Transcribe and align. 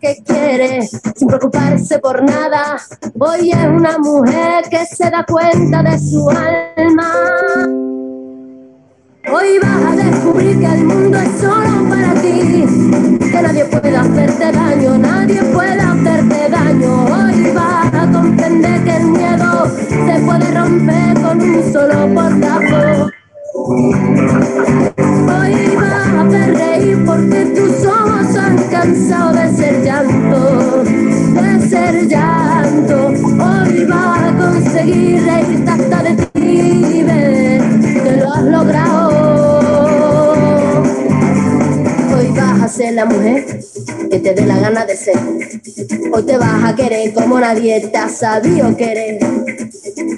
que 0.00 0.16
quiere, 0.24 0.82
sin 0.82 1.28
preocuparse 1.28 1.98
por 1.98 2.22
nada. 2.22 2.78
Hoy 3.18 3.50
es 3.50 3.66
una 3.66 3.98
mujer 3.98 4.64
que 4.70 4.86
se 4.86 5.10
da 5.10 5.24
cuenta 5.24 5.82
de 5.82 5.98
su 5.98 6.28
alma. 6.28 7.12
Hoy 9.30 9.58
vas 9.60 9.92
a 9.92 9.96
descubrir 9.96 10.58
que 10.58 10.66
el 10.66 10.84
mundo 10.84 11.18
es 11.18 11.30
solo 11.40 11.88
para 11.88 12.14
ti, 12.14 12.64
que 13.30 13.42
nadie 13.42 13.64
puede 13.66 13.96
hacerte 13.96 14.52
daño, 14.52 14.98
nadie 14.98 15.42
puede 15.42 15.80
hacerte 15.80 16.48
daño. 16.48 17.04
Hoy 17.04 17.52
vas 17.54 17.94
a 17.94 18.10
comprender 18.10 18.82
que 18.84 18.96
el 18.96 19.04
miedo 19.04 19.70
se 19.88 20.18
puede 20.24 20.50
romper 20.58 21.20
con 21.20 21.40
un 21.40 21.72
solo 21.72 22.08
portazo. 22.14 23.10
Hoy 23.54 23.92
vas 25.76 25.92
a 25.92 26.20
hacer 26.22 26.56
reír 26.56 27.04
porque 27.04 27.48
ojos 27.86 27.86
han 27.86 27.97
cansado 28.80 29.32
de 29.32 29.56
ser 29.56 29.82
llanto, 29.82 30.84
de 30.84 31.68
ser 31.68 32.06
llanto. 32.06 33.08
Hoy 33.08 33.84
vas 33.86 34.22
a 34.22 34.36
conseguir 34.38 35.24
reírte 35.24 35.70
hasta 35.70 36.02
de 36.04 36.14
ti, 36.32 37.04
que 38.04 38.12
lo 38.20 38.32
has 38.32 38.42
logrado. 38.44 39.60
Hoy 42.16 42.28
vas 42.36 42.62
a 42.62 42.68
ser 42.68 42.94
la 42.94 43.04
mujer 43.04 43.60
que 44.10 44.18
te 44.20 44.34
dé 44.34 44.46
la 44.46 44.58
gana 44.60 44.86
de 44.86 44.96
ser. 44.96 45.18
Hoy 46.12 46.22
te 46.22 46.38
vas 46.38 46.64
a 46.64 46.76
querer 46.76 47.12
como 47.14 47.40
nadie 47.40 47.80
te 47.80 47.98
ha 47.98 48.08
sabido 48.08 48.76
querer. 48.76 49.18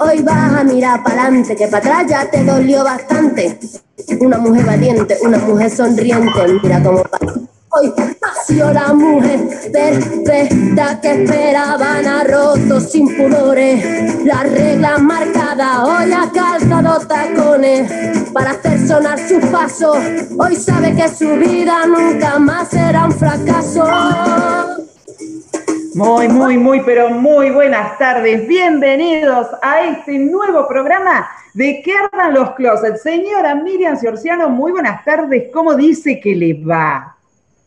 Hoy 0.01 0.23
vas 0.23 0.61
a 0.61 0.65
mirar 0.65 1.03
para 1.03 1.25
adelante, 1.25 1.57
que 1.57 1.67
para 1.67 1.79
atrás 1.79 2.05
ya 2.09 2.31
te 2.31 2.45
dolió 2.45 2.85
bastante. 2.85 3.59
Una 4.21 4.37
mujer 4.37 4.67
valiente, 4.67 5.17
una 5.23 5.39
mujer 5.39 5.71
sonriente, 5.71 6.41
mira 6.63 6.83
cómo 6.83 6.99
va. 6.99 7.50
Hoy 7.73 7.93
nació 8.21 8.73
la 8.73 8.93
mujer 8.93 9.39
perfecta 9.73 11.01
que 11.01 11.23
esperaban 11.23 12.05
a 12.05 12.25
rotos 12.25 12.91
sin 12.91 13.17
pudores. 13.17 14.25
La 14.25 14.43
regla 14.43 14.99
marcada, 14.99 15.85
hoy 15.85 16.13
ha 16.13 16.29
calzado 16.33 17.07
tacones 17.07 17.93
para 18.33 18.51
hacer 18.51 18.89
sonar 18.89 19.21
sus 19.21 19.45
pasos. 19.47 19.97
Hoy 20.37 20.57
sabe 20.57 20.97
que 20.97 21.07
su 21.09 21.37
vida 21.37 21.87
nunca 21.87 22.41
más 22.41 22.71
será 22.71 23.05
un 23.05 23.13
fracaso. 23.13 23.87
Muy, 25.95 26.27
muy, 26.27 26.59
muy, 26.59 26.81
pero 26.81 27.11
muy 27.11 27.51
buenas 27.51 27.97
tardes. 27.99 28.49
Bienvenidos 28.49 29.47
a 29.63 29.83
este 29.83 30.19
nuevo 30.19 30.67
programa 30.67 31.29
de 31.55 31.83
¿Qué 31.85 31.93
ardan 31.95 32.35
los 32.35 32.51
closets? 32.57 33.03
Señora 33.03 33.55
Miriam 33.55 33.97
Ciorciano, 33.97 34.49
muy 34.49 34.73
buenas 34.73 35.05
tardes. 35.05 35.45
¿Cómo 35.53 35.75
dice 35.77 36.19
que 36.19 36.35
le 36.35 36.55
va? 36.55 37.17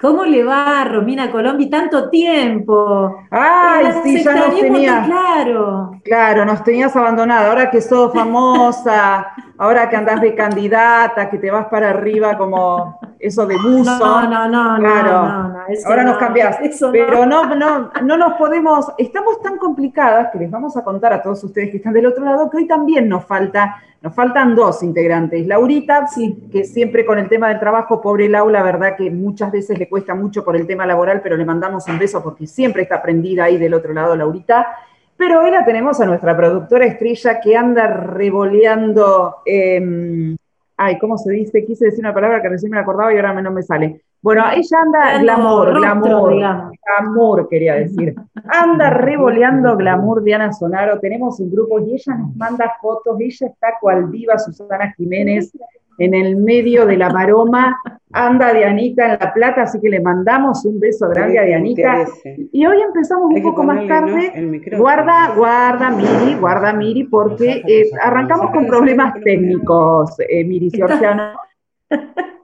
¿Cómo 0.04 0.26
le 0.26 0.44
va, 0.44 0.84
Romina 0.84 1.32
Colombi? 1.32 1.70
Tanto 1.70 2.10
tiempo. 2.10 3.24
Ay, 3.32 3.86
sí, 4.04 4.22
ya 4.22 4.36
nos 4.36 4.60
tenías. 4.60 5.08
Claro. 5.08 5.92
Claro, 6.04 6.44
nos 6.44 6.62
tenías 6.62 6.94
abandonado. 6.94 7.50
Ahora 7.50 7.72
que 7.72 7.80
sos 7.80 8.12
famosa, 8.12 9.32
ahora 9.58 9.88
que 9.90 9.96
andás 9.96 10.20
de 10.20 10.36
candidata, 10.36 11.30
que 11.30 11.38
te 11.38 11.50
vas 11.50 11.68
para 11.68 11.92
arriba 11.92 12.38
como 12.38 13.00
eso 13.24 13.46
de 13.46 13.56
buzo. 13.56 13.98
No, 14.00 14.28
no, 14.28 14.48
no, 14.50 14.80
claro. 14.80 15.12
no, 15.12 15.48
no, 15.48 15.64
ahora 15.86 16.04
nos 16.04 16.18
cambiás. 16.18 16.58
Pero 16.92 17.26
no, 17.26 17.56
no, 17.56 17.92
no 18.04 18.18
nos 18.18 18.34
podemos, 18.34 18.92
estamos 18.98 19.42
tan 19.42 19.58
complicadas 19.58 20.30
que 20.32 20.40
les 20.40 20.52
vamos 20.52 20.76
a 20.76 20.84
contar 20.84 21.14
a 21.14 21.22
todos 21.22 21.42
ustedes 21.44 21.72
que 21.72 21.78
están 21.78 21.94
del 21.94 22.06
otro 22.06 22.26
lado 22.26 22.50
que 22.50 22.58
hoy 22.58 22.68
también 22.68 23.08
nos 23.08 23.26
falta, 23.26 23.78
nos 24.02 24.14
faltan 24.14 24.56
dos 24.56 24.84
integrantes. 24.84 25.48
Laurita, 25.48 26.06
sí, 26.08 26.50
que 26.52 26.66
siempre 26.66 27.06
con 27.06 27.18
el 27.18 27.30
tema 27.30 27.48
del 27.48 27.62
trabajo, 27.62 28.02
pobre 28.02 28.28
Lau, 28.28 28.50
la 28.50 28.62
verdad 28.62 28.98
que 28.98 29.10
muchas 29.10 29.52
veces 29.54 29.80
le 29.80 29.88
cuesta 29.88 30.14
mucho 30.14 30.44
por 30.44 30.58
el 30.58 30.68
tema 30.68 30.86
laboral, 30.86 31.22
pero 31.24 31.38
le 31.38 31.46
mandamos 31.46 31.88
un 31.88 31.98
beso 31.98 32.22
porque 32.22 32.46
siempre 32.46 32.84
está 32.84 33.02
prendida 33.02 33.46
ahí 33.46 33.58
del 33.58 33.74
otro 33.74 33.94
lado, 33.94 34.18
Laurita. 34.18 34.68
Pero 35.16 35.42
hoy 35.42 35.52
la 35.52 35.64
tenemos 35.64 36.02
a 36.02 36.06
nuestra 36.06 36.36
productora 36.36 36.86
estrella 36.86 37.40
que 37.40 37.56
anda 37.56 37.88
revoleando. 37.88 39.38
Eh, 39.46 40.36
ay, 40.78 40.98
¿cómo 41.00 41.18
se 41.18 41.32
dice? 41.32 41.66
Quise 41.66 41.86
decir 41.86 42.00
una 42.00 42.14
palabra 42.14 42.42
que 42.42 42.50
recién 42.50 42.72
me 42.72 42.80
acordaba 42.80 43.14
y 43.14 43.18
ahora 43.18 43.42
no 43.42 43.52
me 43.52 43.64
sale. 43.64 44.02
Bueno, 44.22 44.44
ella 44.54 44.78
anda 44.82 45.20
glamour, 45.20 45.74
glamour, 45.80 46.34
glamour 46.34 47.50
quería 47.50 47.76
decir. 47.76 48.16
Anda 48.46 48.90
revoleando 48.92 49.76
glamour 49.76 50.24
Diana 50.24 50.54
Sonaro. 50.54 51.00
Tenemos 51.00 51.40
un 51.42 51.52
grupo 51.52 51.80
y 51.80 51.96
ella 51.96 52.16
nos 52.16 52.36
manda 52.36 52.74
fotos. 52.82 53.18
Ella 53.20 53.48
está 53.48 53.74
cual 53.82 54.10
diva 54.10 54.40
Susana 54.40 54.94
Jiménez 54.94 55.52
en 55.98 56.14
el 56.14 56.38
medio 56.38 56.86
de 56.86 56.98
la 56.98 57.10
maroma. 57.10 57.80
Anda 58.16 58.54
Dianita 58.54 59.14
en 59.14 59.20
La 59.20 59.34
Plata, 59.34 59.64
así 59.64 59.80
que 59.82 59.90
le 59.90 60.00
mandamos 60.00 60.64
un 60.66 60.80
beso 60.80 61.10
grande 61.10 61.40
a 61.40 61.44
Dianita. 61.44 62.06
Y 62.52 62.66
hoy 62.66 62.80
empezamos 62.82 63.34
un 63.34 63.42
poco 63.42 63.64
más 63.64 63.88
tarde. 63.88 64.62
Guarda, 64.78 65.34
guarda, 65.36 65.90
Miri, 65.90 66.36
guarda, 66.40 66.74
Miri, 66.74 67.06
porque 67.06 67.64
eh, 67.68 67.90
arrancamos 68.02 68.52
con 68.52 68.68
problemas 68.68 69.16
técnicos, 69.24 70.16
eh, 70.30 70.46
Miri 70.46 70.70
Giorgiano. 70.70 71.34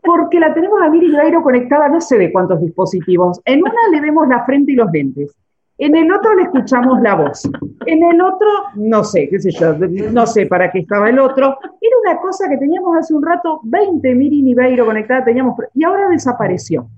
Porque 0.02 0.40
la 0.40 0.54
tenemos 0.56 0.82
a 0.82 0.90
Miri 0.90 1.12
Gairo 1.12 1.44
conectada 1.44 1.88
no 1.88 2.02
sé 2.02 2.18
de 2.18 2.32
cuántos 2.32 2.60
dispositivos. 2.62 3.40
En 3.46 3.62
una 3.62 3.74
le 3.92 4.02
vemos 4.02 4.28
la 4.28 4.44
frente 4.46 4.72
y 4.72 4.76
los 4.76 4.92
lentes. 4.92 5.36
En 5.80 5.96
el 5.96 6.12
otro 6.12 6.36
le 6.36 6.44
escuchamos 6.44 7.02
la 7.02 7.16
voz. 7.16 7.50
En 7.86 8.04
el 8.04 8.22
otro, 8.22 8.48
no 8.76 9.04
sé, 9.06 9.30
qué 9.30 9.40
sé 9.40 9.52
yo, 9.52 9.76
no 10.12 10.28
sé 10.28 10.46
para 10.46 10.70
qué 10.70 10.80
estaba 10.80 11.10
el 11.10 11.18
otro. 11.18 11.58
Era 11.80 11.96
una 12.04 12.22
cosa 12.22 12.50
que 12.50 12.58
teníamos 12.58 12.98
hace 12.98 13.14
un 13.14 13.26
rato, 13.26 13.62
20 13.64 14.14
Miri 14.14 14.42
Niveiro 14.42 14.86
conectada 14.86 15.24
teníamos, 15.24 15.56
y 15.74 15.84
ahora 15.86 16.10
desapareció. 16.10 16.90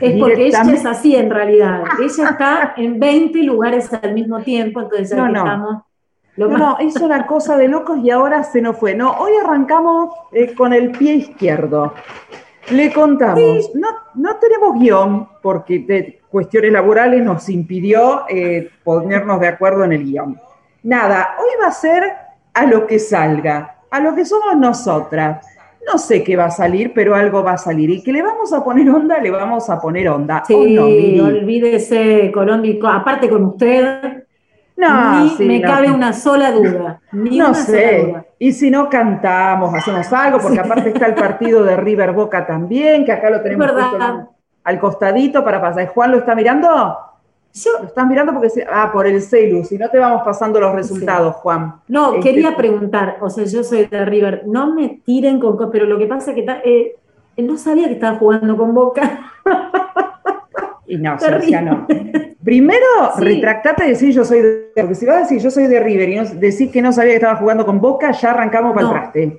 Es 0.00 0.18
porque 0.18 0.48
ella 0.48 0.62
es 0.70 0.84
así 0.84 1.16
en 1.16 1.30
realidad. 1.30 1.84
Ella 1.98 2.30
está 2.30 2.74
en 2.76 3.00
20 3.00 3.42
lugares 3.42 3.90
al 3.92 4.12
mismo 4.12 4.40
tiempo, 4.40 4.80
entonces 4.80 5.16
no, 5.16 5.28
no. 5.28 5.38
estamos. 5.38 5.82
No, 6.36 6.48
no, 6.48 6.78
es 6.78 6.96
una 6.96 7.26
cosa 7.26 7.56
de 7.56 7.68
locos 7.68 7.98
y 8.02 8.10
ahora 8.10 8.42
se 8.44 8.60
nos 8.60 8.76
fue. 8.76 8.94
No, 8.94 9.12
hoy 9.12 9.32
arrancamos 9.42 10.14
eh, 10.32 10.54
con 10.54 10.72
el 10.72 10.90
pie 10.92 11.14
izquierdo. 11.14 11.94
Le 12.68 12.92
contamos, 12.92 13.70
no, 13.74 13.88
no 14.14 14.36
tenemos 14.36 14.78
guion 14.78 15.28
porque 15.42 15.80
de 15.80 16.20
cuestiones 16.30 16.72
laborales 16.72 17.22
nos 17.22 17.48
impidió 17.48 18.24
eh, 18.28 18.70
ponernos 18.84 19.40
de 19.40 19.48
acuerdo 19.48 19.84
en 19.84 19.92
el 19.92 20.04
guion. 20.04 20.40
Nada, 20.82 21.36
hoy 21.38 21.50
va 21.60 21.68
a 21.68 21.72
ser 21.72 22.02
a 22.54 22.66
lo 22.66 22.86
que 22.86 22.98
salga, 22.98 23.78
a 23.90 24.00
lo 24.00 24.14
que 24.14 24.24
somos 24.24 24.56
nosotras. 24.56 25.46
No 25.90 25.98
sé 25.98 26.22
qué 26.22 26.36
va 26.36 26.46
a 26.46 26.50
salir, 26.50 26.92
pero 26.94 27.14
algo 27.14 27.42
va 27.42 27.52
a 27.52 27.58
salir. 27.58 27.90
Y 27.90 28.02
que 28.02 28.12
le 28.12 28.22
vamos 28.22 28.52
a 28.52 28.62
poner 28.62 28.88
onda, 28.90 29.18
le 29.18 29.30
vamos 29.30 29.68
a 29.70 29.80
poner 29.80 30.08
onda. 30.08 30.44
Sí, 30.46 30.74
no, 30.74 30.84
olvídese, 31.24 32.30
Colombico, 32.32 32.86
aparte 32.86 33.28
con 33.28 33.44
usted, 33.44 34.19
no, 34.88 35.20
Ni 35.24 35.28
sí, 35.30 35.44
me 35.46 35.58
no. 35.60 35.68
cabe 35.68 35.90
una 35.90 36.12
sola 36.12 36.50
duda. 36.52 37.00
Ni 37.12 37.38
no 37.38 37.46
una 37.46 37.54
sé. 37.54 37.90
sola 37.98 38.08
duda. 38.12 38.24
Y 38.38 38.52
si 38.52 38.70
no 38.70 38.88
cantamos, 38.88 39.74
hacemos 39.74 40.12
algo, 40.12 40.38
porque 40.38 40.60
aparte 40.60 40.88
está 40.90 41.06
el 41.06 41.14
partido 41.14 41.62
de 41.62 41.76
River 41.76 42.12
Boca 42.12 42.46
también, 42.46 43.04
que 43.04 43.12
acá 43.12 43.30
lo 43.30 43.40
tenemos 43.42 43.70
puesto 43.72 44.28
al 44.64 44.78
costadito 44.80 45.44
para 45.44 45.60
pasar. 45.60 45.88
¿Juan 45.88 46.10
lo 46.12 46.18
está 46.18 46.34
mirando? 46.34 46.96
Yo, 47.52 47.70
Lo 47.80 47.86
estás 47.86 48.06
mirando 48.06 48.32
porque 48.32 48.48
ah, 48.72 48.90
por 48.92 49.06
el 49.08 49.20
celu, 49.20 49.64
si 49.64 49.76
no 49.76 49.88
te 49.88 49.98
vamos 49.98 50.22
pasando 50.24 50.60
los 50.60 50.72
resultados, 50.72 51.34
Juan. 51.36 51.74
no, 51.88 52.14
Este, 52.14 52.20
quería 52.30 52.56
preguntar, 52.56 53.16
o 53.20 53.28
sea, 53.28 53.44
yo 53.44 53.64
soy 53.64 53.86
de 53.86 54.04
River, 54.04 54.42
no 54.46 54.72
me 54.72 55.00
tiren 55.04 55.40
con 55.40 55.56
cosas, 55.56 55.70
pero 55.72 55.84
lo 55.86 55.98
que 55.98 56.06
pasa 56.06 56.30
es 56.30 56.36
que 56.36 56.42
ta- 56.44 56.60
eh, 56.64 56.94
no 57.38 57.56
sabía 57.56 57.88
que 57.88 57.94
estaba 57.94 58.18
jugando 58.18 58.56
con 58.56 58.72
Boca. 58.72 59.20
Y 60.86 60.96
no, 60.98 61.16
Terrible. 61.18 61.46
Sergio, 61.58 61.62
no. 61.62 61.86
Primero, 62.42 62.86
Sí. 63.18 63.24
retractate 63.24 63.84
y 63.86 63.88
decir 63.90 64.14
yo 64.14 64.24
soy 64.24 64.40
de 64.40 64.70
porque 64.76 64.94
si 64.94 65.04
vas 65.06 65.16
a 65.16 65.20
decir 65.20 65.38
yo 65.40 65.50
soy 65.50 65.66
de 65.66 65.78
River 65.80 66.08
y 66.08 66.16
no, 66.16 66.24
decir 66.24 66.70
que 66.70 66.80
no 66.80 66.92
sabía 66.92 67.12
que 67.12 67.16
estaba 67.16 67.36
jugando 67.36 67.66
con 67.66 67.80
Boca, 67.80 68.12
ya 68.12 68.30
arrancamos 68.30 68.72
para 68.74 68.86
el 68.86 68.92
traste. 68.92 69.38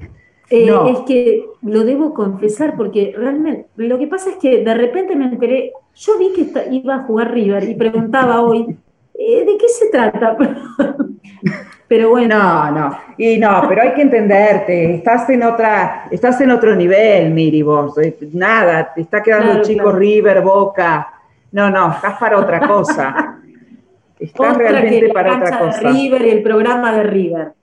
Eh, 0.52 0.66
No. 0.68 0.88
Es 0.88 1.00
que 1.08 1.46
lo 1.64 1.84
debo 1.84 2.14
confesar 2.14 2.76
porque 2.76 3.14
realmente 3.18 3.66
lo 3.78 3.98
que 3.98 4.08
pasa 4.08 4.30
es 4.32 4.36
que 4.36 4.64
de 4.64 4.74
repente 4.74 5.16
me 5.16 5.26
enteré, 5.26 5.72
yo 5.96 6.18
vi 6.20 6.32
que 6.34 6.52
iba 6.72 6.96
a 6.96 7.00
jugar 7.04 7.32
River 7.34 7.64
y 7.64 7.74
preguntaba 7.76 8.42
hoy, 8.42 8.76
eh, 9.16 9.46
¿de 9.46 9.58
qué 9.58 9.68
se 9.70 9.88
trata? 9.90 10.38
Pero 11.88 12.10
bueno, 12.10 12.38
No, 12.38 12.72
no, 12.72 12.98
y 13.18 13.38
no, 13.38 13.64
pero 13.68 13.82
hay 13.82 13.94
que 13.94 14.02
entenderte, 14.04 14.96
estás 14.96 15.30
en 15.30 15.44
otra, 15.44 16.06
estás 16.10 16.40
en 16.40 16.52
otro 16.52 16.74
nivel, 16.74 17.32
Miri, 17.32 17.64
vos, 17.64 17.98
eh, 17.98 18.18
nada, 18.32 18.94
te 18.96 19.02
está 19.02 19.22
quedando 19.22 19.48
Claro, 19.48 19.62
chico 19.64 19.84
claro. 19.84 19.98
River, 19.98 20.42
Boca, 20.42 21.14
no, 21.52 21.70
no, 21.70 21.92
estás 21.92 22.18
para 22.20 22.38
otra 22.40 22.68
cosa, 22.68 23.40
estás 24.20 24.58
que 24.58 24.64
realmente 24.64 25.10
para 25.14 25.36
otra 25.38 25.52
de 25.52 25.58
cosa. 25.66 25.90
River 25.90 26.22
y 26.26 26.30
el 26.30 26.44
programa 26.44 26.92
de 26.94 27.04
River. 27.04 27.54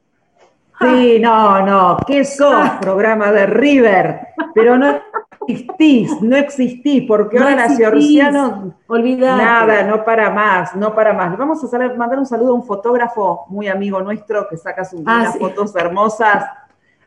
Sí, 0.80 1.18
no, 1.20 1.64
no, 1.66 1.96
¿qué 2.06 2.24
sos? 2.24 2.70
Programa 2.80 3.32
de 3.32 3.46
River, 3.46 4.20
pero 4.54 4.78
no 4.78 5.00
existís, 5.48 6.22
no 6.22 6.36
existís, 6.36 7.02
porque 7.08 7.36
No 7.38 7.48
ahora 7.48 7.64
existís. 7.64 7.80
Naciorciano 7.86 8.74
Olvidate. 8.86 9.42
Nada, 9.42 9.82
no 9.82 10.04
para 10.04 10.30
más, 10.30 10.76
no 10.76 10.94
para 10.94 11.12
más. 11.14 11.36
Vamos 11.36 11.60
a 11.62 11.66
hacer- 11.66 11.96
mandar 11.96 12.18
un 12.20 12.26
saludo 12.26 12.50
a 12.52 12.54
un 12.54 12.62
fotógrafo 12.64 13.46
muy 13.48 13.66
amigo 13.66 14.00
nuestro 14.02 14.46
que 14.48 14.56
saca 14.56 14.84
sus 14.84 15.00
Ah, 15.04 15.18
unas 15.20 15.32
sí. 15.32 15.38
fotos 15.40 15.74
hermosas. 15.74 16.44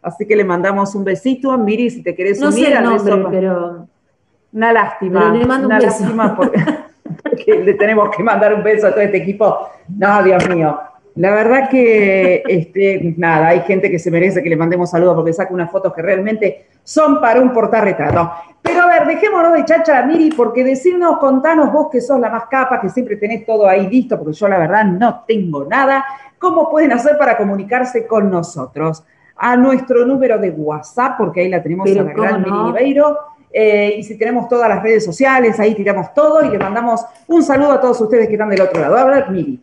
Así 0.02 0.26
que 0.28 0.36
le 0.36 0.44
mandamos 0.44 0.94
un 0.96 1.04
besito 1.06 1.52
a 1.52 1.58
Miri 1.58 1.90
si 1.92 2.04
te 2.04 2.14
querés 2.16 2.40
No 2.42 2.50
unir 2.50 2.66
sé 2.68 2.74
el 2.74 2.84
nombre, 2.84 3.26
pero 3.30 3.88
Una 4.54 4.74
lástima. 4.74 5.32
le 5.32 5.46
mando 5.46 5.68
un 5.68 5.74
una 5.74 5.80
beso. 5.80 6.04
lástima 6.04 6.36
porque 6.36 6.64
que 7.46 7.56
le 7.64 7.74
tenemos 7.76 8.10
que 8.16 8.24
mandar 8.24 8.54
un 8.54 8.64
beso 8.64 8.88
a 8.88 8.92
todo 8.92 9.02
este 9.02 9.18
equipo. 9.18 9.70
No, 9.98 10.24
Dios 10.24 10.48
mío. 10.50 10.80
La 11.16 11.32
verdad 11.32 11.70
que, 11.70 12.42
este, 12.48 13.14
nada, 13.18 13.50
hay 13.50 13.62
gente 13.62 13.92
que 13.92 14.00
se 14.00 14.10
merece 14.10 14.42
que 14.42 14.50
le 14.50 14.56
mandemos 14.56 14.92
saludos 14.92 15.16
porque 15.16 15.34
saca 15.34 15.54
unas 15.54 15.70
fotos 15.70 15.94
que 15.94 16.02
realmente 16.02 16.68
son 16.84 17.20
para 17.20 17.42
un 17.42 17.52
portarretrato. 17.52 18.32
Pero 18.62 18.84
a 18.84 18.88
ver, 18.88 19.08
dejémonos 19.08 19.54
de 19.54 19.66
chacha, 19.66 20.02
Miri, 20.04 20.30
porque 20.32 20.64
decirnos, 20.64 21.18
contanos 21.18 21.72
vos 21.74 21.90
que 21.92 22.00
sos 22.00 22.18
la 22.20 22.30
más 22.30 22.46
capa, 22.46 22.80
que 22.80 22.90
siempre 22.90 23.18
tenés 23.18 23.46
todo 23.46 23.68
ahí 23.68 23.90
listo, 23.90 24.18
porque 24.18 24.34
yo 24.34 24.48
la 24.48 24.58
verdad 24.58 24.86
no 24.86 25.26
tengo 25.28 25.66
nada. 25.66 26.06
¿Cómo 26.40 26.70
pueden 26.70 26.94
hacer 26.94 27.18
para 27.18 27.36
comunicarse 27.36 28.08
con 28.08 28.32
nosotros? 28.32 29.04
A 29.36 29.58
nuestro 29.58 30.06
número 30.06 30.38
de 30.38 30.52
WhatsApp, 30.52 31.18
porque 31.18 31.42
ahí 31.42 31.50
la 31.50 31.62
tenemos 31.62 31.90
a 31.92 31.94
la 31.94 32.04
gran 32.04 32.42
Miri 32.42 32.58
Ribeiro. 32.68 33.18
Eh, 33.54 33.96
y 33.98 34.04
si 34.04 34.18
tenemos 34.18 34.48
todas 34.48 34.70
las 34.70 34.82
redes 34.82 35.04
sociales, 35.04 35.60
ahí 35.60 35.76
tiramos 35.76 36.14
todo 36.14 36.44
y 36.44 36.50
le 36.50 36.58
mandamos 36.58 37.02
un 37.28 37.44
saludo 37.44 37.74
a 37.74 37.82
todos 37.82 38.00
ustedes 38.02 38.28
que 38.28 38.34
están 38.34 38.50
del 38.50 38.62
otro 38.62 38.82
lado. 38.82 38.98
A 38.98 39.06
ver, 39.06 39.30
Miri. 39.30 39.60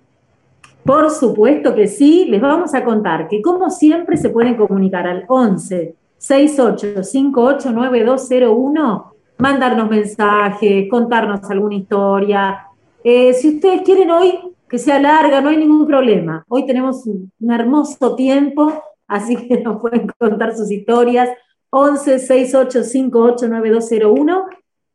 Por 0.84 1.10
supuesto 1.10 1.74
que 1.74 1.86
sí, 1.86 2.26
les 2.28 2.40
vamos 2.40 2.74
a 2.74 2.82
contar 2.84 3.28
que 3.28 3.42
como 3.42 3.70
siempre 3.70 4.16
se 4.16 4.30
pueden 4.30 4.54
comunicar 4.56 5.06
al 5.06 5.24
11 5.28 5.94
68 6.18 7.04
58 7.04 7.70
9201, 7.72 9.14
mandarnos 9.38 9.88
mensajes, 9.88 10.88
contarnos 10.90 11.48
alguna 11.50 11.74
historia. 11.74 12.66
Eh, 13.04 13.32
si 13.34 13.56
ustedes 13.56 13.82
quieren 13.82 14.10
hoy 14.10 14.38
que 14.68 14.78
sea 14.78 14.98
larga, 14.98 15.40
no 15.40 15.48
hay 15.48 15.56
ningún 15.56 15.86
problema. 15.86 16.44
Hoy 16.48 16.66
tenemos 16.66 17.06
un, 17.06 17.30
hermoso 17.50 18.14
tiempo, 18.14 18.82
así 19.06 19.36
que 19.36 19.60
nos 19.62 19.80
pueden 19.80 20.08
contar 20.18 20.56
sus 20.56 20.70
historias. 20.70 21.28
11 21.70 22.18
68 22.18 22.84
58 22.84 23.48
9201 23.48 24.46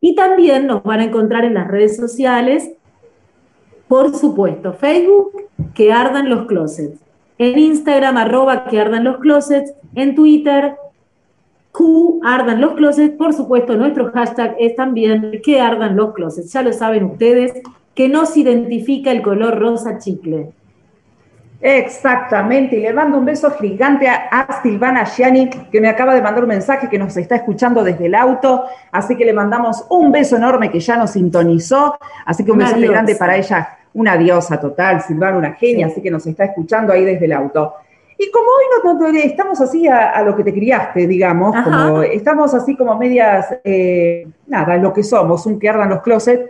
y 0.01 0.15
también 0.15 0.67
nos 0.67 0.83
van 0.83 0.99
a 0.99 1.05
encontrar 1.05 1.45
en 1.45 1.53
las 1.53 1.67
redes 1.67 1.95
sociales 1.97 2.71
por 3.93 4.15
supuesto, 4.15 4.73
Facebook, 4.73 5.33
que 5.75 5.93
ardan 5.93 6.27
los 6.27 6.47
closets. 6.47 6.99
En 7.37 7.59
Instagram, 7.59 8.17
arroba 8.17 8.65
que 8.65 8.79
ardan 8.79 9.03
los 9.03 9.17
closets. 9.17 9.71
En 9.93 10.15
Twitter, 10.15 10.77
Q 11.71 12.19
ardan 12.23 12.59
los 12.59 12.73
closets. 12.73 13.15
Por 13.15 13.33
supuesto, 13.33 13.75
nuestro 13.75 14.11
hashtag 14.11 14.55
es 14.57 14.75
también 14.75 15.39
que 15.43 15.61
ardan 15.61 15.95
los 15.95 16.13
closets. 16.13 16.51
Ya 16.51 16.63
lo 16.63 16.73
saben 16.73 17.03
ustedes, 17.03 17.53
que 17.93 18.09
nos 18.09 18.35
identifica 18.35 19.11
el 19.11 19.21
color 19.21 19.59
rosa 19.59 19.99
chicle. 19.99 20.53
Exactamente, 21.65 22.75
y 22.75 22.81
le 22.81 22.91
mando 22.91 23.17
un 23.17 23.23
beso 23.23 23.49
gigante 23.51 24.05
a, 24.05 24.61
Silvana 24.61 25.05
Gianni, 25.05 25.49
que 25.49 25.79
me 25.79 25.87
acaba 25.87 26.13
de 26.13 26.21
mandar 26.21 26.43
un 26.43 26.49
mensaje 26.49 26.89
que 26.89 26.99
nos 26.99 27.15
está 27.15 27.37
escuchando 27.37 27.85
desde 27.85 28.07
el 28.07 28.15
auto, 28.15 28.65
así 28.91 29.15
que 29.15 29.23
le 29.23 29.31
mandamos 29.31 29.85
un 29.89 30.11
beso 30.11 30.35
enorme 30.35 30.69
que 30.69 30.81
ya 30.81 30.97
nos 30.97 31.11
sintonizó, 31.11 31.97
así 32.25 32.43
que 32.43 32.51
un 32.51 32.57
beso 32.57 32.75
grande 32.77 33.15
para 33.15 33.37
ella, 33.37 33.77
una 33.93 34.17
diosa 34.17 34.59
total, 34.59 35.01
Silvana, 35.03 35.37
una 35.37 35.53
genia, 35.53 35.87
así 35.87 36.01
que 36.01 36.11
nos 36.11 36.27
está 36.27 36.43
escuchando 36.43 36.91
ahí 36.91 37.05
desde 37.05 37.23
el 37.23 37.31
auto. 37.31 37.75
Y 38.17 38.29
como 38.29 38.45
hoy 38.45 38.99
no, 38.99 39.17
estamos 39.19 39.61
así 39.61 39.87
a, 39.87 40.21
lo 40.21 40.35
que 40.35 40.43
te 40.43 40.53
criaste, 40.53 41.07
digamos, 41.07 41.55
como 41.63 42.01
estamos 42.01 42.53
así 42.53 42.75
como 42.75 42.97
medias, 42.97 43.55
eh, 43.63 44.27
nada, 44.47 44.75
lo 44.75 44.91
que 44.91 45.01
somos, 45.01 45.45
un 45.45 45.57
que 45.57 45.69
ardan 45.69 45.91
los 45.91 46.01
closets, 46.01 46.43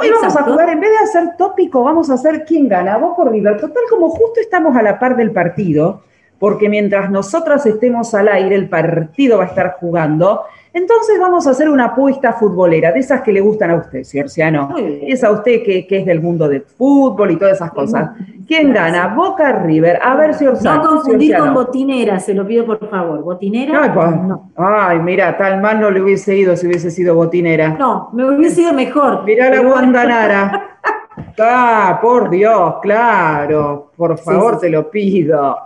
Hoy 0.00 0.10
vamos 0.10 0.36
a 0.36 0.44
jugar, 0.44 0.68
en 0.70 0.78
vez 0.78 0.90
de 0.90 0.98
hacer 0.98 1.36
tópico, 1.36 1.82
vamos 1.82 2.08
a 2.08 2.14
hacer 2.14 2.44
quién 2.44 2.68
gana, 2.68 2.98
Boca 2.98 3.22
o 3.22 3.28
River. 3.28 3.60
Total, 3.60 3.82
como 3.90 4.10
justo 4.10 4.38
estamos 4.40 4.76
a 4.76 4.82
la 4.82 4.98
par 4.98 5.16
del 5.16 5.32
partido, 5.32 6.02
porque 6.38 6.68
mientras 6.68 7.10
nosotras 7.10 7.66
estemos 7.66 8.14
al 8.14 8.28
aire, 8.28 8.54
el 8.54 8.68
partido 8.68 9.38
va 9.38 9.44
a 9.44 9.46
estar 9.48 9.76
jugando. 9.80 10.44
Entonces 10.78 11.18
vamos 11.18 11.44
a 11.48 11.50
hacer 11.50 11.68
una 11.68 11.86
apuesta 11.86 12.34
futbolera, 12.34 12.92
de 12.92 13.00
esas 13.00 13.22
que 13.22 13.32
le 13.32 13.40
gustan 13.40 13.72
a 13.72 13.74
usted, 13.74 14.04
Ciorciano. 14.04 14.76
Es 14.78 15.24
a 15.24 15.32
usted 15.32 15.64
que, 15.64 15.84
es 15.90 16.06
del 16.06 16.20
mundo 16.20 16.48
del 16.48 16.62
fútbol 16.62 17.32
y 17.32 17.36
todas 17.36 17.56
esas 17.56 17.72
cosas. 17.72 18.10
¿Quién 18.46 18.72
gana? 18.72 19.08
Boca 19.08 19.60
River. 19.60 19.98
A 20.00 20.14
ver, 20.14 20.34
Ciorciano. 20.34 20.84
No 20.84 20.88
confundir 20.90 21.36
con 21.36 21.52
botinera, 21.52 22.20
se 22.20 22.32
lo 22.32 22.46
pido 22.46 22.64
por 22.64 22.88
favor. 22.88 23.24
¿Botinera? 23.24 23.82
Ay, 23.82 23.90
pues, 23.92 24.22
no. 24.22 24.52
Ay, 24.54 25.00
mira, 25.00 25.36
tal 25.36 25.60
mal 25.60 25.80
no 25.80 25.90
le 25.90 26.00
hubiese 26.00 26.36
ido 26.36 26.56
si 26.56 26.68
hubiese 26.68 26.92
sido 26.92 27.16
botinera. 27.16 27.70
No, 27.70 28.10
me 28.12 28.24
hubiese 28.24 28.62
ido 28.62 28.72
mejor. 28.72 29.24
Mirá 29.24 29.50
la 29.50 29.60
Guandanara. 29.60 30.78
ah, 31.40 31.98
por 32.00 32.30
Dios, 32.30 32.74
claro. 32.82 33.90
Por 33.96 34.16
favor, 34.16 34.60
te 34.60 34.70
lo 34.70 34.88
pido. 34.88 35.56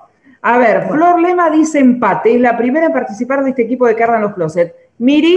A 0.44 0.58
ver, 0.58 0.88
Flor 0.88 1.20
Lema 1.20 1.50
dice 1.50 1.78
empate. 1.80 2.34
Es 2.34 2.40
la 2.40 2.56
primera 2.56 2.86
en 2.86 2.92
participar 2.92 3.44
de 3.44 3.50
este 3.50 3.62
equipo 3.62 3.86
de 3.86 3.94
Cardan 3.94 4.22
los 4.22 4.32
Closet. 4.32 4.81
Miri. 4.98 5.36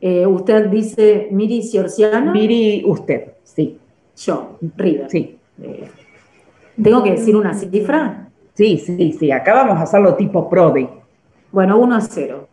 Eh, 0.00 0.26
usted 0.26 0.66
dice 0.66 1.28
Miri 1.30 1.62
Ciorciano. 1.62 2.32
Miri, 2.32 2.82
usted, 2.86 3.32
sí. 3.42 3.78
Yo, 4.16 4.58
River. 4.76 5.10
Sí. 5.10 5.38
Eh, 5.62 5.88
¿Tengo 6.82 7.02
que 7.02 7.12
decir 7.12 7.36
una 7.36 7.54
cifra? 7.54 8.28
Sí, 8.54 8.78
sí, 8.78 9.12
sí. 9.12 9.30
Acá 9.30 9.54
vamos 9.54 9.78
a 9.78 9.82
hacerlo 9.82 10.14
tipo 10.14 10.48
Prodi. 10.48 10.88
Bueno, 11.50 11.78
1 11.78 11.94
a 11.96 12.00
0. 12.00 12.48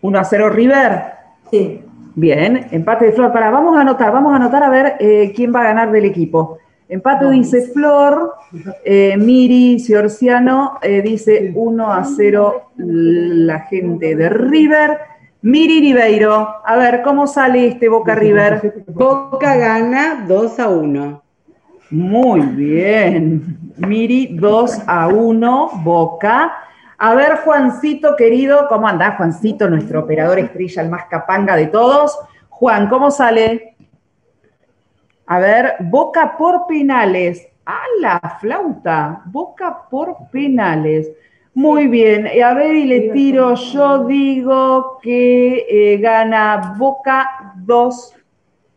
1 0.00 0.18
a 0.18 0.24
0 0.24 0.50
River. 0.50 1.02
Sí. 1.50 1.80
Bien, 2.14 2.68
empate 2.70 3.06
de 3.06 3.12
Flor. 3.12 3.32
Para, 3.32 3.50
vamos 3.50 3.76
a 3.76 3.80
anotar, 3.80 4.12
vamos 4.12 4.32
a 4.32 4.36
anotar 4.36 4.62
a 4.62 4.70
ver 4.70 4.96
eh, 5.00 5.32
quién 5.34 5.54
va 5.54 5.60
a 5.60 5.64
ganar 5.64 5.90
del 5.90 6.04
equipo. 6.04 6.58
Empate 6.92 7.30
dice 7.30 7.62
Flor, 7.72 8.34
eh, 8.84 9.16
Miri 9.16 9.80
Ciorciano 9.80 10.78
eh, 10.82 11.00
dice 11.00 11.50
1 11.54 11.90
a 11.90 12.04
0 12.04 12.72
la 12.76 13.60
gente 13.60 14.14
de 14.14 14.28
River. 14.28 14.98
Miri 15.40 15.80
Ribeiro, 15.80 16.46
a 16.62 16.76
ver, 16.76 17.00
¿cómo 17.00 17.26
sale 17.26 17.66
este 17.66 17.88
Boca 17.88 18.14
River? 18.14 18.84
Boca 18.88 19.56
gana 19.56 20.26
2 20.28 20.60
a 20.60 20.68
1. 20.68 21.22
Muy 21.92 22.40
bien. 22.40 23.72
Miri 23.78 24.36
2 24.38 24.82
a 24.86 25.08
1, 25.08 25.70
Boca. 25.82 26.52
A 26.98 27.14
ver, 27.14 27.38
Juancito 27.38 28.16
querido, 28.16 28.68
¿cómo 28.68 28.86
anda 28.86 29.16
Juancito, 29.16 29.70
nuestro 29.70 30.00
operador 30.00 30.38
estrella, 30.40 30.82
el 30.82 30.90
más 30.90 31.06
capanga 31.06 31.56
de 31.56 31.68
todos? 31.68 32.18
Juan, 32.50 32.90
¿cómo 32.90 33.10
sale? 33.10 33.71
A 35.26 35.38
ver, 35.38 35.76
Boca 35.80 36.36
por 36.36 36.66
penales. 36.66 37.46
¡A 37.64 37.80
la 38.00 38.38
flauta! 38.40 39.22
Boca 39.26 39.88
por 39.88 40.16
penales. 40.30 41.10
Muy 41.54 41.86
bien. 41.86 42.26
A 42.42 42.54
ver, 42.54 42.74
y 42.74 42.84
le 42.84 43.00
tiro, 43.10 43.54
yo 43.54 44.04
digo 44.04 44.98
que 45.02 45.66
eh, 45.68 45.98
gana 45.98 46.74
Boca 46.78 47.54
2. 47.56 48.14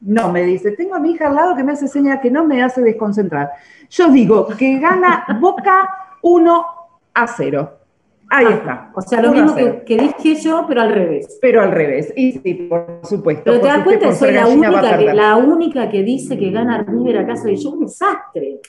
No, 0.02 0.32
me 0.32 0.44
dice, 0.44 0.72
tengo 0.72 0.96
a 0.96 1.00
mi 1.00 1.12
hija 1.12 1.28
al 1.28 1.36
lado 1.36 1.56
que 1.56 1.64
me 1.64 1.72
hace 1.72 1.88
señal 1.88 2.20
que 2.20 2.30
no 2.30 2.46
me 2.46 2.62
hace 2.62 2.82
desconcentrar. 2.82 3.52
Yo 3.90 4.10
digo 4.10 4.48
que 4.48 4.78
gana 4.80 5.26
Boca 5.40 6.18
1 6.22 6.66
a 7.14 7.28
0. 7.28 7.85
Ahí 8.30 8.48
está. 8.48 8.92
O 8.96 9.02
sea, 9.02 9.22
lo 9.22 9.32
mismo 9.32 9.56
que, 9.86 9.98
dije 9.98 10.36
yo, 10.42 10.66
pero 10.68 10.82
al 10.82 10.94
revés. 10.94 11.38
Pero 11.42 11.62
al 11.62 11.72
revés. 11.72 12.12
Y 12.16 12.34
sí, 12.34 12.54
por 12.70 13.02
supuesto. 13.04 13.44
Pero 13.46 13.62
te 13.62 13.68
das 13.68 13.84
cuenta, 13.84 14.12
soy 14.12 14.32
la 14.32 14.48
única, 14.48 14.98
que, 14.98 15.14
la 15.14 15.36
única 15.36 15.90
que 15.90 16.04
dice 16.04 16.38
que 16.38 16.52
gana 16.52 16.84
River 16.88 17.20
acá 17.20 17.36
soy 17.36 17.56
yo. 17.56 17.72
Un 17.72 17.86
desastre. 17.86 18.60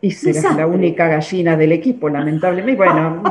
Y 0.00 0.10
serás 0.10 0.56
la 0.56 0.66
única 0.66 1.08
gallina 1.08 1.56
del 1.56 1.72
equipo, 1.72 2.08
lamentablemente. 2.08 2.76
Bueno, 2.76 3.22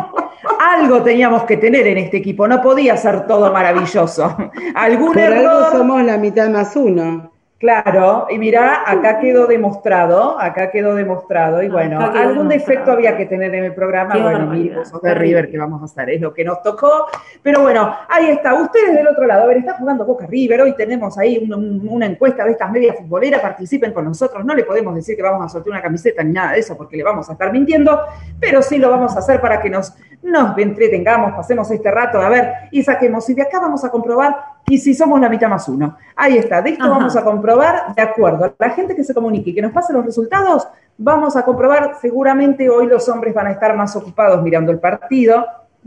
algo 0.60 1.04
teníamos 1.04 1.44
que 1.44 1.58
tener 1.58 1.86
en 1.88 1.98
este 1.98 2.18
equipo. 2.18 2.48
No 2.48 2.62
podía 2.62 2.98
ser 2.98 3.28
todo 3.28 3.52
maravilloso. 3.52 4.36
Algún 4.76 5.18
error. 5.18 5.72
somos 5.72 6.04
la 6.04 6.18
mitad 6.18 6.50
más 6.50 6.76
uno. 6.76 7.33
Claro, 7.64 8.28
y 8.30 8.38
mira, 8.38 8.84
acá 8.86 9.22
quedó 9.22 9.48
demostrado, 9.48 10.38
acá 10.38 10.70
quedó 10.70 10.96
demostrado, 10.96 11.64
y 11.64 11.70
bueno, 11.70 11.98
algún 11.98 12.50
defecto 12.50 12.92
había 12.92 13.16
que 13.16 13.26
tener 13.26 13.56
en 13.56 13.64
el 13.64 13.74
programa, 13.74 14.18
bueno, 14.18 14.48
mira, 14.48 14.84
sos 14.84 15.02
de 15.02 15.14
River, 15.14 15.50
que 15.50 15.58
vamos 15.58 15.82
a 15.82 15.86
hacer, 15.86 16.10
es 16.10 16.20
lo 16.20 16.34
que 16.34 16.44
nos 16.44 16.62
tocó, 16.62 17.08
pero 17.42 17.62
bueno, 17.62 17.96
ahí 18.10 18.32
está, 18.32 18.54
ustedes 18.54 18.94
del 18.94 19.08
otro 19.08 19.26
lado, 19.26 19.44
a 19.44 19.46
ver, 19.46 19.60
está 19.60 19.76
jugando 19.76 20.04
Boca 20.04 20.28
River, 20.28 20.60
hoy 20.60 20.76
tenemos 20.76 21.18
ahí 21.18 21.50
una, 21.50 22.06
encuesta 22.06 22.44
de 22.44 22.52
estas 22.52 22.70
medias 22.70 22.98
futboleras, 22.98 23.40
participen 23.40 23.94
con 23.94 24.04
nosotros, 24.04 24.44
no 24.44 24.54
le 24.54 24.66
podemos 24.66 24.94
decir 24.94 25.16
que 25.16 25.24
vamos 25.24 25.46
a 25.46 25.48
soltar 25.48 25.72
una 25.72 25.82
camiseta 25.82 26.22
ni 26.22 26.34
nada 26.34 26.52
de 26.52 26.60
eso, 26.60 26.76
porque 26.76 26.98
le 26.98 27.04
vamos 27.04 27.30
a 27.30 27.32
estar 27.32 27.50
mintiendo, 27.54 27.98
pero 28.42 28.62
sí 28.62 28.78
lo 28.78 28.90
vamos 28.90 29.16
a 29.16 29.20
hacer 29.20 29.40
para 29.40 29.62
que 29.62 29.70
nos, 29.70 29.96
nos 30.22 30.58
entretengamos, 30.58 31.32
pasemos 31.32 31.72
este 31.72 31.90
rato, 31.90 32.20
a 32.20 32.28
ver, 32.28 32.54
y 32.72 32.84
saquemos, 32.84 33.30
y 33.30 33.36
de 33.36 33.44
acá 33.44 33.62
vamos 33.62 33.86
a 33.86 33.90
comprobar 33.90 34.53
y 34.68 34.78
si 34.78 34.94
somos 34.94 35.20
la 35.20 35.30
mitad 35.30 35.50
más 35.50 35.68
uno. 35.68 35.98
Ahí 36.16 36.38
está, 36.38 36.62
de 36.62 36.72
esto 36.72 36.90
vamos 36.90 37.16
a 37.16 37.24
comprobar, 37.24 37.94
de 37.96 38.02
acuerdo 38.02 38.46
a 38.46 38.54
la 38.58 38.70
gente 38.72 38.96
que 38.96 39.04
se 39.04 39.14
comunique 39.14 39.50
y 39.50 39.56
que 39.56 39.62
nos 39.62 39.72
pase 39.72 39.94
los 39.94 40.06
resultados, 40.06 40.68
vamos 40.98 41.36
a 41.36 41.44
comprobar, 41.44 41.98
seguramente 42.02 42.70
hoy 42.70 42.88
los 42.88 43.08
hombres 43.10 43.34
van 43.34 43.48
a 43.48 43.52
estar 43.52 43.76
más 43.76 43.96
ocupados 43.96 44.42
mirando 44.42 44.72
el 44.72 44.80
partido, 44.80 45.46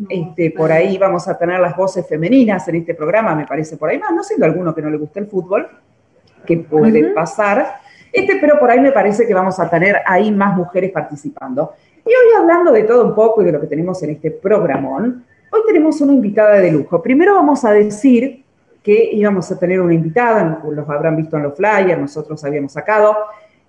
este, 0.08 0.50
por 0.50 0.70
ahí 0.70 0.98
vamos 0.98 1.26
a 1.26 1.38
tener 1.38 1.58
las 1.58 1.74
voces 1.74 2.06
femeninas 2.06 2.68
en 2.68 2.76
este 2.76 2.94
programa, 2.94 3.34
me 3.34 3.46
parece 3.46 3.76
por 3.76 3.88
ahí 3.88 3.98
más, 3.98 4.12
no 4.12 4.22
siendo 4.22 4.44
alguno 4.44 4.74
que 4.74 4.82
no 4.82 4.90
le 4.90 4.98
guste 4.98 5.20
el 5.20 5.26
fútbol, 5.26 5.68
que 6.44 6.58
puede 6.58 7.12
pasar, 7.12 7.76
este, 8.12 8.36
pero 8.40 8.58
por 8.58 8.70
ahí 8.70 8.80
me 8.80 8.92
parece 8.92 9.26
que 9.26 9.34
vamos 9.34 9.58
a 9.58 9.68
tener 9.68 9.96
ahí 10.06 10.30
más 10.30 10.56
mujeres 10.56 10.92
participando. 10.92 11.74
Y 12.04 12.08
hoy 12.08 12.40
hablando 12.40 12.72
de 12.72 12.84
todo 12.84 13.04
un 13.04 13.14
poco 13.14 13.42
y 13.42 13.46
de 13.46 13.52
lo 13.52 13.60
que 13.60 13.66
tenemos 13.66 14.00
en 14.02 14.10
este 14.10 14.30
programón, 14.30 15.24
hoy 15.50 15.60
tenemos 15.66 16.00
una 16.00 16.12
invitada 16.12 16.54
de 16.54 16.70
lujo. 16.70 17.02
Primero 17.02 17.34
vamos 17.34 17.64
a 17.64 17.72
decir 17.72 18.45
que 18.86 19.10
íbamos 19.14 19.50
a 19.50 19.58
tener 19.58 19.80
una 19.80 19.94
invitada, 19.94 20.62
los 20.70 20.88
habrán 20.88 21.16
visto 21.16 21.36
en 21.36 21.42
los 21.42 21.56
flyers, 21.56 22.00
nosotros 22.00 22.44
habíamos 22.44 22.70
sacado. 22.70 23.16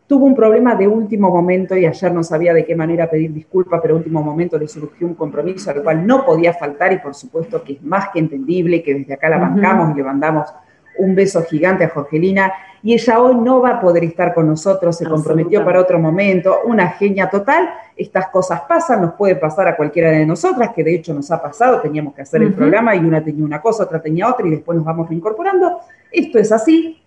Tuvo 0.06 0.28
un 0.28 0.36
problema 0.36 0.76
de 0.76 0.88
último 0.88 1.32
momento 1.32 1.76
y 1.76 1.88
ayer 1.88 2.14
no 2.14 2.22
sabía 2.22 2.54
de 2.54 2.64
qué 2.64 2.76
manera 2.76 3.10
pedir 3.10 3.34
disculpas, 3.34 3.82
pero 3.82 3.96
último 3.96 4.22
momento 4.22 4.60
le 4.60 4.68
surgió 4.68 5.08
un 5.08 5.16
compromiso 5.16 5.72
al 5.72 5.82
cual 5.82 6.06
no 6.06 6.24
podía 6.24 6.54
faltar 6.54 6.94
y 6.94 7.00
por 7.00 7.16
supuesto 7.16 7.64
que 7.64 7.74
es 7.74 7.82
más 7.82 8.10
que 8.10 8.20
entendible 8.20 8.84
que 8.84 8.94
desde 8.94 9.16
acá 9.16 9.28
la 9.28 9.40
bancamos 9.40 9.92
y 9.96 9.98
le 9.98 10.04
mandamos 10.04 10.54
un 11.00 11.16
beso 11.16 11.44
gigante 11.44 11.84
a 11.84 11.90
Jorgelina 11.90 12.54
y 12.84 12.94
ella 12.94 13.20
hoy 13.20 13.36
no 13.36 13.62
va 13.62 13.72
a 13.72 13.80
poder 13.82 14.04
estar 14.04 14.34
con 14.34 14.48
nosotros, 14.48 14.98
se 14.98 15.06
comprometió 15.06 15.66
para 15.66 15.82
otro 15.82 16.00
momento, 16.00 16.60
una 16.66 16.90
genia 16.90 17.30
total, 17.30 17.70
estas 17.96 18.28
cosas 18.28 18.62
pasan, 18.62 19.02
nos 19.02 19.14
puede 19.14 19.36
pasar 19.36 19.68
a 19.68 19.76
cualquiera 19.76 20.12
de 20.12 20.26
nosotras, 20.26 20.72
que 20.76 20.84
de 20.84 20.96
hecho 20.96 21.14
nos 21.14 21.30
ha 21.32 21.42
pasado, 21.42 21.82
teníamos 21.82 22.14
que 22.14 22.22
hacer 22.22 22.44
el 22.44 22.54
programa 22.54 22.96
y 22.96 23.00
una 23.00 23.24
tenía 23.24 23.44
una 23.44 23.62
cosa, 23.62 23.84
otra 23.84 24.02
tenía 24.02 24.30
otra 24.30 24.48
y 24.48 24.52
después 24.52 24.76
nos 24.78 24.86
vamos 24.86 25.10
reincorporando, 25.10 25.80
esto 26.12 26.40
es 26.40 26.52
así, 26.52 27.02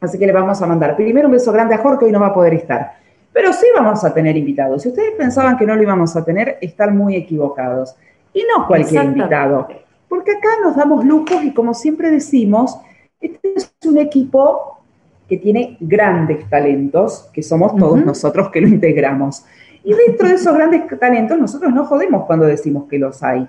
así 0.00 0.18
que 0.18 0.26
le 0.26 0.32
vamos 0.32 0.62
a 0.62 0.66
mandar 0.66 0.96
primero 0.96 1.26
un 1.26 1.32
beso 1.32 1.52
grande 1.52 1.74
a 1.74 1.78
Jorge, 1.78 2.06
hoy 2.06 2.12
no 2.12 2.20
va 2.20 2.28
a 2.28 2.34
poder 2.34 2.54
estar, 2.54 2.92
pero 3.32 3.52
sí 3.52 3.66
vamos 3.74 4.04
a 4.04 4.14
tener 4.14 4.36
invitados, 4.36 4.82
si 4.82 4.88
ustedes 4.88 5.12
pensaban 5.18 5.58
que 5.58 5.66
no 5.66 5.74
lo 5.74 5.82
íbamos 5.82 6.14
a 6.16 6.24
tener, 6.24 6.58
están 6.60 6.96
muy 6.96 7.16
equivocados, 7.16 7.96
y 8.32 8.44
no 8.56 8.66
cualquier 8.66 9.04
invitado, 9.04 9.68
porque 10.08 10.32
acá 10.32 10.48
nos 10.62 10.76
damos 10.76 11.04
lujos 11.04 11.42
y 11.42 11.52
como 11.52 11.74
siempre 11.74 12.10
decimos, 12.10 12.78
este 13.20 13.52
es 13.56 13.72
un 13.84 13.98
equipo 13.98 14.78
que 15.28 15.36
tiene 15.36 15.76
grandes 15.80 16.48
talentos, 16.48 17.28
que 17.32 17.42
somos 17.42 17.76
todos 17.76 18.04
nosotros 18.04 18.50
que 18.50 18.60
lo 18.60 18.68
integramos. 18.68 19.44
Y 19.84 19.92
dentro 19.92 20.28
de 20.28 20.34
esos 20.34 20.54
grandes 20.54 20.82
talentos, 20.98 21.38
nosotros 21.38 21.72
no 21.72 21.84
jodemos 21.84 22.24
cuando 22.26 22.46
decimos 22.46 22.88
que 22.88 22.98
los 22.98 23.22
hay. 23.22 23.46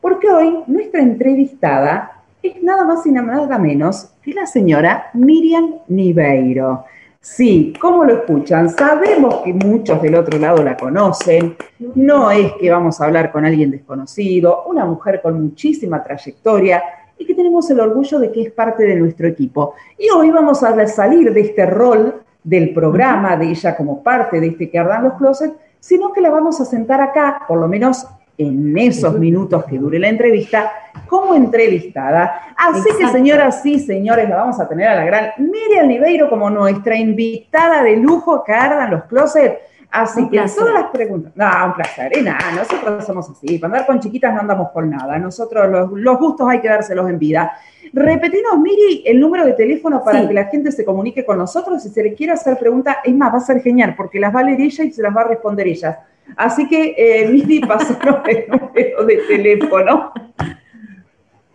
Porque 0.00 0.28
hoy 0.28 0.60
nuestra 0.66 1.02
entrevistada 1.02 2.22
es 2.42 2.62
nada 2.62 2.84
más 2.84 3.06
y 3.06 3.10
nada 3.10 3.58
menos 3.58 4.10
que 4.22 4.32
la 4.32 4.46
señora 4.46 5.10
Miriam 5.14 5.74
Niveiro. 5.88 6.84
Sí, 7.20 7.74
¿cómo 7.78 8.04
lo 8.04 8.14
escuchan? 8.14 8.70
Sabemos 8.70 9.42
que 9.44 9.52
muchos 9.52 10.00
del 10.00 10.14
otro 10.14 10.38
lado 10.38 10.62
la 10.62 10.74
conocen. 10.74 11.54
No 11.94 12.30
es 12.30 12.54
que 12.54 12.70
vamos 12.70 12.98
a 12.98 13.04
hablar 13.04 13.30
con 13.30 13.44
alguien 13.44 13.70
desconocido, 13.70 14.64
una 14.66 14.86
mujer 14.86 15.20
con 15.20 15.40
muchísima 15.42 16.02
trayectoria 16.02 16.82
y 17.20 17.26
que 17.26 17.34
tenemos 17.34 17.70
el 17.70 17.78
orgullo 17.78 18.18
de 18.18 18.32
que 18.32 18.42
es 18.42 18.50
parte 18.50 18.82
de 18.84 18.96
nuestro 18.96 19.28
equipo. 19.28 19.74
Y 19.98 20.08
hoy 20.08 20.30
vamos 20.30 20.62
a 20.62 20.86
salir 20.88 21.32
de 21.32 21.40
este 21.42 21.66
rol 21.66 22.22
del 22.42 22.72
programa, 22.72 23.36
de 23.36 23.50
ella 23.50 23.76
como 23.76 24.02
parte 24.02 24.40
de 24.40 24.46
este 24.48 24.70
que 24.70 24.78
ardan 24.78 25.04
los 25.04 25.14
closets, 25.14 25.54
sino 25.78 26.12
que 26.14 26.22
la 26.22 26.30
vamos 26.30 26.60
a 26.62 26.64
sentar 26.64 27.00
acá, 27.02 27.42
por 27.46 27.60
lo 27.60 27.68
menos 27.68 28.06
en 28.38 28.76
esos 28.78 29.18
minutos 29.18 29.66
que 29.66 29.78
dure 29.78 29.98
la 29.98 30.08
entrevista, 30.08 30.72
como 31.06 31.34
entrevistada. 31.34 32.54
Así 32.56 32.88
que, 32.98 33.06
señoras 33.08 33.64
y 33.66 33.78
señores, 33.78 34.26
la 34.26 34.36
vamos 34.36 34.58
a 34.58 34.66
tener 34.66 34.88
a 34.88 34.94
la 34.94 35.04
gran 35.04 35.32
Miriam 35.36 35.88
Niveiro 35.88 36.30
como 36.30 36.48
nuestra 36.48 36.96
invitada 36.96 37.82
de 37.82 37.96
lujo 37.96 38.42
que 38.42 38.52
ardan 38.52 38.92
los 38.92 39.04
closets. 39.04 39.58
Así 39.90 40.28
que 40.28 40.40
todas 40.56 40.74
las 40.74 40.90
preguntas. 40.90 41.32
No, 41.34 41.46
un 41.66 41.74
placer. 41.74 42.16
Y 42.16 42.22
nada, 42.22 42.52
nosotros 42.52 43.04
somos 43.04 43.28
así. 43.28 43.58
Para 43.58 43.74
andar 43.74 43.86
con 43.86 44.00
chiquitas 44.00 44.32
no 44.32 44.40
andamos 44.40 44.70
con 44.70 44.88
nada. 44.88 45.18
Nosotros 45.18 45.90
los, 45.90 46.18
gustos 46.18 46.48
hay 46.48 46.60
que 46.60 46.68
dárselos 46.68 47.08
en 47.10 47.18
vida. 47.18 47.52
Repetimos, 47.92 48.58
Miri, 48.58 49.02
el 49.04 49.18
número 49.18 49.44
de 49.44 49.54
teléfono 49.54 50.04
para 50.04 50.28
que 50.28 50.32
la 50.32 50.44
gente 50.44 50.70
se 50.70 50.84
comunique 50.84 51.24
con 51.24 51.38
nosotros. 51.38 51.82
Si 51.82 51.88
se 51.88 52.02
le 52.04 52.14
quiere 52.14 52.32
hacer 52.32 52.56
pregunta, 52.56 52.98
es 53.02 53.14
más, 53.14 53.34
va 53.34 53.38
a 53.38 53.40
ser 53.40 53.60
genial, 53.62 53.94
porque 53.96 54.20
las 54.20 54.34
va 54.34 54.40
a 54.40 54.44
leer 54.44 54.60
ella 54.60 54.84
y 54.84 54.92
se 54.92 55.02
las 55.02 55.16
va 55.16 55.22
a 55.22 55.28
responder 55.28 55.66
ella. 55.66 56.00
Así 56.36 56.68
que, 56.68 56.94
eh, 56.96 57.28
Miri, 57.28 57.60
pasaron 57.66 58.22
el 58.28 58.46
número 58.48 59.04
de 59.04 59.16
teléfono. 59.28 60.12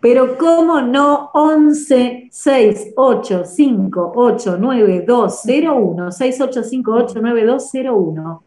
Pero 0.05 0.37
cómo 0.37 0.81
no, 0.81 1.31
11 1.33 2.27
685 2.29 4.13
89201 4.15 6.11
68589201. 6.11 8.39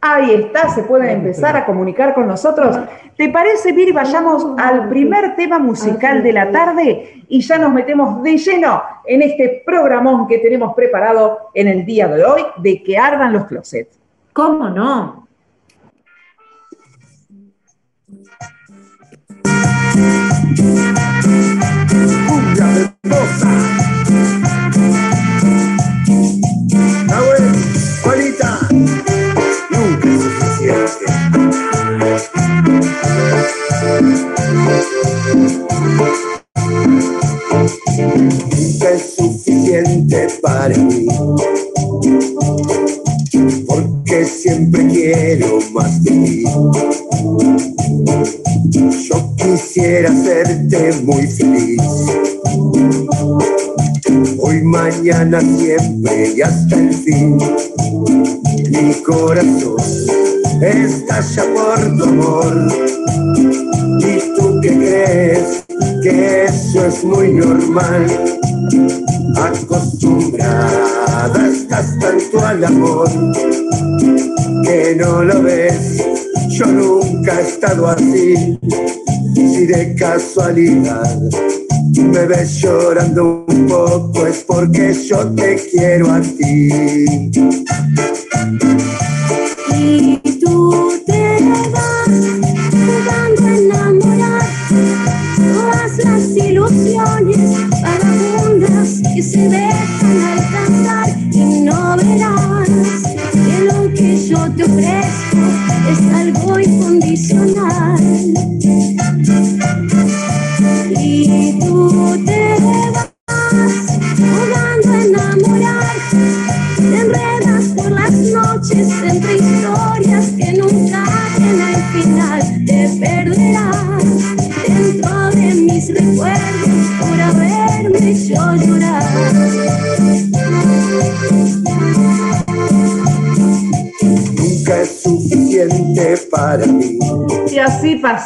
Ahí 0.00 0.34
está, 0.34 0.68
se 0.68 0.84
pueden 0.84 1.08
empezar 1.08 1.56
a 1.56 1.66
comunicar 1.66 2.14
con 2.14 2.28
nosotros. 2.28 2.78
¿Te 3.16 3.28
parece, 3.28 3.72
Viri? 3.72 3.90
Vayamos 3.90 4.46
al 4.56 4.88
primer 4.88 5.34
tema 5.34 5.58
musical 5.58 6.22
de 6.22 6.32
la 6.32 6.52
tarde 6.52 7.24
y 7.26 7.40
ya 7.40 7.58
nos 7.58 7.72
metemos 7.72 8.22
de 8.22 8.38
lleno 8.38 8.80
en 9.04 9.22
este 9.22 9.64
programón 9.66 10.28
que 10.28 10.38
tenemos 10.38 10.76
preparado 10.76 11.50
en 11.54 11.66
el 11.66 11.84
día 11.84 12.06
de 12.06 12.24
hoy 12.24 12.42
de 12.58 12.84
que 12.84 12.96
ardan 12.96 13.32
los 13.32 13.46
closets. 13.46 13.98
¿Cómo 14.32 14.68
no? 14.68 15.26
Juanita, 28.02 28.68
nunca 29.70 30.08
es 30.08 30.22
suficiente. 30.22 31.06
Nunca 38.56 38.90
es 38.90 39.14
suficiente 39.16 40.26
para 40.42 40.76
mí. 40.76 41.06
Porque 43.68 44.24
siempre 44.24 44.88
quiero 44.88 45.60
más 45.72 46.02
de 46.02 46.10
ti. 46.10 46.44
Yo 49.08 49.36
quisiera 49.36 50.10
hacerte 50.10 50.92
muy 51.04 51.24
feliz. 51.28 52.37
Hoy, 54.38 54.62
mañana, 54.62 55.40
siempre 55.40 56.34
y 56.36 56.42
hasta 56.42 56.76
el 56.76 56.94
fin. 56.94 57.38
Mi 58.70 58.94
corazón 59.02 59.76
estalla 60.60 61.44
por 61.54 61.96
tu 61.96 62.04
amor. 62.04 62.68
¿Y 64.00 64.18
tú 64.36 64.60
qué 64.62 64.68
crees? 64.68 65.64
Que 66.02 66.44
eso 66.44 66.84
es 66.86 67.02
muy 67.04 67.32
normal. 67.32 68.06
Acostumbrada 69.36 71.48
estás 71.48 71.98
tanto 71.98 72.44
al 72.44 72.64
amor 72.64 73.08
que 74.64 74.96
no 74.96 75.22
lo 75.22 75.42
ves 75.42 76.02
yo 76.58 76.66
nunca 76.66 77.38
he 77.38 77.42
estado 77.42 77.86
así. 77.86 78.58
Si 79.34 79.66
de 79.66 79.94
casualidad 79.94 81.18
me 81.96 82.26
ves 82.26 82.60
llorando 82.60 83.44
un 83.48 83.66
poco 83.66 84.26
es 84.26 84.44
porque 84.44 84.94
yo 84.94 85.26
te 85.34 85.56
quiero 85.70 86.10
a 86.10 86.20
ti. 86.20 86.68
Y 89.74 90.18
tú 90.40 90.92
te 91.06 91.38
vas 91.72 92.08
jugando 92.70 93.46
a 93.46 93.56
enamorar 93.56 94.46
todas 95.36 95.98
las 96.04 96.36
ilusiones 96.36 97.70
vagabundas 97.82 99.00
que 99.14 99.22
se 99.22 99.48
dejan 99.48 99.97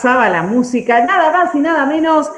pasaba 0.02 0.28
la 0.28 0.42
música, 0.42 1.04
nada 1.06 1.30
más 1.32 1.54
y 1.54 1.60
nada 1.60 1.86
menos 1.86 2.28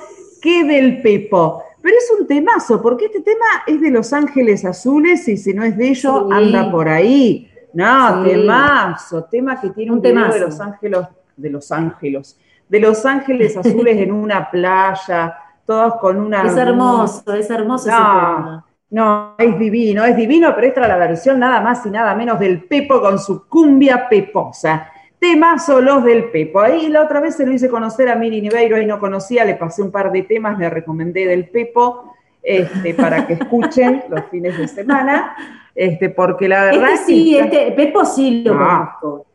que 0.43 0.65
del 0.65 1.01
Pepo. 1.01 1.63
Pero 1.81 1.97
es 1.97 2.13
un 2.21 2.27
temazo, 2.27 2.81
porque 2.83 3.07
este 3.07 3.21
tema 3.23 3.45
es 3.67 3.81
de 3.81 3.91
Los 3.91 4.13
Ángeles 4.13 4.65
Azules 4.67 5.27
y 5.29 5.37
si 5.39 5.55
no 5.55 5.65
es 5.65 5.75
de 5.77 5.89
ellos, 5.89 6.25
Sí. 6.29 6.35
anda 6.35 6.71
por 6.71 6.89
ahí. 6.91 7.51
No, 7.73 8.23
Sí. 8.23 8.31
temazo, 8.31 9.25
tema 9.25 9.59
que 9.61 9.71
tiene 9.71 9.93
un, 9.93 9.97
Un 9.99 10.03
video 10.03 10.29
de. 10.31 10.41
Los 10.41 10.61
Ángeles, 10.61 11.01
de 11.37 11.51
Los 11.51 11.73
Ángeles, 11.73 12.39
de 12.69 12.81
Los 12.81 13.07
Ángeles 13.07 13.57
Azules 13.57 13.97
en 13.99 14.13
una 14.13 14.51
playa, 14.51 15.35
todos 15.67 15.95
con 15.97 16.19
una... 16.21 16.43
Es 16.45 16.57
hermoso, 16.57 17.33
es 17.33 17.49
hermoso 17.51 17.89
ese 17.89 17.97
No, 17.99 18.05
tema. 18.05 18.67
no, 18.91 19.35
es 19.39 19.59
divino, 19.59 20.05
es 20.05 20.17
divino, 20.17 20.53
pero 20.55 20.67
esta 20.67 20.83
es 20.83 20.89
la 20.89 20.97
versión 20.99 21.39
nada 21.39 21.61
más 21.63 21.85
y 21.87 21.91
nada 21.91 22.15
menos 22.15 22.39
del 22.39 22.63
Pepo 22.65 23.01
con 23.01 23.19
su 23.19 23.47
cumbia 23.49 24.07
peposa. 24.09 24.91
Temas 25.25 25.67
o 25.71 25.81
los 25.81 26.05
del 26.05 26.25
Pepo. 26.25 26.61
Ahí 26.61 26.89
la 26.89 27.03
otra 27.03 27.21
vez 27.21 27.35
se 27.37 27.47
lo 27.47 27.53
hice 27.53 27.71
conocer 27.71 28.11
a 28.11 28.15
Miri 28.15 28.43
Niveiro, 28.43 28.77
ahí 28.77 28.85
no 28.85 28.99
conocía, 28.99 29.45
le 29.47 29.55
pasé 29.55 29.81
un 29.83 29.91
par 29.91 30.13
de 30.13 30.23
temas, 30.23 30.59
le 30.59 30.69
recomendé 30.69 31.27
del 31.27 31.47
Pepo 31.49 32.15
este, 32.43 32.93
para 32.93 33.27
que 33.27 33.33
escuchen 33.35 34.03
los 34.11 34.23
fines 34.31 34.59
de 34.59 34.69
semana, 34.69 35.35
este, 35.75 36.11
porque 36.11 36.47
la 36.47 36.65
verdad 36.65 36.91
Este 36.93 37.07
sí, 37.07 37.39
este, 37.39 37.73
Pepo 37.73 38.05
sí 38.05 38.43
lo 38.45 38.55
Ah. 38.55 38.99
conozco. 39.01 39.27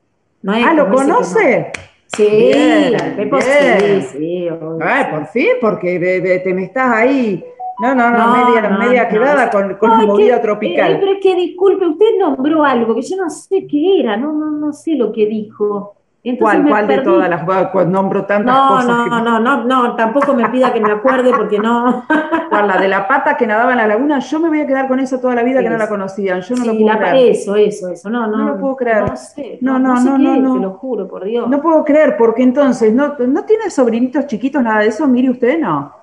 No 0.43 0.53
es 0.53 0.63
Ah, 0.65 0.73
¿lo 0.75 0.89
conoce? 0.91 1.71
Sí, 2.05 2.27
Bien, 2.27 3.13
Pepo 3.17 3.37
bien. 3.37 4.01
sí, 4.01 4.07
sí. 4.17 4.49
Ay, 4.81 5.05
por 5.11 5.25
fin, 5.27 5.47
porque 5.61 6.39
te 6.43 6.53
me 6.53 6.63
estás 6.65 6.91
ahí. 6.91 7.43
No, 7.81 7.95
no, 7.95 8.09
no, 8.11 8.17
No, 8.17 8.45
media, 8.45 8.69
no, 8.69 8.77
media 8.77 9.03
no. 9.03 9.09
quedada 9.09 9.49
con, 9.49 9.75
con 9.75 9.89
No, 9.89 10.01
es 10.01 10.07
movida 10.07 10.35
que- 10.35 10.41
tropical. 10.41 10.91
eh, 10.93 10.97
pero 10.99 11.11
es 11.13 11.19
que 11.21 11.35
disculpe, 11.35 11.85
usted 11.87 12.17
nombró 12.19 12.63
algo 12.63 12.93
que 12.95 13.01
yo 13.01 13.15
no 13.17 13.29
sé 13.29 13.65
qué 13.67 14.01
era, 14.01 14.17
no, 14.17 14.33
no, 14.33 14.51
no 14.51 14.73
sé 14.73 14.95
lo 14.95 15.11
que 15.11 15.25
dijo. 15.25 15.95
Entonces 16.21 16.59
¿Cuál, 16.59 16.69
cuál 16.69 16.87
de 16.87 16.97
todas 16.97 17.29
las 17.29 17.69
pues 17.71 17.87
nombro 17.87 18.25
tantas 18.25 18.53
No, 18.53 18.67
cosas? 18.67 18.87
no, 18.89 19.03
que- 19.05 19.09
no, 19.09 19.39
no, 19.39 19.63
no, 19.63 19.95
tampoco 19.95 20.33
me 20.33 20.49
pida 20.49 20.73
que 20.73 20.81
me 20.81 20.91
acuerde 20.91 21.31
porque 21.31 21.57
no. 21.59 22.03
¿Cuál, 22.49 22.67
la 22.67 22.77
de 22.77 22.89
la 22.89 23.07
pata 23.07 23.37
que 23.37 23.47
nadaba 23.47 23.71
en 23.71 23.77
la 23.77 23.87
laguna, 23.87 24.19
yo 24.19 24.39
me 24.41 24.49
voy 24.49 24.59
a 24.59 24.67
quedar 24.67 24.89
con 24.89 24.99
esa 24.99 25.21
toda 25.21 25.33
la 25.35 25.43
vida 25.43 25.61
que 25.61 25.69
no 25.69 25.77
la 25.77 25.85
Eso. 25.85 25.93
conocían. 25.93 26.41
Yo 26.41 26.55
no 26.57 26.65
lo 26.65 26.73
puedo 26.73 26.87
la- 26.87 26.97
creer. 27.11 27.31
eso, 27.31 27.55
eso, 27.55 27.87
eso, 27.87 28.09
no, 28.09 28.27
no. 28.27 28.37
No 28.37 28.43
lo 28.49 28.57
puedo 28.59 28.75
creer. 28.75 29.03
No 29.09 29.15
sé, 29.15 29.59
No, 29.61 29.79
no, 29.79 29.93
no, 29.93 29.97
sé 30.01 30.09
no, 30.09 30.17
qué 30.17 30.23
no, 30.23 30.33
es, 30.35 30.41
no. 30.41 30.53
te 30.55 30.59
lo 30.59 30.71
juro, 30.71 31.07
por 31.07 31.23
Dios. 31.23 31.47
No 31.49 31.61
puedo 31.61 31.85
creer, 31.85 32.17
porque 32.17 32.43
entonces, 32.43 32.93
¿no, 32.93 33.15
¿no 33.17 33.45
tiene 33.45 33.69
sobrinitos 33.69 34.27
chiquitos, 34.27 34.61
nada 34.61 34.79
de 34.81 34.87
eso? 34.87 35.07
Mire 35.07 35.29
usted, 35.29 35.57
no. 35.57 35.93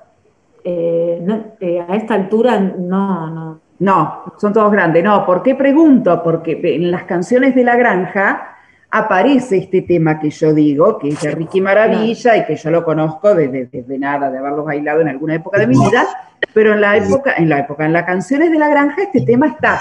Eh, 0.68 1.20
no, 1.23 1.52
eh, 1.61 1.80
a 1.88 1.94
esta 1.94 2.14
altura, 2.14 2.58
no, 2.58 3.30
no. 3.30 3.61
No, 3.78 4.35
son 4.37 4.52
todos 4.52 4.73
grandes. 4.73 5.04
No, 5.04 5.25
¿por 5.25 5.40
qué 5.40 5.54
pregunto? 5.54 6.20
Porque 6.25 6.58
en 6.75 6.90
las 6.90 7.04
canciones 7.04 7.54
de 7.54 7.62
la 7.62 7.76
granja 7.76 8.56
aparece 8.90 9.58
este 9.58 9.82
tema 9.82 10.18
que 10.18 10.30
yo 10.30 10.52
digo, 10.52 10.99
que 10.99 11.11
es 11.11 11.20
de 11.20 11.30
Ricky 11.30 11.61
Maravilla 11.61 12.37
y 12.37 12.46
que 12.46 12.56
yo 12.56 12.70
lo 12.70 12.85
conozco 12.85 13.32
desde, 13.32 13.66
desde 13.66 13.96
nada, 13.96 14.28
de 14.28 14.38
haberlo 14.38 14.64
bailado 14.64 15.02
en 15.02 15.08
alguna 15.08 15.37
época 15.37 15.61
de 15.61 15.68
mi 15.68 15.78
vida, 15.78 16.04
pero 16.52 16.73
en 16.73 16.80
la 16.80 16.96
época, 16.96 17.35
en 17.37 17.49
la 17.49 17.61
época, 17.61 17.87
en 17.87 17.92
las 17.92 18.04
canciones 18.04 18.50
de 18.50 18.58
la 18.58 18.68
granja, 18.68 19.02
este 19.02 19.20
tema 19.20 19.46
está. 19.46 19.78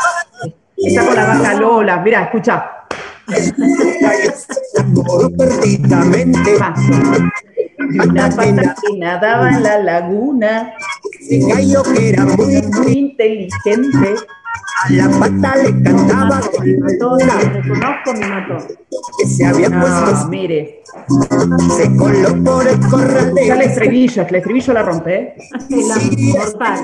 Está 0.78 1.04
con 1.04 1.16
la 1.16 1.26
vaca 1.26 1.54
Lola. 1.56 1.98
Mira, 1.98 2.26
escucha. 2.26 2.72
Una 7.90 8.30
pata 8.30 8.76
que 8.82 8.98
nadaba 8.98 9.50
en 9.50 9.64
la 9.64 9.80
laguna, 9.80 10.74
Ese 11.20 11.40
gallo 11.48 11.84
que 11.84 12.10
era 12.10 12.26
muy, 12.26 12.62
muy 12.62 12.92
inteligente. 12.92 14.16
a 14.84 14.90
la 14.92 15.10
pata 15.10 15.56
le 15.58 15.84
cantaba 15.84 16.42
Me 16.64 16.78
mató, 16.78 17.18
si 17.20 17.26
lo 17.26 17.34
reconozco, 17.62 18.68
que 19.20 19.28
se 19.28 19.46
había 19.46 19.70
No, 19.70 19.82
puesto, 19.82 20.28
mire, 20.30 20.84
se 21.78 21.96
coló 21.96 22.44
por 22.44 22.68
el 22.68 22.80
corral 22.90 23.34
ya 23.36 23.54
el 23.54 23.60
de 23.60 23.66
estribillo, 23.66 24.26
el 24.28 24.36
estribillo 24.36 24.74
la 24.74 24.82
rompe. 24.84 25.16
¿eh? 25.16 25.36
La 25.70 25.96
mortal. 26.40 26.80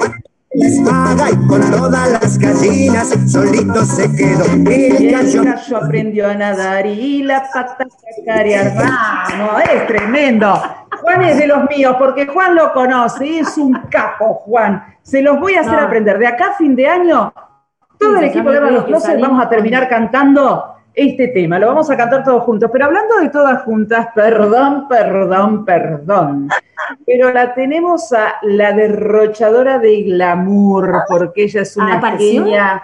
la 0.53 0.67
espada 0.67 1.29
y 1.31 1.47
con 1.47 1.71
todas 1.71 2.11
las 2.11 2.37
gallinas 2.37 3.09
solito 3.27 3.85
se 3.85 4.11
quedó. 4.13 4.45
El 4.45 4.67
el 4.67 5.11
gallo 5.11 5.43
gallo 5.43 5.77
aprendió 5.77 6.27
a 6.29 6.35
nadar 6.35 6.85
y 6.85 7.23
la 7.23 7.43
pata 7.53 7.83
a 7.85 8.25
cacarear. 8.25 8.75
Vamos, 8.75 9.61
es 9.73 9.87
tremendo. 9.87 10.61
Juan 11.01 11.23
es 11.23 11.37
de 11.37 11.47
los 11.47 11.69
míos, 11.69 11.95
porque 11.97 12.27
Juan 12.27 12.55
lo 12.55 12.71
conoce, 12.73 13.39
es 13.39 13.57
un 13.57 13.73
capo, 13.89 14.35
Juan. 14.45 14.83
Se 15.01 15.21
los 15.21 15.39
voy 15.39 15.55
a 15.55 15.61
hacer 15.61 15.79
No. 15.79 15.85
aprender. 15.87 16.17
De 16.19 16.27
acá 16.27 16.51
a 16.51 16.53
fin 16.53 16.75
de 16.75 16.87
año, 16.87 17.33
todo 17.99 18.17
el 18.17 18.25
equipo 18.25 18.51
de 18.51 18.59
los 18.59 19.03
salimos 19.03 19.29
vamos 19.29 19.45
a 19.45 19.49
terminar 19.49 19.87
cantando 19.87 20.75
este 20.93 21.29
tema. 21.29 21.57
Lo 21.59 21.67
vamos 21.67 21.89
a 21.89 21.97
cantar 21.97 22.23
todos 22.23 22.43
juntos. 22.43 22.69
Pero 22.71 22.85
hablando 22.85 23.17
de 23.17 23.29
todas 23.29 23.63
juntas, 23.63 24.07
perdón, 24.13 24.87
perdón, 24.87 25.65
perdón. 25.65 26.49
Pero 27.05 27.31
la 27.31 27.53
tenemos 27.53 28.11
a 28.13 28.35
la 28.43 28.73
derrochadora 28.73 29.79
de 29.79 30.03
glamour, 30.03 31.03
porque 31.07 31.43
ella 31.43 31.61
es 31.61 31.77
una 31.77 32.01
genia. 32.17 32.83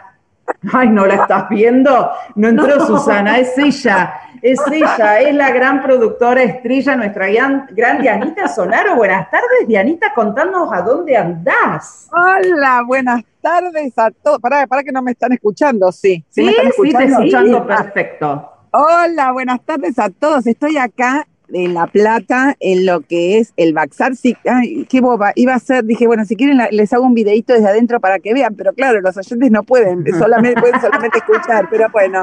Ay, 0.74 0.90
¿no 0.90 1.06
la 1.06 1.16
estás 1.16 1.50
viendo? 1.50 2.10
No 2.36 2.48
entró 2.48 2.78
No. 2.78 2.86
Susana, 2.86 3.38
es 3.38 3.58
ella, 3.58 4.14
es 4.42 4.60
ella, 4.72 5.20
es 5.20 5.36
la 5.36 5.52
gran 5.52 5.82
productora 5.84 6.42
estrella, 6.44 6.96
nuestra 6.96 7.28
gran, 7.28 7.68
gran 7.72 8.02
Dianita 8.02 8.48
Sonaro. 8.48 8.96
Buenas 8.96 9.30
tardes, 9.30 9.68
Dianita, 9.68 10.14
contándonos 10.14 10.72
a 10.72 10.82
dónde 10.82 11.16
andás. 11.18 12.08
Hola, 12.12 12.84
buenas 12.86 13.24
tardes 13.42 13.98
a 13.98 14.10
todos. 14.12 14.40
Para, 14.40 14.68
para 14.68 14.84
que 14.84 14.92
no 14.92 15.02
me 15.02 15.12
están 15.12 15.32
escuchando, 15.34 15.92
sí. 15.92 16.24
Sí, 16.30 16.44
me 16.44 16.52
están 16.52 16.72
sí, 16.72 16.92
te 16.92 17.04
escuchando 17.04 17.58
Ah, 17.58 17.68
perfecto. 17.68 18.52
Hola, 18.72 19.32
buenas 19.32 19.62
tardes 19.62 19.98
a 20.00 20.10
todos. 20.10 20.46
Estoy 20.48 20.78
acá 20.78 21.26
en 21.54 21.74
La 21.74 21.88
Plata, 21.88 22.56
en 22.60 22.86
lo 22.86 23.02
que 23.02 23.38
es 23.40 23.54
el 23.58 23.74
Baxar. 23.74 24.16
Sí, 24.16 24.36
ay, 24.46 24.86
qué 24.90 25.02
boba. 25.02 25.32
Iba 25.36 25.56
a 25.56 25.60
ser, 25.60 25.86
dije, 25.86 26.08
bueno, 26.08 26.26
si 26.26 26.36
quieren 26.36 26.58
la- 26.58 26.70
les 26.72 26.92
hago 26.94 27.06
un 27.06 27.14
videito 27.14 27.54
desde 27.54 27.68
adentro 27.68 28.00
para 28.00 28.20
que 28.20 28.34
vean, 28.34 28.56
pero 28.56 28.74
claro, 28.74 29.00
los 29.02 29.16
oyentes 29.18 29.50
no 29.52 29.64
pueden, 29.64 30.04
solamente 30.20 30.60
pueden 30.60 30.80
solamente 30.82 31.18
escuchar, 31.20 31.68
pero 31.70 31.88
bueno, 31.92 32.22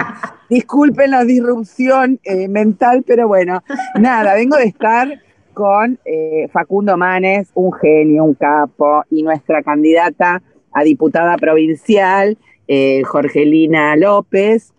disculpen 0.51 1.11
la 1.11 1.25
disrupción 1.25 2.21
eh, 2.25 2.49
mental, 2.49 3.03
pero 3.07 3.27
bueno, 3.29 3.63
nada, 3.99 4.35
vengo 4.35 4.57
de 4.57 4.65
estar 4.65 5.21
con 5.53 5.99
eh, 6.05 6.49
Facundo 6.53 6.97
Manes, 6.97 7.49
un 7.55 7.73
genio, 7.73 8.25
un 8.25 8.35
capo, 8.35 9.05
y 9.11 9.23
nuestra 9.23 9.63
candidata 9.63 10.43
a 10.73 10.83
diputada 10.83 11.37
provincial, 11.37 12.37
eh, 12.67 13.03
Jorgelina 13.05 13.95
López. 13.97 14.73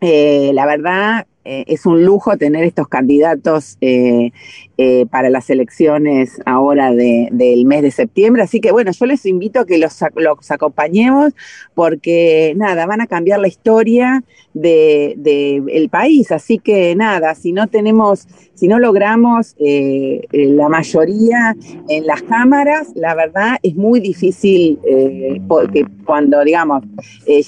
Eh, 0.00 0.50
la 0.54 0.66
verdad, 0.66 1.26
eh, 1.44 1.64
es 1.68 1.86
un 1.86 2.04
lujo 2.04 2.36
tener 2.36 2.64
estos 2.64 2.88
candidatos 2.88 3.78
eh, 3.80 4.32
eh, 4.82 5.04
para 5.10 5.28
las 5.28 5.50
elecciones 5.50 6.40
ahora 6.46 6.90
de- 6.92 7.28
del 7.32 7.66
mes 7.66 7.82
de 7.82 7.90
septiembre. 7.90 8.42
Así 8.42 8.60
que 8.62 8.72
bueno, 8.72 8.90
yo 8.92 9.04
les 9.04 9.26
invito 9.26 9.60
a 9.60 9.66
que 9.66 9.76
los, 9.76 9.94
los 10.16 10.50
acompañemos 10.50 11.34
porque 11.74 12.54
nada, 12.56 12.86
van 12.86 13.02
a 13.02 13.06
cambiar 13.06 13.40
la 13.40 13.48
historia 13.48 14.24
del 14.54 15.22
de, 15.22 15.62
el 15.80 15.88
país. 15.90 16.32
Así 16.32 16.58
que 16.58 16.96
nada, 16.96 17.34
si 17.34 17.52
no 17.52 17.66
tenemos, 17.66 18.26
si 18.54 18.68
no 18.68 18.78
logramos 18.78 19.54
eh, 19.58 20.22
eh, 20.32 20.46
la 20.46 20.68
mayoría 20.70 21.54
en 21.88 22.06
las 22.06 22.22
cámaras, 22.22 22.88
la 22.94 23.14
verdad 23.14 23.58
es 23.62 23.74
muy 23.76 24.00
difícil 24.00 24.78
eh, 24.84 25.40
porque 25.46 25.84
cuando, 26.06 26.42
digamos, 26.42 26.84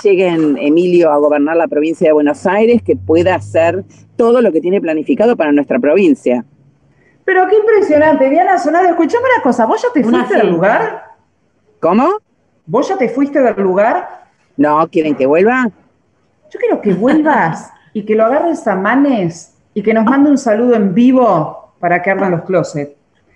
lleguen 0.05 0.59
Emilio 0.59 1.11
a 1.11 1.17
gobernar 1.17 1.57
la 1.57 1.67
provincia 1.67 2.09
de 2.09 2.13
Buenos 2.13 2.47
Aires, 2.47 2.83
que 2.83 2.95
pueda 2.97 3.35
hacer 3.37 3.85
todo 4.17 4.41
lo 4.43 4.53
que 4.53 4.61
tiene 4.61 4.81
planificado 4.81 5.37
para 5.37 5.51
nuestra 5.53 5.79
provincia. 5.81 6.45
Pero 7.25 7.47
qué 7.49 7.57
impresionante, 7.57 8.29
Diana 8.29 8.59
Sonaro, 8.59 8.89
escuchame 8.89 9.25
una 9.35 9.43
cosa, 9.43 9.65
¿vos 9.67 9.81
ya 9.83 9.89
te 9.93 10.01
Una 10.07 10.19
fuiste 10.25 10.37
del 10.37 10.51
lugar? 10.51 11.05
¿Cómo? 11.81 12.09
¿Vos 12.67 12.89
ya 12.89 12.97
te 12.97 13.09
fuiste 13.09 13.41
del 13.41 13.55
lugar? 13.63 14.25
¿No 14.57 14.87
quieren 14.89 15.15
que 15.15 15.27
vuelva? 15.27 15.69
Yo 16.51 16.59
quiero 16.61 16.81
que 16.81 16.93
vuelvas 16.95 17.71
y 17.93 18.05
que 18.05 18.15
lo 18.15 18.25
agarres 18.27 18.67
a 18.67 18.75
manes 18.75 19.55
y 19.75 19.83
que 19.83 19.95
nos 19.95 20.05
mande 20.05 20.31
un 20.31 20.39
saludo 20.39 20.75
en 20.75 20.95
vivo 20.95 21.75
para 21.81 22.03
que 22.03 22.11
ardan 22.11 22.33
los 22.33 22.43
closets. 22.43 22.93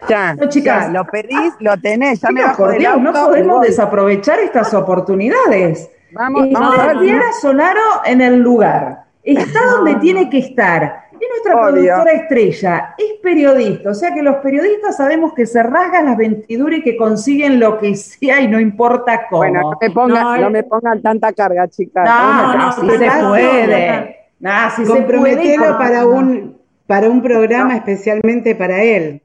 Ya, 0.09 0.35
No, 0.35 0.49
chicas. 0.49 0.87
ya, 0.87 0.93
lo 0.93 1.05
pedís, 1.07 1.55
lo 1.61 1.77
tenés, 1.79 2.21
ya 2.21 2.29
me 2.31 2.41
Chicas, 2.41 2.57
por 2.57 2.77
Dios, 2.77 3.01
no 3.01 3.13
podemos 3.13 3.63
desaprovechar 3.63 4.39
estas 4.41 4.75
oportunidades. 4.75 5.91
Vamos, 6.13 6.47
Eh, 6.47 6.51
vamos 6.53 6.77
no, 6.77 6.83
a 6.83 6.87
ver. 6.87 6.97
no, 6.97 7.03
Diana 7.03 7.33
Sonaro 7.41 7.81
en 8.05 8.21
el 8.21 8.39
lugar. 8.41 9.05
Está 9.25 9.59
donde 9.71 9.95
tiene 9.97 10.29
que 10.31 10.39
estar. 10.39 11.06
Es 11.21 11.29
nuestra 11.29 11.55
Obvio. 11.61 11.73
productora 11.95 12.13
estrella. 12.13 12.95
Es 12.99 13.21
periodista. 13.23 13.91
O 13.91 13.95
sea 13.95 14.13
que 14.15 14.23
los 14.23 14.37
periodistas 14.37 14.97
sabemos 14.97 15.33
que 15.35 15.47
se 15.47 15.63
rasgan 15.63 16.07
las 16.07 16.17
ventiduras 16.17 16.79
y 16.79 16.83
que 16.83 16.97
consiguen 16.97 17.59
lo 17.61 17.79
que 17.79 17.95
sea 17.97 18.41
y 18.41 18.49
no 18.49 18.61
importa 18.61 19.27
cómo. 19.29 19.39
Bueno, 19.41 19.61
no 19.63 19.79
me 19.81 19.91
pongan, 19.91 20.23
No, 20.23 20.37
no, 20.37 20.47
eh. 20.47 20.51
me 20.51 20.63
pongan 20.65 21.03
tanta 21.03 21.33
carga, 21.33 21.69
chicas. 21.69 22.05
no, 22.09 22.33
no, 22.43 22.53
no, 22.53 22.67
no, 22.67 22.73
si 22.73 22.99
se 22.99 23.07
no, 23.07 23.29
puede. 23.29 23.67
no, 23.67 24.01
no. 24.01 24.17
No, 24.39 24.71
si 24.71 24.83
se 24.85 24.89
puede. 24.91 25.01
Comprometelo 25.03 25.79
para 25.79 26.03
¿cómo? 26.03 26.17
un, 26.19 26.59
para 26.87 27.09
un 27.09 27.23
programa 27.23 27.77
especialmente 27.77 28.55
para 28.55 28.83
él. 28.83 29.23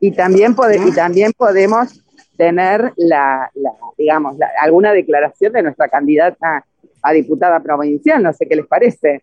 Y 0.00 0.10
también, 0.12 0.54
pode- 0.54 0.78
y 0.88 0.92
también 0.92 1.32
podemos 1.36 2.04
tener 2.36 2.92
la, 2.96 3.50
la, 3.54 3.70
digamos, 3.96 4.36
la- 4.38 4.50
alguna 4.60 4.92
declaración 4.92 5.52
de 5.52 5.62
nuestra 5.62 5.88
candidata 5.88 6.64
a 7.02 7.12
diputada 7.12 7.60
provincial, 7.60 8.22
no 8.22 8.32
sé 8.32 8.46
qué 8.46 8.56
les 8.56 8.66
parece. 8.66 9.22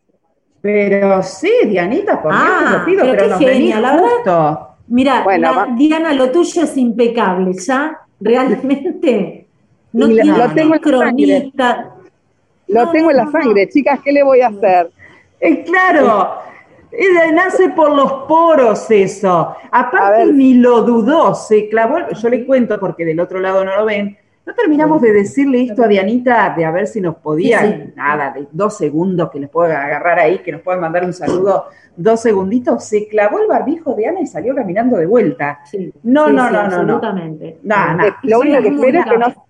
Pero 0.65 1.21
sí, 1.21 1.51
Dianita, 1.67 2.23
por 2.23 2.31
Dios 2.33 2.43
Ah, 2.43 2.65
te 2.71 2.77
lo 2.79 2.85
pido, 2.85 3.01
pero 3.01 3.11
pero, 3.11 3.23
qué 3.23 3.29
nos 3.29 3.39
genia, 3.39 3.81
venís 3.81 4.01
justo. 4.01 4.67
Mira, 4.87 5.21
Bueno, 5.23 5.51
la- 5.51 5.57
va- 5.57 5.67
Diana, 5.75 6.13
lo 6.13 6.31
tuyo 6.31 6.63
es 6.63 6.75
impecable, 6.75 7.53
¿ya? 7.53 7.99
Realmente. 8.19 9.45
No 9.93 10.07
la- 10.07 10.23
tiene 10.23 10.37
lo 10.39 10.49
tengo 10.55 10.61
en 10.61 10.69
la 10.71 10.79
cronista. 10.79 11.91
Lo 12.69 12.85
No, 12.85 12.91
tengo 12.91 13.11
en 13.11 13.17
la 13.17 13.25
no, 13.25 13.31
sangre, 13.31 13.69
chicas, 13.69 13.99
¿qué 14.03 14.11
le 14.11 14.23
voy 14.23 14.41
a 14.41 14.47
hacer? 14.47 14.89
Es 15.39 15.69
claro, 15.69 16.33
eh, 16.91 17.31
nace 17.31 17.69
por 17.69 17.91
los 17.95 18.11
poros 18.27 18.89
eso. 18.89 19.55
Aparte 19.71 20.25
ni 20.33 20.55
lo 20.55 20.81
dudó, 20.81 21.35
se 21.35 21.69
clavó, 21.69 21.97
yo 22.11 22.27
le 22.29 22.43
cuento 22.43 22.79
porque 22.79 23.05
del 23.05 23.19
otro 23.19 23.39
lado 23.39 23.63
no 23.63 23.75
lo 23.75 23.85
ven, 23.85 24.17
No 24.45 24.53
terminamos 24.53 25.01
de 25.01 25.11
decirle 25.11 25.63
esto 25.63 25.83
a 25.83 25.87
Dianita, 25.87 26.53
de 26.55 26.65
a 26.65 26.71
ver 26.71 26.85
si 26.85 27.01
nos 27.01 27.15
podía, 27.15 27.61
Sí, 27.61 27.67
sí. 27.87 27.93
nada, 27.95 28.31
de 28.31 28.47
dos 28.51 28.77
segundos 28.77 29.31
que 29.31 29.39
les 29.39 29.49
pueda 29.49 29.83
agarrar 29.83 30.19
ahí, 30.19 30.37
que 30.39 30.51
nos 30.51 30.61
puedan 30.61 30.81
mandar 30.81 31.03
un 31.03 31.13
saludo, 31.13 31.65
dos 31.95 32.21
segunditos. 32.21 32.83
Se 32.85 33.07
clavó 33.07 33.39
el 33.39 33.47
barbijo 33.47 33.95
de 33.95 34.07
Ana 34.07 34.21
y 34.21 34.27
salió 34.27 34.53
caminando 34.53 34.97
de 34.97 35.07
vuelta. 35.07 35.61
Sí, 35.65 35.91
No, 36.03 36.27
sí, 36.27 36.33
no, 36.33 36.47
sí, 36.47 36.53
no, 36.53 36.61
no, 36.63 36.67
no. 36.69 36.75
absolutamente. 36.75 37.57
No, 37.63 37.93
no. 37.95 38.03
Lo 38.21 38.39
único 38.39 38.61
que 38.61 38.67
espero 38.69 38.99
es 38.99 39.05
que 39.05 39.17
no, 39.17 39.45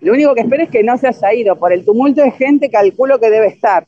lo 0.00 0.12
único 0.12 0.34
que 0.34 0.40
espero 0.42 0.62
es 0.64 0.68
que 0.70 0.82
no 0.84 0.98
se 0.98 1.08
haya 1.08 1.32
ido. 1.32 1.56
Por 1.56 1.72
el 1.72 1.84
tumulto 1.84 2.20
de 2.22 2.30
gente, 2.32 2.70
calculo 2.70 3.18
que 3.18 3.30
debe 3.30 3.46
estar. 3.46 3.86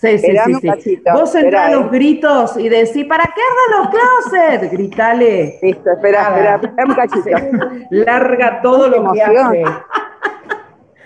Sí, 0.00 0.08
sí, 0.08 0.14
Esperame 0.14 0.46
sí, 0.46 0.52
un 0.54 0.60
sí. 0.60 0.66
cachito, 0.68 1.12
Vos 1.12 1.34
entrá 1.34 1.66
a 1.66 1.70
los 1.72 1.84
eh. 1.84 1.88
gritos 1.92 2.56
y 2.56 2.68
decís, 2.70 3.04
¿para 3.04 3.24
qué 3.24 3.40
ardan 3.42 3.78
los 3.78 3.88
closets? 3.90 4.72
Gritale. 4.72 5.58
Listo, 5.60 5.90
espera, 5.90 6.22
espera, 6.28 6.54
espera 6.62 6.86
un 6.88 6.94
cachito. 6.94 7.30
Larga 7.90 8.62
todo 8.62 8.90
Qué 8.90 8.96
lo 8.98 9.12
que 9.12 9.22
hace. 9.22 9.64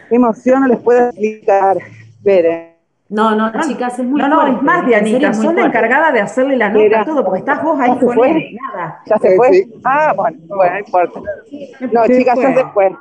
Qué 0.09 0.15
emoción 0.17 0.61
no 0.63 0.69
les 0.69 0.79
puedo 0.79 1.09
explicar. 1.09 1.77
Esperen. 1.79 2.75
No, 3.09 3.35
no, 3.35 3.53
chicas, 3.61 3.99
es 3.99 4.05
muy 4.05 4.21
no, 4.21 4.29
no, 4.29 4.41
fuerte. 4.41 4.57
es 4.57 4.63
más, 4.63 4.87
Dianita, 4.87 5.33
sos 5.35 5.55
la 5.55 5.67
encargada 5.67 6.11
de 6.11 6.21
hacerle 6.21 6.57
la 6.57 6.71
nota 6.71 7.01
a 7.01 7.05
todo, 7.05 7.25
porque 7.25 7.41
estás 7.41 7.63
vos 7.63 7.79
ahí 7.79 7.91
¿Ya 7.91 7.99
se 8.01 8.07
con 8.07 8.15
fue? 8.15 8.31
él 8.31 8.37
y 8.39 8.55
nada. 8.57 9.03
¿Ya 9.07 9.19
se 9.19 9.37
fue? 9.37 9.53
sí. 9.53 9.75
Ah, 9.85 10.13
bueno, 10.17 10.39
bueno, 10.49 10.73
no 10.73 10.79
importa. 10.79 11.21
No, 11.93 12.07
chicas, 12.07 12.35
fue. 12.35 12.43
ya 12.45 12.55
se 12.55 12.65
fue. 12.73 12.97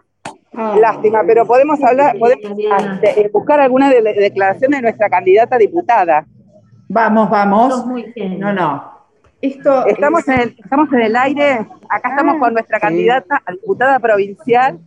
Ah. 0.56 0.76
Lástima, 0.80 1.24
pero 1.26 1.46
podemos 1.46 1.82
hablar, 1.84 2.16
podemos 2.20 2.44
este, 3.02 3.30
buscar 3.30 3.60
alguna 3.60 3.90
de 3.90 4.02
de 4.02 4.14
de 4.30 4.82
nuestra 4.82 5.10
candidata 5.10 5.56
a 5.56 5.60
diputada. 5.60 6.26
Vamos, 6.88 7.30
vamos. 7.30 7.86
No, 8.38 8.54
no. 8.54 8.94
Esto 9.42 9.86
Estamos 9.88 10.22
es- 10.22 10.28
en 10.30 10.40
el, 10.42 10.56
estamos 10.64 10.94
en 10.94 11.02
el 11.02 11.16
aire, 11.16 11.66
acá 11.90 12.10
estamos 12.10 12.38
con 12.38 12.54
nuestra 12.54 12.80
candidata 12.80 13.42
a 13.46 13.52
diputada 13.52 14.00
provincial. 14.00 14.80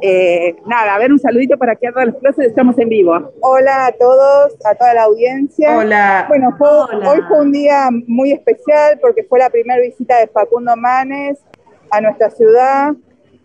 Eh, 0.00 0.54
nada, 0.66 0.94
a 0.94 0.98
ver, 0.98 1.10
un 1.12 1.18
saludito 1.18 1.58
para 1.58 1.74
que 1.74 1.88
arda 1.88 2.04
los 2.04 2.14
closets, 2.16 2.48
estamos 2.48 2.78
en 2.78 2.88
vivo. 2.88 3.32
Hola 3.40 3.86
a 3.86 3.92
todos, 3.92 4.54
a 4.64 4.74
toda 4.76 4.94
la 4.94 5.02
audiencia. 5.02 5.76
Hola. 5.76 6.24
Bueno, 6.28 6.54
fue- 6.56 6.68
Hola. 6.96 7.10
hoy 7.10 7.20
fue 7.28 7.40
un 7.40 7.50
día 7.52 7.88
muy 8.06 8.30
especial 8.32 8.98
porque 9.00 9.24
fue 9.24 9.40
la 9.40 9.50
primera 9.50 9.80
visita 9.80 10.16
de 10.20 10.28
Facundo 10.28 10.76
Manes 10.76 11.40
a 11.90 12.00
nuestra 12.00 12.30
ciudad. 12.30 12.94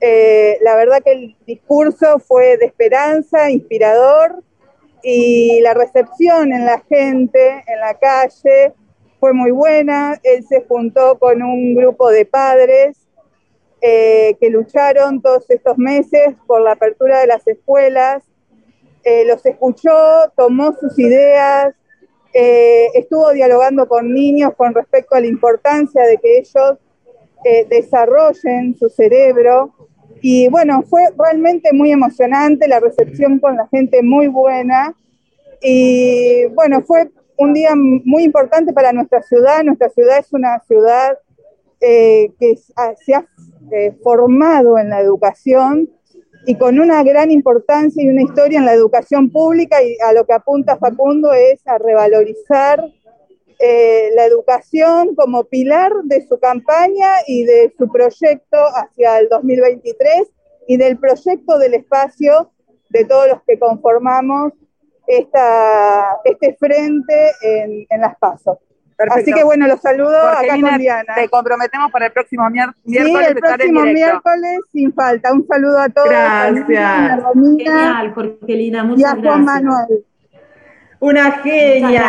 Eh, 0.05 0.57
la 0.59 0.75
verdad 0.75 1.01
que 1.01 1.13
el 1.13 1.37
discurso 1.47 2.19
fue 2.19 2.57
de 2.57 2.65
esperanza, 2.65 3.49
inspirador 3.49 4.43
y 5.01 5.61
la 5.61 5.73
recepción 5.73 6.51
en 6.51 6.65
la 6.65 6.83
gente, 6.89 7.63
en 7.65 7.79
la 7.79 7.93
calle, 7.93 8.73
fue 9.21 9.31
muy 9.31 9.51
buena. 9.51 10.19
Él 10.23 10.43
se 10.43 10.65
juntó 10.67 11.17
con 11.19 11.41
un 11.41 11.73
grupo 11.73 12.09
de 12.09 12.25
padres 12.25 12.97
eh, 13.79 14.35
que 14.41 14.49
lucharon 14.49 15.21
todos 15.21 15.49
estos 15.49 15.77
meses 15.77 16.35
por 16.47 16.59
la 16.59 16.73
apertura 16.73 17.21
de 17.21 17.27
las 17.27 17.47
escuelas 17.47 18.23
eh, 19.05 19.23
los 19.25 19.45
escuchó, 19.45 20.31
tomó 20.35 20.73
sus 20.73 20.97
ideas, 20.97 21.75
estuvo 22.33 23.31
dialogando 23.31 23.87
con 23.87 24.13
niños 24.13 24.53
con 24.55 24.73
respecto 24.73 25.15
a 25.15 25.19
la 25.19 25.27
importancia 25.27 26.03
de 26.03 26.17
que 26.17 26.39
ellos 26.39 26.77
desarrollen 27.69 28.75
su 28.77 28.89
cerebro. 28.89 29.73
Y 30.25 30.47
bueno, 30.47 30.83
fue 30.83 31.01
realmente 31.17 31.73
muy 31.73 31.91
emocionante, 31.91 32.65
la 32.69 32.79
recepción 32.79 33.39
con 33.39 33.57
la 33.57 33.67
gente 33.67 34.01
muy 34.01 34.27
buena. 34.27 34.95
Y 35.62 36.45
bueno, 36.55 36.81
fue 36.81 37.12
un 37.38 37.53
día 37.53 37.71
muy 37.75 38.23
importante 38.23 38.71
para 38.71 38.93
nuestra 38.93 39.21
ciudad. 39.21 39.63
Nuestra 39.65 39.89
ciudad 39.89 40.19
es 40.19 40.31
una 40.31 40.59
ciudad 40.65 41.17
eh, 41.81 42.31
que 42.39 42.55
ha- 42.77 42.95
se 42.95 43.15
ha 43.15 43.25
eh, 43.73 43.91
formado 44.01 44.77
en 44.77 44.89
la 44.89 45.01
educación 45.01 45.89
y 46.45 46.55
con 46.55 46.79
una 46.79 47.03
gran 47.03 47.29
importancia 47.29 48.01
y 48.01 48.07
una 48.07 48.21
historia 48.21 48.59
en 48.59 48.65
la 48.65 48.73
educación 48.73 49.29
pública 49.29 49.83
y 49.83 49.97
a 50.05 50.13
lo 50.13 50.25
que 50.25 50.31
apunta 50.33 50.77
Facundo 50.77 51.33
es 51.33 51.65
a 51.67 51.77
revalorizar 51.77 52.81
eh, 53.59 54.09
la 54.15 54.25
educación 54.25 55.15
como 55.15 55.45
pilar 55.45 55.91
de 56.03 56.25
su 56.27 56.39
campaña 56.39 57.09
y 57.27 57.43
de 57.45 57.73
su 57.77 57.87
proyecto 57.91 58.57
hacia 58.75 59.19
el 59.19 59.29
2023 59.29 60.27
y 60.67 60.77
del 60.77 60.97
proyecto 60.97 61.57
del 61.59 61.73
espacio 61.75 62.51
de 62.89 63.05
todos 63.05 63.27
los 63.27 63.41
que 63.47 63.57
conformamos 63.59 64.53
esta, 65.07 66.17
este 66.23 66.55
frente 66.59 67.31
en, 67.41 67.85
en 67.89 68.01
las 68.01 68.17
pasos. 68.17 68.57
Perfecto. 68.95 69.21
Así 69.21 69.33
que 69.33 69.43
bueno, 69.43 69.67
los 69.67 69.81
saludo 69.81 70.15
acá 70.17 70.35
Jorgelina, 70.37 70.69
con 70.69 70.77
Diana. 70.79 71.15
te 71.15 71.27
comprometemos 71.27 71.91
para 71.91 72.05
el 72.05 72.11
próximo 72.13 72.43
mier- 72.49 72.73
Sí, 72.85 72.91
miércoles 72.91 73.27
el 73.31 73.37
estar 73.37 73.51
en 73.53 73.57
próximo 73.73 73.81
miércoles 73.85 74.59
sin 74.71 74.93
falta. 74.93 75.33
Un 75.33 75.47
saludo 75.47 75.79
a 75.79 75.89
todos. 75.89 76.09
Gracias. 76.09 76.45
a 76.45 76.51
Lina, 76.51 77.13
a 77.13 77.17
Romina 77.17 77.57
Genial, 77.57 78.13
Jorgelina, 78.13 78.77
y 78.77 78.81
a 78.81 78.83
muchas 78.83 79.11
Juan 79.13 79.21
gracias. 79.23 79.63
Manuel. 79.63 80.05
Una 81.03 81.31
genia. 81.31 82.05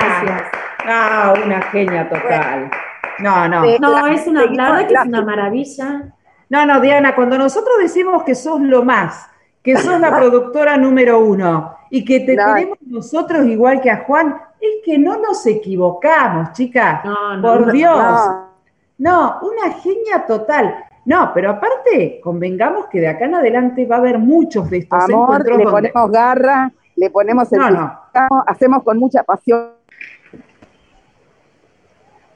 Ah, 0.86 1.34
una 1.44 1.62
genia 1.62 2.08
total. 2.08 2.70
No, 3.18 3.48
no. 3.48 3.62
No, 3.80 4.06
es 4.06 4.24
una, 4.28 4.46
la 4.46 4.70
verdad 4.70 4.86
que 4.88 4.94
es 4.94 5.04
una 5.06 5.22
maravilla. 5.22 6.02
No, 6.48 6.64
no, 6.66 6.80
Diana, 6.80 7.14
cuando 7.16 7.36
nosotros 7.36 7.74
decimos 7.80 8.22
que 8.22 8.36
sos 8.36 8.60
lo 8.60 8.84
más, 8.84 9.28
que 9.64 9.76
sos 9.76 9.98
la 10.00 10.10
productora 10.16 10.76
número 10.76 11.18
uno 11.18 11.74
y 11.90 12.04
que 12.04 12.20
te 12.20 12.36
No. 12.36 12.54
tenemos 12.54 12.78
nosotros 12.86 13.44
igual 13.46 13.80
que 13.80 13.90
a 13.90 14.04
Juan, 14.04 14.36
es 14.60 14.76
que 14.84 14.96
no 14.96 15.16
nos 15.16 15.44
equivocamos, 15.46 16.52
chicas. 16.52 17.04
No, 17.04 17.36
no, 17.36 17.42
Por 17.42 17.72
Dios. 17.72 17.96
no. 17.98 18.44
No, 18.98 19.38
una 19.42 19.72
genia 19.74 20.24
total. 20.24 20.84
No, 21.04 21.32
pero 21.34 21.50
aparte, 21.50 22.20
convengamos 22.22 22.86
que 22.86 23.00
de 23.00 23.08
acá 23.08 23.24
en 23.24 23.34
adelante 23.34 23.86
va 23.86 23.96
a 23.96 23.98
haber 23.98 24.18
muchos 24.20 24.70
de 24.70 24.78
estos 24.78 25.02
Amor, 25.04 25.22
encuentros 25.40 25.58
le 25.58 25.64
donde- 25.64 25.88
ponemos 25.90 26.12
garra, 26.12 26.70
le 26.94 27.10
ponemos 27.10 27.52
el 27.52 27.58
No, 27.58 27.70
no. 27.70 28.03
Hacemos 28.46 28.82
con 28.82 28.98
mucha 28.98 29.22
pasión. 29.22 29.70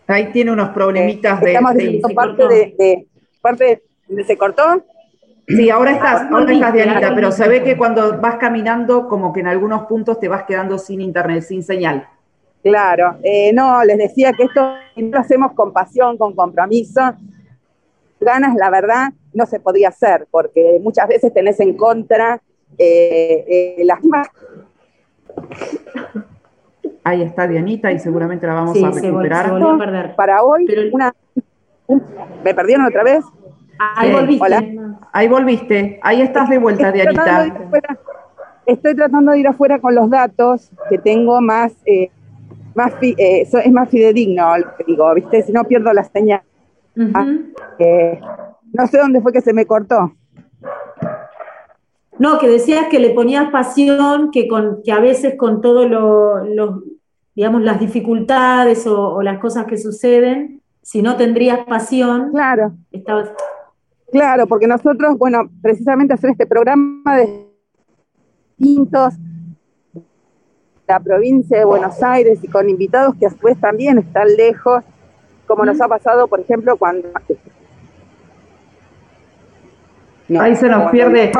Ahí 0.06 0.32
tiene 0.32 0.50
unos 0.52 0.70
problemitas 0.70 1.40
de, 1.40 1.52
Estamos 1.52 1.74
de- 1.74 2.00
parte 2.14 2.48
de, 2.48 2.74
de- 2.78 3.06
parte 3.42 3.82
de, 4.08 4.24
¿se 4.24 4.36
cortó? 4.38 4.62
Sí, 5.46 5.70
ahora 5.70 5.92
estás, 5.92 6.22
Ah, 6.22 6.28
ahora 6.32 6.52
estás, 6.52 6.72
Dianita, 6.74 7.14
pero 7.14 7.30
se 7.32 7.48
ve 7.48 7.62
que 7.62 7.76
cuando 7.76 8.18
vas 8.20 8.36
caminando, 8.36 9.08
como 9.08 9.32
que 9.32 9.40
en 9.40 9.46
algunos 9.46 9.86
puntos 9.86 10.18
te 10.20 10.28
vas 10.28 10.44
quedando 10.44 10.78
sin 10.78 11.00
internet, 11.00 11.42
sin 11.42 11.62
señal. 11.62 12.06
Claro, 12.62 13.16
eh, 13.22 13.52
no, 13.52 13.82
les 13.84 13.96
decía 13.98 14.32
que 14.32 14.44
esto 14.44 14.74
lo 14.96 15.18
hacemos 15.18 15.52
con 15.52 15.72
pasión, 15.72 16.18
con 16.18 16.34
compromiso. 16.34 17.00
Ganas, 18.20 18.54
la 18.56 18.68
verdad, 18.68 19.08
no 19.32 19.46
se 19.46 19.60
podía 19.60 19.88
hacer, 19.88 20.26
porque 20.30 20.78
muchas 20.82 21.06
veces 21.08 21.32
tenés 21.32 21.60
en 21.60 21.74
contra 21.76 22.40
eh, 22.76 23.76
eh, 23.78 23.84
las 23.84 24.00
mismas 24.02 24.28
Ahí 27.04 27.22
está 27.22 27.46
Dianita 27.46 27.90
y 27.92 27.98
seguramente 27.98 28.46
la 28.46 28.54
vamos 28.54 28.76
Sí, 28.76 28.84
a 28.84 28.92
se 28.92 29.00
recuperar. 29.00 29.50
volvió 29.50 29.70
a 29.70 29.78
perder. 29.78 30.14
para 30.14 30.42
hoy. 30.42 30.64
Pero 30.66 30.82
el- 30.82 30.90
una, 30.92 31.14
un- 31.86 32.02
¿Me 32.44 32.54
perdieron 32.54 32.84
otra 32.86 33.02
vez? 33.02 33.24
Ahí 33.78 34.08
Sí, 34.10 34.14
volviste. 34.14 34.44
hola. 34.44 34.64
Ahí 35.12 35.28
volviste, 35.28 36.00
ahí 36.02 36.20
estás 36.20 36.48
de 36.50 36.58
vuelta, 36.58 36.88
Estoy 36.88 37.02
tratando, 37.14 37.40
de 37.42 37.46
ir 37.46 37.52
Dianita. 37.52 37.64
afuera, 37.66 37.98
estoy 38.66 38.94
tratando 38.94 39.32
de 39.32 39.38
ir 39.38 39.48
afuera 39.48 39.78
con 39.78 39.94
los 39.94 40.10
datos 40.10 40.70
que 40.90 40.98
tengo 40.98 41.40
más, 41.40 41.72
eh, 41.86 42.10
más 42.74 42.92
fi- 42.96 43.14
eh, 43.16 43.42
es 43.42 43.72
más 43.72 43.88
fidedigno, 43.88 44.58
lo 44.58 44.76
que 44.76 44.84
digo, 44.84 45.14
¿viste? 45.14 45.42
Si 45.42 45.52
no 45.52 45.64
pierdo 45.64 45.92
la 45.92 46.04
señal. 46.04 46.42
Ujú. 46.96 47.52
Eh, 47.78 48.20
no 48.72 48.86
sé 48.86 48.98
dónde 48.98 49.20
fue 49.22 49.32
que 49.32 49.40
se 49.40 49.52
me 49.54 49.64
cortó. 49.64 50.12
No, 52.18 52.38
que 52.38 52.48
decías 52.48 52.86
que 52.88 52.98
le 52.98 53.10
ponías 53.10 53.50
pasión, 53.50 54.30
que, 54.30 54.48
con, 54.48 54.82
que 54.82 54.92
a 54.92 55.00
veces 55.00 55.34
con 55.36 55.60
todos 55.60 55.88
los, 55.88 56.82
digamos, 57.34 57.62
las 57.62 57.78
dificultades 57.78 58.86
o, 58.86 59.14
o 59.14 59.22
las 59.22 59.38
cosas 59.38 59.66
que 59.66 59.76
suceden, 59.76 60.60
si 60.82 61.02
no 61.02 61.16
tendrías 61.16 61.60
pasión, 61.66 62.30
Claro. 62.32 62.72
estabas... 62.92 63.30
Claro, 64.10 64.46
porque 64.46 64.66
nosotros, 64.66 65.18
bueno, 65.18 65.50
precisamente 65.60 66.14
hacer 66.14 66.30
este 66.30 66.46
programa 66.46 67.16
de 67.16 67.46
distintos 68.56 69.14
la 70.88 70.98
provincia 71.00 71.58
de 71.58 71.64
Buenos 71.66 72.02
Aires 72.02 72.38
y 72.42 72.48
con 72.48 72.70
invitados 72.70 73.14
que 73.20 73.26
a 73.26 73.30
su 73.30 73.38
vez 73.38 73.60
también 73.60 73.98
están 73.98 74.34
lejos, 74.34 74.82
como 75.46 75.66
nos 75.66 75.78
ha 75.82 75.86
pasado, 75.86 76.26
por 76.26 76.40
ejemplo, 76.40 76.76
cuando... 76.78 77.08
No, 80.28 80.40
Ahí 80.40 80.56
se 80.56 80.68
nos 80.68 80.90
pierde. 80.90 81.30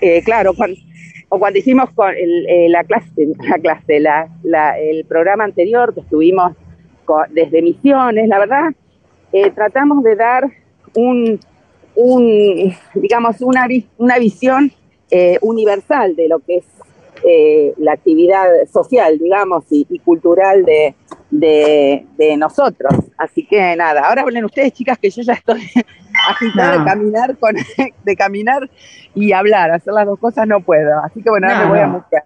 Eh, 0.00 0.22
claro, 0.22 0.54
cuando- 0.54 0.78
o 1.28 1.38
cuando 1.38 1.58
hicimos 1.58 1.88
el- 2.16 2.46
eh, 2.48 2.68
la 2.68 2.82
clase, 2.84 3.28
la 3.48 3.58
clase, 3.58 4.00
la, 4.00 4.78
el 4.78 5.04
programa 5.04 5.44
anterior 5.44 5.94
que 5.94 6.00
estuvimos 6.00 6.52
desde 7.30 7.60
Misiones, 7.62 8.28
la 8.28 8.38
verdad, 8.38 8.70
eh, 9.32 9.50
tratamos 9.50 10.02
de 10.04 10.14
dar 10.16 10.44
un, 10.94 11.40
un, 11.96 12.72
digamos, 12.94 13.40
una, 13.40 13.66
una 13.98 14.18
visión 14.18 14.70
universal 15.40 16.14
de 16.14 16.28
lo 16.28 16.38
que 16.38 16.58
es 16.58 16.64
la 17.78 17.92
actividad 17.92 18.46
social, 18.72 19.18
digamos, 19.18 19.64
y 19.70 19.98
cultural 19.98 20.64
de, 20.64 20.94
de, 21.30 22.06
de 22.16 22.36
nosotros. 22.36 22.92
Así 23.16 23.46
que 23.46 23.76
nada, 23.76 24.02
ahora 24.08 24.22
hablen 24.22 24.44
ustedes, 24.44 24.72
chicas, 24.72 24.98
que 24.98 25.10
yo 25.10 25.22
ya 25.22 25.34
estoy 25.34 25.62
agitada 26.28 26.72
de 26.72 26.78
No. 26.78 26.84
caminar 26.84 27.36
con, 27.38 27.54
de 28.04 28.16
caminar 28.16 28.68
y 29.14 29.32
hablar, 29.32 29.70
hacer 29.72 29.92
las 29.92 30.06
dos 30.06 30.18
cosas 30.18 30.46
no 30.46 30.60
puedo. 30.60 30.98
Así 31.04 31.22
que 31.22 31.30
bueno, 31.30 31.48
ahora 31.48 31.58
No, 31.60 31.64
me 31.64 31.70
voy 31.70 31.78
a 31.80 31.86
no. 31.86 31.92
mutear. 31.94 32.24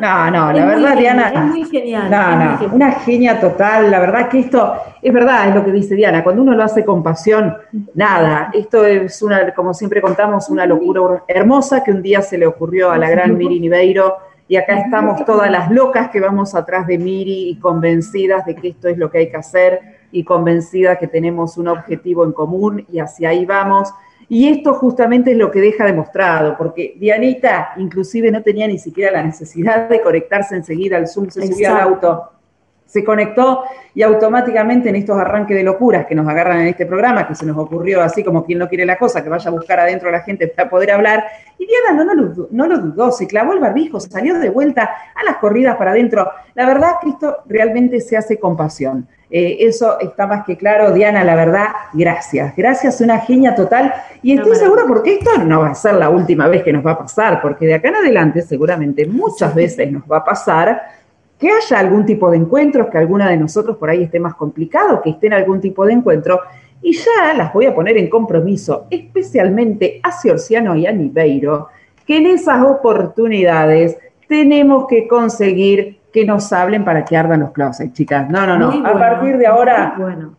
No, 0.00 0.30
no, 0.30 0.50
Es 0.50 0.56
la 0.56 0.64
muy 0.64 0.74
verdad, 0.74 0.94
genial, 0.94 0.98
Diana. 0.98 1.28
Es 1.32 1.40
muy 1.40 1.64
genial. 1.64 2.10
No, 2.10 2.20
es 2.20 2.36
muy 2.36 2.44
no, 2.46 2.58
genial. 2.58 2.74
una 2.74 2.92
genia 2.92 3.40
total. 3.40 3.90
La 3.90 4.00
verdad 4.00 4.28
que 4.28 4.40
esto 4.40 4.74
es 5.00 5.12
verdad, 5.12 5.48
es 5.48 5.54
lo 5.54 5.64
que 5.64 5.70
dice 5.72 5.94
Diana. 5.94 6.24
Cuando 6.24 6.42
uno 6.42 6.52
lo 6.54 6.64
hace 6.64 6.84
con 6.84 7.02
pasión, 7.02 7.56
nada. 7.94 8.50
Esto 8.52 8.84
es 8.84 9.22
una, 9.22 9.52
como 9.54 9.72
siempre 9.72 10.00
contamos, 10.00 10.48
una 10.50 10.66
locura 10.66 11.22
hermosa 11.28 11.82
que 11.84 11.92
un 11.92 12.02
día 12.02 12.22
se 12.22 12.38
le 12.38 12.46
ocurrió 12.46 12.90
a 12.90 12.98
la 12.98 13.08
gran 13.08 13.36
Miri 13.38 13.60
Niveiro. 13.60 14.16
Y 14.46 14.56
acá 14.56 14.78
estamos 14.78 15.24
todas 15.24 15.50
las 15.50 15.70
locas 15.70 16.10
que 16.10 16.20
vamos 16.20 16.54
atrás 16.54 16.86
de 16.86 16.98
Miri 16.98 17.48
y 17.48 17.58
convencidas 17.58 18.44
de 18.44 18.54
que 18.54 18.68
esto 18.68 18.88
es 18.88 18.98
lo 18.98 19.10
que 19.10 19.18
hay 19.18 19.30
que 19.30 19.36
hacer 19.38 19.80
y 20.12 20.22
convencidas 20.22 20.98
que 20.98 21.08
tenemos 21.08 21.56
un 21.56 21.68
objetivo 21.68 22.24
en 22.24 22.32
común 22.32 22.84
y 22.92 22.98
hacia 22.98 23.30
ahí 23.30 23.46
vamos. 23.46 23.92
Y 24.28 24.48
esto 24.48 24.74
justamente 24.74 25.32
es 25.32 25.38
lo 25.38 25.50
que 25.50 25.60
deja 25.60 25.84
demostrado, 25.84 26.56
porque 26.56 26.94
Dianita 26.98 27.72
inclusive 27.76 28.30
no 28.30 28.42
tenía 28.42 28.66
ni 28.66 28.78
siquiera 28.78 29.12
la 29.12 29.22
necesidad 29.22 29.88
de 29.88 30.00
conectarse 30.00 30.56
enseguida 30.56 30.96
al 30.96 31.08
Zoom, 31.08 31.28
se 31.28 31.46
subía 31.46 31.70
al 31.70 31.76
Exacto. 31.88 32.08
auto, 32.08 32.32
se 32.94 33.02
conectó 33.02 33.64
y 33.92 34.02
automáticamente 34.02 34.88
en 34.88 34.94
estos 34.94 35.18
arranques 35.18 35.56
de 35.56 35.64
locuras 35.64 36.06
que 36.06 36.14
nos 36.14 36.28
agarran 36.28 36.60
en 36.60 36.68
este 36.68 36.86
programa, 36.86 37.26
que 37.26 37.34
se 37.34 37.44
nos 37.44 37.58
ocurrió 37.58 38.00
así 38.00 38.22
como 38.22 38.44
quien 38.44 38.60
no 38.60 38.68
quiere 38.68 38.86
la 38.86 38.98
cosa, 38.98 39.20
que 39.20 39.28
vaya 39.28 39.48
a 39.48 39.52
buscar 39.52 39.80
adentro 39.80 40.10
a 40.10 40.12
la 40.12 40.20
gente 40.20 40.46
para 40.46 40.70
poder 40.70 40.92
hablar, 40.92 41.24
y 41.58 41.66
Diana 41.66 41.92
no, 41.92 42.04
no, 42.04 42.14
lo, 42.14 42.48
no 42.52 42.68
lo 42.68 42.78
dudó, 42.78 43.10
se 43.10 43.26
clavó 43.26 43.52
el 43.52 43.58
barbijo, 43.58 43.98
salió 43.98 44.38
de 44.38 44.48
vuelta 44.48 44.94
a 45.12 45.24
las 45.24 45.38
corridas 45.38 45.76
para 45.76 45.90
adentro. 45.90 46.30
La 46.54 46.66
verdad 46.66 46.92
esto 47.04 47.38
realmente 47.46 48.00
se 48.00 48.16
hace 48.16 48.38
con 48.38 48.56
pasión. 48.56 49.08
Eh, 49.28 49.56
eso 49.66 49.98
está 49.98 50.28
más 50.28 50.44
que 50.44 50.56
claro. 50.56 50.92
Diana, 50.92 51.24
la 51.24 51.34
verdad, 51.34 51.66
gracias. 51.94 52.54
Gracias, 52.54 53.00
una 53.00 53.18
genia 53.18 53.56
total. 53.56 53.92
Y 54.22 54.34
estoy 54.34 54.52
maravilla. 54.52 54.64
segura 54.66 54.82
porque 54.86 55.14
esto 55.14 55.38
no 55.38 55.62
va 55.62 55.70
a 55.70 55.74
ser 55.74 55.94
la 55.94 56.10
última 56.10 56.46
vez 56.46 56.62
que 56.62 56.72
nos 56.72 56.86
va 56.86 56.92
a 56.92 56.98
pasar, 56.98 57.42
porque 57.42 57.66
de 57.66 57.74
acá 57.74 57.88
en 57.88 57.96
adelante 57.96 58.42
seguramente 58.42 59.04
muchas 59.06 59.52
veces 59.52 59.90
nos 59.90 60.04
va 60.04 60.18
a 60.18 60.24
pasar 60.24 61.03
que 61.38 61.50
haya 61.50 61.78
algún 61.78 62.06
tipo 62.06 62.30
de 62.30 62.36
encuentros, 62.36 62.88
que 62.88 62.98
alguna 62.98 63.28
de 63.28 63.36
nosotros 63.36 63.76
por 63.76 63.90
ahí 63.90 64.02
esté 64.02 64.20
más 64.20 64.34
complicado, 64.34 65.02
que 65.02 65.10
esté 65.10 65.26
en 65.26 65.34
algún 65.34 65.60
tipo 65.60 65.84
de 65.84 65.92
encuentro. 65.92 66.40
Y 66.82 66.92
ya 66.92 67.34
las 67.36 67.52
voy 67.52 67.66
a 67.66 67.74
poner 67.74 67.96
en 67.96 68.08
compromiso, 68.08 68.86
especialmente 68.90 70.00
a 70.02 70.12
Ciorciano 70.12 70.76
y 70.76 70.86
a 70.86 70.92
Niveiro, 70.92 71.68
que 72.06 72.18
en 72.18 72.26
esas 72.26 72.62
oportunidades 72.62 73.96
tenemos 74.28 74.86
que 74.86 75.08
conseguir 75.08 75.98
que 76.12 76.24
nos 76.24 76.52
hablen 76.52 76.84
para 76.84 77.04
que 77.04 77.16
ardan 77.16 77.40
los 77.40 77.50
closets, 77.50 77.92
chicas. 77.92 78.28
No, 78.28 78.46
no, 78.46 78.56
no. 78.58 78.70
Muy 78.70 78.78
a 78.78 78.92
bueno, 78.92 78.98
partir 78.98 79.38
de 79.38 79.46
ahora, 79.46 79.94
Bueno, 79.98 80.36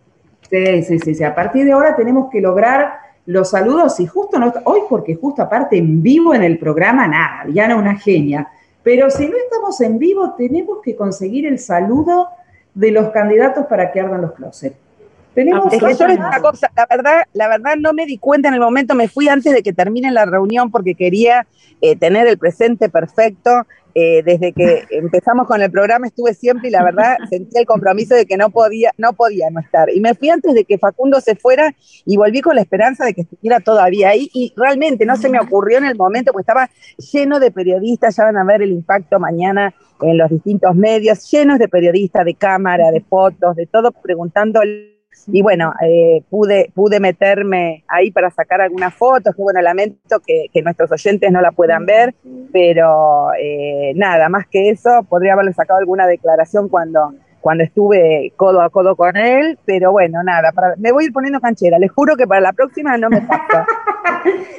Sí, 0.49 0.83
sí, 0.83 0.99
sí, 0.99 1.15
sí. 1.15 1.23
A 1.23 1.33
partir 1.33 1.65
de 1.65 1.71
ahora 1.71 1.95
tenemos 1.95 2.29
que 2.31 2.39
lograr 2.39 2.99
los 3.25 3.49
saludos 3.49 3.99
y 3.99 4.05
justo 4.05 4.37
no, 4.37 4.53
hoy 4.65 4.81
porque 4.87 5.15
justo 5.15 5.41
aparte 5.41 5.77
en 5.77 6.01
vivo 6.01 6.33
en 6.35 6.43
el 6.43 6.59
programa, 6.59 7.07
nada, 7.07 7.45
Diana 7.47 7.75
una 7.75 7.95
genia. 7.95 8.47
Pero 8.85 9.09
si 9.09 9.27
no 9.27 9.35
estamos 9.35 9.81
en 9.81 9.97
vivo, 9.97 10.35
tenemos 10.37 10.77
que 10.83 10.95
conseguir 10.95 11.47
el 11.47 11.57
saludo 11.57 12.27
de 12.75 12.91
los 12.91 13.09
candidatos 13.09 13.65
para 13.65 13.91
que 13.91 13.99
ardan 13.99 14.21
los 14.21 14.33
closets. 14.33 14.77
Tenemos 15.35 15.65
Es 15.65 15.73
que 15.73 15.79
yo 15.79 15.87
les 15.87 15.91
Absolutamente. 16.01 16.15
digo 16.15 16.27
una 16.29 16.39
cosa, 16.39 16.71
la 16.75 16.87
verdad, 16.89 17.23
la 17.33 17.47
verdad 17.49 17.75
no 17.77 17.93
me 17.93 18.05
di 18.05 18.17
cuenta 18.17 18.47
en 18.47 18.53
el 18.53 18.61
momento, 18.61 18.95
me 18.95 19.09
fui 19.09 19.27
antes 19.27 19.53
de 19.53 19.61
que 19.61 19.73
termine 19.73 20.09
la 20.11 20.25
reunión 20.25 20.71
porque 20.71 20.95
quería 20.95 21.45
eh, 21.81 21.95
tener 21.97 22.25
el 22.27 22.37
presente 22.37 22.89
perfecto. 22.89 23.51
Eh, 23.97 24.23
desde 24.23 24.51
que 24.51 24.83
empezamos 24.91 25.47
con 25.47 25.61
el 25.61 25.71
programa 25.71 26.07
estuve 26.07 26.33
siempre 26.33 26.67
y 26.67 26.71
la 26.71 26.83
verdad 26.83 27.15
sentí 27.29 27.57
el 27.57 27.65
compromiso 27.65 28.13
de 28.13 28.25
que 28.25 28.35
no 28.35 28.49
podía, 28.49 28.91
no 28.97 29.13
podía 29.13 29.49
no 29.49 29.59
estar. 29.59 29.89
Y 29.89 29.99
me 29.99 30.15
fui 30.15 30.29
antes 30.29 30.53
de 30.53 30.63
que 30.65 30.77
Facundo 30.77 31.19
se 31.21 31.35
fuera 31.35 31.73
y 32.05 32.17
volví 32.17 32.41
con 32.41 32.55
la 32.55 32.61
esperanza 32.61 33.05
de 33.05 33.13
que 33.13 33.21
estuviera 33.21 33.59
todavía 33.59 34.09
ahí. 34.09 34.29
Y 34.33 34.53
realmente 34.55 35.05
no 35.05 35.17
se 35.17 35.29
me 35.29 35.39
ocurrió 35.39 35.77
en 35.77 35.85
el 35.85 35.95
momento, 35.95 36.31
porque 36.31 36.43
estaba 36.43 36.69
lleno 37.13 37.39
de 37.39 37.51
periodistas, 37.51 38.15
ya 38.15 38.25
van 38.25 38.37
a 38.37 38.43
ver 38.43 38.61
el 38.61 38.71
impacto 38.71 39.19
mañana 39.19 39.73
en 40.01 40.17
los 40.17 40.29
distintos 40.29 40.75
medios, 40.75 41.29
llenos 41.31 41.59
de 41.59 41.67
periodistas, 41.67 42.25
de 42.25 42.35
cámara, 42.35 42.91
de 42.91 43.01
fotos, 43.01 43.55
de 43.55 43.65
todo, 43.65 43.91
preguntando 43.91 44.61
y 45.27 45.41
bueno, 45.41 45.73
eh, 45.81 46.21
pude, 46.29 46.71
pude 46.73 46.99
meterme 46.99 47.83
ahí 47.87 48.11
para 48.11 48.29
sacar 48.29 48.61
algunas 48.61 48.93
fotos, 48.93 49.35
que 49.35 49.41
bueno, 49.41 49.61
lamento 49.61 50.19
que, 50.25 50.47
que 50.53 50.61
nuestros 50.61 50.91
oyentes 50.91 51.31
no 51.31 51.41
la 51.41 51.51
puedan 51.51 51.85
ver, 51.85 52.13
pero 52.51 53.29
eh, 53.39 53.93
nada, 53.95 54.29
más 54.29 54.45
que 54.47 54.69
eso, 54.69 55.05
podría 55.09 55.33
haberle 55.33 55.53
sacado 55.53 55.79
alguna 55.79 56.05
declaración 56.07 56.69
cuando, 56.69 57.13
cuando 57.41 57.63
estuve 57.63 58.33
codo 58.35 58.61
a 58.61 58.69
codo 58.69 58.95
con 58.95 59.17
él, 59.17 59.57
pero 59.65 59.91
bueno, 59.91 60.21
nada, 60.23 60.51
para- 60.51 60.75
me 60.77 60.91
voy 60.91 61.03
a 61.03 61.07
ir 61.07 61.13
poniendo 61.13 61.39
canchera, 61.39 61.79
les 61.79 61.91
juro 61.91 62.15
que 62.15 62.27
para 62.27 62.41
la 62.41 62.53
próxima 62.53 62.97
no 62.97 63.09
me 63.09 63.21
pasa. 63.21 63.65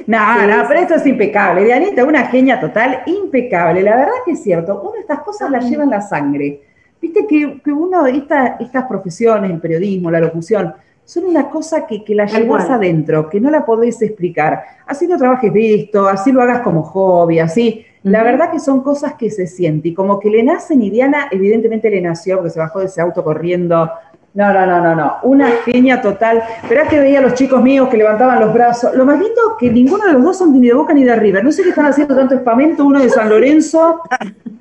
No, 0.07 0.47
no, 0.47 0.65
pero 0.69 0.81
esto 0.81 0.95
es 0.95 1.07
impecable. 1.07 1.65
Dianita, 1.65 2.05
una 2.05 2.27
genia 2.29 2.61
total, 2.61 3.03
impecable. 3.07 3.83
La 3.83 3.97
verdad 3.97 4.13
que 4.25 4.33
es 4.33 4.43
cierto, 4.43 4.81
uno 4.81 4.93
estas 5.01 5.21
cosas 5.21 5.51
las 5.51 5.69
lleva 5.69 5.83
en 5.83 5.91
la 5.91 6.01
sangre. 6.01 6.61
Viste 7.07 7.25
que, 7.29 7.61
que 7.63 7.73
uno, 7.73 8.05
esta- 8.07 8.57
estas 8.59 8.85
profesiones, 8.87 9.49
el 9.53 9.61
periodismo, 9.61 10.11
la 10.11 10.19
locución, 10.19 10.75
son 11.05 11.27
una 11.27 11.49
cosa 11.49 11.87
que, 11.87 12.03
que 12.03 12.17
la 12.17 12.27
llevas 12.27 12.69
adentro, 12.69 13.31
que 13.31 13.41
no 13.41 13.49
la 13.49 13.65
podés 13.65 14.03
explicar. 14.03 14.61
Así 14.89 15.07
no 15.07 15.17
trabajes 15.17 15.53
de 15.53 15.75
esto, 15.77 16.09
así 16.09 16.33
lo 16.33 16.43
hagas 16.43 16.63
como 16.63 16.83
hobby, 16.83 17.39
así. 17.39 17.85
La 18.03 18.25
verdad 18.25 18.51
que 18.51 18.59
son 18.59 18.83
cosas 18.83 19.15
que 19.15 19.31
se 19.31 19.47
sienten, 19.47 19.93
y 19.93 19.95
como 19.95 20.19
que 20.19 20.31
le 20.31 20.43
nacen 20.43 20.83
y 20.83 20.91
Diana 20.91 21.29
evidentemente 21.31 21.89
le 21.91 22.01
nació 22.01 22.39
porque 22.39 22.51
se 22.51 22.59
bajó 22.59 22.81
de 22.81 22.87
ese 22.87 23.01
auto 23.01 23.23
corriendo. 23.23 23.89
No, 24.35 24.53
no, 24.53 24.67
no, 24.67 24.83
no, 24.83 24.95
no. 24.97 25.13
Una 25.23 25.49
genia 25.65 26.03
total. 26.03 26.43
Esperá 26.63 26.89
que 26.89 26.99
veía 26.99 27.21
a 27.21 27.23
los 27.23 27.35
chicos 27.35 27.63
míos 27.63 27.89
que 27.89 27.97
levantaban 27.97 28.39
los 28.41 28.53
brazos. 28.53 28.95
Lo 28.95 29.07
más 29.07 29.19
lindo 29.19 29.41
que 29.59 29.71
ninguno 29.71 30.05
de 30.07 30.13
los 30.13 30.23
dos 30.25 30.37
son 30.39 30.53
ni 30.61 30.67
de 30.67 30.75
Boca 30.75 30.93
ni 30.93 31.05
de 31.05 31.15
River. 31.17 31.43
No 31.43 31.51
sé 31.53 31.63
qué 31.63 31.71
están 31.71 31.87
haciendo 31.87 32.15
tanto 32.17 32.35
espamento, 32.35 32.85
uno 32.85 32.99
de 33.01 33.09
San 33.09 33.29
Lorenzo 33.31 34.03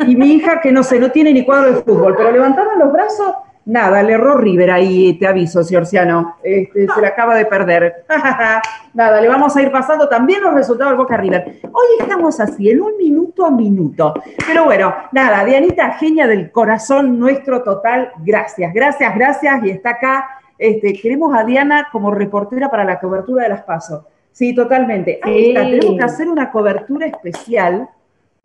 y 0.08 0.16
mi 0.16 0.34
hija 0.34 0.62
que 0.62 0.72
no 0.72 0.84
sé, 0.84 1.00
no 1.00 1.12
tiene 1.12 1.34
ni 1.34 1.46
cuadro 1.46 1.74
de 1.74 1.84
fútbol, 1.84 2.16
pero 2.18 2.32
levantaban 2.32 2.80
los 2.80 2.92
brazos, 2.92 3.36
nada, 3.66 4.04
le 4.04 4.14
erró 4.14 4.38
River 4.38 4.72
ahí, 4.72 5.18
te 5.18 5.28
aviso, 5.28 5.64
Ciorciano. 5.64 6.38
Este, 6.44 6.88
se 6.88 7.02
le 7.02 7.08
acaba 7.08 7.36
de 7.36 7.46
perder. 7.46 8.06
nada, 8.94 9.22
le 9.22 9.28
vamos 9.28 9.56
a 9.56 9.62
ir 9.62 9.72
pasando 9.72 10.08
también 10.08 10.42
los 10.42 10.54
resultados 10.54 10.92
del 10.92 10.98
Boca 10.98 11.18
River. 11.18 11.60
Hoy 11.64 11.86
estamos 12.00 12.40
así, 12.40 12.70
en 12.70 12.82
un 12.82 12.98
minuto 12.98 13.46
a 13.46 13.52
minuto. 13.52 14.14
Pero 14.48 14.66
bueno, 14.66 14.94
nada, 15.12 15.44
Dianita, 15.44 15.94
genia 15.94 16.28
del 16.28 16.52
corazón 16.52 17.20
nuestro 17.20 17.64
total, 17.64 18.12
gracias, 18.24 18.74
gracias, 18.74 19.16
gracias. 19.16 19.64
Y 19.66 19.72
está 19.72 19.92
acá, 19.92 20.30
este, 20.58 20.94
queremos 20.94 21.36
a 21.36 21.44
Diana 21.44 21.88
como 21.92 22.12
reportera 22.12 22.70
para 22.70 22.84
la 22.84 23.00
cobertura 23.00 23.44
de 23.44 23.50
las 23.50 23.64
pasos. 23.64 24.04
Sí, 24.32 24.54
totalmente. 24.54 25.20
Ahí 25.24 25.50
está, 25.50 25.62
tenemos 25.62 25.98
que 25.98 26.04
hacer 26.04 26.28
una 26.28 26.52
cobertura 26.52 27.08
especial. 27.08 27.90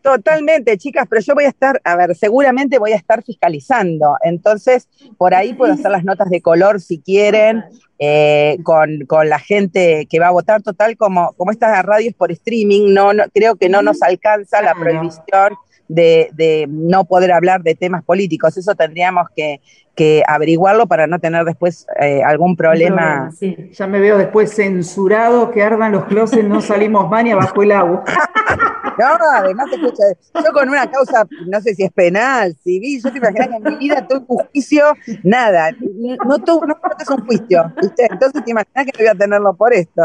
Totalmente, 0.02 0.78
chicas, 0.78 1.06
pero 1.08 1.20
yo 1.20 1.34
voy 1.34 1.44
a 1.44 1.48
estar, 1.48 1.80
a 1.84 1.94
ver, 1.94 2.16
seguramente 2.16 2.78
voy 2.78 2.92
a 2.92 2.96
estar 2.96 3.22
fiscalizando, 3.22 4.16
entonces 4.22 4.88
por 5.18 5.34
ahí 5.34 5.52
puedo 5.52 5.74
hacer 5.74 5.90
las 5.90 6.04
notas 6.04 6.30
de 6.30 6.40
color 6.40 6.80
si 6.80 7.00
quieren, 7.00 7.64
eh, 7.98 8.56
con, 8.62 9.04
con 9.06 9.28
la 9.28 9.38
gente 9.38 10.06
que 10.08 10.18
va 10.18 10.28
a 10.28 10.32
votar, 10.32 10.62
total, 10.62 10.96
como, 10.96 11.34
como 11.34 11.50
estas 11.50 11.84
radios 11.84 12.14
por 12.14 12.32
streaming, 12.32 12.94
no, 12.94 13.12
no 13.12 13.24
creo 13.34 13.56
que 13.56 13.68
no 13.68 13.82
nos 13.82 14.02
alcanza 14.02 14.62
la 14.62 14.74
prohibición 14.74 15.54
de, 15.86 16.30
de 16.32 16.66
no 16.68 17.04
poder 17.04 17.32
hablar 17.32 17.62
de 17.62 17.74
temas 17.74 18.02
políticos, 18.02 18.56
eso 18.56 18.74
tendríamos 18.74 19.26
que, 19.36 19.60
que 19.94 20.22
averiguarlo 20.26 20.86
para 20.86 21.06
no 21.06 21.18
tener 21.18 21.44
después 21.44 21.86
eh, 22.00 22.22
algún 22.22 22.56
problema. 22.56 23.30
sí. 23.38 23.70
Ya 23.72 23.86
me 23.86 24.00
veo 24.00 24.16
después 24.16 24.54
censurado, 24.54 25.50
que 25.50 25.62
ardan 25.62 25.92
los 25.92 26.06
closets, 26.06 26.48
no 26.48 26.62
salimos 26.62 27.10
más 27.10 27.22
ni 27.22 27.32
abajo 27.32 27.62
el 27.62 27.72
agua. 27.72 28.04
No, 29.00 29.16
además, 29.34 29.66
escucha, 29.72 30.02
yo 30.34 30.52
con 30.52 30.68
una 30.68 30.90
causa, 30.90 31.26
no 31.46 31.60
sé 31.60 31.74
si 31.74 31.84
es 31.84 31.92
penal, 31.92 32.54
civil, 32.62 33.00
yo 33.02 33.10
te 33.10 33.18
imaginas 33.18 33.48
que 33.48 33.56
en 33.56 33.62
mi 33.62 33.76
vida 33.76 34.06
tuve 34.06 34.24
un 34.28 34.38
juicio, 34.48 34.84
nada, 35.22 35.70
no 36.26 36.38
tuve, 36.38 36.66
no 36.66 36.76
es 36.98 37.08
un 37.08 37.26
juicio, 37.26 37.72
¿viste? 37.80 38.08
Entonces 38.10 38.44
te 38.44 38.50
imaginas 38.50 38.84
que 38.84 38.92
no 38.92 38.98
voy 38.98 39.06
a 39.06 39.14
tenerlo 39.14 39.54
por 39.54 39.72
esto. 39.72 40.02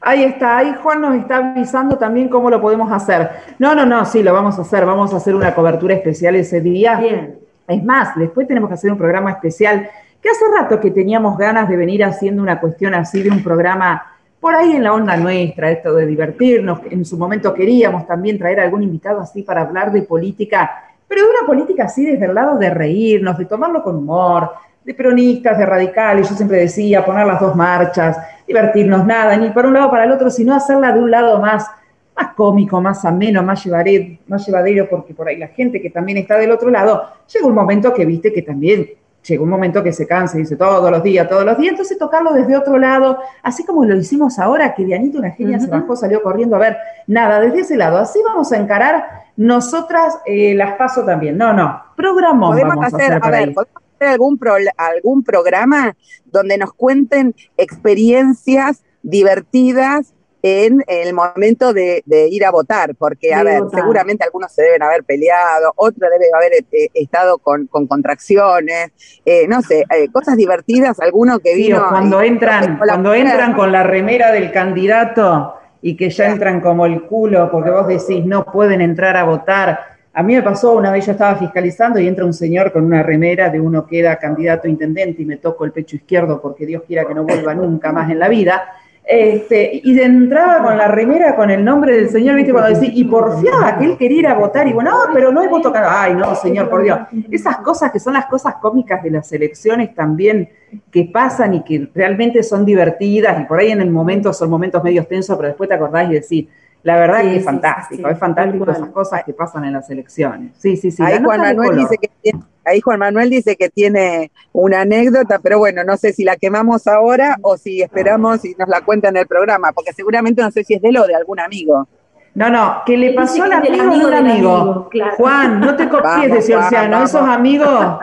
Ahí 0.00 0.22
está, 0.22 0.58
ahí 0.58 0.76
Juan 0.80 1.00
nos 1.00 1.16
está 1.16 1.36
avisando 1.36 1.98
también 1.98 2.28
cómo 2.28 2.50
lo 2.50 2.60
podemos 2.60 2.90
hacer. 2.92 3.30
No, 3.58 3.74
no, 3.74 3.84
no, 3.84 4.04
sí, 4.04 4.22
lo 4.22 4.32
vamos 4.32 4.58
a 4.58 4.62
hacer, 4.62 4.86
vamos 4.86 5.12
a 5.12 5.16
hacer 5.16 5.34
una 5.34 5.54
cobertura 5.54 5.94
especial 5.94 6.36
ese 6.36 6.60
día. 6.60 6.96
Bien. 6.96 7.38
Es 7.66 7.84
más, 7.84 8.14
después 8.16 8.46
tenemos 8.46 8.68
que 8.68 8.74
hacer 8.74 8.92
un 8.92 8.98
programa 8.98 9.30
especial, 9.30 9.88
que 10.20 10.28
hace 10.28 10.44
rato 10.56 10.80
que 10.80 10.90
teníamos 10.90 11.36
ganas 11.36 11.68
de 11.68 11.76
venir 11.76 12.04
haciendo 12.04 12.42
una 12.42 12.60
cuestión 12.60 12.94
así 12.94 13.22
de 13.22 13.30
un 13.30 13.42
programa 13.42 14.11
por 14.42 14.56
ahí 14.56 14.74
en 14.74 14.82
la 14.82 14.92
onda 14.92 15.16
nuestra, 15.16 15.70
esto 15.70 15.94
de 15.94 16.04
divertirnos. 16.04 16.80
En 16.90 17.04
su 17.04 17.16
momento 17.16 17.54
queríamos 17.54 18.08
también 18.08 18.40
traer 18.40 18.58
algún 18.58 18.82
invitado 18.82 19.20
así 19.20 19.44
para 19.44 19.62
hablar 19.62 19.92
de 19.92 20.02
política, 20.02 20.68
pero 21.06 21.22
de 21.22 21.30
una 21.30 21.46
política 21.46 21.84
así 21.84 22.04
desde 22.04 22.26
el 22.26 22.34
lado 22.34 22.58
de 22.58 22.68
reírnos, 22.68 23.38
de 23.38 23.44
tomarlo 23.44 23.84
con 23.84 23.94
humor, 23.94 24.50
de 24.84 24.94
peronistas, 24.94 25.56
de 25.56 25.64
radicales, 25.64 26.28
yo 26.28 26.34
siempre 26.34 26.58
decía, 26.58 27.04
poner 27.04 27.24
las 27.24 27.40
dos 27.40 27.54
marchas, 27.54 28.18
divertirnos, 28.44 29.06
nada, 29.06 29.36
ni 29.36 29.50
para 29.50 29.68
un 29.68 29.74
lado 29.74 29.88
para 29.92 30.06
el 30.06 30.10
otro, 30.10 30.28
sino 30.28 30.56
hacerla 30.56 30.90
de 30.90 30.98
un 30.98 31.12
lado 31.12 31.38
más 31.40 31.70
más 32.16 32.34
cómico, 32.34 32.80
más 32.80 33.04
ameno, 33.04 33.42
más 33.44 33.64
llevaré, 33.64 34.18
más 34.26 34.44
llevadero, 34.44 34.88
porque 34.90 35.14
por 35.14 35.28
ahí 35.28 35.38
la 35.38 35.48
gente 35.48 35.80
que 35.80 35.88
también 35.88 36.18
está 36.18 36.36
del 36.36 36.50
otro 36.50 36.68
lado, 36.68 37.04
llega 37.32 37.46
un 37.46 37.54
momento 37.54 37.94
que 37.94 38.04
viste 38.04 38.32
que 38.32 38.42
también 38.42 38.90
llega 39.26 39.42
un 39.42 39.48
momento 39.48 39.82
que 39.82 39.92
se 39.92 40.06
cansa 40.06 40.36
y 40.36 40.40
dice 40.40 40.56
todos 40.56 40.90
los 40.90 41.02
días, 41.02 41.28
todos 41.28 41.44
los 41.44 41.56
días, 41.56 41.70
entonces 41.72 41.96
tocarlo 41.98 42.32
desde 42.32 42.56
otro 42.56 42.78
lado, 42.78 43.18
así 43.42 43.64
como 43.64 43.84
lo 43.84 43.96
hicimos 43.96 44.38
ahora, 44.38 44.74
que 44.74 44.84
Dianita, 44.84 45.18
una 45.18 45.30
genia, 45.30 45.60
se 45.60 45.68
bajó, 45.68 45.94
salió 45.96 46.22
corriendo 46.22 46.56
a 46.56 46.58
ver, 46.58 46.76
nada, 47.06 47.40
desde 47.40 47.60
ese 47.60 47.76
lado, 47.76 47.98
así 47.98 48.18
vamos 48.24 48.52
a 48.52 48.56
encarar, 48.56 49.04
nosotras 49.36 50.18
eh, 50.26 50.54
las 50.54 50.74
paso 50.74 51.04
también, 51.04 51.38
no, 51.38 51.52
no, 51.52 51.82
programón 51.96 52.50
Podemos 52.52 52.74
vamos 52.76 52.94
hacer, 52.94 53.12
a 53.12 53.16
hacer 53.16 53.16
a 53.16 53.20
por 53.20 53.30
ver, 53.30 53.54
podemos 53.54 53.82
hacer 53.94 54.08
algún, 54.08 54.38
pro- 54.38 54.54
algún 54.76 55.22
programa 55.22 55.96
donde 56.24 56.58
nos 56.58 56.72
cuenten 56.72 57.34
experiencias 57.56 58.82
divertidas 59.02 60.14
en 60.42 60.82
el 60.88 61.14
momento 61.14 61.72
de, 61.72 62.02
de 62.04 62.28
ir 62.28 62.44
a 62.44 62.50
votar, 62.50 62.94
porque, 62.96 63.32
a 63.32 63.38
De 63.38 63.44
ver, 63.44 63.62
votar. 63.62 63.80
seguramente 63.80 64.24
algunos 64.24 64.52
se 64.52 64.62
deben 64.62 64.82
haber 64.82 65.04
peleado, 65.04 65.72
otros 65.76 66.10
deben 66.10 66.34
haber 66.34 66.52
eh, 66.72 66.88
estado 66.94 67.38
con, 67.38 67.66
con 67.68 67.86
contracciones, 67.86 68.90
eh, 69.24 69.46
no 69.46 69.62
sé, 69.62 69.84
eh, 69.90 70.08
cosas 70.10 70.36
divertidas, 70.36 70.98
alguno 71.00 71.38
que 71.38 71.54
Sí, 71.54 71.62
vino... 71.68 71.86
cuando 71.88 72.20
entran, 72.22 72.76
con 72.78 72.86
la 72.86 72.92
cuando 72.94 73.14
entran 73.14 73.54
con 73.54 73.70
la 73.72 73.82
remera 73.84 74.32
del 74.32 74.50
candidato 74.50 75.54
y 75.80 75.96
que 75.96 76.10
ya 76.10 76.28
entran 76.30 76.60
como 76.60 76.86
el 76.86 77.02
culo 77.04 77.48
porque 77.50 77.70
vos 77.70 77.86
decís 77.86 78.24
no 78.24 78.44
pueden 78.44 78.80
entrar 78.80 79.16
a 79.16 79.24
votar. 79.24 79.78
A 80.14 80.22
mí 80.22 80.34
me 80.34 80.42
pasó 80.42 80.72
una 80.74 80.90
vez 80.92 81.06
yo 81.06 81.12
estaba 81.12 81.36
fiscalizando 81.36 81.98
y 81.98 82.06
entra 82.06 82.24
un 82.24 82.34
señor 82.34 82.70
con 82.72 82.84
una 82.84 83.02
remera 83.02 83.48
de 83.48 83.58
uno 83.60 83.86
que 83.86 83.98
era 84.00 84.16
candidato 84.18 84.66
a 84.66 84.70
intendente 84.70 85.22
y 85.22 85.24
me 85.24 85.38
toco 85.38 85.64
el 85.64 85.72
pecho 85.72 85.96
izquierdo 85.96 86.40
porque 86.42 86.66
Dios 86.66 86.82
quiera 86.86 87.04
que 87.04 87.14
no 87.14 87.24
vuelva 87.24 87.54
nunca 87.54 87.92
más 87.92 88.10
en 88.10 88.18
la 88.18 88.28
vida. 88.28 88.62
Este, 89.04 89.80
y 89.82 89.98
entraba 90.00 90.62
con 90.62 90.78
la 90.78 90.86
remera 90.86 91.34
con 91.34 91.50
el 91.50 91.64
nombre 91.64 91.96
del 91.96 92.08
señor, 92.08 92.36
viste, 92.36 92.52
cuando 92.52 92.78
decís, 92.78 92.92
y 92.94 93.04
porfiaba 93.04 93.76
que 93.76 93.84
él 93.84 93.96
quería 93.98 94.18
ir 94.20 94.26
a 94.28 94.34
votar, 94.34 94.66
y 94.68 94.72
bueno, 94.72 94.90
no, 94.92 95.12
pero 95.12 95.32
no 95.32 95.40
hay 95.40 95.48
voto. 95.48 95.72
Ay, 95.74 96.14
no, 96.14 96.34
señor, 96.36 96.70
por 96.70 96.82
Dios. 96.84 97.00
Esas 97.30 97.58
cosas 97.58 97.90
que 97.90 97.98
son 97.98 98.14
las 98.14 98.26
cosas 98.26 98.54
cómicas 98.56 99.02
de 99.02 99.10
las 99.10 99.32
elecciones 99.32 99.92
también 99.94 100.48
que 100.90 101.10
pasan 101.12 101.54
y 101.54 101.64
que 101.64 101.90
realmente 101.94 102.42
son 102.42 102.64
divertidas, 102.64 103.40
y 103.40 103.44
por 103.44 103.58
ahí 103.58 103.70
en 103.72 103.80
el 103.80 103.90
momento 103.90 104.32
son 104.32 104.48
momentos 104.48 104.82
medios 104.84 105.08
tensos, 105.08 105.36
pero 105.36 105.48
después 105.48 105.68
te 105.68 105.74
acordás 105.74 106.08
y 106.08 106.14
decís, 106.14 106.48
la 106.84 106.96
verdad 106.96 107.20
Sí, 107.20 107.26
que 107.26 107.32
es 107.36 107.38
sí, 107.42 107.44
fantástico, 107.44 108.08
sí, 108.08 108.12
es 108.12 108.18
fantástico 108.18 108.70
esas 108.70 108.88
cosas 108.88 109.24
que 109.24 109.32
pasan 109.32 109.64
en 109.64 109.72
las 109.74 109.90
elecciones. 109.90 110.52
Sí, 110.58 110.76
sí, 110.76 110.90
sí. 110.90 111.02
ahí, 111.02 111.20
Juan 111.22 111.40
Manuel 111.40 111.70
color. 111.70 111.76
dice 111.76 111.98
que 111.98 112.32
ahí 112.64 112.80
Juan 112.80 112.98
Manuel 112.98 113.30
dice 113.30 113.56
que 113.56 113.68
tiene 113.70 114.30
una 114.52 114.82
anécdota, 114.82 115.38
pero 115.42 115.58
bueno, 115.58 115.84
no 115.84 115.96
sé 115.96 116.12
si 116.12 116.24
la 116.24 116.36
quemamos 116.36 116.86
ahora 116.86 117.36
o 117.42 117.56
si 117.56 117.82
esperamos 117.82 118.44
y 118.44 118.54
nos 118.58 118.68
la 118.68 118.80
cuenta 118.82 119.08
en 119.08 119.16
el 119.16 119.26
programa, 119.26 119.72
porque 119.72 119.92
seguramente 119.92 120.42
no 120.42 120.50
sé 120.50 120.64
si 120.64 120.74
es 120.74 120.82
de 120.82 120.92
lo 120.92 121.06
de 121.06 121.14
algún 121.14 121.40
amigo. 121.40 121.88
No, 122.34 122.48
no, 122.48 122.82
que 122.86 122.96
le 122.96 123.12
pasó 123.12 123.42
al 123.44 123.60
del 123.62 123.78
amigo 123.78 124.06
de 124.06 124.06
un 124.06 124.14
amigo 124.14 124.30
amigo. 124.30 124.56
amigo, 124.56 124.88
claro. 124.88 125.16
Juan, 125.16 125.60
no 125.60 125.76
te 125.76 125.88
copies 125.88 126.32
de 126.32 126.40
Ciorciano, 126.42 126.90
vamos. 126.96 127.10
esos 127.10 127.28
amigos, 127.28 127.98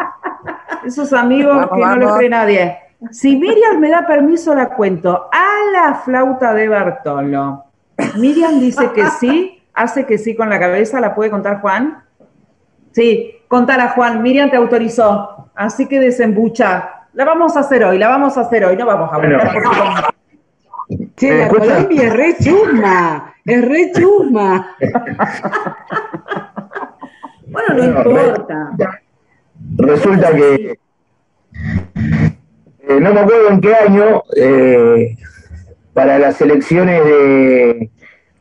esos 0.86 1.14
amigos 1.14 1.56
Vamos, 1.56 1.70
que 1.72 1.80
no 1.80 1.96
los 1.96 2.06
vamos. 2.06 2.18
cree 2.18 2.30
nadie. 2.30 2.78
Si 3.12 3.36
Miriam 3.38 3.80
me 3.80 3.90
da 3.90 4.06
permiso, 4.06 4.54
la 4.54 4.70
cuento. 4.70 5.30
A 5.32 5.72
la 5.72 5.96
flauta 5.96 6.54
de 6.54 6.68
Bartolo. 6.68 7.64
Miriam 8.18 8.60
dice 8.60 8.92
que 8.94 9.08
sí, 9.20 9.64
hace 9.74 10.06
que 10.06 10.18
sí 10.18 10.36
con 10.36 10.50
la 10.50 10.60
cabeza, 10.60 11.00
¿la 11.00 11.16
puede 11.16 11.32
contar 11.32 11.62
Juan? 11.62 12.04
Sí, 12.92 13.34
contala 13.50 13.90
Juan, 13.90 14.22
Miriam 14.22 14.50
te 14.50 14.56
autorizó, 14.56 15.50
así 15.56 15.88
que 15.88 16.00
desembucha. 16.00 17.08
La 17.14 17.26
vamos 17.26 17.58
a 17.58 17.62
hacer 17.62 17.84
hoy, 17.84 17.98
la 17.98 18.08
vamos 18.08 18.38
a 18.38 18.42
hacer 18.42 18.64
hoy, 18.64 18.78
no 18.78 18.86
vamos 18.86 19.12
a 19.12 19.16
hablar 19.16 19.52
porque 19.52 19.68
Che, 21.18 21.32
¿Me 21.32 21.38
la? 21.40 21.48
Colombia 21.50 22.04
es 22.04 22.14
re 22.14 22.36
chusma, 22.40 23.34
es 23.44 23.68
re 23.68 23.92
chusma. 23.92 24.78
Bueno, 27.52 27.74
no 27.74 27.84
importa. 27.84 28.70
Resulta 29.78 30.36
que 30.36 30.78
eh, 32.88 33.00
no 33.02 33.12
me 33.12 33.20
acuerdo 33.22 33.50
en 33.50 33.60
qué 33.60 33.74
año, 33.74 34.22
eh, 34.36 35.18
para 35.94 36.20
las 36.20 36.40
elecciones 36.42 37.04
de 37.04 37.90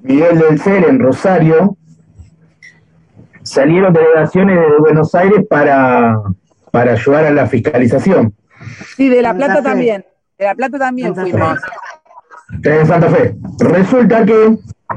Miguel 0.01 0.39
del 0.39 0.61
Cer 0.61 0.85
en 0.87 1.01
Rosario, 1.01 1.78
salieron 3.49 3.93
delegaciones 3.93 4.59
de 4.59 4.77
Buenos 4.79 5.15
Aires 5.15 5.45
para, 5.49 6.21
para 6.71 6.93
ayudar 6.93 7.27
a 7.27 7.31
la 7.31 7.47
fiscalización. 7.47 8.35
Sí, 8.97 9.09
de 9.09 9.23
La 9.23 9.31
Santa 9.31 9.47
Plata 9.47 9.63
Fe. 9.63 9.69
también. 9.69 10.07
De 10.39 10.45
La 10.45 10.55
Plata 10.55 10.79
también 10.79 11.15
Santa 11.15 11.25
Fe. 11.25 11.31
fuimos. 11.31 11.59
en 12.65 12.87
Santa 12.87 13.09
Fe. 13.09 13.37
Resulta 13.61 14.25
que 14.25 14.59
a 14.89 14.95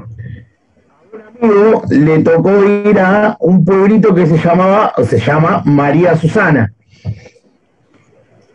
un 1.14 1.22
amigo 1.22 1.84
le 1.90 2.20
tocó 2.20 2.64
ir 2.64 3.00
a 3.00 3.38
un 3.40 3.64
pueblito 3.66 4.14
que 4.14 4.26
se 4.28 4.38
llamaba, 4.38 4.94
o 4.98 5.04
se 5.04 5.20
llama 5.20 5.62
María 5.66 6.16
Susana. 6.16 6.74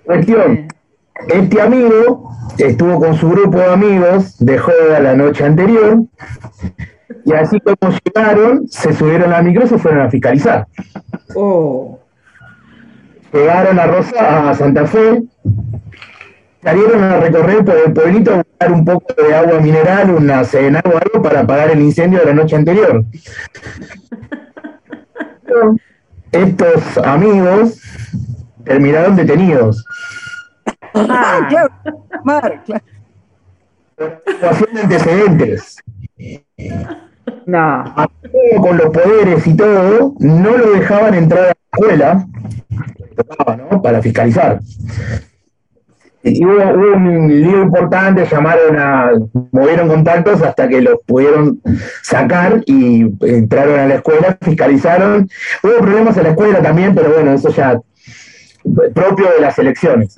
Cuestión, 0.05 0.69
este 1.29 1.61
amigo 1.61 2.31
estuvo 2.59 3.01
con 3.01 3.17
su 3.17 3.29
grupo 3.29 3.59
de 3.59 3.67
amigos 3.67 4.39
de 4.39 4.59
joda 4.59 5.01
la 5.01 5.15
noche 5.15 5.45
anterior 5.45 6.05
y 7.25 7.33
así 7.33 7.61
como 7.61 7.93
llegaron, 8.05 8.69
se 8.69 8.93
subieron 8.93 9.33
al 9.33 9.45
micro 9.45 9.65
y 9.65 9.69
se 9.69 9.79
fueron 9.79 10.03
a 10.03 10.11
fiscalizar. 10.11 10.67
Oh, 11.35 11.99
Llegaron 13.33 13.79
a 13.79 13.87
Rosa, 13.87 14.51
a 14.51 14.55
Santa 14.55 14.87
Fe, 14.87 15.23
salieron 16.63 17.03
a 17.05 17.19
recorrer 17.19 17.65
por 17.65 17.77
el 17.77 17.93
pueblito 17.93 18.33
a 18.33 18.37
buscar 18.37 18.73
un 18.73 18.85
poco 18.85 19.13
de 19.15 19.35
agua 19.35 19.61
mineral, 19.61 20.11
una 20.11 20.43
cenar 20.45 20.83
o 20.87 20.97
algo 20.97 21.23
para 21.23 21.41
apagar 21.41 21.71
el 21.71 21.81
incendio 21.81 22.21
de 22.21 22.27
la 22.27 22.33
noche 22.33 22.57
anterior. 22.57 23.05
Estos 26.33 26.99
amigos 26.99 27.81
terminaron 28.65 29.17
detenidos. 29.17 29.85
Ah, 30.95 31.47
claro, 31.49 31.71
Mar, 32.25 32.63
claro. 32.65 32.85
Situación 34.27 34.75
de 34.75 34.81
antecedentes. 34.81 35.77
No. 37.47 37.95
Con 38.61 38.77
los 38.77 38.91
poderes 38.91 39.47
y 39.47 39.57
todo, 39.57 40.15
no 40.19 40.57
lo 40.57 40.73
dejaban 40.73 41.15
entrar 41.15 41.41
a 41.41 41.47
la 41.47 41.55
escuela. 41.73 42.27
Para 43.83 44.03
fiscalizar. 44.03 44.61
Y 46.23 46.45
hubo, 46.45 46.55
hubo 46.55 46.97
un 46.97 47.29
lío 47.29 47.63
importante, 47.63 48.27
llamaron 48.27 48.77
a, 48.79 49.13
movieron 49.53 49.89
contactos 49.89 50.43
hasta 50.43 50.69
que 50.69 50.81
los 50.81 50.99
pudieron 51.07 51.61
sacar 52.03 52.63
y 52.67 53.07
entraron 53.21 53.79
a 53.79 53.87
la 53.87 53.95
escuela, 53.97 54.37
fiscalizaron. 54.41 55.29
Hubo 55.63 55.79
problemas 55.79 56.17
en 56.17 56.25
la 56.25 56.31
escuela 56.31 56.61
también, 56.61 56.95
pero 56.97 57.13
bueno, 57.13 57.33
eso 57.33 57.51
ya 57.51 57.81
propio 58.95 59.31
de 59.31 59.41
las 59.41 59.59
elecciones. 59.59 60.17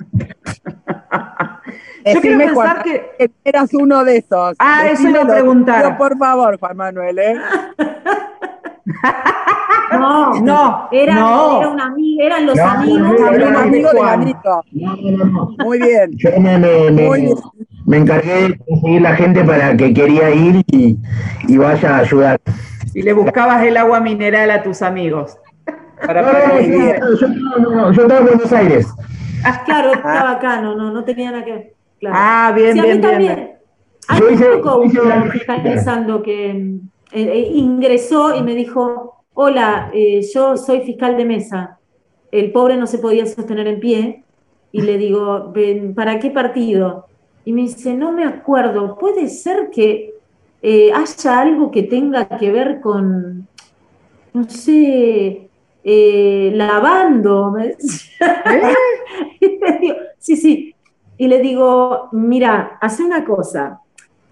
Yo 2.05 2.21
quiero 2.21 2.37
pensar 2.37 2.53
Juan, 2.55 2.81
que- 2.83 3.11
que 3.17 3.31
eras 3.43 3.73
uno 3.73 4.03
de 4.03 4.17
esos. 4.17 4.55
Ah, 4.59 4.87
eso 4.87 5.07
iba 5.09 5.21
a 5.21 5.27
preguntar. 5.27 5.97
por 5.97 6.17
favor, 6.17 6.57
Juan 6.59 6.77
Manuel, 6.77 7.19
¿eh? 7.19 7.35
No, 9.91 10.33
No, 10.41 10.87
era, 10.91 11.15
no. 11.15 11.59
era 11.61 11.69
un 11.69 11.79
ami- 11.79 12.17
eran 12.21 12.45
los 12.45 12.55
No, 12.55 12.63
amigos. 12.63 12.99
no, 12.99 13.27
Era 13.27 13.37
no, 13.39 13.47
un 13.47 13.53
no, 13.53 13.59
amigo 13.59 13.91
de 13.91 13.97
Juan. 13.99 14.19
Ganito. 14.19 14.63
No, 14.71 14.95
no, 14.95 15.25
no. 15.25 15.55
Muy 15.63 15.79
bien. 15.79 16.11
Yo 16.15 16.29
me, 16.39 16.57
me- 16.59 16.91
me- 16.91 17.07
Muy 17.07 17.21
bien. 17.21 17.35
me 17.85 17.97
encargué 17.97 18.49
de 18.49 18.57
conseguir 18.59 19.01
la 19.01 19.15
gente 19.15 19.43
para 19.43 19.75
que 19.75 19.93
quería 19.93 20.29
ir 20.29 20.63
y, 20.67 20.97
y 21.47 21.57
vaya 21.57 21.95
a 21.95 21.99
ayudar. 21.99 22.39
Y 22.93 23.01
le 23.01 23.13
buscabas 23.13 23.63
el 23.63 23.77
agua 23.77 23.99
mineral 23.99 24.51
a 24.51 24.61
tus 24.61 24.81
amigos. 24.83 25.37
Para 26.05 26.21
No, 26.21 26.27
no, 26.27 26.33
pagar 26.33 26.53
no, 26.53 26.59
el 26.59 26.71
yo, 26.71 26.77
yo 26.79 27.27
estaba- 27.27 27.57
no, 27.59 27.69
no, 27.71 27.91
yo 27.91 28.01
estaba 28.03 28.19
en 28.19 28.25
Buenos 28.27 28.53
Aires. 28.53 28.87
Ah, 29.43 29.63
claro, 29.65 29.93
estaba 29.95 30.31
acá, 30.31 30.61
no, 30.61 30.75
no, 30.75 30.91
no 30.91 31.03
tenía 31.03 31.31
nada 31.31 31.43
que 31.45 31.51
ver. 31.51 31.73
Claro. 31.99 32.15
Ah, 32.17 32.53
bien, 32.55 32.73
Sí, 32.73 32.79
a 32.79 32.83
bien, 32.83 32.95
mí 32.95 33.01
bien. 33.01 33.11
también. 33.11 33.49
Tocó 34.51 34.83
yo 34.83 34.83
hice 34.85 35.01
uno 35.01 35.31
fiscalizando 35.31 36.21
que 36.23 36.49
eh, 36.51 36.79
eh, 37.11 37.51
ingresó 37.53 38.35
y 38.35 38.41
me 38.43 38.55
dijo, 38.55 39.25
hola, 39.33 39.91
eh, 39.93 40.21
yo 40.33 40.57
soy 40.57 40.81
fiscal 40.81 41.15
de 41.17 41.25
mesa. 41.25 41.79
El 42.31 42.51
pobre 42.51 42.77
no 42.77 42.87
se 42.87 42.99
podía 42.99 43.25
sostener 43.25 43.67
en 43.67 43.79
pie 43.79 44.23
y 44.71 44.81
le 44.81 44.97
digo, 44.97 45.51
"Ven, 45.51 45.93
¿para 45.95 46.19
qué 46.19 46.29
partido? 46.31 47.05
Y 47.45 47.53
me 47.53 47.61
dice, 47.61 47.93
no 47.95 48.11
me 48.11 48.25
acuerdo, 48.25 48.97
puede 48.97 49.27
ser 49.29 49.69
que 49.71 50.13
haya 50.93 51.39
algo 51.39 51.71
que 51.71 51.83
tenga 51.83 52.27
que 52.27 52.51
ver 52.51 52.79
con, 52.81 53.47
no 54.33 54.43
sé, 54.49 55.49
lavando. 55.83 57.53
Y 59.39 59.59
le 59.59 59.79
digo, 59.79 59.95
sí, 60.17 60.35
sí. 60.35 60.68
Y 61.19 61.27
le 61.27 61.39
digo, 61.39 62.07
mira, 62.13 62.77
hace 62.79 63.03
una 63.03 63.25
cosa, 63.25 63.81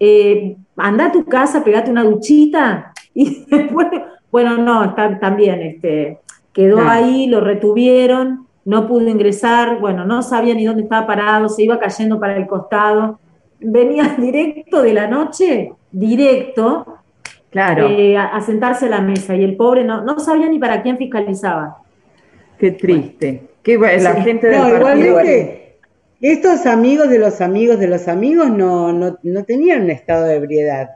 eh, 0.00 0.56
anda 0.76 1.06
a 1.06 1.12
tu 1.12 1.24
casa, 1.26 1.62
pegate 1.62 1.90
una 1.90 2.02
duchita 2.02 2.92
y 3.14 3.44
después, 3.50 3.88
bueno, 4.32 4.56
no, 4.56 4.82
está 4.84 5.18
también, 5.20 5.60
este, 5.62 6.18
quedó 6.52 6.76
Claro. 6.78 6.90
ahí, 6.90 7.26
lo 7.26 7.40
retuvieron, 7.40 8.46
no 8.64 8.88
pudo 8.88 9.06
ingresar, 9.08 9.78
bueno, 9.80 10.04
no 10.06 10.22
sabía 10.22 10.54
ni 10.54 10.64
dónde 10.64 10.82
estaba 10.84 11.06
parado, 11.06 11.48
se 11.50 11.62
iba 11.64 11.78
cayendo 11.78 12.18
para 12.18 12.36
el 12.38 12.46
costado, 12.46 13.18
venía 13.60 14.04
directo 14.18 14.80
de 14.82 14.94
la 14.94 15.06
noche, 15.08 15.72
directo, 15.92 16.94
Claro. 17.50 17.86
eh, 17.88 18.16
a, 18.16 18.26
a 18.36 18.40
sentarse 18.40 18.86
a 18.86 18.90
la 18.90 19.00
mesa 19.02 19.34
y 19.36 19.44
el 19.44 19.56
pobre 19.56 19.84
no, 19.84 20.02
no 20.04 20.18
sabía 20.20 20.48
ni 20.48 20.58
para 20.58 20.82
quién 20.82 20.96
fiscalizaba. 20.98 21.78
Qué 22.58 22.70
triste. 22.72 23.42
Qué 23.62 23.76
bueno, 23.76 24.02
la 24.02 24.14
Sí. 24.16 24.20
gente 24.22 24.46
del 24.48 24.58
No, 24.58 24.64
partido. 24.64 25.06
igualmente, 25.06 25.67
estos 26.20 26.66
amigos 26.66 27.08
de 27.08 27.18
los 27.18 27.40
amigos 27.40 27.78
de 27.78 27.88
los 27.88 28.08
amigos 28.08 28.50
no, 28.50 28.92
no, 28.92 29.18
no 29.22 29.44
tenían 29.44 29.82
un 29.84 29.90
estado 29.90 30.26
de 30.26 30.36
ebriedad. 30.36 30.90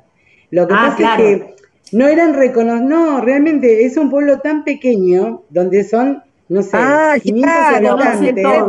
Lo 0.51 0.67
que 0.69 0.77
Ah, 0.77 0.83
pasa 0.89 0.97
claro. 0.97 1.23
es 1.25 1.39
que 1.41 1.55
no 1.93 2.07
eran 2.09 2.35
reconocidos. 2.35 2.89
No, 2.91 3.21
realmente 3.21 3.85
es 3.85 3.97
un 3.97 4.11
pueblo 4.11 4.41
tan 4.41 4.65
pequeño 4.65 5.45
donde 5.51 5.85
son, 5.85 6.23
no 6.49 6.63
sé, 6.63 6.89
Ah, 6.89 7.17
500 7.23 7.67
claro, 7.69 7.91
habitantes. 7.93 8.63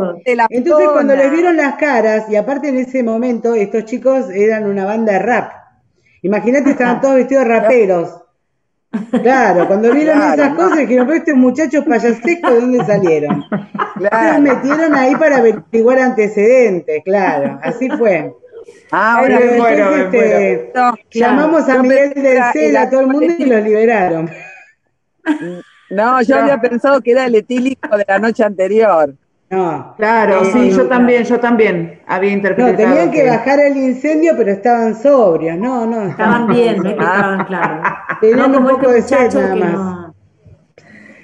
Entonces, 0.48 0.88
cuando 0.92 1.16
les 1.16 1.30
vieron 1.30 1.56
las 1.56 1.76
caras, 1.76 2.26
y 2.30 2.36
aparte 2.36 2.68
en 2.68 2.78
ese 2.78 3.02
momento, 3.02 3.54
estos 3.54 3.84
chicos 3.86 4.30
eran 4.30 4.66
una 4.66 4.84
banda 4.84 5.14
de 5.14 5.18
rap. 5.20 5.52
Imagínate, 6.22 6.70
estaban 6.70 7.00
todos 7.00 7.16
vestidos 7.16 7.44
de 7.44 7.50
raperos. 7.50 8.23
Claro, 9.22 9.66
cuando 9.66 9.92
vieron 9.92 10.16
Claro, 10.16 10.34
esas 10.42 10.50
no. 10.50 10.56
cosas, 10.56 10.78
dijeron, 10.78 11.06
pero 11.06 11.18
estos 11.18 11.34
muchachos 11.34 11.84
payasescos, 11.84 12.50
¿de 12.52 12.60
dónde 12.60 12.84
salieron? 12.84 13.44
Se 14.00 14.08
Claro. 14.08 14.40
metieron 14.42 14.94
ahí 14.94 15.14
para 15.16 15.36
averiguar 15.38 15.98
antecedentes, 15.98 17.02
claro, 17.04 17.58
así 17.62 17.88
fue. 17.90 18.32
Ahora, 18.90 19.38
me 19.40 19.58
muero, 19.58 19.90
después, 19.90 20.12
me 20.12 20.52
este, 20.52 20.72
no, 20.74 20.94
llamamos 21.10 21.68
a 21.68 21.74
Yo 21.76 21.82
Miguel 21.82 22.12
del 22.14 22.42
CEL, 22.52 22.76
a 22.76 22.90
todo 22.90 23.00
el 23.00 23.06
mundo 23.08 23.34
y 23.38 23.44
los 23.44 23.62
liberaron. 23.62 24.30
No, 25.90 26.22
yo 26.22 26.36
No. 26.36 26.42
había 26.42 26.60
pensado 26.60 27.00
que 27.00 27.12
era 27.12 27.26
el 27.26 27.34
etílico 27.34 27.96
de 27.96 28.04
la 28.06 28.18
noche 28.18 28.42
anterior. 28.44 29.14
No, 29.50 29.94
Claro, 29.96 30.42
Eh, 30.42 30.46
sí, 30.52 30.70
yo 30.70 30.74
claro. 30.76 30.88
también, 30.88 31.24
yo 31.24 31.38
también 31.40 32.00
había 32.06 32.32
interpretado. 32.32 32.72
no, 32.72 32.76
tenían 32.78 33.10
que 33.10 33.28
bajar 33.28 33.60
el 33.60 33.76
incendio, 33.76 34.32
pero 34.36 34.50
estaban 34.52 34.94
sobrios. 34.96 35.56
No, 35.58 35.86
no, 35.86 36.02
Estaban 36.08 36.46
bien, 36.48 36.82
no 36.82 36.90
estaban 36.90 37.44
claros. 37.44 37.86
Tenían 38.20 38.52
no 38.52 38.58
un 38.58 38.66
poco 38.68 38.90
de 38.90 38.98
este 38.98 39.16
sed 39.16 39.24
muchacho 39.26 39.40
nada 39.40 39.54
más. 39.56 39.72
no. 39.72 40.14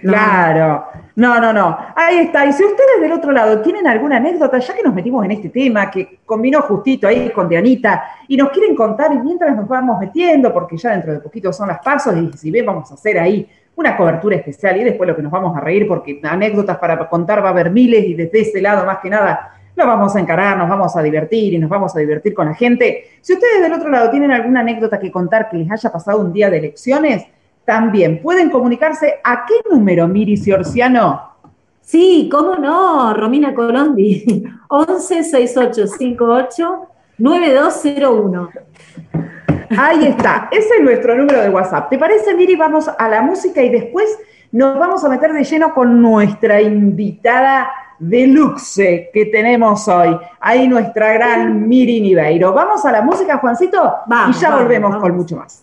No. 0.03 0.13
Claro. 0.13 0.87
No, 1.17 1.39
no, 1.41 1.53
no. 1.53 1.77
Ahí 1.95 2.19
está. 2.19 2.47
Y 2.47 2.53
si 2.55 2.65
ustedes 2.65 3.01
del 3.03 3.13
otro 3.13 3.33
lado 3.33 3.61
tienen 3.61 3.87
alguna 3.87 4.17
anécdota, 4.17 4.59
ya 4.59 4.75
que 4.75 4.83
nos 4.83 4.95
metimos 4.95 5.23
en 5.25 5.33
este 5.33 5.51
tema, 5.51 5.91
que 5.91 6.21
combinó 6.25 6.63
justito 6.63 7.07
ahí 7.07 7.29
con 7.31 7.49
Dianita, 7.49 8.05
y 8.29 8.37
nos 8.37 8.49
quieren 8.51 8.75
contar, 8.75 9.13
y 9.13 9.19
mientras 9.19 9.55
nos 9.55 9.69
vamos 9.69 9.99
metiendo, 10.01 10.53
porque 10.53 10.79
ya 10.79 10.93
dentro 10.93 11.13
de 11.13 11.19
poquito 11.21 11.53
son 11.53 11.69
las 11.69 11.81
pasos, 11.81 12.17
y 12.17 12.33
si 12.39 12.51
ven, 12.51 12.65
vamos 12.65 12.91
a 12.91 12.95
hacer 12.95 13.19
ahí 13.19 13.47
una 13.77 13.97
cobertura 13.97 14.37
especial, 14.37 14.81
y 14.81 14.85
después 14.85 15.09
lo 15.09 15.17
que 15.17 15.23
nos 15.23 15.33
vamos 15.33 15.57
a 15.57 15.61
reír, 15.61 15.87
porque 15.89 16.21
anécdotas 16.23 16.79
para 16.79 17.09
contar 17.09 17.43
va 17.43 17.49
a 17.49 17.53
haber 17.53 17.71
miles, 17.71 18.05
y 18.05 18.15
desde 18.15 18.41
ese 18.41 18.61
lado, 18.61 18.85
más 18.85 18.99
que 18.99 19.11
nada, 19.11 19.55
lo 19.75 19.87
vamos 19.87 20.15
a 20.15 20.21
encarar, 20.21 20.59
nos 20.59 20.69
vamos 20.69 20.97
a 20.97 21.03
divertir, 21.03 21.55
y 21.55 21.59
nos 21.59 21.71
vamos 21.71 21.97
a 21.97 22.01
divertir 22.01 22.35
con 22.35 22.47
la 22.47 22.55
gente. 22.55 23.05
Si 23.21 23.33
ustedes 23.33 23.63
del 23.63 23.73
otro 23.73 23.89
lado 23.89 24.11
tienen 24.11 24.31
alguna 24.31 24.61
anécdota 24.61 24.99
que 24.99 25.11
contar 25.11 25.49
que 25.49 25.57
les 25.57 25.71
haya 25.71 25.91
pasado 25.91 26.21
un 26.21 26.33
día 26.33 26.51
de 26.51 26.59
elecciones, 26.59 27.27
también 27.65 28.21
pueden 28.21 28.51
comunicarse 28.51 29.21
a 29.23 29.45
qué 29.47 29.55
número, 29.71 30.09
Miri 30.09 30.37
Ciorciano. 30.37 31.31
Sí, 31.81 32.29
cómo 32.31 32.57
no, 32.57 33.15
Romina 33.15 33.55
Colondi, 33.55 34.45
11 34.69 35.25
6858 35.25 36.87
9201. 37.19 38.51
Ahí 39.77 40.07
está, 40.07 40.49
ese 40.51 40.69
es 40.79 40.83
nuestro 40.83 41.17
número 41.17 41.41
de 41.41 41.49
WhatsApp. 41.49 41.91
¿Te 41.91 41.99
parece, 41.99 42.35
Miri? 42.35 42.57
Vamos 42.57 42.89
a 42.89 43.09
la 43.09 43.23
música 43.23 43.63
y 43.63 43.71
después 43.71 44.19
nos 44.53 44.79
vamos 44.79 45.05
a 45.05 45.09
meter 45.09 45.33
de 45.33 45.45
lleno 45.45 45.73
con 45.73 46.03
nuestra 46.03 46.61
invitada 46.61 47.71
deluxe 48.01 49.11
que 49.13 49.27
tenemos 49.27 49.87
hoy. 49.87 50.19
Ahí 50.41 50.67
nuestra 50.67 51.13
gran 51.13 51.69
Miri 51.69 52.01
Niveiro. 52.01 52.53
¿Vamos 52.53 52.85
a 52.85 52.91
la 52.91 53.03
música, 53.03 53.39
Juancito? 53.39 53.95
Vamos, 54.07 54.37
y 54.37 54.41
ya 54.41 54.49
vamos, 54.49 54.65
volvemos 54.65 54.91
vamos. 54.91 55.03
con 55.03 55.17
mucho 55.17 55.37
más. 55.37 55.63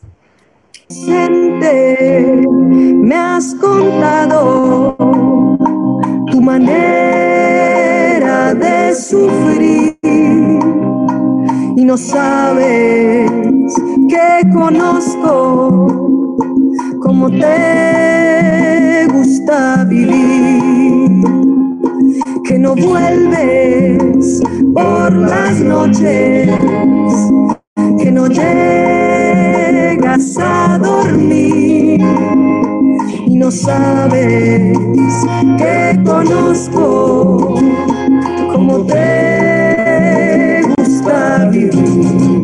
Me 3.03 3.15
has 3.15 3.53
contado 3.55 4.95
tu 6.31 6.41
manera 6.41 8.53
de 8.53 8.95
sufrir 8.95 9.97
y 11.77 11.85
no 11.85 11.95
sabes 11.95 13.31
que 14.09 14.49
conozco 14.51 15.87
cómo 17.03 17.29
te 17.29 19.07
gusta 19.13 19.83
vivir, 19.83 21.21
que 22.45 22.57
no 22.57 22.73
vuelves 22.73 24.41
por 24.73 25.13
las 25.13 25.61
noches 25.61 26.49
que 27.99 28.11
no 28.11 28.25
llegas 28.25 30.35
a 30.39 30.79
dormir 30.79 32.01
y 33.27 33.35
no 33.35 33.51
sabes 33.51 34.75
que 35.59 35.99
conozco 36.03 37.53
cómo 38.51 38.83
te 38.87 39.16
gusta 41.65 42.37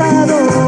has 0.00 0.59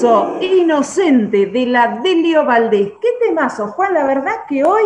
temazo 0.00 0.38
inocente 0.40 1.46
de 1.46 1.66
la 1.66 2.00
Delio 2.02 2.46
Valdés. 2.46 2.92
¿Qué 3.02 3.08
temazo, 3.26 3.68
Juan? 3.68 3.92
La 3.92 4.06
verdad 4.06 4.32
que 4.48 4.64
hoy, 4.64 4.82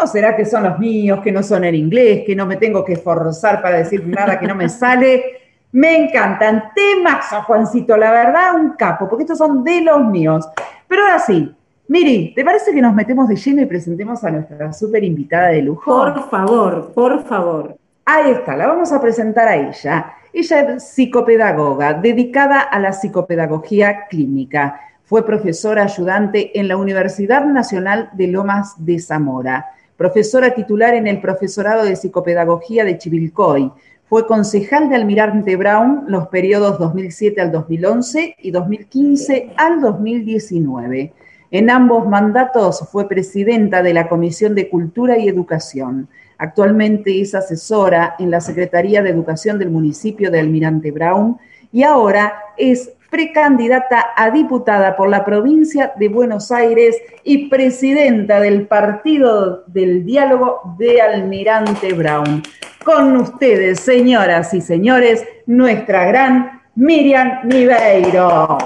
¿O 0.00 0.06
será 0.06 0.36
que 0.36 0.44
son 0.44 0.62
los 0.64 0.78
míos, 0.78 1.20
que 1.22 1.32
no 1.32 1.42
son 1.42 1.64
en 1.64 1.74
inglés, 1.74 2.22
que 2.24 2.34
no 2.34 2.46
me 2.46 2.56
tengo 2.56 2.84
que 2.84 2.94
esforzar 2.94 3.60
para 3.60 3.78
decir 3.78 4.06
nada 4.06 4.38
que 4.38 4.46
no 4.46 4.54
me 4.54 4.68
sale? 4.68 5.24
Me 5.72 5.96
encantan. 5.96 6.70
Temas, 6.74 7.26
Juancito, 7.46 7.96
la 7.96 8.10
verdad, 8.10 8.54
un 8.54 8.70
capo, 8.70 9.08
porque 9.08 9.24
estos 9.24 9.38
son 9.38 9.62
de 9.64 9.80
los 9.80 10.04
míos. 10.04 10.48
Pero 10.86 11.02
ahora 11.02 11.18
sí, 11.18 11.52
Miri, 11.88 12.32
¿te 12.34 12.44
parece 12.44 12.72
que 12.72 12.82
nos 12.82 12.94
metemos 12.94 13.28
de 13.28 13.36
lleno 13.36 13.62
y 13.62 13.66
presentemos 13.66 14.22
a 14.24 14.30
nuestra 14.30 14.72
súper 14.72 15.02
invitada 15.04 15.48
de 15.48 15.62
lujo? 15.62 15.84
Por 15.84 16.30
favor, 16.30 16.92
por 16.92 17.24
favor. 17.24 17.76
Ahí 18.04 18.32
está, 18.32 18.56
la 18.56 18.66
vamos 18.66 18.92
a 18.92 19.00
presentar 19.00 19.48
a 19.48 19.56
ella. 19.56 20.17
Ella 20.32 20.60
es 20.60 20.90
psicopedagoga, 20.90 21.94
dedicada 21.94 22.60
a 22.60 22.78
la 22.78 22.92
psicopedagogía 22.92 24.06
clínica. 24.08 24.80
Fue 25.04 25.24
profesora 25.24 25.84
ayudante 25.84 26.58
en 26.58 26.68
la 26.68 26.76
Universidad 26.76 27.46
Nacional 27.46 28.10
de 28.12 28.26
Lomas 28.26 28.74
de 28.76 28.98
Zamora, 28.98 29.66
profesora 29.96 30.54
titular 30.54 30.92
en 30.94 31.06
el 31.06 31.22
Profesorado 31.22 31.84
de 31.84 31.96
Psicopedagogía 31.96 32.84
de 32.84 32.98
Chivilcoy. 32.98 33.72
Fue 34.04 34.26
concejal 34.26 34.90
de 34.90 34.96
Almirante 34.96 35.56
Brown 35.56 36.04
los 36.08 36.28
periodos 36.28 36.78
2007 36.78 37.40
al 37.40 37.50
2011 37.50 38.36
y 38.38 38.50
2015 38.50 39.54
al 39.56 39.80
2019. 39.80 41.12
En 41.50 41.70
ambos 41.70 42.06
mandatos 42.06 42.86
fue 42.92 43.08
presidenta 43.08 43.82
de 43.82 43.94
la 43.94 44.08
Comisión 44.10 44.54
de 44.54 44.68
Cultura 44.68 45.16
y 45.16 45.28
Educación. 45.28 46.08
Actualmente 46.38 47.20
es 47.20 47.34
asesora 47.34 48.14
en 48.18 48.30
la 48.30 48.40
Secretaría 48.40 49.02
de 49.02 49.10
Educación 49.10 49.58
del 49.58 49.70
municipio 49.70 50.30
de 50.30 50.40
Almirante 50.40 50.92
Brown 50.92 51.36
y 51.72 51.82
ahora 51.82 52.34
es 52.56 52.92
precandidata 53.10 54.08
a 54.16 54.30
diputada 54.30 54.96
por 54.96 55.08
la 55.08 55.24
provincia 55.24 55.92
de 55.96 56.08
Buenos 56.08 56.52
Aires 56.52 56.96
y 57.24 57.48
presidenta 57.48 58.40
del 58.40 58.66
Partido 58.66 59.64
del 59.66 60.04
Diálogo 60.04 60.76
de 60.78 61.00
Almirante 61.00 61.92
Brown. 61.92 62.42
Con 62.84 63.16
ustedes, 63.16 63.80
señoras 63.80 64.54
y 64.54 64.60
señores, 64.60 65.24
nuestra 65.46 66.06
gran 66.06 66.62
Miriam 66.74 67.40
Niveiro. 67.44 68.58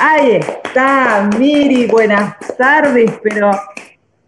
Ahí 0.00 0.32
está, 0.32 1.30
Miri, 1.38 1.86
buenas 1.86 2.34
tardes, 2.58 3.12
pero 3.22 3.52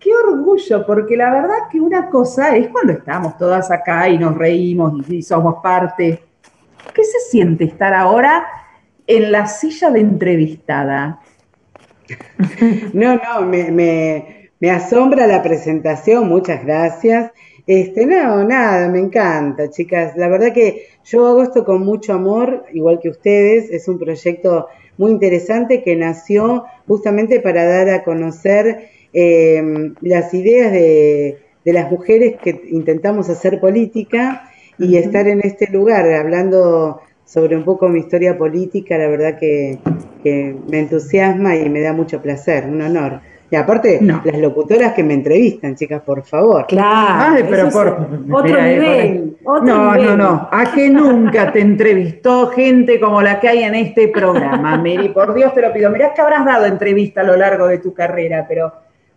qué 0.04 0.14
orgullo, 0.14 0.84
porque 0.86 1.16
la 1.16 1.32
verdad 1.32 1.56
que 1.72 1.80
una 1.80 2.10
cosa 2.10 2.54
es 2.54 2.68
cuando 2.68 2.92
estamos 2.92 3.38
todas 3.38 3.70
acá 3.70 4.06
y 4.10 4.18
nos 4.18 4.36
reímos 4.36 5.08
y, 5.08 5.22
somos 5.22 5.62
parte. 5.62 6.22
¿Qué 6.92 7.04
se 7.04 7.20
siente 7.30 7.64
estar 7.64 7.94
ahora 7.94 8.46
en 9.06 9.32
la 9.32 9.46
silla 9.46 9.90
de 9.90 10.00
entrevistada? 10.00 11.20
No, 12.92 13.16
no, 13.16 13.46
me, 13.46 14.50
asombra 14.70 15.26
la 15.26 15.42
presentación, 15.42 16.28
muchas 16.28 16.62
gracias. 16.64 17.32
Este, 17.66 18.04
no, 18.04 18.44
nada, 18.44 18.88
me 18.88 18.98
encanta, 18.98 19.70
chicas. 19.70 20.14
La 20.16 20.28
verdad 20.28 20.52
que 20.52 20.88
yo 21.04 21.26
hago 21.26 21.42
esto 21.42 21.64
con 21.64 21.82
mucho 21.82 22.12
amor, 22.12 22.66
igual 22.74 23.00
que 23.00 23.08
ustedes. 23.08 23.70
Es 23.70 23.88
un 23.88 23.98
proyecto 23.98 24.68
muy 24.98 25.12
interesante 25.12 25.82
que 25.82 25.96
nació 25.96 26.64
justamente 26.86 27.40
para 27.40 27.64
dar 27.64 27.88
a 27.88 28.04
conocer 28.04 28.90
em, 29.14 29.94
las 30.02 30.34
ideas 30.34 30.72
de, 30.72 31.38
las 31.64 31.90
mujeres 31.90 32.36
que 32.42 32.60
intentamos 32.70 33.30
hacer 33.30 33.58
política 33.58 34.50
y 34.78 34.96
estar 34.96 35.26
en 35.28 35.40
este 35.40 35.70
lugar 35.70 36.12
hablando 36.12 37.00
sobre 37.24 37.56
un 37.56 37.64
poco 37.64 37.88
mi 37.88 38.00
historia 38.00 38.36
política, 38.36 38.98
la 38.98 39.08
verdad 39.08 39.38
que, 39.38 39.78
que 40.22 40.54
me 40.68 40.80
entusiasma 40.80 41.56
y 41.56 41.70
me 41.70 41.80
da 41.80 41.94
mucho 41.94 42.20
placer, 42.20 42.66
un 42.66 42.82
honor. 42.82 43.20
Y 43.54 43.56
aparte, 43.56 44.00
las 44.00 44.38
locutoras 44.38 44.94
que 44.94 45.04
me 45.04 45.14
entrevistan, 45.14 45.76
chicas, 45.76 46.02
por 46.02 46.24
favor. 46.24 46.66
Claro. 46.66 47.36
Ay, 47.36 47.44
pero 47.48 47.70
por, 47.70 48.08
otro 48.32 48.62
nivel. 48.62 49.36
no, 49.44 49.94
no, 49.94 50.16
no. 50.16 50.48
A 50.50 50.72
que 50.74 50.90
nunca 50.90 51.52
te 51.52 51.60
entrevistó 51.60 52.48
gente 52.48 52.98
como 52.98 53.22
la 53.22 53.38
que 53.38 53.48
hay 53.48 53.62
en 53.62 53.76
este 53.76 54.08
programa, 54.08 54.76
Mary. 54.76 55.10
Por 55.10 55.34
Dios 55.34 55.54
te 55.54 55.62
lo 55.62 55.72
pido. 55.72 55.88
Mirá 55.90 56.12
que 56.12 56.20
habrás 56.20 56.44
dado 56.44 56.66
entrevista 56.66 57.20
a 57.20 57.24
lo 57.24 57.36
largo 57.36 57.68
de 57.68 57.78
tu 57.78 57.94
carrera, 57.94 58.44
pero 58.48 58.72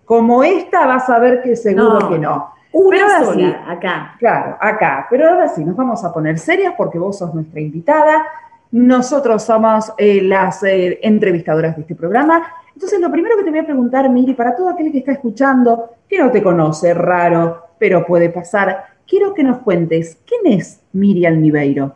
como 0.08 0.44
esta 0.44 0.88
vas 0.88 1.08
a 1.12 1.20
ver 1.20 1.44
que 1.44 1.56
seguro 1.56 2.10
que 2.10 2.18
no. 2.18 2.56
Una 2.72 3.24
sola, 3.24 3.64
acá. 3.68 4.16
Claro, 4.18 4.58
acá. 4.60 5.06
Pero 5.12 5.30
ahora 5.30 5.48
sí, 5.50 5.64
nos 5.64 5.76
vamos 5.76 6.04
a 6.04 6.12
poner 6.12 6.40
serias 6.40 6.74
porque 6.76 6.98
vos 6.98 7.20
sos 7.20 7.32
nuestra 7.36 7.60
invitada. 7.60 8.26
Nosotros 8.72 9.44
somos 9.44 9.94
eh, 10.00 10.22
las 10.24 10.64
eh, 10.64 11.00
entrevistadoras 11.04 11.76
de 11.76 11.84
este 11.84 11.94
programa 11.94 12.44
entonces, 12.78 13.00
lo 13.00 13.12
primero 13.12 13.36
que 13.36 13.44
te 13.44 13.50
voy 13.50 13.58
a 13.58 13.66
preguntar, 13.66 14.08
Miri, 14.08 14.36
para 14.36 14.56
todo 14.56 14.70
aquel 14.70 14.92
que 14.92 15.00
está 15.00 15.12
escuchando, 15.12 15.96
que 16.08 16.20
no 16.20 16.30
te 16.30 16.44
conoce, 16.44 16.94
raro, 16.94 17.64
pero 17.80 18.06
puede 18.06 18.30
pasar, 18.30 18.84
quiero 19.08 19.34
que 19.34 19.42
nos 19.42 19.58
cuentes, 19.64 20.20
¿quién 20.28 20.60
es 20.60 20.80
Miriam 20.94 21.42
Niveiro? 21.42 21.96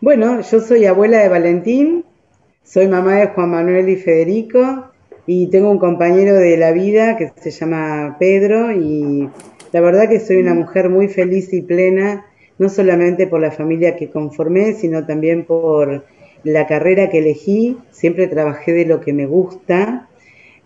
Bueno, 0.00 0.42
yo 0.42 0.60
soy 0.60 0.86
abuela 0.86 1.18
de 1.18 1.28
Valentín, 1.28 2.04
soy 2.62 2.86
mamá 2.86 3.16
de 3.16 3.26
Juan 3.26 3.50
Manuel 3.50 3.88
y 3.88 3.96
Federico, 3.96 4.89
y 5.32 5.46
tengo 5.46 5.70
un 5.70 5.78
compañero 5.78 6.34
de 6.34 6.56
la 6.56 6.72
vida 6.72 7.16
que 7.16 7.30
se 7.36 7.52
llama 7.52 8.16
Pedro, 8.18 8.72
y 8.72 9.28
la 9.70 9.80
verdad 9.80 10.08
que 10.08 10.18
soy 10.18 10.38
una 10.38 10.54
mujer 10.54 10.88
muy 10.88 11.06
feliz 11.06 11.52
y 11.52 11.62
plena, 11.62 12.26
no 12.58 12.68
solamente 12.68 13.28
por 13.28 13.40
la 13.40 13.52
familia 13.52 13.94
que 13.94 14.10
conformé, 14.10 14.72
sino 14.72 15.06
también 15.06 15.44
por 15.44 16.04
la 16.42 16.66
carrera 16.66 17.10
que 17.10 17.18
elegí, 17.18 17.78
siempre 17.92 18.26
trabajé 18.26 18.72
de 18.72 18.86
lo 18.86 19.00
que 19.00 19.12
me 19.12 19.26
gusta, 19.26 20.08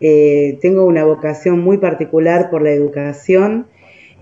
eh, 0.01 0.57
tengo 0.63 0.87
una 0.87 1.05
vocación 1.05 1.61
muy 1.61 1.77
particular 1.77 2.49
por 2.49 2.63
la 2.63 2.71
educación. 2.71 3.67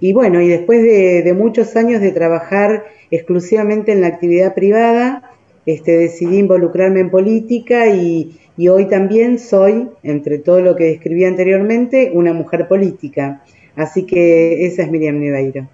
Y 0.01 0.13
bueno, 0.13 0.41
y 0.41 0.49
después 0.49 0.83
de, 0.83 1.35
muchos 1.35 1.77
años 1.77 2.01
de 2.01 2.11
trabajar 2.11 2.83
exclusivamente 3.13 3.93
en 3.93 4.01
la 4.01 4.09
actividad 4.09 4.57
privada, 4.57 5.31
este, 5.67 5.97
decidí 5.97 6.39
involucrarme 6.39 6.99
en 6.99 7.11
política 7.11 7.87
y, 7.95 8.41
hoy 8.69 8.89
también 8.89 9.39
soy, 9.39 9.89
entre 10.03 10.39
todo 10.39 10.61
lo 10.61 10.77
que 10.77 10.85
describí 10.85 11.25
anteriormente, 11.25 12.11
una 12.15 12.33
mujer 12.33 12.69
política. 12.69 13.43
Así 13.77 14.05
que 14.05 14.67
esa 14.67 14.83
es 14.83 14.91
Miriam 14.91 15.19
Niveiro. 15.19 15.67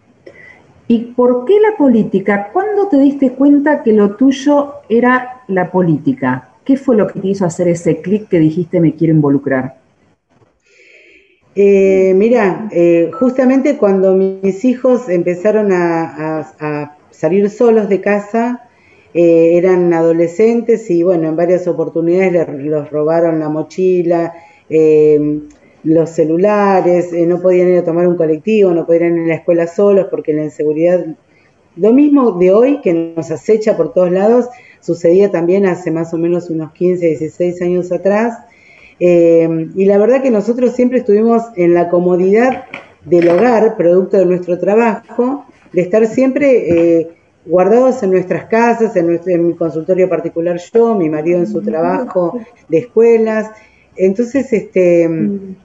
¿Y 0.86 1.12
por 1.14 1.44
qué 1.44 1.60
la 1.60 1.76
política? 1.76 2.50
¿Cuándo 2.52 2.88
te 2.88 2.98
diste 2.98 3.32
cuenta 3.32 3.82
que 3.82 3.92
lo 3.92 4.16
tuyo 4.16 4.74
era 4.88 5.42
la 5.48 5.70
política? 5.70 6.48
¿Qué 6.64 6.76
fue 6.76 6.96
lo 6.96 7.06
que 7.06 7.20
te 7.20 7.28
hizo 7.28 7.44
hacer 7.44 7.68
ese 7.68 8.00
clic 8.00 8.28
que 8.28 8.38
dijiste 8.38 8.80
me 8.80 8.94
quiero 8.94 9.12
involucrar? 9.12 9.76
Eh, 11.54 12.12
mira, 12.14 12.68
eh, 12.70 13.10
justamente 13.18 13.76
cuando 13.76 14.14
mis 14.14 14.64
hijos 14.64 15.08
empezaron 15.08 15.72
a, 15.72 16.94
salir 17.10 17.50
solos 17.50 17.88
de 17.88 18.00
casa, 18.00 18.67
eh, 19.20 19.56
eran 19.56 19.92
adolescentes 19.92 20.88
y 20.90 21.02
bueno, 21.02 21.26
en 21.26 21.34
varias 21.34 21.66
oportunidades 21.66 22.32
les, 22.32 22.48
los 22.66 22.88
robaron 22.88 23.40
la 23.40 23.48
mochila, 23.48 24.32
los 25.82 26.10
celulares, 26.10 27.12
eh, 27.12 27.26
no 27.26 27.40
podían 27.40 27.68
ir 27.68 27.78
a 27.78 27.84
tomar 27.84 28.06
un 28.06 28.16
colectivo, 28.16 28.70
no 28.70 28.86
podían 28.86 29.16
ir 29.16 29.24
a 29.24 29.26
la 29.26 29.34
escuela 29.34 29.66
solos 29.66 30.06
porque 30.08 30.32
la 30.32 30.44
inseguridad, 30.44 31.04
lo 31.74 31.92
mismo 31.92 32.30
de 32.38 32.52
hoy 32.52 32.80
que 32.80 32.94
nos 33.16 33.32
acecha 33.32 33.76
por 33.76 33.92
todos 33.92 34.12
lados, 34.12 34.46
sucedía 34.80 35.32
también 35.32 35.66
hace 35.66 35.90
más 35.90 36.14
o 36.14 36.18
menos 36.18 36.48
unos 36.48 36.70
15, 36.74 37.04
16 37.04 37.60
años 37.62 37.90
atrás. 37.90 38.38
Eh, 39.00 39.68
y 39.74 39.84
la 39.84 39.98
verdad 39.98 40.22
que 40.22 40.30
nosotros 40.30 40.76
siempre 40.76 40.98
estuvimos 40.98 41.42
en 41.56 41.74
la 41.74 41.88
comodidad 41.88 42.66
del 43.04 43.28
hogar, 43.30 43.76
producto 43.76 44.16
de 44.16 44.26
nuestro 44.26 44.60
trabajo, 44.60 45.44
de 45.72 45.80
estar 45.80 46.06
siempre 46.06 46.98
eh, 47.00 47.08
guardados 47.48 48.02
en 48.02 48.12
nuestras 48.12 48.44
casas, 48.44 48.94
en, 48.96 49.06
nuestro, 49.06 49.32
en 49.32 49.48
mi 49.48 49.54
consultorio 49.54 50.08
particular 50.08 50.60
yo, 50.72 50.94
mi 50.94 51.08
marido 51.08 51.38
en 51.38 51.46
su 51.46 51.62
trabajo 51.62 52.38
de 52.68 52.78
escuelas, 52.78 53.50
entonces, 53.98 54.50
este, 54.52 55.10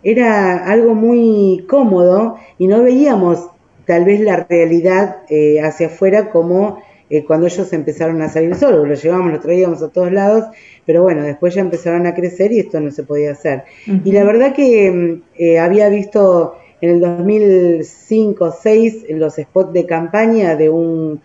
era 0.01 0.65
algo 0.65 0.95
muy 0.95 1.65
cómodo 1.69 2.38
y 2.57 2.65
no 2.65 2.81
veíamos 2.81 3.47
tal 3.86 4.05
vez 4.05 4.21
la 4.21 4.47
realidad 4.49 5.17
eh, 5.29 5.61
hacia 5.61 5.86
afuera 5.88 6.29
como 6.31 6.81
eh, 7.11 7.25
cuando 7.25 7.45
ellos 7.45 7.71
empezaron 7.73 8.23
a 8.23 8.29
salir 8.29 8.55
solos, 8.55 8.88
lo 8.88 8.95
llevábamos, 8.95 9.34
lo 9.34 9.39
traíamos 9.39 9.84
a 9.84 9.89
todos 9.89 10.11
lados, 10.11 10.45
pero 10.86 11.03
bueno, 11.03 11.21
después 11.21 11.53
ya 11.53 11.61
empezaron 11.61 12.07
a 12.07 12.15
crecer 12.15 12.51
y 12.51 12.57
esto 12.59 12.79
no 12.79 12.89
se 12.89 13.03
podía 13.03 13.34
hacer. 13.34 13.65
Y 14.03 14.11
la 14.13 14.23
verdad 14.23 14.55
que 14.55 14.89
mm, 14.89 15.21
eh, 15.38 15.59
había 15.59 15.89
visto 15.89 16.55
en 16.81 16.89
el 16.89 16.99
2005-6 17.01 19.09
los 19.09 19.36
spots 19.36 19.73
de 19.73 19.86
campaña 19.86 20.55
de 20.55 20.69
un 20.69 21.21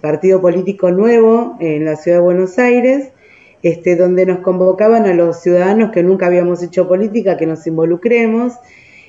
partido 0.00 0.40
político 0.40 0.90
nuevo 0.90 1.56
en 1.60 1.84
la 1.84 1.96
ciudad 1.96 2.18
de 2.18 2.22
Buenos 2.22 2.58
Aires, 2.58 3.10
este, 3.62 3.96
donde 3.96 4.26
nos 4.26 4.40
convocaban 4.40 5.06
a 5.06 5.14
los 5.14 5.40
ciudadanos 5.40 5.90
que 5.90 6.02
nunca 6.02 6.26
habíamos 6.26 6.62
hecho 6.62 6.86
política, 6.86 7.36
que 7.36 7.46
nos 7.46 7.66
involucremos. 7.66 8.54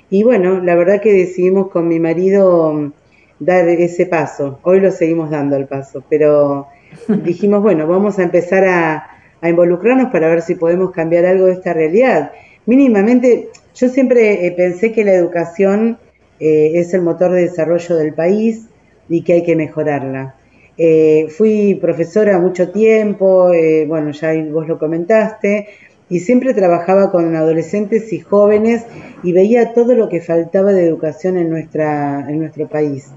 Y 0.09 0.23
bueno, 0.23 0.59
la 0.59 0.75
verdad 0.75 1.01
que 1.01 1.13
decidimos 1.13 1.69
con 1.69 1.87
mi 1.87 1.99
marido 1.99 2.73
mm, 2.73 2.91
dar 3.39 3.67
ese 3.67 4.05
paso. 4.05 4.59
Hoy 4.63 4.79
lo 4.79 4.91
seguimos 4.91 5.29
dando 5.29 5.55
el 5.55 5.67
paso, 5.67 6.03
pero 6.09 6.67
dijimos, 7.07 7.61
bueno, 7.61 7.87
vamos 7.87 8.17
a 8.19 8.23
empezar 8.23 8.65
a, 8.65 9.05
involucrarnos 9.41 10.11
para 10.11 10.27
ver 10.27 10.41
si 10.41 10.55
podemos 10.55 10.91
cambiar 10.91 11.25
algo 11.25 11.45
de 11.45 11.53
esta 11.53 11.71
realidad. 11.71 12.33
mínimamente, 12.65 13.47
yo 13.73 13.87
siempre 13.87 14.45
eh, 14.45 14.51
pensé 14.51 14.91
que 14.91 15.05
la 15.05 15.13
educación 15.13 15.97
eh, 16.41 16.71
es 16.75 16.93
el 16.93 17.01
motor 17.03 17.31
de 17.31 17.43
desarrollo 17.43 17.95
del 17.95 18.13
país 18.13 18.65
y 19.09 19.21
que 19.21 19.33
hay 19.33 19.43
que 19.43 19.55
mejorarla. 19.55 20.35
Eh, 20.77 21.27
fui 21.29 21.75
profesora 21.75 22.39
mucho 22.39 22.69
tiempo, 22.69 23.51
bueno, 23.87 24.11
ya 24.11 24.33
vos 24.51 24.67
lo 24.67 24.79
comentaste, 24.79 25.67
y 26.09 26.19
siempre 26.19 26.53
trabajaba 26.53 27.11
con 27.11 27.35
adolescentes 27.35 28.13
y 28.13 28.19
jóvenes 28.19 28.85
y 29.21 29.33
veía 29.33 29.73
todo 29.73 29.93
lo 29.93 30.09
que 30.09 30.21
faltaba 30.21 30.71
de 30.71 30.85
educación 30.85 31.37
en, 31.37 31.49
nuestra, 31.49 32.25
en 32.29 32.39
nuestro 32.39 32.67
país. 32.67 33.11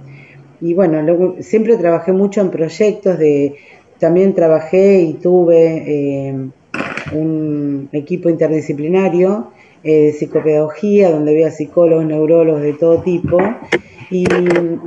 Y 0.61 0.75
bueno, 0.75 1.37
siempre 1.41 1.77
trabajé 1.77 2.13
mucho 2.13 2.41
en 2.41 2.51
proyectos 2.51 3.19
de, 3.19 3.55
también 3.99 4.35
trabajé 4.35 5.01
y 5.03 5.15
tuve 5.15 6.51
un 7.13 7.89
equipo 7.93 8.29
interdisciplinario 8.29 9.53
eh, 9.85 10.07
de 10.07 10.13
psicopedagogía, 10.13 11.11
donde 11.11 11.33
había 11.33 11.51
psicólogos, 11.51 12.05
neurólogos 12.07 12.63
de 12.63 12.73
todo 12.73 13.03
tipo, 13.03 13.39
y 14.13 14.27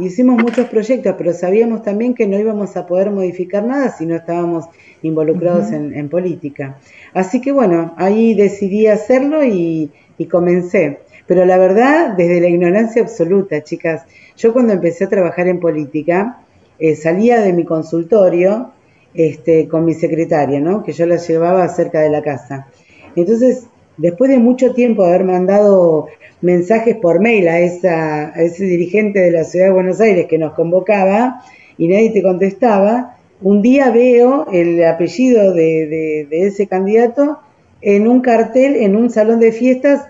hicimos 0.01 0.41
muchos 0.41 0.67
proyectos, 0.67 1.15
pero 1.17 1.33
sabíamos 1.33 1.81
también 1.81 2.13
que 2.13 2.27
no 2.27 2.39
íbamos 2.39 2.77
a 2.77 2.85
poder 2.85 3.09
modificar 3.09 3.63
nada 3.63 3.89
si 3.89 4.05
no 4.05 4.15
estábamos 4.15 4.65
involucrados 5.01 5.71
en, 5.71 6.09
política. 6.09 6.77
Así 7.11 7.41
que 7.41 7.51
bueno, 7.51 7.95
ahí 7.97 8.35
decidí 8.35 8.85
hacerlo 8.85 9.43
y, 9.43 9.91
comencé. 10.29 10.99
Pero 11.25 11.43
la 11.43 11.57
verdad, 11.57 12.15
desde 12.15 12.39
la 12.39 12.49
ignorancia 12.49 13.01
absoluta, 13.01 13.63
chicas, 13.63 14.03
yo 14.37 14.53
cuando 14.53 14.73
empecé 14.73 15.05
a 15.05 15.09
trabajar 15.09 15.47
en 15.47 15.59
política, 15.59 16.41
eh, 16.77 16.95
salía 16.95 17.41
de 17.41 17.51
mi 17.51 17.65
consultorio 17.65 18.73
este, 19.15 19.67
con 19.67 19.85
mi 19.85 19.95
secretaria, 19.95 20.59
¿no? 20.59 20.83
que 20.83 20.91
yo 20.91 21.07
la 21.07 21.15
llevaba 21.15 21.67
cerca 21.69 21.99
de 22.01 22.11
la 22.11 22.21
casa. 22.21 22.67
Entonces, 23.15 23.65
después 23.97 24.29
de 24.29 24.39
mucho 24.39 24.73
tiempo 24.73 25.03
de 25.03 25.09
haber 25.09 25.25
mandado 25.25 26.07
mensajes 26.41 26.95
por 26.97 27.21
mail 27.21 27.47
a, 27.47 27.59
esa, 27.59 28.29
a 28.35 28.41
ese 28.41 28.65
dirigente 28.65 29.19
de 29.19 29.31
la 29.31 29.43
ciudad 29.43 29.67
de 29.67 29.71
Buenos 29.71 30.01
Aires 30.01 30.27
que 30.29 30.37
nos 30.37 30.53
convocaba 30.53 31.41
y 31.77 31.87
nadie 31.87 32.11
te 32.11 32.23
contestaba, 32.23 33.15
un 33.41 33.61
día 33.61 33.91
veo 33.91 34.47
el 34.51 34.83
apellido 34.85 35.53
de, 35.53 36.27
ese 36.31 36.67
candidato 36.67 37.39
en 37.81 38.07
un 38.07 38.21
cartel 38.21 38.77
en 38.77 38.95
un 38.95 39.09
salón 39.09 39.39
de 39.39 39.51
fiestas 39.51 40.07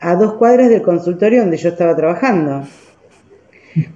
a 0.00 0.14
dos 0.14 0.34
cuadras 0.34 0.70
del 0.70 0.82
consultorio 0.82 1.40
donde 1.40 1.56
yo 1.56 1.70
estaba 1.70 1.96
trabajando. 1.96 2.62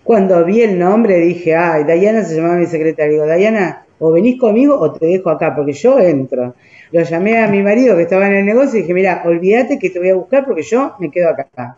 Cuando 0.02 0.44
vi 0.44 0.62
el 0.62 0.78
nombre 0.78 1.18
dije, 1.18 1.54
ay, 1.54 1.84
Dayana 1.84 2.24
se 2.24 2.36
llamaba 2.36 2.56
mi 2.56 2.66
secretaria. 2.66 3.12
Digo, 3.12 3.26
Dayana, 3.26 3.86
o 4.02 4.10
venís 4.10 4.36
conmigo 4.38 4.74
o 4.78 4.92
te 4.92 5.06
dejo 5.06 5.30
acá, 5.30 5.54
porque 5.54 5.72
yo 5.72 5.98
entro. 6.00 6.56
Lo 6.90 7.02
llamé 7.02 7.38
a 7.38 7.46
mi 7.46 7.62
marido 7.62 7.96
que 7.96 8.02
estaba 8.02 8.26
en 8.26 8.34
el 8.34 8.44
negocio 8.44 8.78
y 8.78 8.82
dije, 8.82 8.94
mira, 8.94 9.22
olvídate 9.24 9.78
que 9.78 9.90
te 9.90 10.00
voy 10.00 10.08
a 10.08 10.16
buscar 10.16 10.44
porque 10.44 10.62
yo 10.62 10.94
me 10.98 11.08
quedo 11.10 11.28
acá. 11.28 11.76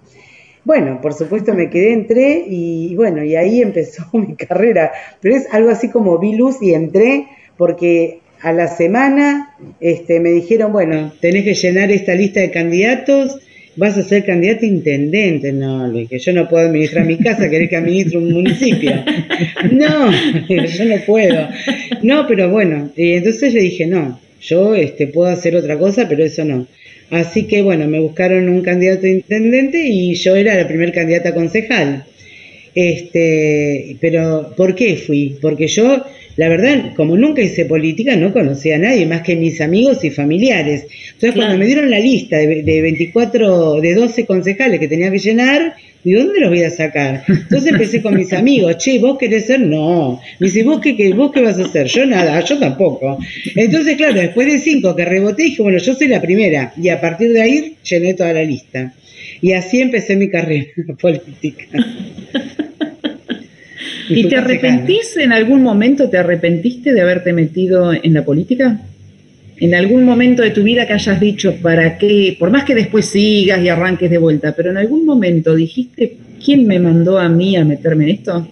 Bueno, 0.65 1.01
por 1.03 1.13
supuesto 1.13 1.53
me 1.53 1.69
quedé, 1.69 1.93
entré 1.93 2.43
y 2.49 2.97
bueno, 2.97 3.23
y 3.23 3.37
ahí 3.37 3.61
empezó 3.61 4.05
mi 4.15 4.35
carrera. 4.37 4.91
Pero 5.21 5.37
es 5.37 5.53
algo 5.53 5.69
así 5.69 5.91
como 5.91 6.19
vi 6.19 6.35
luz 6.35 6.63
y 6.63 6.73
entré 6.73 7.27
porque 7.59 8.21
a 8.41 8.53
la 8.53 8.69
semana 8.69 9.55
este, 9.81 10.19
me 10.19 10.31
dijeron, 10.31 10.73
bueno, 10.73 11.13
tenés 11.21 11.45
que 11.45 11.55
llenar 11.55 11.91
esta 11.91 12.15
lista 12.15 12.41
de 12.41 12.51
candidatos 12.51 13.39
vas 13.77 13.97
a 13.97 14.03
ser 14.03 14.25
candidato 14.25 14.65
a 14.65 14.69
intendente. 14.69 15.53
No, 15.53 15.87
le 15.89 16.01
dije, 16.01 16.19
yo 16.19 16.33
no 16.33 16.49
puedo 16.49 16.67
administrar 16.67 17.05
mi 17.05 17.17
casa, 17.19 17.49
querés 17.49 17.69
que 17.69 17.77
administre 17.77 18.19
un 18.19 18.33
municipio. 18.33 18.93
No, 19.71 20.11
yo 20.49 20.85
no 20.85 20.97
puedo. 21.07 21.49
No, 22.03 22.27
pero 22.27 22.51
bueno, 22.51 22.91
y 22.97 23.13
entonces 23.13 23.55
le 23.55 23.63
dije, 23.63 23.87
no, 23.87 24.21
yo 24.41 24.75
este, 24.75 25.07
puedo 25.07 25.31
hacer 25.31 25.57
otra 25.57 25.79
cosa, 25.79 26.09
pero 26.09 26.25
eso 26.25 26.45
no. 26.45 26.67
Así 27.11 27.45
que 27.45 27.63
bueno, 27.63 27.87
me 27.87 28.01
buscaron 28.01 28.49
un 28.49 28.63
candidato 28.63 29.07
a 29.07 29.11
intendente 29.11 29.87
y 29.87 30.15
yo 30.15 30.37
era 30.37 30.55
la 30.55 30.69
primer 30.69 30.93
candidata 30.93 31.31
a 31.31 31.35
concejal. 31.35 32.05
Este, 32.75 33.97
pero 34.01 34.53
¿por 34.57 34.75
qué 34.75 34.97
fui? 34.97 35.37
Porque 35.41 35.69
yo 35.69 36.05
la 36.37 36.49
verdad, 36.49 36.95
como 36.97 37.17
nunca 37.17 37.43
hice 37.43 37.65
política, 37.65 38.17
no 38.17 38.33
conocía 38.33 38.77
a 38.77 38.79
nadie 38.79 39.07
más 39.07 39.23
que 39.23 39.37
mis 39.37 39.61
amigos 39.61 40.05
y 40.05 40.11
familiares. 40.11 40.87
Entonces, 41.13 41.35
cuando 41.35 41.57
me 41.57 41.67
dieron 41.67 41.91
la 41.91 42.01
lista 42.01 42.39
de, 42.39 42.63
de, 42.63 42.83
24, 42.83 43.81
de 43.81 43.95
12 43.95 44.27
concejales 44.27 44.81
que 44.81 44.89
tenía 44.89 45.11
que 45.11 45.19
llenar, 45.19 45.75
¿de 46.03 46.15
dónde 46.15 46.41
los 46.41 46.51
voy 46.51 46.63
a 46.63 46.71
sacar? 46.71 47.25
Entonces 47.29 47.73
empecé 47.73 48.03
con 48.03 48.17
mis 48.17 48.33
amigos, 48.33 48.77
che, 48.79 48.99
¿vos 48.99 49.17
querés 49.17 49.47
ser? 49.47 49.61
No. 49.61 50.21
Me 50.41 50.49
dice, 50.49 50.63
¿vos 50.65 50.81
qué, 50.81 50.97
qué, 50.97 51.13
¿vos 51.13 51.31
qué 51.33 51.41
vas 51.41 51.59
a 51.59 51.65
hacer? 51.65 51.87
Yo 51.87 52.05
nada, 52.05 52.41
yo 52.41 52.59
tampoco. 52.59 53.19
Entonces, 53.55 53.97
claro, 53.97 54.15
después 54.15 54.47
de 54.47 54.59
cinco 54.59 54.95
que 54.97 55.05
reboté, 55.05 55.45
dije, 55.45 55.63
bueno, 55.63 55.79
yo 55.79 55.95
soy 55.95 56.09
la 56.09 56.21
primera. 56.21 56.73
Y 56.77 56.89
a 56.89 57.01
partir 57.01 57.33
de 57.33 57.43
ahí 57.43 57.77
llené 57.89 58.15
toda 58.15 58.33
la 58.33 58.43
lista. 58.43 58.93
Y 59.41 59.53
así 59.53 59.81
empecé 59.81 60.17
mi 60.17 60.29
carrera 60.29 60.67
política. 61.01 61.67
¿Y 64.09 64.29
te 64.29 64.37
arrepentís 64.37 65.17
en 65.17 65.33
algún 65.33 65.63
momento, 65.63 66.11
te 66.11 66.19
arrepentiste 66.19 66.93
de 66.93 67.01
haberte 67.01 67.33
metido 67.33 67.93
en 67.93 68.15
la 68.15 68.25
política? 68.25 68.81
¿En 69.57 69.75
algún 69.75 70.05
momento 70.05 70.43
de 70.43 70.51
tu 70.51 70.63
vida 70.63 70.87
que 70.87 70.95
hayas 70.95 71.21
dicho, 71.21 71.57
para 71.63 71.97
qué, 71.97 72.37
por 72.39 72.51
más 72.51 72.65
que 72.65 72.75
después 72.75 73.07
sigas 73.07 73.63
y 73.63 73.69
arranques 73.69 74.11
de 74.11 74.19
vuelta, 74.19 74.55
pero 74.57 74.71
en 74.71 74.77
algún 74.77 75.07
momento 75.07 75.55
dijiste, 75.55 76.17
¿quién 76.45 76.67
me 76.67 76.79
mandó 76.79 77.19
a 77.19 77.29
mí 77.29 77.57
a 77.57 77.65
meterme 77.65 78.05
en 78.05 78.11
esto? 78.11 78.49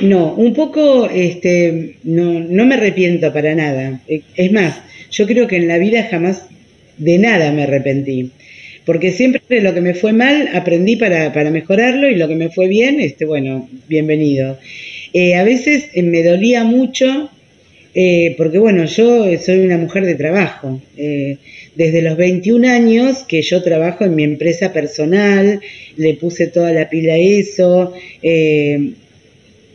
No, 0.00 0.34
un 0.34 0.52
poco, 0.54 1.08
este, 1.08 1.96
no, 2.04 2.40
no 2.40 2.66
me 2.66 2.74
arrepiento 2.74 3.32
para 3.32 3.54
nada. 3.54 4.00
Es 4.08 4.52
más, 4.52 4.80
yo 5.10 5.26
creo 5.26 5.46
que 5.46 5.56
en 5.56 5.68
la 5.68 5.78
vida 5.78 6.08
jamás 6.10 6.46
de 6.98 7.18
nada 7.18 7.52
me 7.52 7.64
arrepentí 7.64 8.30
porque 8.86 9.10
siempre 9.10 9.60
lo 9.60 9.74
que 9.74 9.80
me 9.80 9.94
fue 9.94 10.12
mal 10.12 10.48
aprendí 10.54 10.94
para, 10.96 11.32
para 11.32 11.50
mejorarlo 11.50 12.08
y 12.08 12.14
lo 12.14 12.28
que 12.28 12.36
me 12.36 12.50
fue 12.50 12.68
bien, 12.68 13.00
este, 13.00 13.24
bueno, 13.24 13.68
bienvenido. 13.88 14.58
Eh, 15.12 15.34
a 15.34 15.42
veces 15.42 15.88
eh, 15.92 16.02
me 16.04 16.22
dolía 16.22 16.62
mucho 16.62 17.28
eh, 17.94 18.34
porque 18.38 18.58
bueno, 18.58 18.84
yo 18.84 19.26
soy 19.38 19.60
una 19.60 19.76
mujer 19.76 20.06
de 20.06 20.14
trabajo. 20.14 20.80
desde 21.74 22.02
los 22.02 22.16
21 22.16 22.68
años 22.68 23.24
que 23.26 23.42
yo 23.42 23.62
trabajo 23.62 24.04
en 24.04 24.14
mi 24.14 24.22
empresa 24.22 24.72
personal, 24.72 25.60
le 25.96 26.14
puse 26.14 26.46
toda 26.46 26.72
la 26.72 26.88
pila 26.88 27.14
a 27.14 27.18
eso, 27.18 27.92
qué 28.22 28.94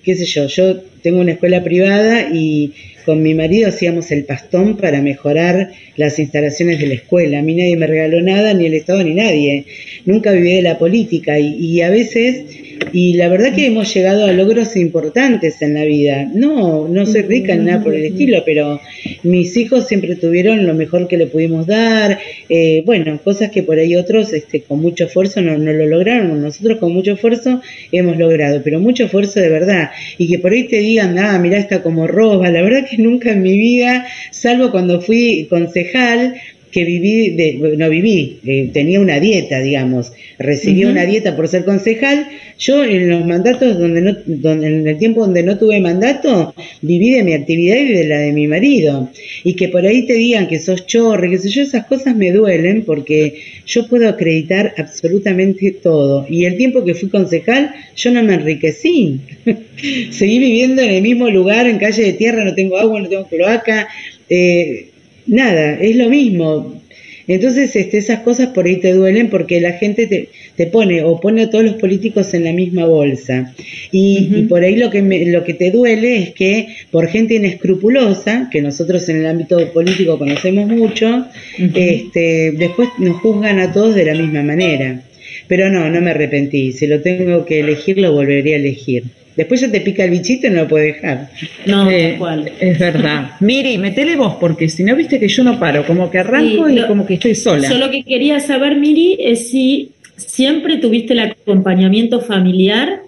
sé 0.04 0.26
yo, 0.26 0.48
yo 0.48 0.82
tengo 1.02 1.20
una 1.20 1.34
escuela 1.34 1.64
privada 1.64 2.30
y 2.32 2.74
con 3.02 3.22
mi 3.22 3.34
marido 3.34 3.70
hacíamos 3.70 4.12
el 4.12 4.24
pastón 4.26 4.78
para 4.78 5.02
mejorar 5.02 5.72
las 5.96 6.20
instalaciones 6.20 6.80
de 6.80 6.88
la 6.88 6.94
escuela. 6.96 7.40
A 7.40 7.42
mí 7.42 7.56
nadie 7.56 7.78
me 7.78 7.88
regaló 7.88 8.22
nada, 8.22 8.54
ni 8.54 8.66
el 8.66 8.74
Estado 8.74 9.04
ni 9.04 9.14
nadie. 9.14 9.66
Nunca 10.06 10.32
viví 10.32 10.54
de 10.54 10.62
la 10.62 10.78
política 10.78 11.40
y, 11.40 11.56
y 11.56 11.82
a 11.82 11.90
veces 11.90 12.46
y 12.94 13.14
la 13.14 13.30
verdad 13.30 13.54
que 13.54 13.68
hemos 13.68 13.94
llegado 13.94 14.26
a 14.26 14.32
logros 14.32 14.76
importantes 14.76 15.62
en 15.62 15.74
la 15.74 15.84
vida. 15.84 16.30
No, 16.34 16.88
no 16.88 17.06
soy 17.06 17.22
rica 17.22 17.54
en 17.54 17.66
nada 17.66 17.84
por 17.84 17.94
el 17.94 18.04
estilo, 18.06 18.44
pero 18.46 18.82
mis 19.24 19.56
hijos 19.58 19.88
siempre 19.88 20.16
tuvieron 20.16 20.66
lo 20.66 20.74
mejor 20.74 21.08
que 21.08 21.18
le 21.18 21.28
pudimos 21.28 21.68
dar. 21.68 22.20
Eh, 22.50 22.84
bueno, 22.86 23.20
cosas 23.24 23.52
que 23.52 23.64
por 23.64 23.78
ahí 23.78 23.96
otros 23.96 24.34
este, 24.34 24.62
con 24.62 24.82
mucho 24.82 25.06
esfuerzo 25.06 25.42
no, 25.42 25.58
no 25.58 25.72
lo 25.72 25.86
lograron. 25.88 26.42
Nosotros 26.42 26.80
con 26.80 26.94
mucho 26.94 27.14
esfuerzo 27.14 27.62
hemos 27.92 28.18
logrado, 28.18 28.62
pero 28.64 28.80
mucho 28.80 29.06
esfuerzo 29.06 29.40
de 29.40 29.50
verdad. 29.50 29.92
Y 30.18 30.28
que 30.28 30.40
por 30.40 30.52
ahí 30.52 30.66
te 30.66 30.78
digan, 30.78 31.18
ah, 31.18 31.38
mira, 31.40 31.58
está 31.58 31.82
como 31.82 32.08
roba. 32.08 32.50
La 32.50 32.62
verdad 32.62 32.88
que 32.90 32.98
nunca 32.98 33.32
en 33.32 33.42
mi 33.42 33.58
vida, 33.58 34.06
salvo 34.32 34.72
cuando 34.72 35.02
fui 35.02 35.48
concejal, 35.50 36.36
que 36.72 36.86
viví, 36.86 37.32
de, 37.32 37.76
no 37.78 37.90
viví, 37.90 38.40
eh, 38.46 38.70
tenía 38.74 39.00
una 39.00 39.20
dieta, 39.20 39.60
digamos, 39.60 40.12
recibí 40.40 40.86
una 40.86 41.06
dieta 41.06 41.36
por 41.36 41.48
ser 41.48 41.66
concejal. 41.66 42.28
Yo 42.58 42.84
en 42.84 43.10
los 43.10 43.26
mandatos 43.26 43.78
donde 43.78 44.02
no, 44.02 44.16
donde, 44.26 44.68
en 44.68 44.88
el 44.88 44.98
tiempo 44.98 45.22
donde 45.22 45.44
no 45.44 45.58
tuve 45.58 45.80
mandato, 45.80 46.54
viví 46.82 47.12
de 47.12 47.24
mi 47.24 47.34
actividad 47.34 47.78
y 47.78 47.94
de 47.94 48.04
la 48.06 48.20
de 48.20 48.32
mi 48.32 48.48
marido. 48.48 49.10
Y 49.44 49.56
que 49.56 49.68
por 49.68 49.86
ahí 49.86 50.06
te 50.06 50.14
digan 50.14 50.48
que 50.48 50.60
sos 50.60 50.86
chorre, 50.86 51.30
que 51.30 51.38
sé 51.38 51.50
yo, 51.50 51.64
esas 51.64 51.86
cosas 51.86 52.16
me 52.16 52.32
duelen 52.32 52.84
porque 52.84 53.42
yo 53.66 53.88
puedo 53.88 54.08
acreditar 54.08 54.74
absolutamente 54.78 55.72
todo. 55.72 56.26
Y 56.30 56.46
el 56.46 56.58
tiempo 56.58 56.84
que 56.86 56.96
fui 56.96 57.10
concejal, 57.10 57.74
yo 57.96 58.12
no 58.12 58.24
me 58.24 58.36
enriquecí. 58.36 59.20
Seguí 60.12 60.40
viviendo 60.40 60.82
en 60.82 60.92
el 60.92 61.02
mismo 61.02 61.30
lugar, 61.30 61.68
en 61.68 61.80
calle 61.80 62.04
de 62.04 62.14
tierra, 62.14 62.46
no 62.46 62.54
tengo 62.54 62.78
agua, 62.78 63.02
no 63.02 63.10
tengo 63.10 63.28
cloaca. 63.28 63.88
Eh, 64.30 64.91
nada, 65.32 65.80
es 65.80 65.96
lo 65.96 66.10
mismo. 66.10 66.82
Entonces, 67.28 67.76
este, 67.76 67.98
esas 67.98 68.20
cosas 68.22 68.50
por 68.50 68.66
ahí 68.66 68.78
te 68.78 68.94
duelen 68.94 69.30
porque 69.30 69.62
la 69.62 69.74
gente 69.74 70.08
te, 70.08 70.30
te 70.56 70.66
pone 70.66 71.04
o 71.04 71.20
pone 71.20 71.44
a 71.44 71.50
todos 71.50 71.64
los 71.64 71.76
políticos 71.76 72.34
en 72.34 72.44
la 72.44 72.52
misma 72.52 72.86
bolsa. 72.86 73.54
Y, 73.92 74.48
por 74.50 74.64
ahí 74.64 74.76
lo 74.76 74.90
que, 74.90 75.02
lo 75.02 75.44
que 75.44 75.54
te 75.54 75.72
duele 75.72 76.18
es 76.18 76.32
que 76.32 76.68
por 76.90 77.08
gente 77.08 77.36
inescrupulosa, 77.36 78.50
que 78.52 78.62
nosotros 78.62 79.08
en 79.10 79.18
el 79.18 79.28
ámbito 79.28 79.72
político 79.72 80.18
conocemos 80.18 80.68
mucho, 80.68 81.26
este, 81.58 82.52
después 82.52 82.90
nos 82.98 83.18
juzgan 83.22 83.60
a 83.60 83.72
todos 83.72 83.96
de 83.96 84.06
la 84.06 84.16
misma 84.16 84.44
manera. 84.44 85.04
Pero 85.48 85.70
no, 85.70 85.90
no 85.90 86.02
me 86.02 86.12
arrepentí. 86.12 86.72
Si 86.74 86.88
lo 86.88 87.02
tengo 87.02 87.46
que 87.46 87.60
elegir, 87.62 87.98
lo 87.98 88.12
volvería 88.12 88.56
a 88.56 88.60
elegir. 88.60 89.04
Después 89.36 89.62
ya 89.62 89.72
te 89.72 89.82
pica 89.82 90.04
el 90.04 90.12
bichito 90.12 90.48
y 90.48 90.50
no 90.50 90.64
lo 90.64 90.68
puedes 90.68 90.96
dejar. 90.96 91.30
No, 91.66 91.90
Eh, 91.90 92.16
cual. 92.18 92.52
es 92.60 92.78
verdad. 92.78 93.32
Miri, 93.40 93.78
metele 93.78 94.16
vos, 94.18 94.36
porque 94.40 94.68
si 94.70 94.84
no 94.84 94.96
viste 94.96 95.20
que 95.20 95.28
yo 95.30 95.44
no 95.44 95.60
paro, 95.60 95.86
como 95.86 96.12
que 96.12 96.18
arranco 96.20 96.68
Sí, 96.68 96.74
y 96.74 96.80
lo- 96.80 96.88
como 96.88 97.06
que 97.06 97.14
estoy 97.16 97.36
sola. 97.36 97.70
Yo 97.70 97.78
lo 97.78 97.90
que 97.90 98.04
quería 98.04 98.40
saber, 98.42 98.76
Miri, 98.78 99.18
es 99.20 99.50
si 99.50 99.92
siempre 100.18 100.78
tuviste 100.78 101.14
el 101.14 101.20
acompañamiento 101.20 102.20
familiar 102.22 103.02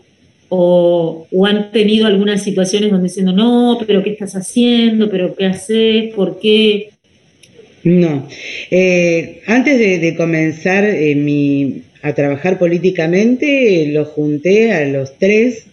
o, 0.50 1.28
o 1.32 1.46
han 1.46 1.72
tenido 1.72 2.08
algunas 2.08 2.42
situaciones 2.44 2.90
donde 2.92 3.08
diciendo, 3.10 3.34
no, 3.34 3.80
pero 3.86 4.02
¿qué 4.04 4.12
estás 4.12 4.36
haciendo? 4.36 5.10
¿Pero 5.10 5.36
qué 5.36 5.46
haces? 5.46 6.14
¿Por 6.14 6.40
qué? 6.40 6.90
No. 7.84 8.28
Eh, 8.72 9.42
antes 9.48 9.78
de, 9.78 10.00
de 10.00 10.16
comenzar 10.16 10.86
eh, 10.86 11.16
mi, 11.16 11.82
a 12.02 12.14
trabajar 12.14 12.58
políticamente, 12.58 13.88
los 13.92 14.08
junté 14.10 14.72
a 14.72 14.86
los 14.88 15.18
tres, 15.18 15.66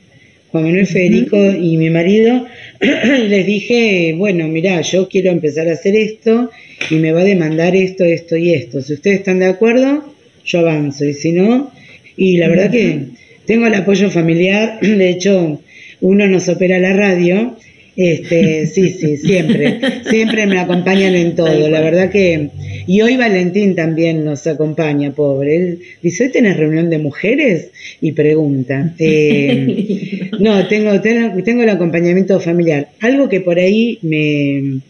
Juan 0.51 0.64
Manuel 0.64 0.86
Federico 0.86 1.36
y 1.53 1.76
mi 1.76 1.90
marido, 1.90 2.46
y 2.80 3.28
les 3.28 3.46
dije, 3.46 4.14
bueno, 4.16 4.48
mirá, 4.48 4.80
yo 4.80 5.09
quiero 5.09 5.30
empezar 5.30 5.68
a 5.68 5.74
hacer 5.74 5.94
esto 5.94 6.51
y 6.90 6.96
me 6.96 7.12
va 7.12 7.20
a 7.20 7.24
demandar 7.24 7.76
esto, 7.76 8.05
esto 8.05 8.36
y 8.36 8.53
esto. 8.53 8.82
Si 8.82 8.94
ustedes 8.94 9.20
están 9.20 9.38
de 9.38 9.46
acuerdo, 9.46 10.12
yo 10.44 10.61
avanzo, 10.61 11.05
y 11.05 11.14
si 11.14 11.32
no, 11.32 11.70
y 12.16 12.38
la 12.38 12.48
verdad 12.48 12.70
que 12.70 13.01
tengo 13.46 13.66
el 13.66 13.74
apoyo 13.74 14.11
familiar, 14.11 14.80
de 14.82 15.09
hecho, 15.09 15.61
uno 16.01 16.26
nos 16.26 16.48
opera 16.48 16.78
la 16.80 16.94
radio, 16.94 17.57
este, 17.96 18.66
sí, 18.66 18.88
sí, 18.90 19.18
siempre, 19.18 19.78
siempre 20.11 20.46
me 20.46 20.59
acompañan 20.59 21.14
en 21.14 21.36
todo, 21.36 21.68
la 21.68 21.80
verdad 21.80 22.11
que, 22.11 22.51
y 22.91 23.03
hoy 23.03 23.16
Valentín 23.16 23.76
también 23.76 24.24
nos 24.24 24.49
acompaña, 24.49 25.12
pobre, 25.12 25.55
él 25.55 25.78
dice, 26.03 26.24
¿hoy 26.24 26.30
tenés 26.32 26.57
reunión 26.57 26.91
de 26.91 26.99
mujeres? 26.99 27.70
Y 28.01 28.11
pregunta, 28.11 28.97
eh, 28.99 30.28
no, 30.41 30.66
tengo, 30.66 31.01
tengo, 31.01 31.41
tengo 31.45 31.62
el 31.62 31.68
acompañamiento 31.68 32.41
familiar, 32.41 32.88
algo 32.99 33.28
que 33.28 33.43
por 33.43 33.61
ahí 33.61 34.01
me, 34.03 34.80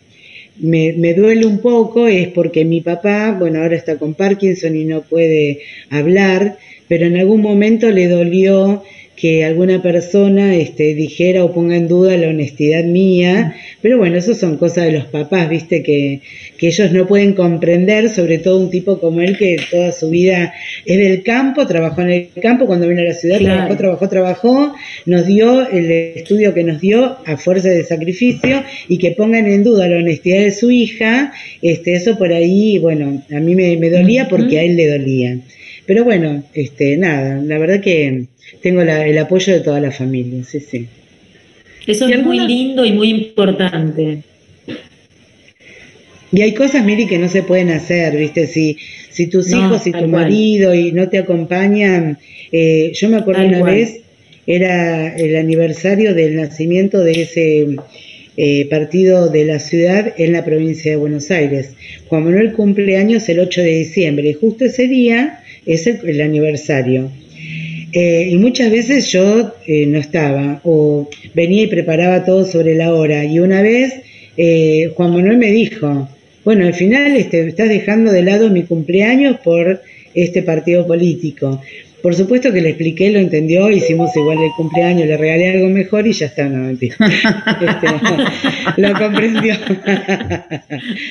me, 0.60 0.94
me 0.94 1.12
duele 1.12 1.44
un 1.44 1.58
poco 1.58 2.06
es 2.06 2.28
porque 2.28 2.64
mi 2.64 2.80
papá, 2.80 3.36
bueno, 3.38 3.60
ahora 3.60 3.76
está 3.76 3.98
con 3.98 4.14
Parkinson 4.14 4.76
y 4.76 4.86
no 4.86 5.02
puede 5.02 5.58
hablar, 5.90 6.56
pero 6.88 7.04
en 7.04 7.18
algún 7.18 7.42
momento 7.42 7.90
le 7.90 8.08
dolió 8.08 8.82
que 9.20 9.44
alguna 9.44 9.82
persona 9.82 10.56
este, 10.56 10.94
dijera 10.94 11.44
o 11.44 11.52
ponga 11.52 11.76
en 11.76 11.88
duda 11.88 12.16
la 12.16 12.28
honestidad 12.28 12.84
mía, 12.84 13.54
pero 13.82 13.98
bueno, 13.98 14.16
eso 14.16 14.34
son 14.34 14.56
cosas 14.56 14.86
de 14.86 14.92
los 14.92 15.04
papás, 15.06 15.50
viste, 15.50 15.82
que, 15.82 16.20
que 16.56 16.68
ellos 16.68 16.90
no 16.92 17.06
pueden 17.06 17.34
comprender, 17.34 18.08
sobre 18.08 18.38
todo 18.38 18.58
un 18.58 18.70
tipo 18.70 18.98
como 18.98 19.20
él 19.20 19.36
que 19.36 19.58
toda 19.70 19.92
su 19.92 20.08
vida 20.08 20.54
es 20.86 20.98
del 20.98 21.22
campo, 21.22 21.66
trabajó 21.66 22.00
en 22.00 22.10
el 22.10 22.28
campo, 22.40 22.66
cuando 22.66 22.88
vino 22.88 23.02
a 23.02 23.04
la 23.04 23.14
ciudad, 23.14 23.38
Claro. 23.38 23.76
trabajó, 23.76 24.08
trabajó, 24.08 24.08
trabajó, 24.08 24.74
nos 25.04 25.26
dio 25.26 25.68
el 25.68 25.90
estudio 25.90 26.54
que 26.54 26.64
nos 26.64 26.80
dio 26.80 27.18
a 27.26 27.36
fuerza 27.36 27.68
de 27.68 27.84
sacrificio 27.84 28.62
y 28.88 28.96
que 28.98 29.10
pongan 29.10 29.46
en 29.46 29.64
duda 29.64 29.86
la 29.86 29.98
honestidad 29.98 30.40
de 30.40 30.50
su 30.52 30.70
hija, 30.70 31.32
este, 31.60 31.92
eso 31.94 32.16
por 32.16 32.32
ahí, 32.32 32.78
bueno, 32.78 33.22
a 33.30 33.40
mí 33.40 33.54
me, 33.54 33.76
me 33.76 33.90
dolía 33.90 34.28
porque 34.28 34.58
a 34.58 34.62
él 34.62 34.76
le 34.76 34.86
dolía. 34.88 35.38
Pero 35.90 36.04
bueno, 36.04 36.44
este, 36.54 36.96
nada, 36.96 37.42
la 37.42 37.58
verdad 37.58 37.80
que 37.80 38.26
tengo 38.62 38.84
la- 38.84 39.04
el 39.08 39.18
apoyo 39.18 39.52
de 39.52 39.58
toda 39.58 39.80
la 39.80 39.90
familia, 39.90 40.44
sí, 40.44 40.60
sí. 40.60 40.86
Eso 41.84 42.08
¿Y 42.08 42.12
es 42.12 42.22
muy 42.22 42.38
lindo 42.38 42.84
y 42.84 42.92
muy 42.92 43.10
importante. 43.10 44.22
Y 46.30 46.42
hay 46.42 46.54
cosas, 46.54 46.84
Miri, 46.84 47.08
que 47.08 47.18
no 47.18 47.28
se 47.28 47.42
pueden 47.42 47.70
hacer, 47.70 48.16
¿viste? 48.16 48.46
Si, 48.46 48.76
si 49.10 49.26
tus 49.26 49.48
No, 49.48 49.66
hijos 49.66 49.84
y 49.88 49.90
tal 49.90 50.04
tu 50.04 50.10
cual. 50.12 50.22
marido 50.22 50.72
y 50.74 50.92
no 50.92 51.08
te 51.08 51.18
acompañan, 51.18 52.18
eh, 52.52 52.92
yo 52.94 53.08
me 53.08 53.16
acuerdo 53.16 53.40
Tal 53.40 53.48
una 53.48 53.58
cual. 53.58 53.74
vez, 53.74 54.00
era 54.46 55.16
el 55.16 55.34
aniversario 55.34 56.14
del 56.14 56.36
nacimiento 56.36 57.00
de 57.02 57.22
ese 57.22 57.66
eh, 58.36 58.66
partido 58.70 59.28
de 59.28 59.44
la 59.44 59.58
ciudad 59.58 60.14
en 60.16 60.32
la 60.34 60.44
provincia 60.44 60.92
de 60.92 60.96
Buenos 60.96 61.32
Aires. 61.32 61.70
Juan 62.06 62.22
Manuel 62.26 62.52
cumple 62.52 62.96
años 62.96 63.28
el 63.28 63.40
8 63.40 63.60
de 63.62 63.74
diciembre 63.78 64.28
y 64.28 64.34
justo 64.34 64.64
ese 64.66 64.86
día 64.86 65.39
es 65.66 65.86
el, 65.86 66.00
el 66.08 66.20
aniversario. 66.20 67.10
Eh, 67.92 68.28
y 68.30 68.36
muchas 68.36 68.70
veces 68.70 69.10
yo 69.10 69.52
eh, 69.66 69.84
no 69.86 69.98
estaba 69.98 70.60
o 70.62 71.10
venía 71.34 71.64
y 71.64 71.66
preparaba 71.66 72.24
todo 72.24 72.44
sobre 72.44 72.74
la 72.74 72.94
hora. 72.94 73.24
Y 73.24 73.40
una 73.40 73.62
vez 73.62 73.94
eh, 74.36 74.92
Juan 74.94 75.12
Manuel 75.12 75.38
me 75.38 75.50
dijo, 75.50 76.08
bueno, 76.44 76.66
al 76.66 76.74
final 76.74 77.16
este, 77.16 77.46
estás 77.48 77.68
dejando 77.68 78.12
de 78.12 78.22
lado 78.22 78.50
mi 78.50 78.62
cumpleaños 78.62 79.38
por 79.40 79.82
este 80.14 80.42
partido 80.42 80.86
político. 80.86 81.60
Por 82.02 82.14
supuesto 82.14 82.50
que 82.50 82.62
le 82.62 82.70
expliqué, 82.70 83.10
lo 83.10 83.18
entendió, 83.18 83.70
hicimos 83.70 84.16
igual 84.16 84.38
el 84.38 84.50
cumpleaños, 84.56 85.06
le 85.06 85.18
regalé 85.18 85.50
algo 85.50 85.68
mejor 85.68 86.06
y 86.06 86.12
ya 86.12 86.26
está, 86.26 86.48
no 86.48 86.64
mentira. 86.64 86.96
Este, 87.60 88.80
lo 88.80 88.94
comprendió. 88.94 89.54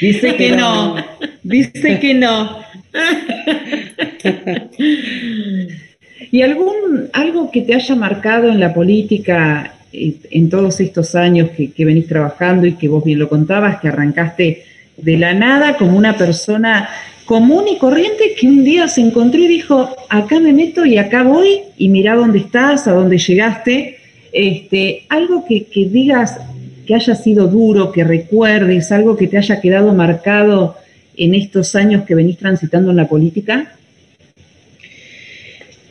Dice 0.02 0.36
que 0.38 0.52
no, 0.52 0.95
dice 1.43 2.00
que 2.00 2.14
no. 2.16 2.69
¿Y 6.32 6.42
algún 6.42 7.10
algo 7.14 7.52
que 7.52 7.62
te 7.62 7.76
haya 7.76 7.96
marcado 7.96 8.50
en 8.50 8.60
la 8.60 8.74
política 8.74 9.76
en 9.92 10.50
todos 10.50 10.80
estos 10.82 11.16
años 11.16 11.50
que, 11.52 11.72
que 11.72 11.86
venís 11.86 12.08
trabajando 12.08 12.68
y 12.68 12.74
que 12.74 12.88
vos 12.88 13.04
bien 13.04 13.20
lo 13.20 13.28
contabas, 13.28 13.80
que 13.80 13.88
arrancaste 13.88 14.64
de 14.98 15.18
la 15.18 15.34
nada 15.34 15.78
como 15.78 15.98
una 15.98 16.16
persona 16.16 16.90
común 17.26 17.68
y 17.68 17.78
corriente 17.78 18.36
que 18.40 18.48
un 18.48 18.64
día 18.64 18.88
se 18.88 19.02
encontró 19.02 19.40
y 19.40 19.48
dijo, 19.48 19.96
acá 20.10 20.40
me 20.40 20.54
meto 20.54 20.86
y 20.86 20.98
acá 20.98 21.24
voy 21.24 21.60
y 21.78 21.90
mirá 21.90 22.16
dónde 22.16 22.40
estás, 22.40 22.88
a 22.88 22.94
dónde 22.94 23.18
llegaste? 23.18 23.98
Este, 24.32 25.06
algo 25.10 25.46
que, 25.48 25.66
que 25.66 25.86
digas 25.86 26.40
que 26.86 26.96
haya 26.96 27.14
sido 27.14 27.48
duro, 27.48 27.92
que 27.92 28.04
recuerdes, 28.04 28.92
algo 28.92 29.16
que 29.16 29.28
te 29.28 29.38
haya 29.38 29.62
quedado 29.62 29.94
marcado 29.94 30.76
en 31.20 31.36
estos 31.36 31.76
años 31.76 32.06
que 32.06 32.16
venís 32.16 32.38
transitando 32.38 32.92
en 32.92 32.98
la 32.98 33.08
política? 33.08 33.76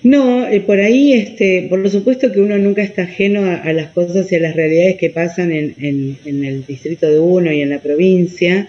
No, 0.03 0.47
eh, 0.47 0.61
por 0.61 0.79
ahí, 0.79 1.12
este, 1.12 1.66
por 1.68 1.89
supuesto 1.91 2.31
que 2.33 2.41
uno 2.41 2.57
nunca 2.57 2.83
está 2.83 3.03
ajeno 3.03 3.45
a, 3.45 3.72
las 3.72 3.89
cosas 3.91 4.31
y 4.31 4.37
a 4.37 4.41
las 4.41 4.55
realidades 4.55 4.97
que 4.97 5.11
pasan 5.11 5.51
en, 5.53 5.74
en- 5.81 6.16
en 6.24 6.45
el 6.45 6.64
distrito 6.64 7.11
de 7.11 7.18
uno 7.18 7.53
y 7.53 7.62
en 7.62 7.70
la 7.70 7.81
provincia, 7.81 8.68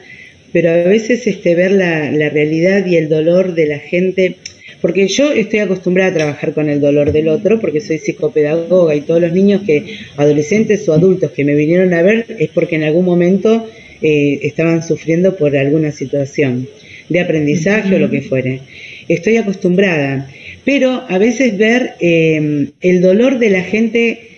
pero 0.51 0.71
a 0.71 0.75
veces 0.83 1.27
este, 1.27 1.53
ver 1.53 1.71
la, 1.71 2.11
la 2.11 2.29
realidad 2.29 2.85
y 2.87 2.95
el 2.95 3.09
dolor 3.09 3.53
de 3.53 3.67
la 3.67 3.77
gente, 3.79 4.37
porque 4.81 5.07
yo 5.07 5.31
estoy 5.31 5.59
acostumbrada 5.59 6.09
a 6.09 6.13
trabajar 6.15 6.53
con 6.53 6.67
el 6.67 6.81
dolor 6.81 7.11
del 7.11 7.27
otro, 7.27 7.59
porque 7.59 7.79
soy 7.79 7.99
psicopedagoga 7.99 8.95
y 8.95 9.01
todos 9.01 9.21
los 9.21 9.31
niños 9.31 9.61
que, 9.65 9.97
adolescentes 10.17 10.89
o 10.89 10.93
adultos 10.93 11.31
que 11.31 11.45
me 11.45 11.53
vinieron 11.53 11.93
a 11.93 12.01
ver, 12.01 12.25
es 12.39 12.49
porque 12.49 12.75
en 12.77 12.83
algún 12.83 13.05
momento 13.05 13.67
eh, 14.01 14.39
estaban 14.43 14.83
sufriendo 14.83 15.35
por 15.35 15.55
alguna 15.55 15.91
situación 15.91 16.67
de 17.09 17.19
aprendizaje 17.19 17.95
o 17.95 17.99
lo 17.99 18.09
que 18.09 18.21
fuere. 18.21 18.61
Estoy 19.07 19.37
acostumbrada, 19.37 20.29
pero 20.65 21.03
a 21.09 21.17
veces 21.17 21.57
ver 21.57 21.93
eh, 21.99 22.67
el 22.81 23.01
dolor 23.01 23.39
de 23.39 23.49
la 23.49 23.63
gente 23.63 24.29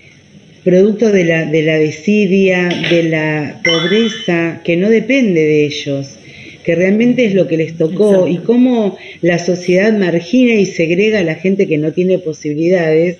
producto 0.64 1.12
de 1.12 1.26
la, 1.26 1.46
de 1.46 1.64
la 1.64 1.78
desidia, 1.78 2.70
de 2.90 3.04
la 3.04 3.62
pobreza, 3.64 4.62
que 4.64 4.78
no 4.78 4.90
depende 4.90 5.42
de 5.42 5.66
ellos, 5.66 6.18
que 6.64 6.76
realmente 6.76 7.26
es 7.26 7.34
lo 7.34 7.48
que 7.48 7.58
les 7.58 7.78
tocó 7.78 8.28
y 8.28 8.38
cómo 8.38 8.98
la 9.22 9.40
sociedad 9.40 9.98
margina 9.98 10.54
y 10.54 10.66
segrega 10.66 11.20
a 11.20 11.24
la 11.24 11.36
gente 11.36 11.68
que 11.68 11.78
no 11.78 11.92
tiene 11.92 12.20
posibilidades, 12.20 13.18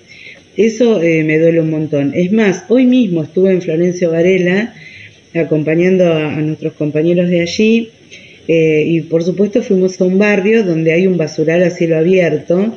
eso 0.56 1.02
eh, 1.02 1.24
me 1.24 1.38
duele 1.38 1.60
un 1.60 1.70
montón. 1.70 2.12
Es 2.14 2.30
más, 2.30 2.64
hoy 2.68 2.86
mismo 2.86 3.24
estuve 3.24 3.52
en 3.52 3.62
Florencio 3.62 4.10
Varela 4.10 4.74
acompañando 5.34 6.12
a, 6.12 6.30
nuestros 6.36 6.72
compañeros 6.74 7.28
de 7.28 7.40
allí. 7.40 7.90
Eh, 8.48 8.84
y 8.86 9.00
por 9.02 9.22
supuesto 9.22 9.62
fuimos 9.62 10.00
a 10.00 10.04
un 10.04 10.18
barrio 10.18 10.64
donde 10.64 10.92
hay 10.92 11.06
un 11.06 11.16
basural 11.16 11.62
a 11.62 11.70
cielo 11.70 11.96
abierto. 11.96 12.74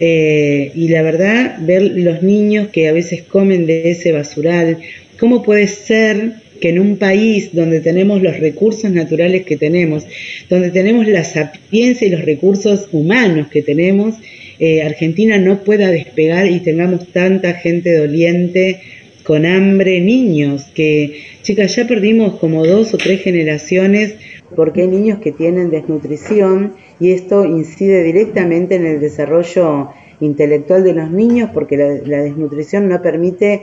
Eh, 0.00 0.72
y 0.74 0.88
la 0.88 1.02
verdad 1.02 1.56
ver 1.60 1.82
los 1.82 2.22
niños 2.22 2.68
que 2.68 2.88
a 2.88 2.92
veces 2.92 3.22
comen 3.22 3.66
de 3.66 3.90
ese 3.90 4.12
basural, 4.12 4.78
¿cómo 5.18 5.42
puede 5.42 5.68
ser 5.68 6.32
que 6.60 6.70
en 6.70 6.80
un 6.80 6.96
país 6.96 7.50
donde 7.52 7.80
tenemos 7.80 8.22
los 8.22 8.38
recursos 8.38 8.90
naturales 8.90 9.44
que 9.44 9.56
tenemos, 9.56 10.06
donde 10.48 10.70
tenemos 10.70 11.06
la 11.06 11.24
sapiencia 11.24 12.06
y 12.06 12.10
los 12.10 12.24
recursos 12.24 12.88
humanos 12.92 13.48
que 13.48 13.62
tenemos, 13.62 14.16
eh, 14.58 14.82
Argentina 14.82 15.38
no 15.38 15.62
pueda 15.64 15.90
despegar 15.90 16.46
y 16.46 16.60
tengamos 16.60 17.08
tanta 17.12 17.54
gente 17.54 17.96
doliente, 17.96 18.80
con 19.24 19.46
hambre, 19.46 20.00
niños, 20.00 20.66
que 20.74 21.22
chicas, 21.42 21.74
ya 21.74 21.86
perdimos 21.86 22.38
como 22.38 22.64
dos 22.64 22.94
o 22.94 22.98
tres 22.98 23.22
generaciones 23.22 24.14
porque 24.54 24.82
hay 24.82 24.88
niños 24.88 25.18
que 25.18 25.32
tienen 25.32 25.70
desnutrición 25.70 26.74
y 27.00 27.10
esto 27.10 27.44
incide 27.44 28.04
directamente 28.04 28.76
en 28.76 28.86
el 28.86 29.00
desarrollo 29.00 29.90
intelectual 30.20 30.84
de 30.84 30.94
los 30.94 31.10
niños 31.10 31.50
porque 31.52 31.76
la, 31.76 32.22
desnutrición 32.22 32.88
no 32.88 33.02
permite, 33.02 33.62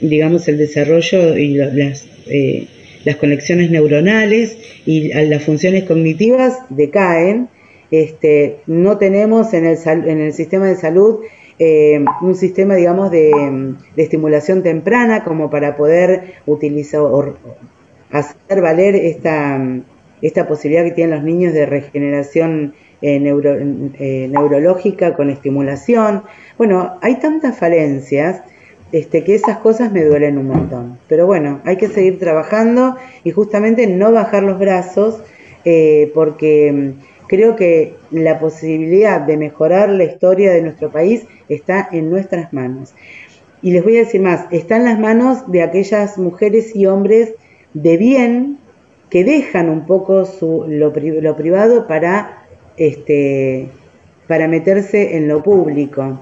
digamos, 0.00 0.48
el 0.48 0.58
desarrollo 0.58 1.36
y 1.36 1.54
las, 1.54 2.08
eh, 2.26 2.66
las 3.04 3.16
conexiones 3.16 3.70
neuronales 3.70 4.56
y 4.86 5.12
las 5.12 5.42
funciones 5.42 5.84
cognitivas 5.84 6.58
decaen. 6.70 7.48
Este, 7.90 8.56
no 8.66 8.96
tenemos 8.96 9.52
en 9.52 9.66
el, 9.66 9.76
en 9.86 10.20
el 10.22 10.32
sistema 10.32 10.66
de 10.66 10.76
salud 10.76 11.20
eh, 11.58 12.04
un 12.20 12.34
sistema, 12.34 12.74
digamos, 12.74 13.10
de, 13.10 13.74
estimulación 13.96 14.62
temprana 14.62 15.24
como 15.24 15.50
para 15.50 15.76
poder 15.76 16.34
utilizar 16.46 17.00
o 17.00 17.34
hacer 18.10 18.60
valer 18.60 18.94
esta, 18.96 19.60
esta 20.22 20.48
posibilidad 20.48 20.84
que 20.84 20.92
tienen 20.92 21.16
los 21.16 21.24
niños 21.24 21.52
de 21.52 21.66
regeneración 21.66 22.74
eh, 23.02 23.16
eh, 23.16 24.28
neurológica 24.30 25.14
con 25.14 25.30
estimulación. 25.30 26.22
Bueno, 26.58 26.98
hay 27.00 27.16
tantas 27.16 27.58
falencias 27.58 28.42
este, 28.92 29.24
que 29.24 29.34
esas 29.34 29.58
cosas 29.58 29.92
me 29.92 30.04
duelen 30.04 30.38
un 30.38 30.48
montón. 30.48 30.98
Pero 31.08 31.26
bueno, 31.26 31.60
hay 31.64 31.76
que 31.76 31.88
seguir 31.88 32.18
trabajando 32.18 32.96
y 33.24 33.30
justamente 33.30 33.86
no 33.86 34.12
bajar 34.12 34.42
los 34.42 34.58
brazos 34.58 35.22
porque 36.14 36.94
creo 37.32 37.56
que 37.56 37.94
la 38.10 38.38
posibilidad 38.38 39.22
de 39.22 39.38
mejorar 39.38 39.88
la 39.88 40.04
historia 40.04 40.52
de 40.52 40.60
nuestro 40.60 40.90
país 40.90 41.22
está 41.48 41.88
en 41.90 42.10
nuestras 42.10 42.52
manos. 42.52 42.92
Y 43.62 43.72
les 43.72 43.82
voy 43.82 43.96
a 43.96 44.00
decir 44.00 44.20
más, 44.20 44.44
está 44.50 44.76
en 44.76 44.84
las 44.84 44.98
manos 44.98 45.50
de 45.50 45.62
aquellas 45.62 46.18
mujeres 46.18 46.76
y 46.76 46.84
hombres 46.84 47.32
de 47.72 47.96
bien 47.96 48.58
que 49.08 49.24
dejan 49.24 49.70
un 49.70 49.86
poco 49.86 50.28
lo, 50.68 50.92
privado 50.92 51.86
este, 52.76 53.68
para 54.28 54.46
meterse 54.46 55.16
en 55.16 55.28
lo 55.28 55.42
público 55.42 56.18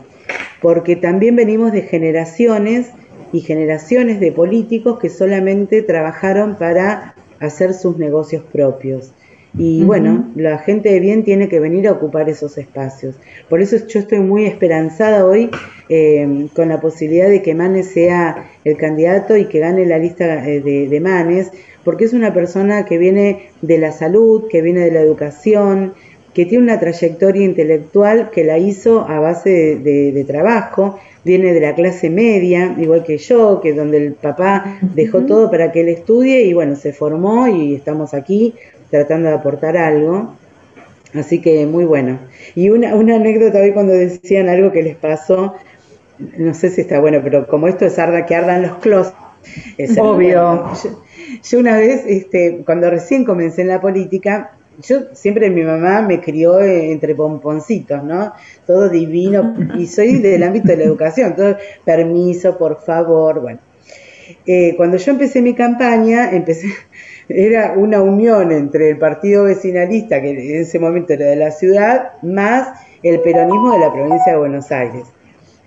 porque 0.60 0.94
también 0.94 1.36
venimos 1.36 1.72
de 1.72 1.82
generaciones 1.82 2.90
y 3.32 3.40
generaciones 3.40 4.20
de 4.20 4.30
políticos 4.30 5.00
que 5.00 5.08
solamente 5.08 5.82
trabajaron 5.82 6.56
para 6.56 7.14
hacer 7.40 7.74
sus 7.74 7.96
negocios 7.96 8.44
propios. 8.52 9.12
Y 9.58 9.82
bueno, 9.82 10.30
la 10.36 10.58
gente 10.58 10.90
de 10.90 11.00
bien 11.00 11.24
tiene 11.24 11.48
que 11.48 11.58
venir 11.58 11.88
a 11.88 11.92
ocupar 11.92 12.28
esos 12.28 12.56
espacios. 12.56 13.16
Por 13.48 13.60
eso 13.60 13.76
yo 13.86 13.98
estoy 13.98 14.20
muy 14.20 14.46
esperanzada 14.46 15.26
hoy 15.26 15.50
eh, 15.88 16.46
con 16.54 16.68
la 16.68 16.80
posibilidad 16.80 17.28
de 17.28 17.42
que 17.42 17.54
Manes 17.54 17.88
sea 17.88 18.48
el 18.64 18.76
candidato 18.76 19.36
y 19.36 19.46
que 19.46 19.58
gane 19.58 19.86
la 19.86 19.98
lista 19.98 20.48
eh, 20.48 20.60
de, 20.60 20.88
de, 20.88 21.00
Manes, 21.00 21.50
porque 21.84 22.04
es 22.04 22.12
una 22.12 22.32
persona 22.32 22.84
que 22.84 22.98
viene 22.98 23.50
de 23.60 23.78
la 23.78 23.90
salud, 23.90 24.44
que 24.48 24.62
viene 24.62 24.82
de 24.82 24.92
la 24.92 25.00
educación, 25.00 25.94
que 26.34 26.46
tiene 26.46 26.64
una 26.64 26.78
trayectoria 26.78 27.44
intelectual 27.44 28.30
que 28.30 28.44
la 28.44 28.58
hizo 28.58 29.00
a 29.08 29.18
base 29.18 29.76
de, 29.76 30.24
trabajo, 30.26 30.98
viene 31.24 31.52
de 31.52 31.60
la 31.60 31.74
clase 31.74 32.08
media, 32.08 32.76
igual 32.78 33.04
que 33.04 33.18
yo, 33.18 33.60
que 33.60 33.72
donde 33.72 33.98
el 33.98 34.12
papá 34.12 34.78
dejó 34.94 35.22
todo 35.22 35.50
para 35.50 35.72
que 35.72 35.80
él 35.80 35.88
estudie 35.88 36.42
y 36.42 36.54
bueno, 36.54 36.76
se 36.76 36.92
formó 36.92 37.48
y 37.48 37.74
estamos 37.74 38.14
aquí 38.14 38.54
tratando 38.90 39.28
de 39.28 39.34
aportar 39.34 39.76
algo. 39.76 40.36
Así 41.14 41.40
que 41.40 41.66
muy 41.66 41.84
bueno. 41.84 42.18
Y 42.54 42.70
una, 42.70 42.94
una 42.94 43.16
anécdota 43.16 43.58
hoy 43.58 43.72
cuando 43.72 43.92
decían 43.92 44.48
algo 44.48 44.70
que 44.70 44.82
les 44.82 44.96
pasó, 44.96 45.56
no 46.36 46.54
sé 46.54 46.70
si 46.70 46.82
está 46.82 47.00
bueno, 47.00 47.20
pero 47.22 47.46
como 47.46 47.66
esto 47.66 47.84
es 47.84 47.98
arda 47.98 48.26
que 48.26 48.34
ardan 48.34 48.62
los 48.62 48.76
closets. 48.78 49.16
Es 49.78 49.96
Obvio. 49.98 50.70
yo, 51.42 51.58
una 51.58 51.76
vez, 51.76 52.04
este, 52.06 52.62
cuando 52.64 52.90
recién 52.90 53.24
comencé 53.24 53.62
en 53.62 53.68
la 53.68 53.80
política, 53.80 54.52
yo 54.82 55.14
siempre 55.14 55.50
mi 55.50 55.62
mamá 55.62 56.02
me 56.02 56.20
crió 56.20 56.60
entre 56.60 57.14
pomponcitos, 57.14 58.02
¿no? 58.04 58.32
Todo 58.66 58.88
divino, 58.88 59.54
y 59.78 59.86
soy 59.86 60.18
del 60.18 60.42
ámbito 60.42 60.68
de 60.68 60.76
la 60.76 60.84
educación, 60.84 61.34
todo 61.36 61.56
permiso, 61.84 62.56
por 62.56 62.82
favor, 62.82 63.40
bueno. 63.40 63.60
Eh, 64.46 64.74
cuando 64.76 64.96
yo 64.96 65.12
empecé 65.12 65.42
mi 65.42 65.54
campaña, 65.54 66.30
empecé, 66.30 66.68
era 67.34 67.72
una 67.76 68.02
unión 68.02 68.52
entre 68.52 68.90
el 68.90 68.98
partido 68.98 69.44
vecinalista, 69.44 70.20
que 70.20 70.30
en 70.30 70.62
ese 70.62 70.78
momento 70.78 71.12
era 71.12 71.26
de 71.26 71.36
la 71.36 71.50
ciudad, 71.50 72.12
más 72.22 72.80
el 73.02 73.20
peronismo 73.20 73.72
de 73.72 73.78
la 73.78 73.92
provincia 73.92 74.32
de 74.32 74.38
Buenos 74.38 74.70
Aires. 74.72 75.04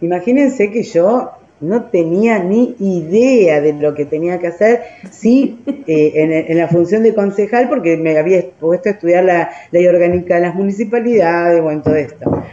Imagínense 0.02 0.70
que 0.72 0.84
yo 0.84 1.32
no 1.62 1.86
tenía 1.86 2.40
ni 2.40 2.76
idea 2.80 3.62
de 3.62 3.74
lo 3.74 3.96
que 3.96 4.06
tenía 4.06 4.38
que 4.40 4.48
hacer, 4.48 4.82
sí, 5.12 5.60
eh, 5.88 6.46
en, 6.50 6.58
la 6.58 6.68
función 6.68 7.04
de 7.04 7.14
concejal, 7.14 7.70
porque 7.70 7.96
me 7.96 8.18
había 8.18 8.44
puesto 8.60 8.90
a 8.90 8.92
estudiar 8.92 9.24
la 9.24 9.50
ley 9.72 9.88
orgánica 9.88 10.36
de 10.36 10.42
las 10.42 10.56
municipalidades, 10.56 11.62
bueno, 11.62 11.82
todo 11.82 11.96
esto. 11.96 12.44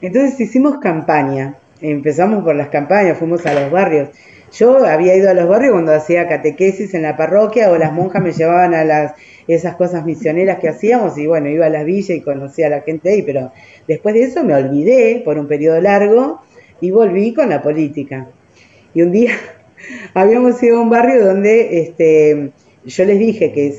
Entonces 0.00 0.38
hicimos 0.40 0.78
campaña, 0.78 1.54
empezamos 1.80 2.42
por 2.42 2.56
las 2.56 2.68
campañas, 2.68 3.16
fuimos 3.16 3.46
a 3.46 3.54
los 3.54 3.70
barrios. 3.70 4.08
Yo 4.52 4.84
había 4.84 5.16
ido 5.16 5.28
a 5.28 5.34
los 5.34 5.48
barrios 5.48 5.72
cuando 5.72 5.92
hacía 5.92 6.28
catequesis 6.28 6.94
en 6.94 7.02
la 7.02 7.16
parroquia 7.16 7.70
o 7.70 7.76
las 7.76 7.92
monjas 7.92 8.22
me 8.22 8.32
llevaban 8.32 8.74
a 8.74 8.84
las 8.84 9.14
esas 9.48 9.76
cosas 9.76 10.04
misioneras 10.04 10.58
que 10.58 10.68
hacíamos 10.68 11.16
y 11.18 11.26
bueno, 11.26 11.48
iba 11.48 11.66
a 11.66 11.70
las 11.70 11.84
villas 11.84 12.10
y 12.10 12.20
conocía 12.20 12.66
a 12.66 12.70
la 12.70 12.80
gente 12.80 13.10
ahí, 13.10 13.22
pero 13.22 13.52
después 13.86 14.14
de 14.14 14.24
eso 14.24 14.44
me 14.44 14.54
olvidé 14.54 15.22
por 15.24 15.38
un 15.38 15.46
periodo 15.46 15.80
largo 15.80 16.40
y 16.80 16.90
volví 16.90 17.32
con 17.32 17.48
la 17.50 17.62
política. 17.62 18.28
Y 18.94 19.02
un 19.02 19.12
día 19.12 19.32
habíamos 20.14 20.62
ido 20.62 20.78
a 20.78 20.82
un 20.82 20.90
barrio 20.90 21.24
donde 21.24 21.80
este, 21.80 22.52
yo 22.84 23.04
les 23.04 23.18
dije 23.18 23.52
que 23.52 23.74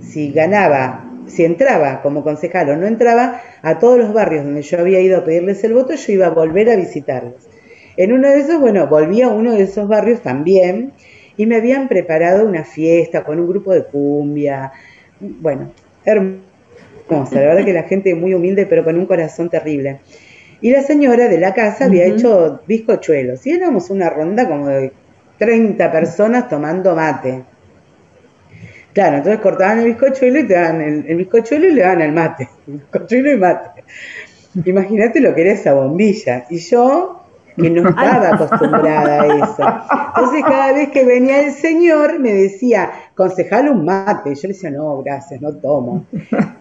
si 0.00 0.32
ganaba, 0.32 1.10
si 1.26 1.44
entraba 1.44 2.02
como 2.02 2.22
concejal 2.22 2.70
o 2.70 2.76
no 2.76 2.86
entraba, 2.86 3.40
a 3.62 3.78
todos 3.78 3.98
los 3.98 4.12
barrios 4.12 4.44
donde 4.44 4.62
yo 4.62 4.78
había 4.78 5.00
ido 5.00 5.18
a 5.18 5.24
pedirles 5.24 5.62
el 5.64 5.74
voto, 5.74 5.94
yo 5.94 6.12
iba 6.12 6.26
a 6.26 6.30
volver 6.30 6.70
a 6.70 6.76
visitarlos. 6.76 7.51
En 7.96 8.12
uno 8.12 8.28
de 8.28 8.40
esos, 8.40 8.60
bueno, 8.60 8.86
volví 8.86 9.22
a 9.22 9.28
uno 9.28 9.52
de 9.52 9.62
esos 9.62 9.88
barrios 9.88 10.22
también 10.22 10.92
y 11.36 11.46
me 11.46 11.56
habían 11.56 11.88
preparado 11.88 12.46
una 12.46 12.64
fiesta 12.64 13.24
con 13.24 13.40
un 13.40 13.48
grupo 13.48 13.72
de 13.72 13.84
cumbia. 13.84 14.72
Bueno, 15.20 15.72
hermosa, 16.04 17.34
la 17.34 17.48
verdad 17.48 17.64
que 17.64 17.72
la 17.72 17.84
gente 17.84 18.14
muy 18.14 18.34
humilde, 18.34 18.66
pero 18.66 18.84
con 18.84 18.98
un 18.98 19.06
corazón 19.06 19.50
terrible. 19.50 20.00
Y 20.60 20.70
la 20.70 20.82
señora 20.82 21.28
de 21.28 21.38
la 21.38 21.54
casa 21.54 21.86
había 21.86 22.06
hecho 22.06 22.60
bizcochuelos. 22.66 23.46
Y 23.46 23.50
éramos 23.50 23.90
una 23.90 24.08
ronda 24.08 24.48
como 24.48 24.68
de 24.68 24.92
30 25.38 25.90
personas 25.90 26.48
tomando 26.48 26.94
mate. 26.94 27.42
Claro, 28.92 29.16
entonces 29.16 29.40
cortaban 29.40 29.80
el 29.80 29.86
bizcochuelo 29.86 30.38
y 30.38 30.46
te 30.46 30.54
dan 30.54 30.80
el, 30.80 31.16
bizcochuelo 31.16 31.66
y 31.66 31.72
le 31.72 31.82
dan 31.82 32.00
el 32.00 32.12
mate. 32.12 32.48
bizcochuelo 32.66 33.32
y 33.32 33.36
mate. 33.38 33.84
Imagínate 34.64 35.20
lo 35.20 35.34
que 35.34 35.40
era 35.40 35.52
esa 35.52 35.74
bombilla. 35.74 36.46
Y 36.48 36.58
yo 36.58 37.21
que 37.56 37.70
no 37.70 37.88
estaba 37.88 38.34
acostumbrada 38.34 39.22
a 39.22 39.26
eso. 39.26 39.84
Entonces 40.08 40.44
cada 40.44 40.72
vez 40.72 40.90
que 40.90 41.04
venía 41.04 41.40
el 41.40 41.52
señor 41.52 42.18
me 42.18 42.32
decía, 42.32 42.90
concejal 43.14 43.68
un 43.68 43.84
mate. 43.84 44.34
Yo 44.34 44.42
le 44.42 44.54
decía, 44.54 44.70
no, 44.70 45.02
gracias, 45.02 45.40
no 45.40 45.52
tomo. 45.52 46.04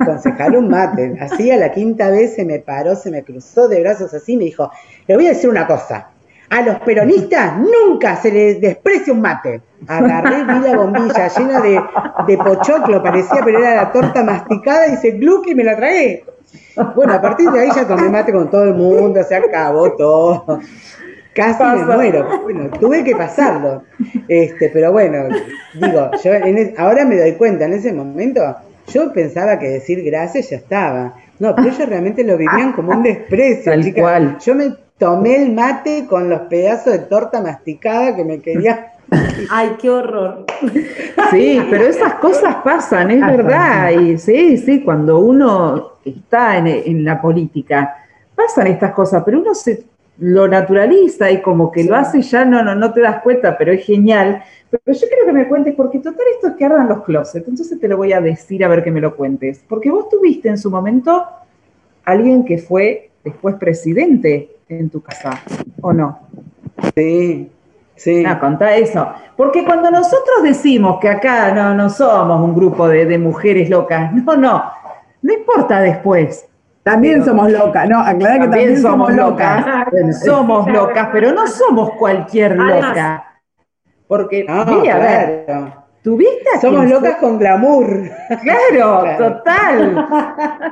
Concejal 0.03 0.55
un 0.55 0.69
mate. 0.69 1.17
Así 1.19 1.51
a 1.51 1.57
la 1.57 1.71
quinta 1.71 2.09
vez 2.09 2.35
se 2.35 2.45
me 2.45 2.59
paró, 2.59 2.95
se 2.95 3.11
me 3.11 3.23
cruzó 3.23 3.67
de 3.67 3.81
brazos 3.81 4.13
así 4.13 4.33
y 4.33 4.37
me 4.37 4.45
dijo, 4.45 4.71
le 5.07 5.15
voy 5.15 5.25
a 5.27 5.29
decir 5.29 5.49
una 5.49 5.67
cosa. 5.67 6.07
A 6.49 6.61
los 6.63 6.79
peronistas 6.79 7.53
nunca 7.57 8.17
se 8.17 8.29
les 8.29 8.59
desprecia 8.59 9.13
un 9.13 9.21
mate. 9.21 9.61
Agarré, 9.87 10.43
vi 10.43 10.59
la 10.59 10.75
bombilla 10.75 11.29
llena 11.29 11.61
de, 11.61 11.81
de 12.27 12.37
pochoclo, 12.37 13.01
parecía, 13.01 13.39
pero 13.43 13.59
era 13.59 13.75
la 13.75 13.91
torta 13.91 14.21
masticada, 14.21 14.87
y 14.87 14.97
se 14.97 15.11
gluck 15.11 15.47
y 15.47 15.55
me 15.55 15.63
la 15.63 15.77
tragué. 15.77 16.25
Bueno, 16.95 17.13
a 17.13 17.21
partir 17.21 17.49
de 17.51 17.59
ahí 17.59 17.69
ya 17.75 17.87
tomé 17.87 18.09
mate 18.09 18.31
con 18.31 18.49
todo 18.49 18.63
el 18.63 18.73
mundo, 18.73 19.21
se 19.23 19.35
acabó 19.35 19.91
todo. 19.93 20.59
Casi 21.33 21.63
me 21.63 21.85
muero. 21.85 22.41
Bueno, 22.43 22.69
tuve 22.79 23.03
que 23.03 23.15
pasarlo. 23.15 23.83
Este, 24.27 24.69
pero 24.69 24.91
bueno, 24.91 25.27
digo, 25.73 26.11
yo 26.23 26.31
ahora 26.77 27.05
me 27.05 27.17
doy 27.17 27.33
cuenta, 27.33 27.65
en 27.65 27.73
ese 27.73 27.93
momento 27.93 28.55
yo 28.87 29.13
pensaba 29.13 29.57
que 29.57 29.69
decir 29.69 30.03
gracias 30.03 30.49
ya 30.49 30.57
estaba. 30.57 31.13
No, 31.39 31.55
pero 31.55 31.69
ellos 31.69 31.87
realmente 31.87 32.23
lo 32.23 32.37
vivían 32.37 32.73
como 32.73 32.91
un 32.91 33.03
desprecio. 33.03 33.71
Tal 33.71 33.93
cual. 33.93 34.37
Yo 34.39 34.55
me 34.55 34.75
tomé 34.97 35.37
el 35.37 35.53
mate 35.53 36.05
con 36.07 36.29
los 36.29 36.41
pedazos 36.41 36.93
de 36.93 36.99
torta 36.99 37.41
masticada 37.41 38.15
que 38.15 38.23
me 38.23 38.39
quería 38.39 38.91
Ay, 39.49 39.71
qué 39.79 39.89
horror. 39.89 40.45
Sí, 41.31 41.61
pero 41.69 41.83
esas 41.83 42.15
cosas 42.15 42.55
pasan, 42.63 43.11
es 43.11 43.21
verdad. 43.21 43.91
Y 43.91 44.17
sí, 44.17 44.57
sí, 44.57 44.81
cuando 44.81 45.19
uno 45.19 45.93
está 46.05 46.57
en, 46.57 47.03
la 47.03 47.21
política, 47.21 47.95
pasan 48.35 48.67
estas 48.67 48.91
cosas, 48.91 49.23
pero 49.25 49.39
uno 49.39 49.53
se 49.53 49.83
lo 50.19 50.47
naturaliza 50.47 51.31
y 51.31 51.41
como 51.41 51.71
que 51.71 51.83
lo 51.83 51.95
hace 51.95 52.21
ya 52.21 52.45
no, 52.45 52.63
no, 52.63 52.75
no 52.75 52.93
te 52.93 53.01
das 53.01 53.21
cuenta, 53.21 53.57
pero 53.57 53.71
es 53.71 53.85
genial. 53.85 54.43
Pero 54.69 54.97
yo 54.97 55.07
quiero 55.07 55.25
que 55.25 55.33
me 55.33 55.47
cuentes, 55.47 55.75
porque 55.75 55.99
total 55.99 56.25
esto 56.33 56.47
es 56.47 56.55
que 56.55 56.65
ardan 56.65 56.87
los 56.87 57.03
closets, 57.03 57.47
entonces 57.47 57.79
te 57.79 57.87
lo 57.87 57.97
voy 57.97 58.13
a 58.13 58.21
decir 58.21 58.63
a 58.63 58.69
ver 58.69 58.83
que 58.83 58.91
me 58.91 59.01
lo 59.01 59.15
cuentes. 59.15 59.63
Porque 59.67 59.91
vos 59.91 60.07
tuviste 60.09 60.47
en 60.47 60.57
su 60.57 60.71
momento 60.71 61.25
alguien 62.05 62.45
que 62.45 62.57
fue 62.57 63.09
después 63.23 63.55
presidente 63.55 64.55
en 64.69 64.89
tu 64.89 65.01
casa, 65.01 65.41
¿o 65.81 65.91
no? 65.91 66.19
Sí, 66.95 67.49
Sí. 68.01 68.23
No, 68.23 68.39
contá 68.39 68.75
eso. 68.75 69.13
Porque 69.37 69.63
cuando 69.63 69.91
nosotros 69.91 70.41
decimos 70.41 70.97
que 70.99 71.07
acá 71.07 71.53
no, 71.53 71.75
no 71.75 71.87
somos 71.87 72.41
un 72.41 72.55
grupo 72.55 72.87
de, 72.87 73.17
mujeres 73.19 73.69
locas, 73.69 74.11
no, 74.25 74.35
no, 74.35 74.63
no 75.21 75.33
importa 75.33 75.81
después. 75.81 76.47
También 76.81 77.23
somos 77.23 77.51
locas, 77.51 77.87
no, 77.87 77.99
aclara 77.99 78.39
que 78.39 78.47
también, 78.47 78.81
somos 78.81 79.13
locas. 79.13 79.63
somos 80.23 80.67
locas, 80.67 81.09
pero 81.11 81.31
no 81.31 81.45
somos 81.45 81.91
cualquier 81.91 82.57
loca. 82.57 83.23
Porque, 84.07 84.47
ah, 84.49 84.65
mira, 84.67 84.95
a 84.95 84.99
ver, 84.99 85.45
¿tuviste 86.01 86.59
Somos 86.59 86.89
locas 86.89 87.17
con 87.17 87.37
glamour. 87.37 88.09
Claro, 88.41 89.03
total. 89.19 90.07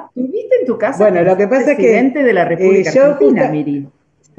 ¿Tuviste 0.16 0.56
en 0.62 0.66
tu 0.66 0.80
casa 0.80 0.98
bueno, 0.98 1.22
lo 1.22 1.38
que 1.38 1.48
pasa 1.48 1.74
es 1.74 1.78
que, 1.78 2.10
de 2.10 2.34
la 2.34 2.46
República 2.46 2.90
eh, 2.90 3.00
Argentina, 3.00 3.48
Miri? 3.50 3.88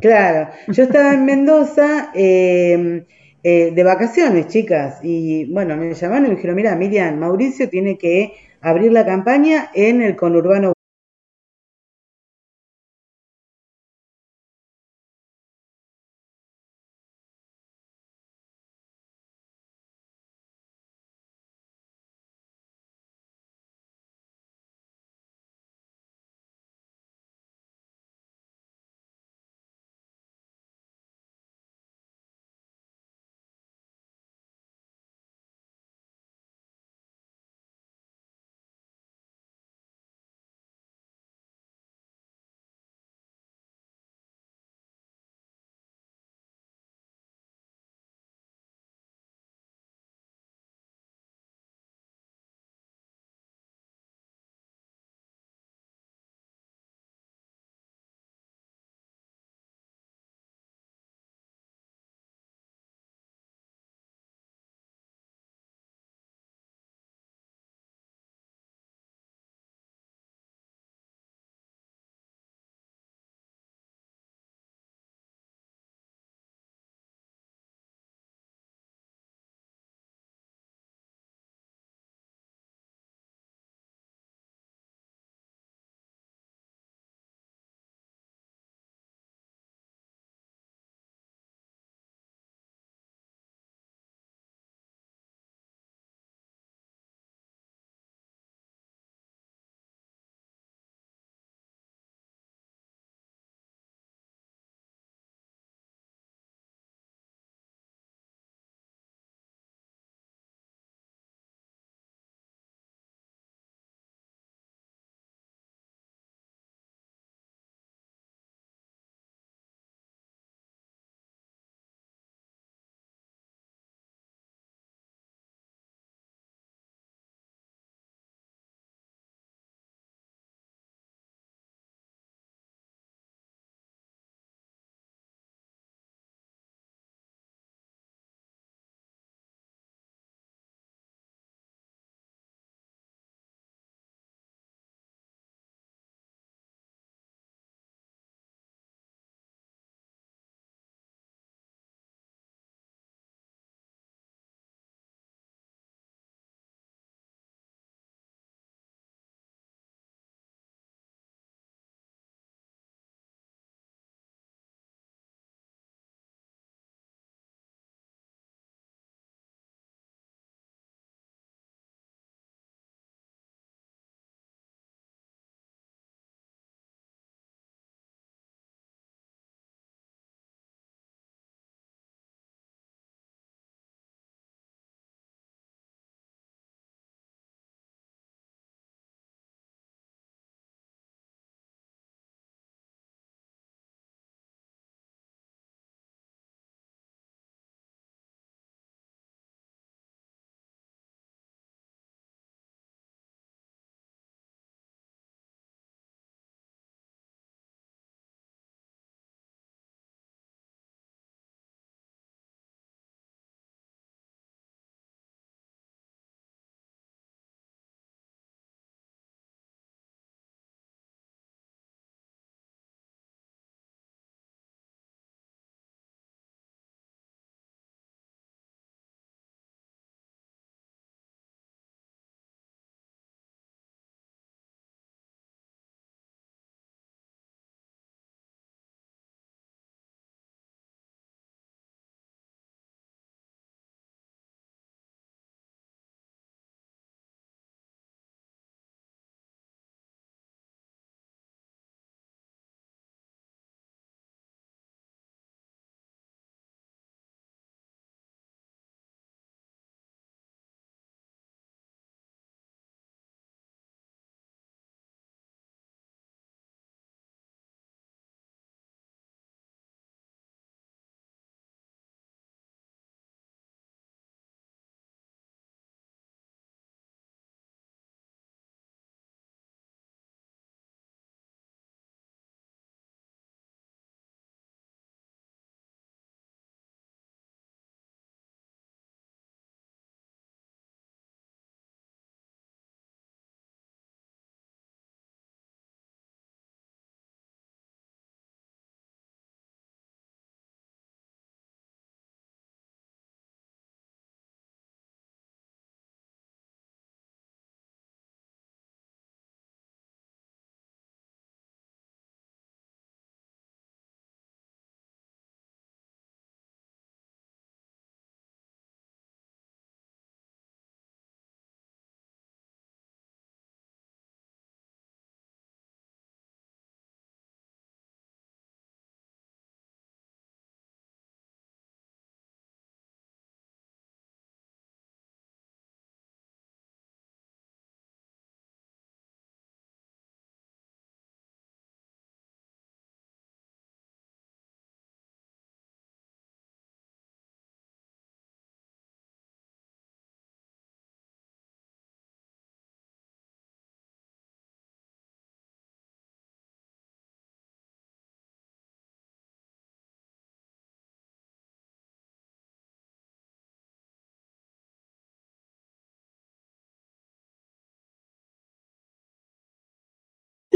Claro, 0.00 0.50
yo 0.68 0.82
estaba 0.82 1.14
en 1.14 1.24
Mendoza 1.24 2.10
eh, 2.14 3.04
eh, 3.42 3.72
de 3.74 3.84
vacaciones, 3.84 4.48
chicas, 4.48 4.98
y 5.02 5.46
bueno, 5.46 5.76
me 5.76 5.94
llamaron 5.94 6.26
y 6.26 6.28
me 6.30 6.34
dijeron, 6.34 6.56
mira, 6.56 6.76
Miriam, 6.76 7.18
Mauricio 7.18 7.68
tiene 7.68 7.96
que 7.96 8.34
abrir 8.60 8.92
la 8.92 9.06
campaña 9.06 9.70
en 9.72 10.02
el 10.02 10.16
conurbano 10.16 10.72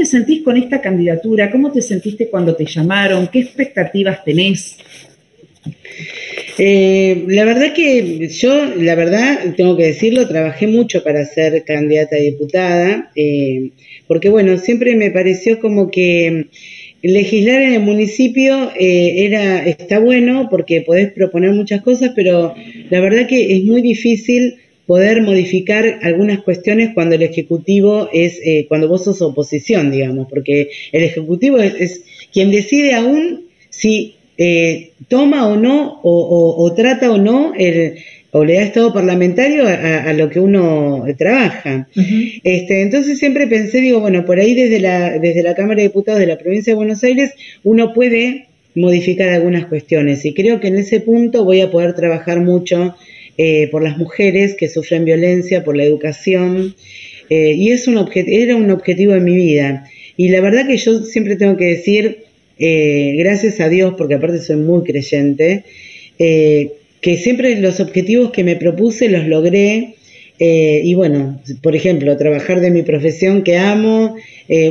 te 0.01 0.05
sentís 0.05 0.41
con 0.41 0.57
esta 0.57 0.81
candidatura? 0.81 1.51
¿Cómo 1.51 1.71
te 1.71 1.79
sentiste 1.79 2.27
cuando 2.27 2.55
te 2.55 2.65
llamaron? 2.65 3.27
¿Qué 3.27 3.41
expectativas 3.41 4.23
tenés? 4.25 4.77
Eh, 6.57 7.25
la 7.27 7.45
verdad 7.45 7.71
que 7.71 8.27
yo, 8.29 8.73
la 8.77 8.95
verdad, 8.95 9.53
tengo 9.55 9.77
que 9.77 9.85
decirlo, 9.85 10.27
trabajé 10.27 10.65
mucho 10.65 11.03
para 11.03 11.23
ser 11.25 11.63
candidata 11.65 12.15
a 12.15 12.19
diputada, 12.19 13.11
eh, 13.15 13.69
porque 14.07 14.29
bueno, 14.29 14.57
siempre 14.57 14.95
me 14.95 15.11
pareció 15.11 15.59
como 15.59 15.91
que 15.91 16.47
legislar 17.03 17.61
en 17.61 17.73
el 17.73 17.81
municipio 17.81 18.71
eh, 18.79 19.25
era 19.25 19.63
está 19.65 19.99
bueno 19.99 20.47
porque 20.49 20.81
podés 20.81 21.11
proponer 21.11 21.51
muchas 21.51 21.83
cosas, 21.83 22.13
pero 22.15 22.55
la 22.89 22.99
verdad 23.01 23.27
que 23.27 23.55
es 23.55 23.63
muy 23.65 23.83
difícil 23.83 24.55
poder 24.91 25.21
modificar 25.21 25.99
algunas 26.01 26.41
cuestiones 26.41 26.89
cuando 26.93 27.15
el 27.15 27.21
ejecutivo 27.21 28.09
es 28.11 28.41
cuando 28.67 28.89
vos 28.89 29.05
sos 29.05 29.21
oposición, 29.21 29.89
digamos, 29.89 30.27
porque 30.29 30.69
el 30.91 31.03
ejecutivo 31.03 31.59
es 31.59 32.03
quien 32.33 32.51
decide 32.51 32.93
aún 32.93 33.45
si 33.69 34.15
eh, 34.37 34.91
toma 35.07 35.47
o 35.47 35.55
no, 35.55 36.01
o, 36.03 36.73
trata 36.75 37.09
o 37.09 37.17
no, 37.17 37.53
el, 37.57 37.99
o 38.31 38.43
le 38.43 38.55
da 38.55 38.63
estado 38.63 38.93
parlamentario 38.93 39.63
a, 39.65 40.11
lo 40.11 40.29
que 40.29 40.41
uno 40.41 41.05
trabaja. 41.17 41.87
este, 42.43 42.81
entonces 42.81 43.17
siempre 43.17 43.47
pensé, 43.47 43.79
digo, 43.79 44.01
bueno, 44.01 44.25
por 44.25 44.39
ahí 44.39 44.53
desde 44.53 44.81
la, 44.81 45.19
desde 45.19 45.41
la 45.41 45.55
Cámara 45.55 45.77
de 45.77 45.87
Diputados 45.87 46.19
de 46.19 46.27
la 46.27 46.37
provincia 46.37 46.71
de 46.71 46.75
Buenos 46.75 47.01
Aires 47.05 47.31
uno 47.63 47.93
puede 47.93 48.47
modificar 48.75 49.29
algunas 49.29 49.67
cuestiones 49.67 50.25
y 50.25 50.33
creo 50.33 50.59
que 50.59 50.67
en 50.67 50.75
ese 50.75 50.99
punto 50.99 51.45
voy 51.45 51.61
a 51.61 51.71
poder 51.71 51.93
trabajar 51.95 52.41
mucho 52.41 52.93
eh, 53.37 53.67
por 53.71 53.83
las 53.83 53.97
mujeres 53.97 54.55
que 54.55 54.69
sufren 54.69 55.05
violencia, 55.05 55.63
por 55.63 55.75
la 55.75 55.83
educación, 55.83 56.75
eh, 57.31 57.53
y 57.53 57.71
es 57.71 57.87
un 57.87 57.97
era 58.13 58.57
un 58.57 58.69
objetivo 58.71 59.15
en 59.15 59.23
mi 59.23 59.37
vida. 59.37 59.85
Y 60.17 60.27
la 60.27 60.41
verdad 60.41 60.67
que 60.67 60.75
yo 60.75 61.01
siempre 61.01 61.37
tengo 61.37 61.55
que 61.55 61.67
decir, 61.67 62.25
eh, 62.59 63.15
gracias 63.17 63.61
a 63.61 63.69
Dios, 63.69 63.93
porque 63.97 64.15
aparte 64.15 64.39
soy 64.39 64.57
muy 64.57 64.83
creyente, 64.83 65.63
eh, 66.19 66.73
que 66.99 67.15
siempre 67.15 67.55
los 67.55 67.79
objetivos 67.79 68.31
que 68.31 68.43
me 68.43 68.57
propuse 68.57 69.07
los 69.07 69.25
logré. 69.27 69.95
Y 70.43 70.95
bueno, 70.95 71.39
por 71.61 71.75
ejemplo, 71.75 72.17
trabajar 72.17 72.61
de 72.61 72.71
mi 72.71 72.81
profesión 72.81 73.43
que 73.43 73.57
amo, 73.57 74.15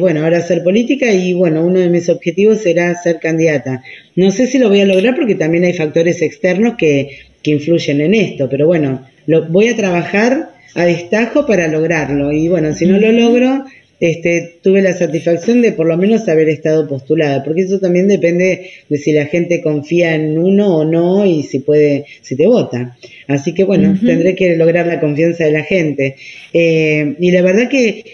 bueno, 0.01 0.25
ahora 0.25 0.39
hacer 0.39 0.65
política 0.65 1.13
y 1.13 1.33
bueno, 1.33 1.65
uno 1.65 1.79
de 1.79 1.89
mis 1.89 2.09
objetivos 2.09 2.59
será 2.59 3.01
ser 3.01 3.21
candidata. 3.21 3.81
No 4.17 4.33
sé 4.33 4.49
si 4.49 4.59
lo 4.59 4.69
voy 4.69 4.81
a 4.81 4.85
lograr 4.85 5.15
porque 5.15 5.37
también 5.37 5.63
hay 5.63 5.75
factores 5.75 6.23
externos 6.23 6.75
que, 6.77 7.30
que 7.43 7.53
influyen 7.53 8.01
en 8.01 8.14
esto, 8.14 8.49
pero 8.49 8.66
bueno, 8.66 9.07
lo, 9.26 9.47
voy 9.47 9.68
a 9.68 9.76
trabajar 9.76 10.51
a 10.74 10.84
destajo 10.84 11.47
para 11.47 11.68
lograrlo 11.68 12.32
y 12.32 12.49
bueno, 12.49 12.72
si 12.74 12.86
no 12.86 12.99
lo 12.99 13.11
logro, 13.12 13.64
este, 14.01 14.55
tuve 14.62 14.80
la 14.80 14.95
satisfacción 14.95 15.61
de 15.61 15.72
por 15.72 15.86
lo 15.86 15.97
menos 15.99 16.26
haber 16.28 16.49
estado 16.49 16.88
postulada, 16.88 17.45
porque 17.45 17.62
eso 17.62 17.78
también 17.80 18.09
depende 18.09 18.70
de 18.88 18.99
si 18.99 19.12
la 19.12 19.26
gente 19.26 19.61
confía 19.61 20.14
en 20.14 20.38
uno 20.38 20.78
o 20.78 20.84
no 20.84 21.26
y 21.26 21.43
si 21.43 21.59
puede, 21.61 22.07
si 22.22 22.34
te 22.34 22.47
vota. 22.47 22.97
Así 23.28 23.53
que 23.53 23.64
bueno, 23.64 23.99
tendré 24.05 24.34
que 24.34 24.57
lograr 24.57 24.86
la 24.86 25.01
confianza 25.01 25.45
de 25.45 25.53
la 25.53 25.64
gente. 25.64 26.16
Eh, 26.55 27.14
y 27.20 27.30
la 27.30 27.43
verdad 27.43 27.68
que 27.68 28.05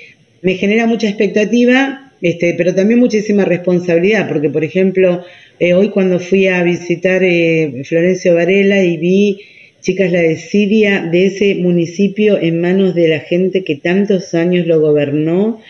me 0.43 0.55
genera 0.55 0.87
mucha 0.87 1.07
expectativa, 1.07 2.13
este, 2.21 2.55
pero 2.55 2.75
también 2.75 2.99
muchísima 2.99 3.45
responsabilidad, 3.45 4.29
porque 4.29 4.51
por 4.51 4.65
ejemplo, 4.65 5.25
eh, 5.59 5.75
hoy 5.75 5.89
cuando 5.89 6.19
fui 6.19 6.49
a 6.49 6.63
visitar 6.63 7.23
eh, 7.23 7.83
Florencio 7.85 8.35
Varela 8.35 8.83
y 8.83 8.97
vi 8.97 9.39
chicas, 9.87 10.11
la 10.11 10.21
desidia 10.21 11.03
de 11.03 11.27
ese 11.27 11.55
municipio 11.55 12.41
en 12.41 12.61
manos 12.61 12.97
de 12.97 13.07
la 13.07 13.21
gente 13.21 13.63
que 13.63 13.77
tantos 13.77 14.35
años 14.35 14.67
lo 14.67 14.81
gobernó. 14.81 15.61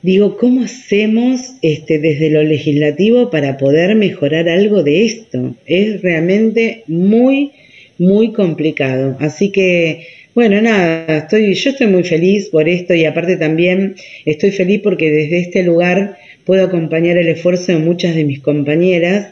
Digo, 0.00 0.38
¿cómo 0.38 0.62
hacemos 0.62 1.52
este, 1.60 1.98
desde 1.98 2.30
lo 2.30 2.42
legislativo 2.42 3.28
para 3.28 3.58
poder 3.58 3.94
mejorar 3.94 4.48
algo 4.48 4.82
de 4.82 5.04
esto? 5.04 5.54
Es 5.66 6.00
realmente 6.00 6.84
muy, 6.86 7.52
muy 7.98 8.32
complicado. 8.32 9.18
Así 9.20 9.50
que, 9.50 10.06
bueno, 10.34 10.62
nada, 10.62 11.18
estoy, 11.18 11.52
yo 11.52 11.70
estoy 11.72 11.88
muy 11.88 12.04
feliz 12.04 12.48
por 12.48 12.70
esto 12.70 12.94
y 12.94 13.04
aparte 13.04 13.36
también 13.36 13.96
estoy 14.24 14.50
feliz 14.50 14.80
porque 14.82 15.10
desde 15.10 15.40
este 15.40 15.62
lugar 15.62 16.16
puedo 16.50 16.64
acompañar 16.64 17.16
el 17.16 17.28
esfuerzo 17.28 17.70
de 17.70 17.78
muchas 17.78 18.16
de 18.16 18.24
mis 18.24 18.40
compañeras 18.40 19.28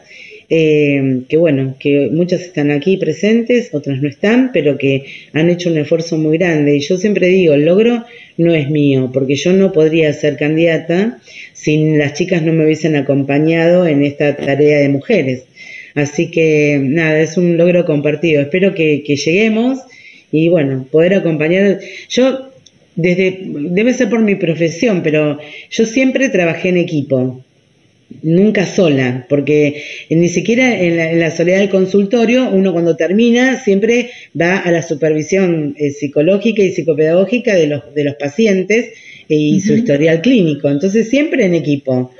eh, 0.49 1.23
que 1.27 1.35
bueno, 1.35 1.75
que 1.77 2.07
muchas 2.09 2.39
están 2.39 2.71
aquí 2.71 2.95
presentes, 2.95 3.73
otras 3.73 4.01
no 4.01 4.07
están, 4.07 4.51
pero 4.53 4.77
que 4.77 5.03
han 5.33 5.49
hecho 5.49 5.69
un 5.69 5.79
esfuerzo 5.79 6.17
muy 6.17 6.37
grande. 6.37 6.77
Y 6.77 6.79
yo 6.79 6.95
siempre 6.95 7.27
digo, 7.27 7.55
el 7.55 7.65
logro 7.65 8.05
no 8.37 8.53
es 8.53 8.69
mío, 8.69 9.11
porque 9.13 9.35
yo 9.35 9.51
no 9.51 9.73
podría 9.73 10.13
ser 10.13 10.37
candidata 10.37 11.19
si 11.51 11.97
las 11.97 12.13
chicas 12.13 12.41
no 12.41 12.53
me 12.53 12.63
hubiesen 12.63 12.95
acompañado 12.95 13.85
en 13.85 14.05
esta 14.05 14.37
tarea 14.37 14.79
de 14.79 14.87
mujeres. 14.87 15.43
Así 15.95 16.31
que 16.31 16.79
nada, 16.81 17.19
es 17.19 17.35
un 17.35 17.57
logro 17.57 17.83
compartido. 17.83 18.41
Espero 18.41 18.73
que, 18.73 19.03
que 19.03 19.17
lleguemos 19.17 19.79
y 20.31 20.47
bueno, 20.47 20.87
poder 20.89 21.15
acompañar. 21.15 21.81
Yo 22.07 22.48
desde, 23.01 23.39
debe 23.43 23.93
ser 23.93 24.09
por 24.09 24.21
mi 24.21 24.35
profesión, 24.35 25.01
pero 25.03 25.39
yo 25.69 25.85
siempre 25.85 26.27
trabajé 26.27 26.69
en 26.69 26.77
equipo 26.77 27.43
nunca 28.23 28.65
sola, 28.65 29.25
porque 29.29 29.83
ni 30.09 30.27
siquiera 30.27 30.77
en 30.81 31.19
la, 31.19 31.31
soledad 31.31 31.59
del 31.59 31.69
consultorio, 31.69 32.49
uno 32.49 32.73
cuando 32.73 32.97
termina 32.97 33.57
siempre 33.63 34.09
va 34.39 34.57
a 34.57 34.71
la 34.71 34.81
supervisión 34.81 35.75
eh, 35.77 35.91
psicológica 35.91 36.61
y 36.61 36.71
psicopedagógica 36.71 37.55
de 37.55 37.67
los, 37.67 37.93
de 37.93 38.03
los 38.03 38.15
pacientes 38.15 38.89
y 39.27 39.61
su 39.61 39.75
historial 39.75 40.21
clínico, 40.21 40.69
entonces 40.69 41.07
siempre 41.07 41.45
en 41.45 41.53
equipo. 41.53 42.11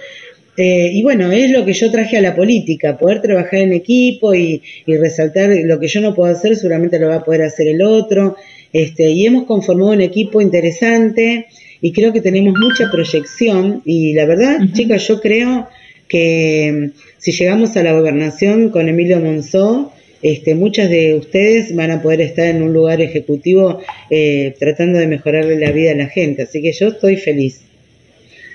Eh, 0.56 0.92
y 0.94 1.02
bueno, 1.04 1.32
es 1.32 1.52
lo 1.52 1.66
que 1.66 1.74
yo 1.74 1.90
traje 1.90 2.18
a 2.18 2.22
la 2.22 2.36
política, 2.36 2.98
poder 2.98 3.22
trabajar 3.22 3.62
en 3.62 3.74
equipo 3.74 4.36
y, 4.36 4.62
y, 4.86 4.98
resaltar 4.98 5.50
lo 5.64 5.80
que 5.80 5.88
yo 5.88 6.02
no 6.02 6.14
puedo 6.14 6.32
hacer, 6.32 6.56
seguramente 6.56 7.00
lo 7.00 7.08
va 7.08 7.16
a 7.16 7.24
poder 7.24 7.44
hacer 7.44 7.68
el 7.68 7.82
otro. 7.82 8.36
Este, 8.74 9.10
y 9.12 9.26
hemos 9.26 9.46
conformado 9.46 9.92
un 9.92 10.02
equipo 10.02 10.42
interesante 10.42 11.48
y 11.82 11.92
creo 11.92 12.14
que 12.14 12.22
tenemos 12.22 12.54
mucha 12.60 12.90
proyección. 12.92 13.82
Y 13.86 14.14
la 14.14 14.26
verdad, 14.26 14.60
chicas, 14.74 15.08
yo 15.08 15.22
creo 15.22 15.68
que 16.08 16.92
mm, 16.94 17.00
si 17.18 17.32
llegamos 17.32 17.76
a 17.78 17.84
la 17.84 17.94
gobernación 17.94 18.70
con 18.70 18.90
Emilio 18.90 19.20
Monzó, 19.20 19.94
este, 20.22 20.54
muchas 20.54 20.90
de 20.90 21.16
ustedes 21.16 21.74
van 21.74 21.92
a 21.92 22.02
poder 22.02 22.22
estar 22.22 22.48
en 22.48 22.62
un 22.62 22.74
lugar 22.74 23.00
ejecutivo 23.02 23.82
eh, 24.10 24.54
tratando 24.60 25.00
de 25.00 25.08
mejorarle 25.08 25.58
la 25.58 25.72
vida 25.72 25.92
a 25.92 25.96
la 25.96 26.08
gente. 26.08 26.44
Así 26.44 26.62
que 26.62 26.74
yo 26.74 26.90
estoy 26.90 27.16
feliz. 27.16 27.62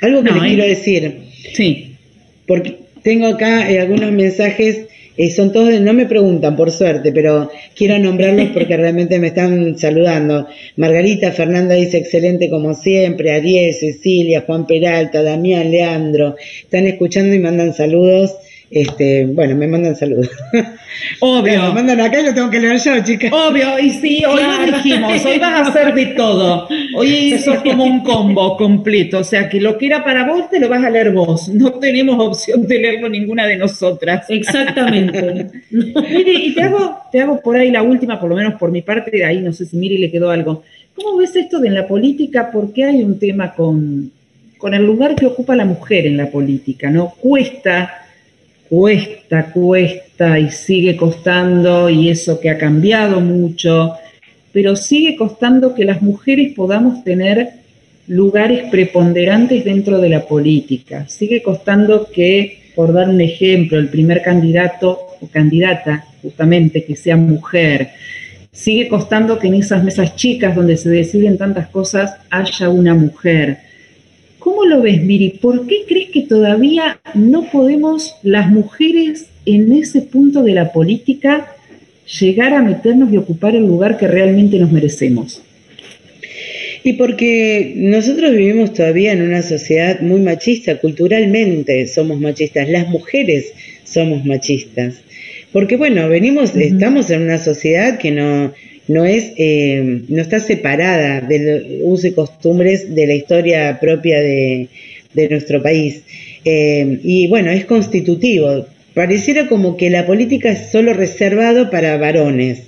Algo 0.00 0.22
que 0.22 0.30
les 0.32 0.42
quiero 0.42 0.64
decir. 0.64 1.14
Sí. 1.54 1.96
Porque 2.46 2.76
tengo 3.02 3.26
acá 3.26 3.70
eh, 3.70 3.80
algunos 3.80 4.12
mensajes 4.12 4.88
eh, 5.16 5.30
son 5.30 5.52
todos, 5.52 5.80
no 5.80 5.92
me 5.92 6.06
preguntan 6.06 6.56
por 6.56 6.70
suerte, 6.70 7.12
pero 7.12 7.50
quiero 7.74 7.98
nombrarlos 7.98 8.48
porque 8.54 8.76
realmente 8.76 9.18
me 9.18 9.28
están 9.28 9.78
saludando. 9.78 10.48
Margarita 10.76 11.30
Fernanda 11.32 11.74
dice 11.74 11.98
excelente 11.98 12.50
como 12.50 12.74
siempre, 12.74 13.32
Ariel, 13.32 13.74
Cecilia, 13.74 14.42
Juan 14.46 14.66
Peralta, 14.66 15.22
Damián, 15.22 15.70
Leandro, 15.70 16.36
están 16.62 16.86
escuchando 16.86 17.34
y 17.34 17.38
mandan 17.38 17.74
saludos. 17.74 18.36
Este, 18.70 19.26
bueno, 19.26 19.54
me 19.54 19.68
mandan 19.68 19.94
saludos. 19.94 20.30
Obvio. 21.20 21.62
me 21.62 21.74
mandan 21.74 22.00
acá 22.00 22.20
y 22.20 22.26
lo 22.26 22.34
tengo 22.34 22.50
que 22.50 22.60
leer 22.60 22.78
yo, 22.78 23.02
chicas. 23.02 23.32
Obvio, 23.32 23.78
y 23.78 23.90
sí, 23.90 24.24
hoy 24.24 24.42
lo 24.42 24.76
dijimos, 24.76 25.24
hoy 25.24 25.38
vas 25.38 25.54
a 25.54 25.70
hacer 25.70 25.94
de 25.94 26.06
todo. 26.06 26.68
Hoy 26.96 27.38
sos 27.38 27.58
como 27.58 27.84
un 27.84 28.02
combo 28.02 28.56
completo, 28.56 29.18
o 29.18 29.24
sea, 29.24 29.48
que 29.48 29.60
lo 29.60 29.78
que 29.78 29.86
era 29.86 30.04
para 30.04 30.26
vos 30.26 30.48
te 30.50 30.60
lo 30.60 30.68
vas 30.68 30.84
a 30.84 30.90
leer 30.90 31.12
vos. 31.12 31.48
No 31.48 31.72
tenemos 31.74 32.16
opción 32.18 32.66
de 32.66 32.78
leerlo 32.78 33.08
ninguna 33.08 33.46
de 33.46 33.56
nosotras. 33.56 34.26
Exactamente. 34.28 35.50
Mire, 35.70 36.32
y 36.32 36.54
te 36.54 36.62
hago, 36.62 36.98
te 37.10 37.20
hago 37.20 37.40
por 37.40 37.56
ahí 37.56 37.70
la 37.70 37.82
última, 37.82 38.20
por 38.20 38.28
lo 38.28 38.36
menos 38.36 38.54
por 38.54 38.70
mi 38.70 38.82
parte, 38.82 39.10
de 39.10 39.24
ahí 39.24 39.40
no 39.40 39.52
sé 39.52 39.66
si 39.66 39.76
Miri 39.76 39.98
le 39.98 40.10
quedó 40.10 40.30
algo. 40.30 40.62
¿Cómo 40.94 41.16
ves 41.16 41.34
esto 41.36 41.58
de 41.58 41.68
en 41.68 41.74
la 41.74 41.86
política? 41.86 42.50
¿Por 42.50 42.72
qué 42.72 42.84
hay 42.84 43.02
un 43.02 43.18
tema 43.18 43.52
con, 43.54 44.10
con 44.58 44.74
el 44.74 44.84
lugar 44.84 45.14
que 45.14 45.26
ocupa 45.26 45.56
la 45.56 45.64
mujer 45.64 46.06
en 46.06 46.16
la 46.16 46.30
política? 46.30 46.90
¿No? 46.90 47.14
Cuesta 47.20 48.04
cuesta, 48.68 49.52
cuesta 49.52 50.03
y 50.18 50.50
sigue 50.50 50.96
costando 50.96 51.90
y 51.90 52.08
eso 52.08 52.38
que 52.38 52.48
ha 52.48 52.56
cambiado 52.56 53.20
mucho, 53.20 53.94
pero 54.52 54.76
sigue 54.76 55.16
costando 55.16 55.74
que 55.74 55.84
las 55.84 56.02
mujeres 56.02 56.52
podamos 56.54 57.02
tener 57.02 57.48
lugares 58.06 58.70
preponderantes 58.70 59.64
dentro 59.64 59.98
de 59.98 60.08
la 60.10 60.24
política. 60.26 61.08
Sigue 61.08 61.42
costando 61.42 62.08
que, 62.12 62.70
por 62.76 62.92
dar 62.92 63.08
un 63.08 63.20
ejemplo, 63.20 63.78
el 63.78 63.88
primer 63.88 64.22
candidato 64.22 65.00
o 65.20 65.26
candidata, 65.26 66.04
justamente, 66.22 66.84
que 66.84 66.94
sea 66.94 67.16
mujer. 67.16 67.88
Sigue 68.52 68.86
costando 68.86 69.38
que 69.40 69.48
en 69.48 69.54
esas 69.54 69.82
mesas 69.82 70.14
chicas 70.14 70.54
donde 70.54 70.76
se 70.76 70.90
deciden 70.90 71.38
tantas 71.38 71.66
cosas 71.68 72.14
haya 72.30 72.68
una 72.68 72.94
mujer. 72.94 73.58
¿Cómo 74.44 74.66
lo 74.66 74.82
ves, 74.82 75.02
Miri? 75.02 75.38
¿Por 75.40 75.66
qué 75.66 75.86
crees 75.88 76.10
que 76.10 76.20
todavía 76.20 77.00
no 77.14 77.50
podemos 77.50 78.14
las 78.22 78.50
mujeres 78.50 79.24
en 79.46 79.72
ese 79.72 80.02
punto 80.02 80.42
de 80.42 80.52
la 80.52 80.70
política 80.70 81.50
llegar 82.20 82.52
a 82.52 82.60
meternos 82.60 83.10
y 83.10 83.16
ocupar 83.16 83.56
el 83.56 83.66
lugar 83.66 83.96
que 83.96 84.06
realmente 84.06 84.58
nos 84.58 84.70
merecemos? 84.70 85.40
Y 86.82 86.92
porque 86.92 87.72
nosotros 87.74 88.32
vivimos 88.32 88.74
todavía 88.74 89.12
en 89.12 89.22
una 89.22 89.40
sociedad 89.40 90.00
muy 90.00 90.20
machista, 90.20 90.78
culturalmente 90.78 91.86
somos 91.86 92.20
machistas, 92.20 92.68
las 92.68 92.86
mujeres 92.90 93.50
somos 93.84 94.26
machistas. 94.26 94.96
Porque 95.52 95.78
bueno, 95.78 96.06
venimos, 96.10 96.54
estamos 96.54 97.08
en 97.08 97.22
una 97.22 97.38
sociedad 97.38 97.96
que 97.96 98.10
no, 98.10 98.52
no 98.88 99.04
es, 99.04 99.32
eh, 99.36 100.02
no 100.08 100.20
está 100.20 100.40
separada 100.40 101.20
del 101.20 101.80
uso 101.82 102.06
y 102.06 102.12
costumbres 102.12 102.94
de 102.94 103.06
la 103.06 103.14
historia 103.14 103.78
propia 103.80 104.20
de, 104.20 104.68
nuestro 105.30 105.62
país. 105.62 106.02
Eh, 106.44 106.98
y 107.02 107.28
bueno, 107.28 107.50
es 107.50 107.64
constitutivo. 107.64 108.66
Pareciera 108.94 109.48
como 109.48 109.76
que 109.76 109.90
la 109.90 110.06
política 110.06 110.50
es 110.50 110.70
solo 110.70 110.92
reservado 110.92 111.70
para 111.70 111.96
varones. 111.96 112.64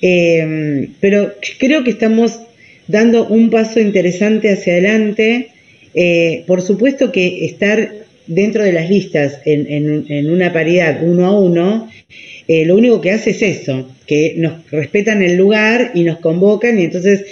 Eh, 0.00 0.88
pero 1.00 1.34
creo 1.58 1.84
que 1.84 1.90
estamos 1.90 2.40
dando 2.88 3.26
un 3.26 3.50
paso 3.50 3.80
interesante 3.80 4.50
hacia 4.50 4.74
adelante. 4.74 5.48
por 6.46 6.62
supuesto 6.62 7.12
que 7.12 7.44
estar 7.44 8.03
dentro 8.26 8.62
de 8.64 8.72
las 8.72 8.88
listas 8.88 9.40
en, 9.44 10.06
en 10.08 10.30
una 10.30 10.52
paridad 10.52 11.00
uno 11.02 11.26
a 11.26 11.38
uno 11.38 11.88
eh, 12.46 12.66
lo 12.66 12.76
único 12.76 13.00
que 13.00 13.10
hace 13.10 13.30
es 13.30 13.40
eso, 13.40 13.88
que 14.06 14.34
nos 14.36 14.70
respetan 14.70 15.22
el 15.22 15.36
lugar 15.36 15.92
y 15.94 16.02
nos 16.04 16.18
convocan 16.18 16.78
y 16.78 16.84
entonces, 16.84 17.24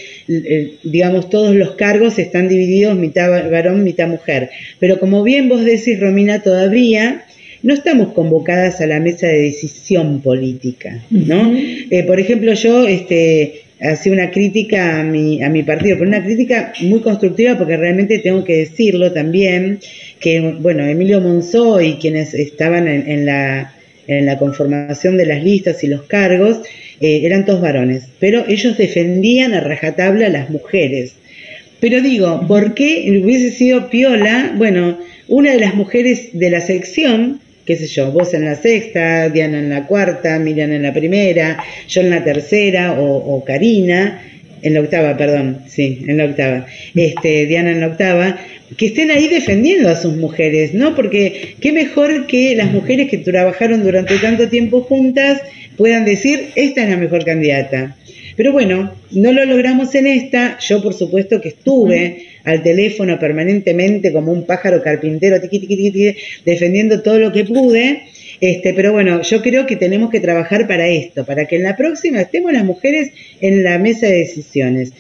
digamos, 0.83 1.29
todos 1.29 1.55
los 1.55 1.73
cargos 1.73 2.19
están 2.19 2.49
divididos 2.49 2.97
mitad 2.97 3.51
varón, 3.51 3.85
mitad 3.85 4.09
mujer. 4.09 4.49
Pero 4.79 4.99
como 4.99 5.23
bien 5.23 5.51
vos 5.51 5.65
decís, 5.65 6.01
Romina, 6.01 6.43
todavía 6.43 7.27
no 7.63 7.75
estamos 7.75 8.15
convocadas 8.15 8.81
a 8.81 8.87
la 8.87 9.01
mesa 9.01 9.27
de 9.27 9.43
decisión 9.43 10.23
política, 10.23 11.03
¿no? 11.11 11.55
Eh, 11.91 12.03
por 12.05 12.19
ejemplo, 12.19 12.55
yo 12.55 12.89
este, 12.89 13.65
hacía 13.83 14.13
una 14.13 14.31
crítica 14.31 15.01
a 15.01 15.05
mi, 15.05 15.43
a 15.43 15.51
mi 15.51 15.63
partido, 15.63 15.99
pero 15.99 16.09
una 16.09 16.25
crítica 16.25 16.73
muy 16.81 17.01
constructiva 17.01 17.59
porque 17.59 17.77
realmente 17.77 18.19
tengo 18.19 18.45
que 18.45 18.57
decirlo 18.57 19.13
también, 19.13 19.79
que, 20.23 20.41
bueno, 20.61 20.87
Emilio 20.87 21.21
Monzó 21.21 21.81
y 21.81 21.95
quienes 21.95 22.33
estaban 22.33 22.89
en 22.89 23.27
la 23.27 23.73
en 24.07 24.27
la 24.27 24.39
conformación 24.39 25.17
de 25.17 25.27
las 25.27 25.43
listas 25.43 25.83
y 25.85 25.87
los 25.87 26.03
cargos, 26.03 26.61
eh, 27.01 27.21
eran 27.25 27.45
todos 27.45 27.61
varones, 27.61 28.05
pero 28.19 28.45
ellos 28.49 28.77
defendían 28.77 29.55
a 29.55 29.61
rajatabla 29.61 30.27
a 30.27 30.31
las 30.31 30.51
mujeres. 30.51 31.15
Pero 31.81 32.01
digo, 32.01 32.45
¿por 32.47 32.75
qué 32.75 33.21
hubiese 33.23 33.51
sido 33.51 33.91
Piola? 33.91 34.53
Bueno, 34.57 34.99
una 35.29 35.53
de 35.53 35.61
las 35.61 35.75
mujeres 35.75 36.31
de 36.33 36.51
la 36.51 36.61
sección, 36.61 37.41
qué 37.65 37.77
sé 37.77 37.87
yo, 37.87 38.13
vos 38.13 38.35
en 38.35 38.45
la 38.45 38.55
sexta, 38.55 39.29
Diana 39.29 39.59
en 39.59 39.71
la 39.71 39.87
cuarta, 39.87 40.39
Miriam 40.39 40.73
en 40.73 40.83
la 40.83 40.93
primera, 40.93 41.63
yo 41.89 42.03
en 42.03 42.11
la 42.11 42.23
tercera 42.23 43.01
o, 43.01 43.45
Karina, 43.45 44.23
en 44.63 44.75
la 44.75 44.81
octava, 44.81 45.17
perdón, 45.17 45.63
sí, 45.67 46.03
en 46.07 46.17
la 46.17 46.25
octava, 46.27 46.67
este, 46.95 47.47
Diana 47.47 47.73
en 47.73 47.81
la 47.81 47.89
octava, 47.89 48.39
que 48.77 48.87
estén 48.87 49.11
ahí 49.11 49.29
defendiendo 49.29 49.89
a 49.89 49.97
sus 49.97 50.17
mujeres, 50.17 50.73
¿no? 50.73 50.95
Porque 50.95 51.57
qué 51.61 51.73
mejor 51.73 52.27
que 52.27 52.55
las 52.57 52.73
mujeres 52.73 53.11
que 53.11 53.19
trabajaron 53.19 53.83
durante 53.83 54.17
tanto 54.19 54.49
tiempo 54.49 54.83
juntas 54.83 55.41
puedan 55.77 56.05
decir, 56.05 56.51
esta 56.55 56.83
es 56.85 56.91
la 56.91 56.97
mejor 56.97 57.25
candidata. 57.25 57.97
Pero 58.37 58.53
bueno, 58.53 58.95
no 59.11 59.33
lo 59.33 59.45
logramos 59.45 59.95
en 59.95 60.07
esta. 60.07 60.59
Yo, 60.59 60.83
por 60.83 60.95
supuesto, 60.95 61.41
que 61.41 61.51
estuve 61.51 62.29
al 62.45 62.63
teléfono 62.63 63.19
permanentemente 63.19 64.13
como 64.13 64.33
un 64.33 64.47
pájaro 64.47 64.83
carpintero, 64.83 65.39
defendiendo 66.45 67.03
todo 67.03 67.19
lo 67.19 67.33
que 67.33 67.45
pude. 67.45 68.05
Este, 68.43 68.75
pero 68.75 68.91
bueno, 68.93 69.23
yo 69.23 69.41
creo 69.41 69.67
que 69.67 69.77
tenemos 69.77 70.11
que 70.11 70.19
trabajar 70.19 70.67
para 70.67 70.89
esto, 70.89 71.25
para 71.25 71.47
que 71.47 71.55
en 71.55 71.63
la 71.63 71.77
próxima 71.77 72.21
estemos 72.21 72.53
las 72.53 72.65
mujeres 72.65 73.13
en 73.41 73.63
la 73.63 73.79
mesa 73.79 74.09
de 74.09 74.19
decisiones. 74.19 74.93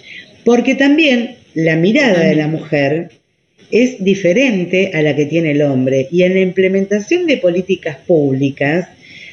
Porque 0.45 0.77
también 0.77 1.35
la 1.53 1.75
mirada 1.75 2.21
de 2.21 2.37
la 2.37 2.47
mujer 2.47 3.11
es 3.73 4.03
diferente 4.05 4.93
a 4.95 5.03
la 5.03 5.17
que 5.17 5.27
tiene 5.27 5.51
el 5.51 5.63
hombre 5.63 6.07
y 6.13 6.23
en 6.23 6.35
la 6.35 6.41
implementación 6.41 7.27
de 7.27 7.39
políticas 7.39 7.97
públicas, 8.07 8.87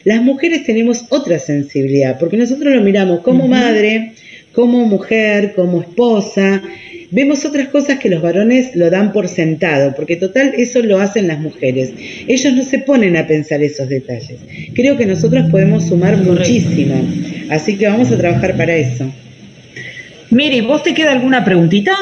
las 0.06 0.24
mujeres 0.24 0.64
tenemos 0.64 1.06
otra 1.10 1.38
sensibilidad, 1.38 2.18
porque 2.18 2.38
nosotros 2.38 2.74
lo 2.74 2.82
miramos 2.82 3.20
como 3.20 3.48
madre, 3.48 4.14
como 4.54 4.88
mujer, 4.88 5.54
como 5.54 5.82
esposa, 5.82 6.64
vemos 7.12 7.46
otras 7.46 7.70
cosas 7.70 8.00
que 8.00 8.10
los 8.10 8.22
varones 8.22 8.76
lo 8.76 8.90
dan 8.90 9.12
por 9.12 9.28
sentado, 9.28 9.94
porque 9.96 10.16
total 10.16 10.54
eso 10.58 10.82
lo 10.82 11.00
hacen 11.00 11.28
las 11.28 11.40
mujeres. 11.40 11.94
Ellos 12.28 12.54
no 12.54 12.64
se 12.64 12.80
ponen 12.80 13.18
a 13.18 13.28
pensar 13.28 13.62
esos 13.62 13.90
detalles. 13.90 14.40
Creo 14.74 14.98
que 14.98 15.06
nosotros 15.06 15.50
podemos 15.50 15.88
sumar 15.88 16.18
muchísimo, 16.18 17.04
así 17.50 17.78
que 17.78 17.88
vamos 17.88 18.12
a 18.12 18.18
trabajar 18.18 18.56
para 18.58 18.76
eso. 18.76 19.12
Miri, 20.30 20.62
¿vos 20.62 20.84
te 20.84 20.94
queda 20.94 21.12
alguna 21.12 21.44
preguntita? 21.44 21.96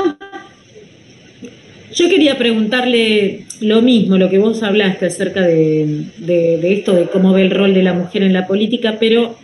Yo 1.93 2.09
quería 2.09 2.38
preguntarle 2.38 3.45
lo 3.61 3.81
mismo, 3.81 4.17
lo 4.17 4.29
que 4.29 4.38
vos 4.38 4.61
hablaste 4.61 5.05
acerca 5.07 5.41
de, 5.41 6.05
esto, 6.63 6.93
de 6.93 7.05
cómo 7.05 7.34
ve 7.34 7.43
el 7.43 7.51
rol 7.51 7.73
de 7.73 7.84
la 7.84 7.93
mujer 7.93 8.23
en 8.23 8.34
la 8.34 8.45
política, 8.45 8.97
pero 8.99 9.35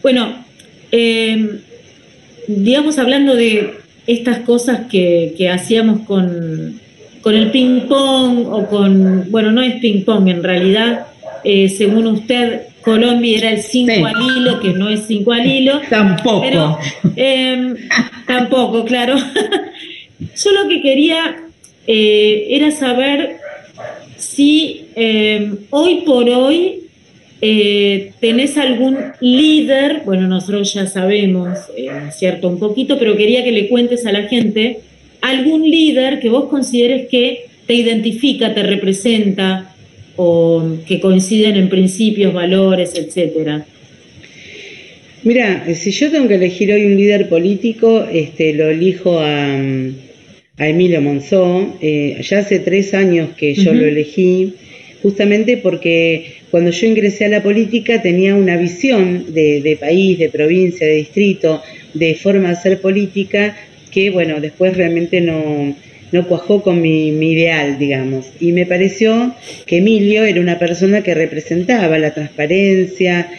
bueno, 0.00 0.44
eh, 0.90 1.58
digamos 2.48 2.98
hablando 2.98 3.36
de 3.36 3.81
estas 4.06 4.40
cosas 4.40 4.82
que, 4.90 5.50
hacíamos 5.52 6.00
con, 6.06 6.80
el 7.24 7.50
ping-pong 7.50 8.46
o 8.48 8.66
con, 8.66 9.30
bueno, 9.30 9.52
no 9.52 9.62
es 9.62 9.74
ping-pong 9.80 10.28
en 10.28 10.42
realidad, 10.42 11.06
eh, 11.44 11.68
según 11.68 12.06
usted, 12.06 12.62
Colombia 12.82 13.38
era 13.38 13.50
el 13.50 13.62
5 13.62 14.06
al 14.06 14.22
hilo, 14.22 14.60
que 14.60 14.70
no 14.70 14.88
es 14.88 15.06
5 15.06 15.32
al 15.32 15.46
hilo. 15.46 15.80
Tampoco. 15.88 16.78
Eh, 17.16 17.74
tampoco, 18.26 18.84
claro. 18.84 19.16
Yo 20.18 20.50
lo 20.52 20.68
que 20.68 20.82
quería 20.82 21.36
eh, 21.86 22.46
era 22.50 22.70
saber 22.70 23.36
si 24.16 24.86
eh, 24.94 25.52
hoy 25.70 26.02
por 26.04 26.28
hoy 26.28 26.80
eh, 27.44 28.12
tenés 28.20 28.56
algún 28.56 28.96
líder, 29.20 30.02
bueno, 30.04 30.28
nosotros 30.28 30.72
ya 30.72 30.86
sabemos, 30.86 31.58
cierto, 32.16 32.48
un 32.48 32.60
poquito, 32.60 33.00
pero 33.00 33.16
quería 33.16 33.42
que 33.42 33.50
le 33.50 33.68
cuentes 33.68 34.06
a 34.06 34.12
la 34.12 34.28
gente 34.28 34.78
algún 35.20 35.68
líder 35.68 36.20
que 36.20 36.28
vos 36.28 36.44
consideres 36.44 37.08
que 37.08 37.46
te 37.66 37.74
identifica, 37.74 38.54
te 38.54 38.62
representa 38.62 39.74
o 40.14 40.62
que 40.86 41.00
coinciden 41.00 41.56
en 41.56 41.68
principios, 41.68 42.32
valores, 42.32 42.94
etcétera. 42.94 43.66
Mira, 45.24 45.64
si 45.74 45.90
yo 45.90 46.10
tengo 46.10 46.28
que 46.28 46.34
elegir 46.36 46.72
hoy 46.72 46.84
un 46.84 46.96
líder 46.96 47.28
político, 47.28 48.04
este, 48.12 48.54
lo 48.54 48.70
elijo 48.70 49.18
a, 49.18 49.56
a 50.58 50.68
Emilio 50.68 51.00
Monzó. 51.00 51.76
Eh, 51.80 52.20
ya 52.22 52.38
hace 52.38 52.58
tres 52.58 52.94
años 52.94 53.30
que 53.36 53.54
yo 53.54 53.72
lo 53.72 53.84
elegí, 53.84 54.54
justamente 55.02 55.56
porque 55.56 56.41
cuando 56.52 56.70
yo 56.70 56.86
ingresé 56.86 57.24
a 57.24 57.28
la 57.28 57.42
política 57.42 58.02
tenía 58.02 58.34
una 58.34 58.58
visión 58.58 59.32
de, 59.32 59.78
país, 59.80 60.18
de 60.18 60.28
provincia, 60.28 60.86
de 60.86 60.96
distrito, 60.96 61.62
de 61.94 62.14
forma 62.14 62.48
de 62.48 62.54
hacer 62.54 62.78
política 62.78 63.56
que, 63.90 64.10
bueno, 64.10 64.38
después 64.38 64.76
realmente 64.76 65.22
no, 65.22 65.74
no 66.12 66.28
cuajó 66.28 66.62
con 66.62 66.82
mi, 66.82 67.10
mi, 67.10 67.32
ideal, 67.32 67.78
digamos. 67.78 68.30
Y 68.38 68.52
me 68.52 68.66
pareció 68.66 69.34
que 69.64 69.78
Emilio 69.78 70.24
era 70.24 70.42
una 70.42 70.58
persona 70.58 71.02
que 71.02 71.14
representaba 71.14 71.98
la 71.98 72.12
transparencia, 72.12 73.30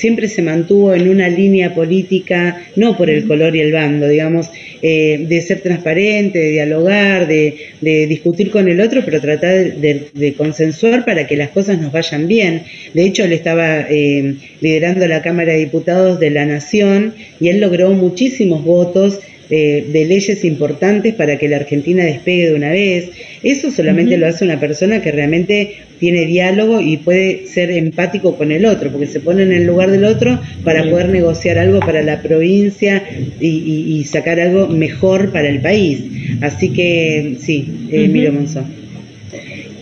siempre 0.00 0.28
se 0.28 0.40
mantuvo 0.40 0.94
en 0.94 1.10
una 1.10 1.28
línea 1.28 1.74
política, 1.74 2.62
no 2.74 2.96
por 2.96 3.10
el 3.10 3.26
color 3.26 3.54
y 3.54 3.60
el 3.60 3.70
bando, 3.70 4.08
digamos, 4.08 4.50
eh, 4.80 5.26
de 5.28 5.42
ser 5.42 5.60
transparente, 5.60 6.38
de 6.38 6.50
dialogar, 6.52 7.28
de, 7.28 8.06
discutir 8.08 8.50
con 8.50 8.66
el 8.66 8.80
otro, 8.80 9.02
pero 9.04 9.20
tratar 9.20 9.76
de, 9.76 10.34
consensuar 10.38 11.04
para 11.04 11.26
que 11.26 11.36
las 11.36 11.50
cosas 11.50 11.78
nos 11.78 11.92
vayan 11.92 12.26
bien. 12.28 12.62
De 12.94 13.04
hecho, 13.04 13.24
él 13.24 13.34
estaba 13.34 13.82
eh, 13.90 14.36
liderando 14.62 15.06
la 15.06 15.20
Cámara 15.20 15.52
de 15.52 15.58
Diputados 15.58 16.18
de 16.18 16.30
la 16.30 16.46
Nación 16.46 17.12
y 17.38 17.48
él 17.48 17.60
logró 17.60 17.90
muchísimos 17.90 18.64
votos 18.64 19.20
de 19.50 20.04
leyes 20.06 20.44
importantes 20.44 21.14
para 21.14 21.36
que 21.36 21.48
la 21.48 21.56
Argentina 21.56 22.04
despegue 22.04 22.48
de 22.48 22.54
una 22.54 22.70
vez. 22.70 23.10
Eso 23.42 23.70
solamente 23.70 24.16
lo 24.16 24.26
hace 24.26 24.44
una 24.44 24.60
persona 24.60 25.02
que 25.02 25.10
realmente 25.10 25.76
tiene 25.98 26.24
diálogo 26.24 26.80
y 26.80 26.96
puede 26.98 27.46
ser 27.46 27.70
empático 27.70 28.36
con 28.36 28.52
el 28.52 28.64
otro, 28.64 28.90
porque 28.90 29.06
se 29.06 29.20
pone 29.20 29.42
en 29.42 29.52
el 29.52 29.66
lugar 29.66 29.90
del 29.90 30.04
otro 30.04 30.40
para 30.64 30.88
poder 30.88 31.08
negociar 31.08 31.58
algo 31.58 31.80
para 31.80 32.02
la 32.02 32.22
provincia 32.22 33.02
y, 33.40 34.04
sacar 34.04 34.40
algo 34.40 34.66
mejor 34.68 35.30
para 35.30 35.48
el 35.48 35.60
país. 35.60 36.02
Así 36.40 36.70
que 36.70 37.36
sí, 37.40 37.88
eh, 37.92 38.08
Miro 38.08 38.32
Monzón. 38.32 38.64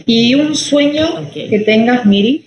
¿Y 0.07 0.35
un 0.35 0.55
sueño 0.55 1.31
que 1.33 1.61
tengas, 1.61 2.05
Miri? 2.05 2.43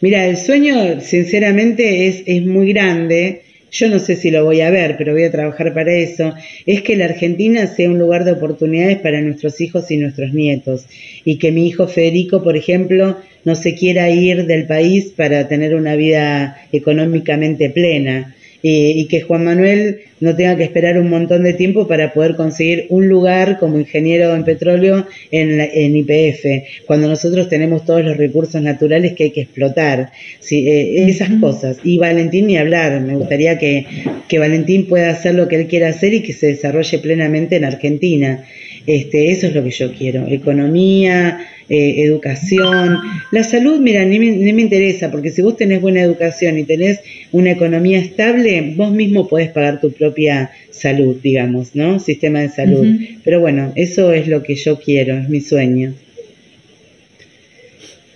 Mira, 0.00 0.26
el 0.26 0.36
sueño 0.36 1.00
sinceramente 1.00 2.06
es, 2.06 2.22
es 2.26 2.44
muy 2.44 2.72
grande 2.72 3.43
yo 3.74 3.88
no 3.88 3.98
sé 3.98 4.14
si 4.14 4.30
lo 4.30 4.44
voy 4.44 4.60
a 4.60 4.70
ver, 4.70 4.96
pero 4.96 5.12
voy 5.12 5.24
a 5.24 5.32
trabajar 5.32 5.74
para 5.74 5.92
eso, 5.92 6.32
es 6.64 6.82
que 6.82 6.96
la 6.96 7.06
Argentina 7.06 7.66
sea 7.66 7.90
un 7.90 7.98
lugar 7.98 8.24
de 8.24 8.32
oportunidades 8.32 8.98
para 8.98 9.20
nuestros 9.20 9.60
hijos 9.60 9.90
y 9.90 9.96
nuestros 9.96 10.32
nietos. 10.32 10.86
Y 11.24 11.38
que 11.38 11.50
mi 11.50 11.66
hijo 11.66 11.88
Federico, 11.88 12.42
por 12.44 12.56
ejemplo, 12.56 13.18
no 13.44 13.54
se 13.56 13.74
quiera 13.74 14.08
ir 14.10 14.46
del 14.46 14.66
país 14.66 15.12
para 15.16 15.48
tener 15.48 15.74
una 15.74 15.96
vida 15.96 16.56
económicamente 16.72 17.68
plena. 17.68 18.36
Y, 18.66 19.04
que 19.08 19.20
Juan 19.20 19.44
Manuel 19.44 20.00
no 20.20 20.34
tenga 20.34 20.56
que 20.56 20.64
esperar 20.64 20.98
un 20.98 21.10
montón 21.10 21.44
de 21.44 21.52
tiempo 21.52 21.86
para 21.86 22.14
poder 22.14 22.34
conseguir 22.34 22.86
un 22.88 23.08
lugar 23.08 23.58
como 23.58 23.78
ingeniero 23.78 24.34
en 24.34 24.42
petróleo 24.42 25.06
en, 25.30 25.60
en 25.60 25.94
IPF, 25.94 26.86
cuando 26.86 27.06
nosotros 27.06 27.50
tenemos 27.50 27.84
todos 27.84 28.02
los 28.02 28.16
recursos 28.16 28.62
naturales 28.62 29.12
que 29.12 29.24
hay 29.24 29.30
que 29.32 29.42
explotar. 29.42 30.12
Sí, 30.40 30.66
eh, 30.66 31.06
esas 31.06 31.28
cosas. 31.42 31.76
Y 31.84 31.98
Valentín 31.98 32.46
ni 32.46 32.56
hablar, 32.56 33.02
me 33.02 33.16
gustaría 33.16 33.58
que, 33.58 33.84
que 34.28 34.38
Valentín 34.38 34.86
pueda 34.86 35.10
hacer 35.10 35.34
lo 35.34 35.46
que 35.46 35.56
él 35.56 35.66
quiera 35.66 35.88
hacer 35.88 36.14
y 36.14 36.22
que 36.22 36.32
se 36.32 36.46
desarrolle 36.46 36.98
plenamente 37.00 37.56
en 37.56 37.66
Argentina. 37.66 38.46
Este, 38.86 39.30
eso 39.30 39.46
es 39.46 39.54
lo 39.54 39.62
que 39.62 39.70
yo 39.70 39.92
quiero, 39.92 40.26
economía, 40.26 41.48
eh, 41.68 42.02
educación. 42.02 42.98
La 43.30 43.42
salud, 43.42 43.80
mira, 43.80 44.04
ni 44.04 44.18
me, 44.18 44.62
interesa, 44.62 45.10
porque 45.10 45.30
si 45.30 45.42
vos 45.42 45.56
tenés 45.56 45.80
buena 45.80 46.02
educación 46.02 46.58
y 46.58 46.64
tenés 46.64 47.00
una 47.32 47.52
economía 47.52 47.98
estable, 47.98 48.74
vos 48.76 48.92
mismo 48.92 49.28
podés 49.28 49.50
pagar 49.50 49.80
tu 49.80 49.92
propia 49.92 50.50
salud, 50.70 51.16
digamos, 51.22 51.74
¿no? 51.74 51.98
Sistema 52.00 52.40
de 52.40 52.50
salud. 52.50 52.86
Pero 53.24 53.40
bueno, 53.40 53.72
eso 53.76 54.12
es 54.12 54.28
lo 54.28 54.42
que 54.42 54.56
yo 54.56 54.78
quiero, 54.78 55.16
es 55.16 55.28
mi 55.28 55.40
sueño. 55.40 55.94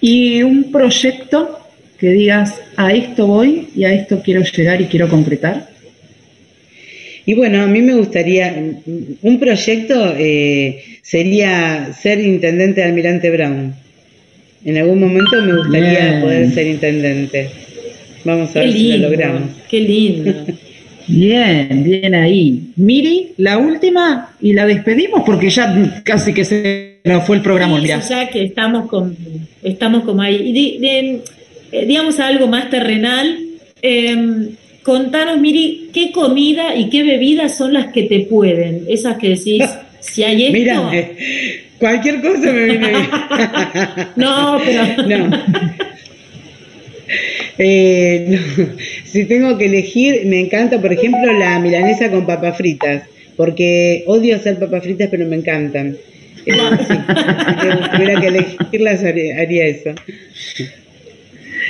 Y 0.01 0.43
un 0.43 0.71
proyecto 0.71 1.59
que 1.99 2.11
digas, 2.11 2.55
a 2.77 2.93
esto 2.93 3.27
voy 3.27 3.69
y 3.75 3.85
a 3.85 3.93
esto 3.93 4.23
quiero 4.23 4.43
llegar 4.43 4.81
y 4.81 4.87
quiero 4.87 5.09
concretar. 5.09 5.69
Y 7.29 7.35
bueno, 7.35 7.63
a 7.63 7.67
mí 7.67 7.83
me 7.83 7.93
gustaría, 7.93 8.57
un 9.21 9.39
proyecto 9.39 10.15
eh, 10.17 10.83
sería 11.03 11.93
ser 11.93 12.23
intendente 12.23 12.81
de 12.81 12.87
Almirante 12.87 13.31
Brown. 13.31 13.75
En 14.65 14.79
algún 14.79 14.99
momento 14.99 15.43
me 15.43 15.59
gustaría 15.59 16.23
poder 16.23 16.51
ser 16.53 16.67
intendente. 16.69 17.51
Vamos 18.25 18.57
a 18.57 18.61
ver 18.61 18.73
si 18.73 18.97
lo 18.97 19.11
logramos. 19.11 19.43
Qué 19.69 19.79
lindo. 19.79 20.47
Bien, 21.07 21.85
bien 21.85 22.15
ahí. 22.15 22.71
Miri, 22.77 23.33
la 23.37 23.59
última 23.59 24.35
y 24.41 24.55
la 24.55 24.67
despedimos 24.67 25.23
porque 25.25 25.49
ya 25.49 26.03
casi 26.05 26.33
que 26.35 26.45
se 26.47 27.01
nos 27.05 27.27
fue 27.27 27.37
el 27.37 27.43
programa. 27.43 27.79
Sí, 27.81 27.89
ya 28.09 28.29
que 28.29 28.43
estamos 28.43 28.89
con, 28.89 29.17
estamos 29.63 30.05
como 30.05 30.23
ahí. 30.23 30.37
Y 30.37 30.79
de, 30.79 31.21
eh, 31.73 31.87
digamos 31.87 32.21
algo 32.21 32.47
más 32.47 32.71
terrenal. 32.71 33.39
Eh, 33.83 34.49
contanos, 34.89 35.39
Miri, 35.39 35.91
qué 35.93 36.13
comida 36.13 36.75
y 36.75 36.89
qué 36.89 37.03
bebidas 37.03 37.59
son 37.59 37.75
las 37.75 37.93
que 37.93 38.05
te 38.05 38.21
pueden, 38.21 38.87
esas 38.89 39.19
que 39.19 39.29
decís, 39.29 39.65
si 40.01 40.25
hay 40.25 40.47
esto... 40.47 40.59
Mira, 40.91 41.11
cualquier 41.79 42.23
cosa 42.23 42.53
me 42.53 42.65
viene 42.65 42.89
bien. 42.89 43.09
no, 44.17 44.59
pero... 44.65 45.29
No. 45.29 45.59
Eh, 47.59 48.39
si 49.05 49.25
tengo 49.27 49.59
que 49.59 49.67
elegir, 49.67 50.25
me 50.25 50.41
encanta, 50.41 50.81
por 50.81 50.93
ejemplo, 50.93 51.33
la 51.33 51.59
milanesa 51.59 52.11
con 52.11 52.25
papas 52.25 52.57
fritas, 52.57 53.03
porque 53.37 54.05
odio 54.07 54.37
hacer 54.37 54.59
papas 54.59 54.85
fritas, 54.85 55.09
pero 55.11 55.27
me 55.27 55.37
encantan. 55.37 55.97
Eh, 56.47 56.53
si 56.53 57.91
tuviera 57.91 58.21
que 58.21 58.27
elegirlas, 58.27 59.05
haría, 59.05 59.67
eso. 59.67 59.91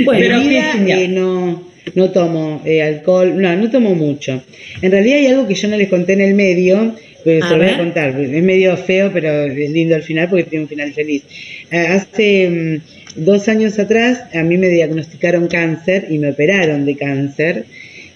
Bueno, 0.05 0.41
pero 0.45 1.09
no, 1.09 1.69
no 1.95 2.11
tomo 2.11 2.63
eh, 2.65 2.83
alcohol, 2.83 3.41
no, 3.41 3.55
no 3.57 3.71
tomo 3.71 3.95
mucho. 3.95 4.43
En 4.83 4.91
realidad 4.91 5.19
hay 5.19 5.27
algo 5.27 5.47
que 5.47 5.55
yo 5.55 5.69
no 5.69 5.77
les 5.77 5.89
conté 5.89 6.15
en 6.15 6.21
el 6.21 6.35
medio, 6.35 6.95
pues 7.25 7.45
se 7.45 7.51
lo 7.51 7.59
voy 7.59 7.73
a 7.73 7.79
contar, 7.79 8.21
es 8.21 8.43
medio 8.43 8.77
feo, 8.77 9.11
pero 9.13 9.45
es 9.45 9.71
lindo 9.71 9.95
al 9.95 10.03
final 10.03 10.29
porque 10.29 10.45
tiene 10.45 10.65
un 10.65 10.69
final 10.69 10.93
feliz. 10.93 11.23
Eh, 11.71 11.77
hace 11.77 12.49
mm, 12.49 13.25
dos 13.25 13.49
años 13.49 13.79
atrás 13.79 14.23
a 14.35 14.43
mí 14.43 14.57
me 14.57 14.69
diagnosticaron 14.69 15.49
cáncer 15.49 16.07
y 16.11 16.19
me 16.19 16.31
operaron 16.31 16.87
de 16.87 16.97
cáncer. 16.97 17.65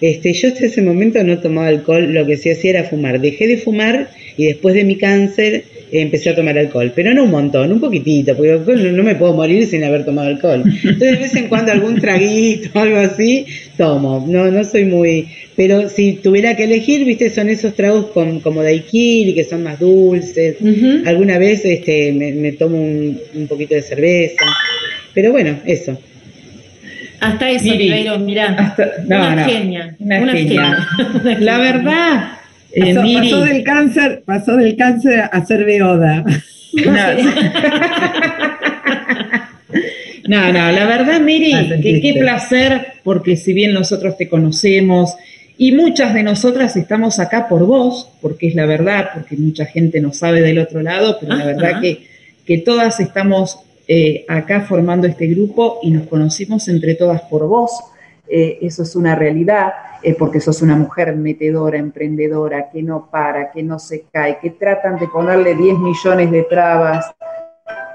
Este, 0.01 0.33
yo 0.33 0.49
hasta 0.49 0.65
ese 0.65 0.81
momento 0.81 1.23
no 1.23 1.39
tomaba 1.39 1.67
alcohol, 1.67 2.13
lo 2.13 2.25
que 2.25 2.37
sí 2.37 2.49
hacía 2.49 2.71
era 2.71 2.83
fumar. 2.83 3.21
Dejé 3.21 3.47
de 3.47 3.57
fumar 3.57 4.09
y 4.35 4.45
después 4.45 4.75
de 4.75 4.83
mi 4.83 4.97
cáncer 4.97 5.63
empecé 6.01 6.31
a 6.31 6.35
tomar 6.35 6.57
alcohol, 6.57 6.91
pero 6.95 7.13
no 7.13 7.23
un 7.23 7.31
montón, 7.31 7.71
un 7.71 7.79
poquitito, 7.79 8.35
porque 8.35 8.59
no, 8.91 9.03
me 9.03 9.15
puedo 9.15 9.33
morir 9.33 9.67
sin 9.67 9.83
haber 9.83 10.05
tomado 10.05 10.29
alcohol. 10.29 10.63
Entonces 10.65 10.99
de 10.99 11.15
vez 11.17 11.35
en 11.35 11.47
cuando 11.47 11.71
algún 11.71 11.99
traguito, 11.99 12.69
algo 12.79 12.97
así, 12.97 13.45
tomo. 13.77 14.25
No, 14.27 14.49
no 14.49 14.63
soy 14.63 14.85
muy, 14.85 15.27
pero 15.55 15.89
si 15.89 16.13
tuviera 16.13 16.55
que 16.55 16.63
elegir, 16.63 17.05
viste, 17.05 17.29
son 17.29 17.49
esos 17.49 17.75
tragos 17.75 18.07
con, 18.07 18.39
como 18.39 18.63
daiquiri, 18.63 19.33
que 19.35 19.43
son 19.43 19.63
más 19.63 19.79
dulces. 19.79 20.57
Alguna 21.05 21.37
vez 21.37 21.63
este, 21.65 22.11
me, 22.11 22.51
tomo 22.53 22.77
un, 22.77 23.47
poquito 23.47 23.75
de 23.75 23.81
cerveza, 23.81 24.43
pero 25.13 25.31
bueno, 25.31 25.59
eso. 25.65 25.99
Hasta 27.19 27.51
eso, 27.51 27.65
Miri, 27.65 27.89
mirá, 28.19 28.75
una, 29.05 29.45
Genia, 29.45 29.95
una, 29.99 30.33
genia. 30.33 30.87
La 31.39 31.57
verdad, 31.57 32.42
eh, 32.73 32.95
pasó, 32.95 33.41
del 33.41 33.63
cáncer, 33.63 34.23
pasó 34.25 34.55
del 34.55 34.75
cáncer 34.75 35.29
a 35.31 35.45
ser 35.45 35.65
beoda. 35.65 36.23
No. 36.85 36.93
no, 40.51 40.51
la 40.51 40.85
verdad, 40.85 41.19
Miri, 41.19 41.53
qué 41.81 42.15
placer, 42.19 42.93
porque 43.03 43.37
si 43.37 43.53
bien 43.53 43.73
nosotros 43.73 44.17
te 44.17 44.27
conocemos 44.27 45.15
y 45.57 45.71
muchas 45.71 46.13
de 46.13 46.23
nosotras 46.23 46.75
estamos 46.75 47.19
acá 47.19 47.47
por 47.47 47.65
vos, 47.65 48.09
porque 48.21 48.47
es 48.47 48.55
la 48.55 48.65
verdad, 48.65 49.09
porque 49.13 49.37
mucha 49.37 49.65
gente 49.65 50.01
no 50.01 50.11
sabe 50.13 50.41
del 50.41 50.57
otro 50.57 50.81
lado, 50.81 51.17
pero 51.19 51.35
la 51.35 51.45
verdad 51.45 51.79
que, 51.79 52.07
que 52.45 52.57
todas 52.57 52.99
estamos 52.99 53.59
eh, 53.87 54.25
acá 54.27 54.61
formando 54.61 55.07
este 55.07 55.27
grupo 55.27 55.79
y 55.83 55.91
nos 55.91 56.07
conocimos 56.07 56.67
entre 56.69 56.95
todas 56.95 57.21
por 57.23 57.47
vos. 57.47 57.71
Eh, 58.35 58.65
eso 58.65 58.81
es 58.81 58.95
una 58.95 59.13
realidad, 59.13 59.73
eh, 60.01 60.15
porque 60.17 60.39
sos 60.39 60.63
una 60.63 60.75
mujer 60.75 61.15
metedora, 61.15 61.77
emprendedora, 61.77 62.67
que 62.71 62.81
no 62.81 63.07
para, 63.11 63.51
que 63.51 63.61
no 63.61 63.77
se 63.77 64.05
cae, 64.11 64.39
que 64.39 64.49
tratan 64.49 64.97
de 64.97 65.07
ponerle 65.07 65.53
10 65.53 65.77
millones 65.77 66.31
de 66.31 66.41
trabas 66.41 67.13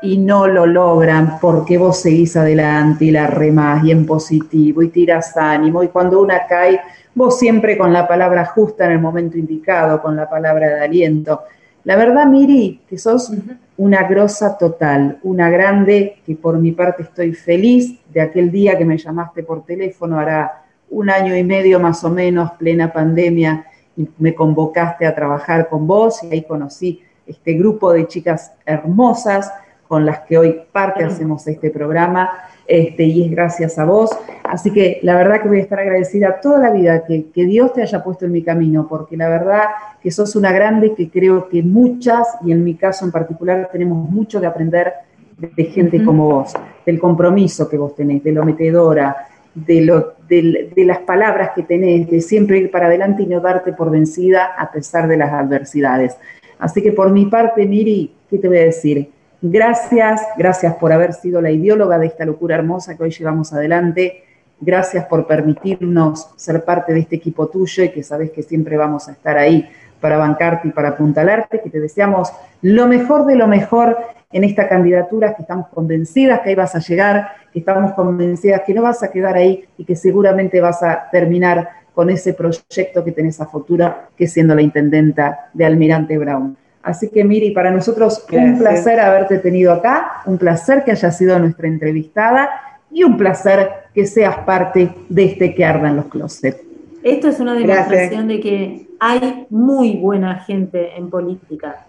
y 0.00 0.16
no 0.16 0.46
lo 0.46 0.64
logran 0.64 1.40
porque 1.40 1.76
vos 1.76 2.02
seguís 2.02 2.36
adelante 2.36 3.06
y 3.06 3.10
la 3.10 3.26
remás 3.26 3.82
y 3.82 3.90
en 3.90 4.06
positivo 4.06 4.80
y 4.80 4.90
tiras 4.90 5.36
ánimo 5.36 5.82
y 5.82 5.88
cuando 5.88 6.20
una 6.20 6.46
cae, 6.46 6.80
vos 7.16 7.36
siempre 7.36 7.76
con 7.76 7.92
la 7.92 8.06
palabra 8.06 8.44
justa 8.44 8.86
en 8.86 8.92
el 8.92 9.00
momento 9.00 9.36
indicado, 9.38 10.00
con 10.00 10.14
la 10.14 10.30
palabra 10.30 10.68
de 10.68 10.84
aliento. 10.84 11.42
La 11.88 11.96
verdad, 11.96 12.26
Miri, 12.26 12.82
que 12.86 12.98
sos 12.98 13.32
una 13.78 14.02
grosa 14.02 14.58
total, 14.58 15.20
una 15.22 15.48
grande, 15.48 16.18
que 16.26 16.36
por 16.36 16.58
mi 16.58 16.72
parte 16.72 17.02
estoy 17.02 17.32
feliz. 17.32 17.98
De 18.12 18.20
aquel 18.20 18.50
día 18.50 18.76
que 18.76 18.84
me 18.84 18.98
llamaste 18.98 19.42
por 19.42 19.64
teléfono, 19.64 20.18
hará 20.18 20.66
un 20.90 21.08
año 21.08 21.34
y 21.34 21.42
medio 21.44 21.80
más 21.80 22.04
o 22.04 22.10
menos, 22.10 22.50
plena 22.58 22.92
pandemia, 22.92 23.64
y 23.96 24.06
me 24.18 24.34
convocaste 24.34 25.06
a 25.06 25.14
trabajar 25.14 25.70
con 25.70 25.86
vos 25.86 26.22
y 26.24 26.30
ahí 26.30 26.42
conocí 26.42 27.00
este 27.26 27.54
grupo 27.54 27.90
de 27.90 28.06
chicas 28.06 28.52
hermosas 28.66 29.50
con 29.88 30.04
las 30.04 30.18
que 30.20 30.36
hoy 30.36 30.60
parte 30.70 31.04
hacemos 31.04 31.46
este 31.46 31.70
programa 31.70 32.28
este, 32.68 33.04
y 33.04 33.24
es 33.24 33.30
gracias 33.30 33.78
a 33.78 33.86
vos. 33.86 34.10
Así 34.44 34.70
que 34.70 35.00
la 35.02 35.16
verdad 35.16 35.40
que 35.42 35.48
voy 35.48 35.58
a 35.58 35.62
estar 35.62 35.80
agradecida 35.80 36.38
toda 36.40 36.58
la 36.58 36.70
vida 36.70 37.04
que, 37.04 37.24
Dios 37.34 37.72
te 37.72 37.82
haya 37.82 38.04
puesto 38.04 38.26
en 38.26 38.32
mi 38.32 38.42
camino, 38.42 38.86
porque 38.86 39.16
la 39.16 39.28
verdad 39.28 39.64
que 40.02 40.10
sos 40.10 40.36
una 40.36 40.52
grande 40.52 40.94
que 40.94 41.08
creo 41.08 41.48
que 41.48 41.62
muchas, 41.62 42.28
y 42.44 42.52
en 42.52 42.62
mi 42.62 42.74
caso 42.74 43.06
en 43.06 43.10
particular, 43.10 43.70
tenemos 43.72 44.08
mucho 44.10 44.38
que 44.40 44.46
aprender 44.46 44.92
de, 45.38 45.64
gente 45.64 46.04
como 46.04 46.28
vos, 46.28 46.52
del 46.84 46.98
compromiso 46.98 47.68
que 47.68 47.78
vos 47.78 47.94
tenés, 47.94 48.22
de 48.22 48.32
lo 48.32 48.44
metedora, 48.44 49.16
de, 49.54 49.80
lo, 49.80 50.14
de, 50.28 50.70
de, 50.74 50.84
las 50.84 50.98
palabras 50.98 51.52
que 51.54 51.62
tenés, 51.62 52.10
de 52.10 52.20
siempre 52.20 52.58
ir 52.58 52.70
para 52.70 52.86
adelante 52.86 53.22
y 53.22 53.26
no 53.26 53.40
darte 53.40 53.72
por 53.72 53.90
vencida 53.90 54.54
a 54.58 54.70
pesar 54.70 55.08
de 55.08 55.16
las 55.16 55.32
adversidades. 55.32 56.16
Así 56.58 56.82
que 56.82 56.92
por 56.92 57.10
mi 57.10 57.26
parte, 57.26 57.64
Miri, 57.64 58.12
¿qué 58.28 58.38
te 58.38 58.48
voy 58.48 58.58
a 58.58 58.64
decir? 58.64 59.10
Gracias, 59.40 60.20
gracias 60.36 60.74
por 60.74 60.92
haber 60.92 61.12
sido 61.12 61.40
la 61.40 61.52
ideóloga 61.52 61.96
de 61.98 62.06
esta 62.06 62.24
locura 62.24 62.56
hermosa 62.56 62.96
que 62.96 63.04
hoy 63.04 63.10
llevamos 63.10 63.52
adelante. 63.52 64.24
Gracias 64.60 65.06
por 65.06 65.28
permitirnos 65.28 66.30
ser 66.34 66.64
parte 66.64 66.92
de 66.92 67.00
este 67.00 67.16
equipo 67.16 67.46
tuyo 67.46 67.84
y 67.84 67.90
que 67.90 68.02
sabes 68.02 68.32
que 68.32 68.42
siempre 68.42 68.76
vamos 68.76 69.08
a 69.08 69.12
estar 69.12 69.38
ahí 69.38 69.68
para 70.00 70.16
bancarte 70.16 70.66
y 70.66 70.70
para 70.72 70.90
apuntalarte, 70.90 71.60
que 71.60 71.70
te 71.70 71.78
deseamos 71.78 72.32
lo 72.62 72.88
mejor 72.88 73.26
de 73.26 73.36
lo 73.36 73.46
mejor 73.46 73.96
en 74.32 74.42
esta 74.42 74.68
candidatura, 74.68 75.34
que 75.34 75.42
estamos 75.42 75.68
convencidas 75.68 76.40
que 76.40 76.50
ahí 76.50 76.54
vas 76.56 76.74
a 76.74 76.80
llegar, 76.80 77.28
que 77.52 77.60
estamos 77.60 77.92
convencidas 77.92 78.62
que 78.66 78.74
no 78.74 78.82
vas 78.82 79.04
a 79.04 79.10
quedar 79.12 79.36
ahí 79.36 79.64
y 79.76 79.84
que 79.84 79.94
seguramente 79.94 80.60
vas 80.60 80.82
a 80.82 81.08
terminar 81.12 81.68
con 81.94 82.10
ese 82.10 82.34
proyecto 82.34 83.04
que 83.04 83.12
tenés 83.12 83.40
a 83.40 83.46
futuro, 83.46 83.94
que 84.16 84.26
siendo 84.26 84.56
la 84.56 84.62
intendenta 84.62 85.50
de 85.54 85.64
Almirante 85.64 86.18
Brown. 86.18 86.56
Así 86.88 87.10
que 87.10 87.22
Miri, 87.22 87.50
para 87.50 87.70
nosotros 87.70 88.24
un 88.32 88.56
placer 88.56 88.98
haberte 88.98 89.36
tenido 89.40 89.74
acá, 89.74 90.22
un 90.24 90.38
placer 90.38 90.84
que 90.84 90.92
hayas 90.92 91.18
sido 91.18 91.38
nuestra 91.38 91.68
entrevistada 91.68 92.48
y 92.90 93.04
un 93.04 93.18
placer 93.18 93.68
que 93.94 94.06
seas 94.06 94.38
parte 94.38 94.88
de 95.10 95.24
este 95.24 95.54
que 95.54 95.66
arda 95.66 95.90
en 95.90 95.96
los 95.96 96.06
closets. 96.06 96.62
Esto 97.02 97.28
es 97.28 97.40
una 97.40 97.54
demostración 97.54 98.28
de 98.28 98.40
que 98.40 98.88
hay 99.00 99.46
muy 99.50 99.96
buena 99.96 100.36
gente 100.36 100.96
en 100.96 101.10
política, 101.10 101.84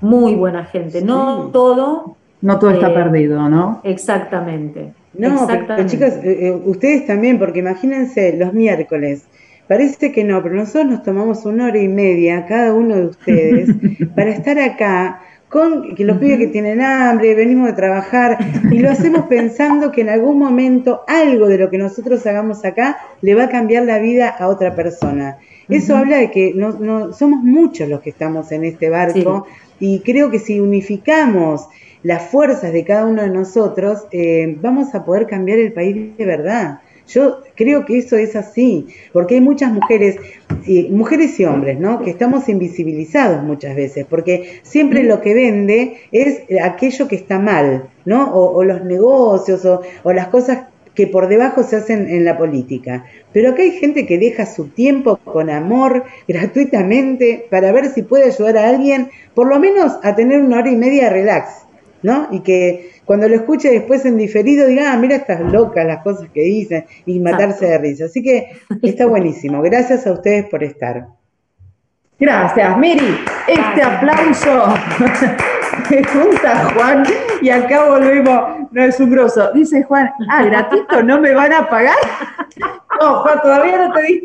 muy 0.00 0.36
buena 0.36 0.64
gente, 0.66 1.02
no 1.02 1.50
todo. 1.52 2.16
No 2.40 2.58
todo 2.60 2.70
está 2.70 2.90
eh, 2.90 2.94
perdido, 2.94 3.48
¿no? 3.48 3.80
Exactamente. 3.82 4.92
No, 5.14 5.34
exactamente. 5.34 5.90
chicos, 5.90 6.10
eh, 6.22 6.46
eh, 6.46 6.62
ustedes 6.64 7.08
también, 7.08 7.40
porque 7.40 7.58
imagínense 7.58 8.36
los 8.36 8.52
miércoles, 8.52 9.24
Parece 9.68 10.12
que 10.12 10.24
no, 10.24 10.42
pero 10.42 10.54
nosotros 10.54 10.86
nos 10.86 11.02
tomamos 11.02 11.46
una 11.46 11.66
hora 11.66 11.78
y 11.78 11.88
media, 11.88 12.46
cada 12.46 12.74
uno 12.74 12.96
de 12.96 13.06
ustedes, 13.06 13.70
para 14.14 14.30
estar 14.30 14.58
acá 14.58 15.20
con 15.48 15.94
que 15.94 16.04
los 16.04 16.18
pibes 16.18 16.38
que 16.38 16.46
tienen 16.48 16.82
hambre, 16.82 17.34
venimos 17.36 17.68
de 17.68 17.74
trabajar 17.74 18.38
y 18.72 18.80
lo 18.80 18.90
hacemos 18.90 19.26
pensando 19.26 19.92
que 19.92 20.00
en 20.00 20.08
algún 20.08 20.36
momento 20.36 21.02
algo 21.06 21.46
de 21.46 21.58
lo 21.58 21.70
que 21.70 21.78
nosotros 21.78 22.26
hagamos 22.26 22.64
acá 22.64 22.98
le 23.20 23.36
va 23.36 23.44
a 23.44 23.48
cambiar 23.48 23.84
la 23.84 24.00
vida 24.00 24.28
a 24.28 24.48
otra 24.48 24.74
persona. 24.74 25.38
Eso 25.68 25.96
habla 25.96 26.18
de 26.18 26.32
que 26.32 26.52
no, 26.54 26.72
no, 26.72 27.12
somos 27.12 27.42
muchos 27.42 27.88
los 27.88 28.00
que 28.00 28.10
estamos 28.10 28.50
en 28.50 28.64
este 28.64 28.90
barco 28.90 29.46
y 29.78 30.00
creo 30.00 30.28
que 30.30 30.40
si 30.40 30.58
unificamos 30.58 31.68
las 32.02 32.22
fuerzas 32.30 32.72
de 32.72 32.84
cada 32.84 33.06
uno 33.06 33.22
de 33.22 33.30
nosotros, 33.30 34.06
eh, 34.10 34.58
vamos 34.60 34.94
a 34.94 35.04
poder 35.04 35.26
cambiar 35.26 35.58
el 35.58 35.72
país 35.72 36.16
de 36.16 36.24
verdad. 36.26 36.80
Yo 37.08 37.40
creo 37.54 37.84
que 37.84 37.98
eso 37.98 38.16
es 38.16 38.34
así, 38.34 38.86
porque 39.12 39.34
hay 39.34 39.40
muchas 39.40 39.72
mujeres, 39.72 40.16
mujeres 40.90 41.38
y 41.38 41.44
hombres, 41.44 41.78
¿no? 41.78 42.02
Que 42.02 42.10
estamos 42.10 42.48
invisibilizados 42.48 43.42
muchas 43.42 43.76
veces, 43.76 44.06
porque 44.08 44.60
siempre 44.62 45.02
lo 45.02 45.20
que 45.20 45.34
vende 45.34 45.98
es 46.12 46.42
aquello 46.62 47.06
que 47.06 47.16
está 47.16 47.38
mal, 47.38 47.88
¿no? 48.04 48.34
O, 48.34 48.64
los 48.64 48.84
negocios 48.84 49.64
o, 49.66 49.82
o 50.02 50.12
las 50.12 50.28
cosas 50.28 50.66
que 50.94 51.06
por 51.06 51.28
debajo 51.28 51.62
se 51.62 51.76
hacen 51.76 52.08
en 52.08 52.24
la 52.24 52.38
política. 52.38 53.04
Pero 53.32 53.50
acá 53.50 53.62
hay 53.62 53.72
gente 53.72 54.06
que 54.06 54.18
deja 54.18 54.46
su 54.46 54.68
tiempo 54.68 55.16
con 55.16 55.50
amor, 55.50 56.04
gratuitamente, 56.28 57.46
para 57.50 57.72
ver 57.72 57.90
si 57.92 58.02
puede 58.02 58.26
ayudar 58.26 58.56
a 58.56 58.68
alguien, 58.68 59.10
por 59.34 59.48
lo 59.48 59.58
menos 59.58 59.98
a 60.02 60.14
tener 60.14 60.40
una 60.40 60.58
hora 60.58 60.70
y 60.70 60.76
media 60.76 61.04
de 61.04 61.10
relax, 61.10 61.63
¿no? 62.04 62.28
Y 62.30 62.40
que 62.40 62.92
cuando 63.06 63.26
lo 63.28 63.34
escuche 63.34 63.70
después 63.70 64.04
en 64.04 64.18
diferido 64.18 64.68
diga, 64.68 64.92
ah, 64.92 64.96
mira 64.98 65.16
estas 65.16 65.40
locas 65.40 65.86
las 65.86 66.02
cosas 66.02 66.28
que 66.32 66.42
dicen, 66.42 66.84
y 67.06 67.18
matarse 67.18 67.66
de 67.66 67.78
risa. 67.78 68.04
Así 68.04 68.22
que 68.22 68.60
está 68.82 69.06
buenísimo. 69.06 69.62
Gracias 69.62 70.06
a 70.06 70.12
ustedes 70.12 70.44
por 70.50 70.62
estar. 70.62 71.06
Gracias, 72.20 72.78
Miri. 72.78 73.18
Este 73.48 73.82
aplauso 73.82 74.66
me 75.90 76.04
junta 76.04 76.72
Juan 76.74 77.04
y 77.40 77.48
acá 77.48 77.88
volvemos. 77.88 78.68
No 78.70 78.84
es 78.84 79.00
un 79.00 79.10
grosso. 79.10 79.50
Dice 79.52 79.82
Juan, 79.84 80.10
ah, 80.30 80.44
gratuito, 80.44 81.02
¿no 81.02 81.20
me 81.20 81.32
van 81.32 81.52
a 81.52 81.68
pagar? 81.68 81.96
No, 83.00 83.22
Juan, 83.22 83.40
todavía 83.42 83.76
no 83.76 83.92
te 83.92 84.02
dije. 84.02 84.22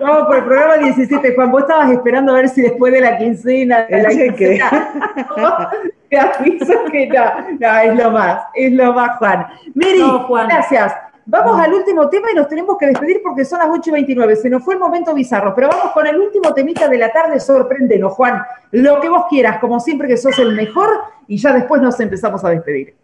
Vamos 0.00 0.26
por 0.26 0.36
el 0.36 0.44
programa 0.44 0.76
17. 0.78 1.34
Juan, 1.34 1.50
vos 1.50 1.62
estabas 1.62 1.90
esperando 1.90 2.32
a 2.32 2.36
ver 2.36 2.48
si 2.48 2.62
después 2.62 2.92
de 2.92 3.00
la 3.00 3.18
quincena, 3.18 3.86
de 3.86 4.02
la 4.02 4.08
quincena, 4.08 5.72
te 6.08 6.18
aviso 6.18 6.74
que 6.90 7.06
no, 7.08 7.24
no, 7.58 7.78
es 7.78 7.94
lo 7.96 8.10
más, 8.10 8.42
es 8.54 8.72
lo 8.72 8.92
más, 8.92 9.18
Juan. 9.18 9.46
Miri, 9.74 10.02
gracias. 10.48 10.94
Vamos 11.26 11.60
al 11.60 11.72
último 11.72 12.08
tema 12.08 12.32
y 12.32 12.34
nos 12.34 12.48
tenemos 12.48 12.76
que 12.76 12.86
despedir 12.86 13.20
porque 13.22 13.44
son 13.44 13.60
las 13.60 13.68
8 13.70 13.90
y 13.90 13.92
29. 13.92 14.36
Se 14.36 14.50
nos 14.50 14.64
fue 14.64 14.74
el 14.74 14.80
momento 14.80 15.14
bizarro, 15.14 15.54
pero 15.54 15.68
vamos 15.68 15.92
con 15.92 16.06
el 16.06 16.18
último 16.18 16.52
temita 16.52 16.88
de 16.88 16.98
la 16.98 17.12
tarde. 17.12 17.38
Sorpréndenos, 17.38 18.12
Juan. 18.14 18.42
Lo 18.72 19.00
que 19.00 19.08
vos 19.08 19.26
quieras, 19.28 19.58
como 19.60 19.78
siempre 19.78 20.08
que 20.08 20.16
sos 20.16 20.36
el 20.40 20.56
mejor, 20.56 20.88
y 21.28 21.36
ya 21.36 21.52
después 21.52 21.80
nos 21.80 22.00
empezamos 22.00 22.44
a 22.44 22.50
despedir. 22.50 22.96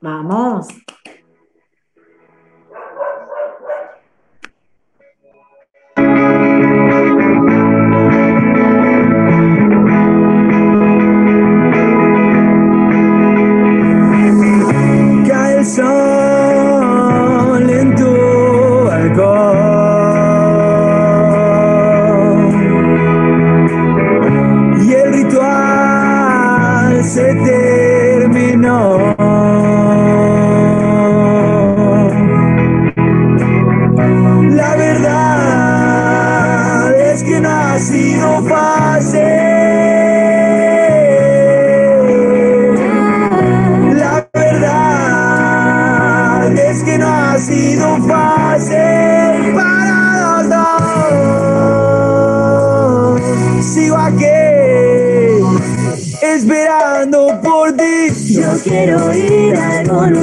Vamos. 0.00 0.68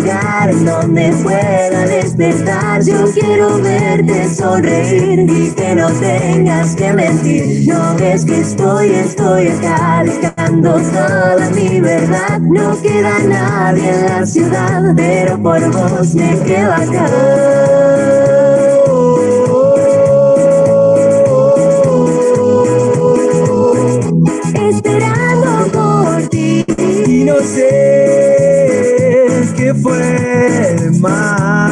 Lugar 0.01 0.55
donde 0.63 1.11
pueda 1.23 1.85
despertar. 1.85 2.83
Yo 2.83 3.05
quiero 3.13 3.57
verte 3.61 4.33
sonreír 4.33 5.19
y 5.29 5.51
que 5.51 5.75
no 5.75 5.89
tengas 5.91 6.75
que 6.75 6.93
mentir. 6.93 7.67
No 7.67 7.95
ves 7.95 8.25
que 8.25 8.41
estoy, 8.41 8.91
estoy 8.91 9.47
acá 9.47 10.03
toda 10.61 11.49
mi 11.51 11.79
verdad. 11.79 12.39
No 12.39 12.79
queda 12.81 13.19
nadie 13.19 13.89
en 13.89 14.05
la 14.05 14.25
ciudad, 14.25 14.93
pero 14.95 15.41
por 15.41 15.71
vos 15.71 16.15
me 16.15 16.39
quedo 16.39 16.73
acá. 16.73 17.07
esperando 24.69 25.71
por 25.71 26.29
ti. 26.29 26.65
Y 27.07 27.23
no 27.23 27.39
sé 27.39 28.40
fue 29.75 30.91
más. 30.99 31.71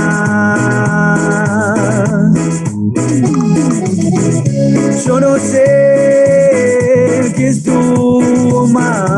Yo 5.06 5.20
no 5.20 5.38
sé 5.38 7.34
qué 7.36 7.48
estuvo 7.48 8.68
mal. 8.68 9.09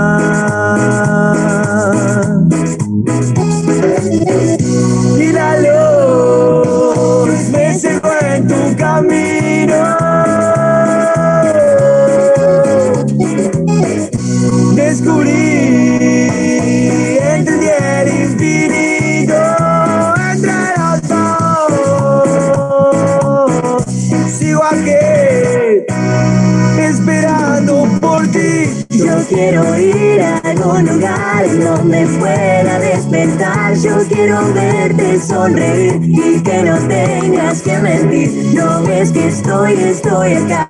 Lugar 31.91 32.07
donde 32.07 32.19
pueda 32.19 32.79
despertar. 32.79 33.75
Yo 33.75 33.97
quiero 34.07 34.53
verte 34.53 35.19
sonreír 35.19 35.99
y 36.03 36.41
que 36.41 36.63
no 36.63 36.77
tengas 36.87 37.61
que 37.61 37.77
mentir. 37.77 38.53
No 38.53 38.83
ves 38.83 39.11
que 39.11 39.27
estoy, 39.27 39.73
estoy 39.73 40.33
acá 40.33 40.67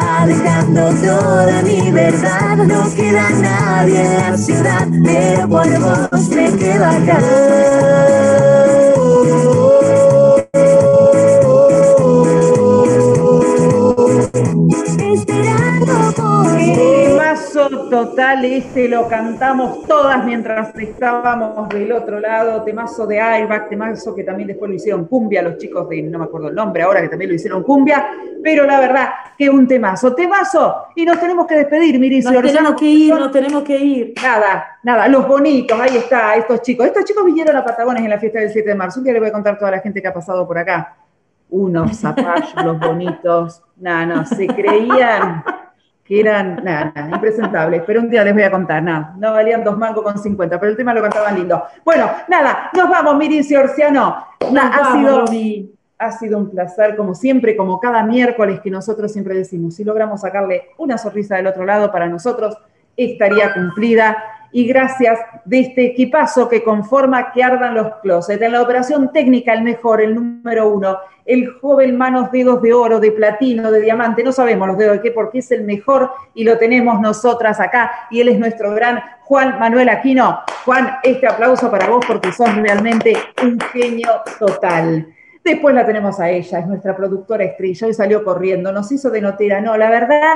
toda 1.02 1.62
mi 1.64 1.92
verdad. 1.92 2.58
No 2.58 2.94
queda 2.94 3.30
nadie 3.30 4.02
en 4.02 4.18
la 4.18 4.38
ciudad, 4.38 4.88
pero 5.04 5.50
por 5.50 5.80
vos 5.80 6.30
me 6.30 6.52
quedo 6.58 6.86
acá. 6.86 8.21
Total, 17.90 18.46
este 18.46 18.88
lo 18.88 19.08
cantamos 19.08 19.84
todas 19.88 20.24
mientras 20.26 20.76
estábamos 20.76 21.70
del 21.70 21.92
otro 21.92 22.20
lado, 22.20 22.64
temazo 22.64 23.08
de 23.08 23.20
Airbag, 23.20 23.70
temazo 23.70 24.14
que 24.14 24.24
también 24.24 24.48
después 24.48 24.70
lo 24.70 24.76
hicieron 24.76 25.06
cumbia, 25.06 25.42
los 25.42 25.58
chicos 25.58 25.88
de, 25.90 26.02
no 26.04 26.20
me 26.20 26.26
acuerdo 26.26 26.50
el 26.50 26.56
nombre 26.56 26.84
ahora, 26.84 27.02
que 27.02 27.10
también 27.10 27.30
lo 27.30 27.36
hicieron 27.36 27.64
cumbia, 27.64 28.08
pero 28.44 28.66
la 28.66 28.80
verdad 28.80 29.10
que 29.38 29.50
un 29.50 29.68
temazo, 29.68 30.14
temazo, 30.14 30.88
y 30.96 31.06
nos 31.06 31.20
tenemos 31.20 31.48
que 31.48 31.56
despedir, 31.56 32.00
Miricio. 32.00 32.32
Nos 32.32 32.44
tenemos 32.44 32.76
que 32.76 32.86
ir, 32.86 33.14
nos 33.14 33.32
tenemos 33.32 33.64
que 33.64 33.78
ir. 33.78 34.14
Nada, 34.22 34.80
nada, 34.84 35.08
los 35.08 35.28
bonitos, 35.28 35.80
ahí 35.80 35.98
está, 35.98 36.36
estos 36.36 36.62
chicos. 36.62 36.86
Estos 36.86 37.06
chicos 37.06 37.26
vinieron 37.26 37.56
a 37.56 37.64
Patagones 37.64 38.04
en 38.04 38.10
la 38.10 38.20
fiesta 38.20 38.40
del 38.40 38.52
7 38.52 38.70
de 38.70 38.76
marzo, 38.76 39.00
un 39.00 39.06
día 39.06 39.14
le 39.14 39.20
voy 39.20 39.30
a 39.30 39.32
contar 39.32 39.56
a 39.56 39.58
toda 39.58 39.72
la 39.72 39.80
gente 39.80 40.02
que 40.02 40.08
ha 40.08 40.14
pasado 40.14 40.46
por 40.48 40.58
acá. 40.58 40.98
Unos 41.50 41.98
zapallos, 42.00 42.54
los 42.64 42.80
bonitos, 42.80 43.64
nada, 43.78 44.06
no, 44.06 44.26
se 44.26 44.48
creían 44.48 45.44
que 46.12 46.20
eran, 46.20 46.62
nada, 46.62 47.08
impresentables, 47.10 47.84
pero 47.88 48.02
un 48.02 48.10
día 48.10 48.22
les 48.26 48.34
voy 48.34 48.44
a 48.44 48.52
contar, 48.52 48.84
nada, 48.84 49.16
no 49.18 49.32
valían 49.32 49.64
dos 49.64 49.78
mangos 49.78 50.04
con 50.04 50.20
50, 50.20 50.60
pero 50.60 50.70
el 50.70 50.76
tema 50.76 50.94
lo 50.94 51.02
cantaban 51.02 51.36
lindo. 51.36 51.64
Bueno, 51.86 52.12
nada, 52.28 52.70
nos 52.74 52.90
vamos, 52.90 53.16
Miricio 53.16 53.62
Orciano. 53.62 54.18
ha, 54.42 54.92
sido, 54.92 55.24
Ha 55.98 56.12
sido 56.12 56.38
un 56.38 56.50
placer, 56.50 56.98
como 56.98 57.16
siempre, 57.16 57.56
como 57.56 57.80
cada 57.80 58.04
miércoles 58.04 58.60
que 58.60 58.70
nosotros 58.70 59.14
siempre 59.14 59.36
decimos, 59.36 59.76
si 59.76 59.86
logramos 59.86 60.20
sacarle 60.20 60.72
una 60.78 60.98
sonrisa 60.98 61.38
del 61.38 61.48
otro 61.48 61.64
lado, 61.66 61.94
para 61.94 62.10
nosotros 62.10 62.58
estaría 62.98 63.54
cumplida 63.54 64.18
y 64.52 64.66
gracias 64.68 65.20
de 65.46 65.60
este 65.62 65.86
equipazo 65.86 66.50
que 66.50 66.64
conforma 66.64 67.32
que 67.32 67.44
ardan 67.44 67.76
los 67.76 67.96
closets. 68.02 68.42
En 68.42 68.52
la 68.52 68.62
operación 68.62 69.12
técnica, 69.12 69.54
el 69.54 69.64
mejor, 69.64 70.02
el 70.02 70.16
número 70.16 70.70
uno, 70.70 70.98
el 71.26 71.50
joven 71.60 71.98
manos 71.98 72.32
dedos 72.32 72.62
de 72.62 72.74
oro, 72.74 73.00
de 73.00 73.12
platino, 73.12 73.72
de 73.72 73.82
diamante, 73.82 74.24
no 74.24 74.32
sabemos 74.32 74.68
los 74.68 74.78
dedos 74.78 74.98
de 74.98 75.02
qué, 75.02 75.12
porque 75.12 75.40
es 75.40 75.52
el 75.52 75.64
mejor 75.64 76.12
y 76.34 76.44
lo 76.44 76.58
tenemos 76.58 77.00
nosotras 77.00 77.60
acá. 77.60 77.92
Y 78.10 78.22
él 78.22 78.30
es 78.30 78.40
nuestro 78.40 78.74
gran 78.74 79.02
Juan 79.22 79.60
Manuel 79.60 79.90
Aquino. 79.90 80.42
Juan, 80.66 80.98
este 81.04 81.28
aplauso 81.28 81.72
para 81.72 81.88
vos 81.88 82.06
porque 82.06 82.32
sos 82.32 82.54
realmente 82.56 83.16
un 83.44 83.60
genio 83.72 84.22
total. 84.40 85.08
Después 85.44 85.74
la 85.74 85.86
tenemos 85.86 86.20
a 86.20 86.30
ella, 86.30 86.60
es 86.60 86.68
nuestra 86.68 86.96
productora 86.96 87.44
estrella, 87.44 87.88
hoy 87.88 87.94
salió 87.96 88.24
corriendo, 88.24 88.72
nos 88.72 88.92
hizo 88.92 89.10
de 89.10 89.22
notera. 89.22 89.60
No, 89.60 89.76
la 89.76 89.90
verdad 89.90 90.36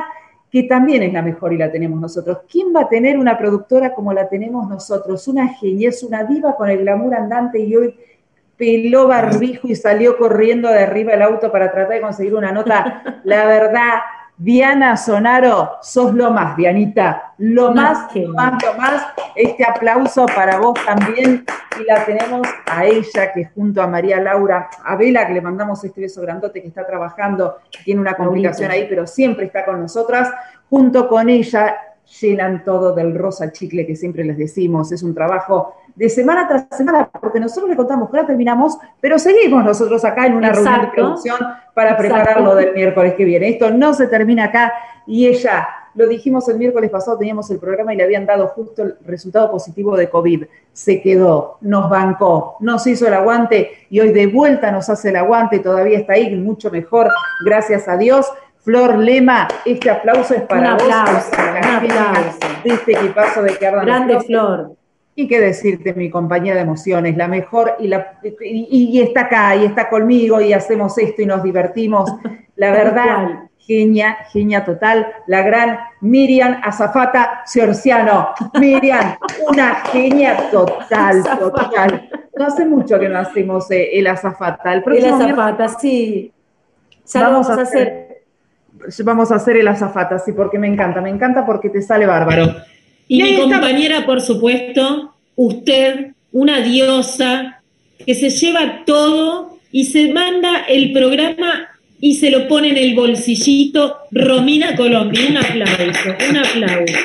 que 0.56 0.64
también 0.64 1.04
es 1.04 1.12
la 1.12 1.22
mejor 1.22 1.52
y 1.52 1.58
la 1.58 1.70
tenemos 1.70 2.00
nosotros. 2.00 2.38
¿Quién 2.50 2.74
va 2.74 2.84
a 2.84 2.88
tener 2.88 3.20
una 3.20 3.38
productora 3.38 3.94
como 3.94 4.14
la 4.14 4.30
tenemos 4.30 4.70
nosotros? 4.70 5.28
Una 5.28 5.50
geniez, 5.50 6.02
una 6.02 6.24
diva 6.24 6.56
con 6.56 6.70
el 6.70 6.78
glamour 6.78 7.14
andante 7.14 7.60
y 7.60 7.76
hoy 7.76 8.00
peló 8.56 9.10
barbijo 9.10 9.68
y 9.68 9.76
salió 9.76 10.18
corriendo 10.18 10.70
de 10.70 10.80
arriba 10.80 11.12
el 11.12 11.24
auto 11.24 11.52
para 11.52 11.74
tratar 11.74 11.96
de 11.96 12.00
conseguir 12.00 12.36
una 12.36 12.54
nota. 12.54 13.20
La 13.26 13.46
verdad, 13.48 13.96
Diana 14.38 14.96
Sonaro, 14.96 15.72
sos 15.82 16.14
lo 16.14 16.32
más, 16.32 16.56
Dianita. 16.56 17.34
Lo 17.38 17.74
más, 17.74 18.16
lo 18.16 18.30
más, 18.30 18.64
lo 18.64 18.74
más. 18.76 19.08
Este 19.36 19.66
aplauso 19.66 20.26
para 20.26 20.60
vos 20.60 20.80
también. 20.86 21.44
Y 21.80 21.84
la 21.84 22.06
tenemos 22.06 22.48
a 22.66 22.86
ella, 22.86 23.34
que 23.34 23.46
junto 23.54 23.82
a 23.82 23.88
María 23.88 24.22
Laura, 24.22 24.70
a 24.84 24.96
Vela, 24.96 25.28
que 25.28 25.34
le 25.34 25.42
mandamos 25.42 25.84
este 25.84 26.02
beso 26.02 26.22
grandote, 26.22 26.62
que 26.62 26.68
está 26.68 26.86
trabajando, 26.86 27.58
tiene 27.84 28.02
una 28.02 28.16
complicación 28.16 28.72
ahí, 28.72 28.86
pero 28.88 29.06
siempre 29.06 29.46
está 29.46 29.66
con 29.66 29.82
nosotras. 29.82 30.30
Junto 30.70 31.08
con 31.08 31.30
ella, 31.30 31.76
llenan 32.22 32.64
todo 32.64 32.94
del 32.94 33.16
rosa 33.16 33.52
chicle 33.52 33.86
que 33.86 33.96
siempre 33.96 34.24
les 34.24 34.38
decimos. 34.38 34.92
Es 34.92 35.04
un 35.04 35.14
trabajo 35.14 35.76
de 35.96 36.10
semana 36.10 36.48
tras 36.48 36.68
semana, 36.72 37.10
porque 37.10 37.40
nosotros 37.40 37.70
le 37.70 37.76
contamos 37.76 38.10
que 38.10 38.18
ahora 38.18 38.28
terminamos, 38.28 38.78
pero 39.00 39.18
seguimos 39.18 39.64
nosotros 39.64 40.04
acá 40.06 40.26
en 40.26 40.36
una 40.36 40.52
reunión 40.52 40.82
de 40.82 40.88
producción 40.88 41.38
para 41.74 41.98
preparar 41.98 42.42
lo 42.42 42.56
del 42.56 42.74
miércoles 42.74 43.16
que 43.16 43.26
viene. 43.26 43.50
Esto 43.50 43.72
no 43.72 43.94
se 43.94 44.08
termina 44.08 44.46
acá 44.46 44.74
y 45.08 45.28
ella, 45.28 45.68
lo 45.96 46.08
dijimos 46.08 46.48
el 46.50 46.58
miércoles 46.58 46.90
pasado, 46.90 47.18
teníamos 47.18 47.50
el 47.52 47.58
programa 47.58 47.94
y 47.94 47.98
le 47.98 48.04
habían 48.04 48.26
dado 48.26 48.48
justo 48.48 48.84
el 48.84 48.96
resultado 49.06 49.50
positivo 49.50 49.96
de 49.96 50.10
COVID. 50.10 50.44
Se 50.74 51.02
quedó, 51.02 51.58
nos 51.62 51.90
bancó, 51.90 52.58
nos 52.60 52.86
hizo 52.86 53.08
el 53.08 53.14
aguante 53.14 53.72
y 53.90 54.02
hoy 54.02 54.12
de 54.12 54.28
vuelta 54.28 54.72
nos 54.72 54.90
hace 54.90 55.10
el 55.10 55.16
aguante, 55.16 55.60
todavía 55.60 55.98
está 55.98 56.14
ahí, 56.14 56.36
mucho 56.36 56.70
mejor, 56.70 57.10
gracias 57.44 57.88
a 57.88 57.98
Dios. 57.98 58.28
Flor 58.58 58.98
Lema, 58.98 59.48
este 59.64 59.92
aplauso 59.92 60.34
es 60.34 60.42
para 60.42 60.72
un 60.72 60.78
vos. 60.80 60.88
Aplauso, 60.92 61.30
un 61.32 61.66
aplauso. 61.66 62.40
De 62.64 62.70
este 62.72 62.92
equipazo 62.94 63.44
de 63.44 63.54
que 63.54 63.72
Grande 63.72 64.20
Flor. 64.22 64.72
Y 65.18 65.28
qué 65.30 65.40
decirte, 65.40 65.94
mi 65.94 66.10
compañera 66.10 66.58
de 66.58 66.64
emociones, 66.64 67.16
la 67.16 67.30
mejor, 67.30 67.76
y, 67.80 67.88
la, 67.88 68.20
y, 68.24 68.68
y, 68.92 69.02
está 69.02 69.22
acá, 69.22 69.56
y 69.56 69.64
está 69.64 69.88
conmigo, 69.88 70.42
y 70.42 70.52
hacemos 70.52 70.98
esto, 70.98 71.22
y 71.22 71.26
nos 71.26 71.42
divertimos. 71.42 72.12
La 72.56 72.72
verdad, 72.72 73.50
genia, 73.66 74.18
genia 74.32 74.64
total, 74.64 75.08
la 75.28 75.42
gran 75.42 75.80
Miriam 76.02 76.62
Azafata 76.64 77.44
Ciorciano. 77.46 78.30
Miriam, 78.60 79.18
una 79.50 79.76
genia 79.92 80.50
total, 80.52 81.24
total. 81.40 82.10
No 82.38 82.46
hace 82.46 82.66
mucho 82.66 83.00
que 83.00 83.10
no 83.10 83.20
hacemos 83.20 83.70
eh, 83.72 83.98
el 83.98 84.08
Azafata. 84.08 84.74
El, 84.74 84.84
el 84.94 85.06
Azafata, 85.06 85.68
sí. 85.70 86.32
Ya 87.14 87.22
vamos, 87.22 87.48
vamos 87.48 87.60
a 87.60 87.62
hacer, 87.62 88.22
hacer, 88.88 89.04
Vamos 89.04 89.32
a 89.32 89.36
hacer 89.36 89.58
el 89.58 89.68
Azafata, 89.68 90.20
sí, 90.20 90.32
porque 90.32 90.60
me 90.60 90.68
encanta, 90.68 91.02
me 91.02 91.10
encanta 91.10 91.46
porque 91.46 91.70
te 91.70 91.82
sale 91.82 92.06
bárbaro. 92.06 92.56
Y, 93.08 93.22
y 93.22 93.24
mi 93.24 93.42
compañera, 93.42 93.96
está... 93.96 94.06
por 94.06 94.22
supuesto, 94.22 95.14
usted, 95.36 96.14
una 96.32 96.62
diosa, 96.62 97.62
que 98.06 98.16
se 98.16 98.30
lleva 98.30 98.84
todo 98.86 99.58
y 99.72 99.86
se 99.86 100.12
manda 100.14 100.66
el 100.68 100.92
programa 100.92 101.70
y 102.02 102.16
se 102.16 102.30
lo 102.30 102.48
pone 102.48 102.70
en 102.70 102.78
el 102.78 102.96
bolsillito. 102.96 103.98
Romina 104.12 104.76
Colombia, 104.76 105.22
un 105.30 105.38
aplauso, 105.38 106.16
un 106.30 106.38
aplauso. 106.38 107.00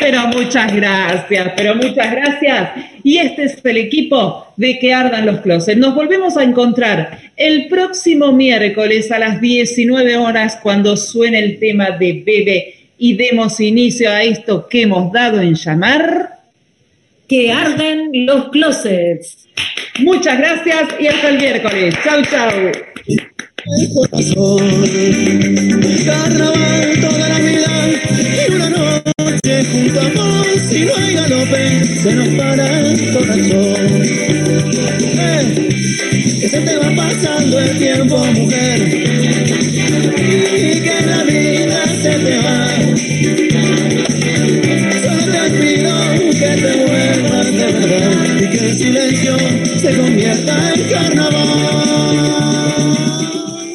Pero 0.00 0.28
muchas 0.28 0.74
gracias, 0.74 1.52
pero 1.56 1.74
muchas 1.74 2.10
gracias. 2.12 2.70
Y 3.02 3.18
este 3.18 3.44
es 3.44 3.64
el 3.64 3.76
equipo 3.78 4.46
de 4.56 4.78
Que 4.78 4.92
Ardan 4.92 5.26
los 5.26 5.40
Closets. 5.40 5.78
Nos 5.78 5.94
volvemos 5.94 6.36
a 6.36 6.44
encontrar 6.44 7.18
el 7.36 7.68
próximo 7.68 8.32
miércoles 8.32 9.10
a 9.10 9.18
las 9.18 9.40
19 9.40 10.16
horas 10.16 10.58
cuando 10.62 10.96
suene 10.96 11.38
el 11.38 11.58
tema 11.58 11.92
de 11.92 12.22
Bebe 12.24 12.74
y 12.98 13.14
demos 13.14 13.60
inicio 13.60 14.10
a 14.10 14.22
esto 14.22 14.68
que 14.68 14.82
hemos 14.82 15.12
dado 15.12 15.40
en 15.40 15.54
llamar 15.54 16.30
Que 17.26 17.50
arden 17.50 18.26
los 18.26 18.50
closets. 18.50 19.48
Muchas 20.00 20.38
gracias 20.38 20.88
y 21.00 21.06
hasta 21.06 21.28
el 21.28 21.38
miércoles. 21.38 21.94
Chau, 22.04 22.22
chau. 22.22 22.93
El 23.66 23.94
corazón, 23.94 24.84
carnaval 26.04 27.00
toda 27.00 27.28
la 27.28 27.38
vida 27.38 27.88
y 28.46 28.52
una 28.52 28.68
noche 28.68 29.64
junto 29.72 30.00
a 30.00 30.08
vos 30.10 30.72
y 30.72 30.84
no 30.84 30.92
hay 30.94 31.14
galope, 31.14 31.84
se 32.02 32.14
nos 32.14 32.28
para 32.28 32.80
el 32.80 33.12
corazón. 33.14 34.02
Eh, 35.16 35.44
que 36.40 36.48
se 36.50 36.60
te 36.60 36.76
va 36.76 36.90
pasando 36.94 37.58
el 37.58 37.78
tiempo, 37.78 38.18
mujer, 38.18 38.82
y 40.12 40.80
que 40.80 41.06
la 41.06 41.24
vida 41.24 41.86
se 42.02 42.18
te 42.18 42.38
va. 42.38 42.63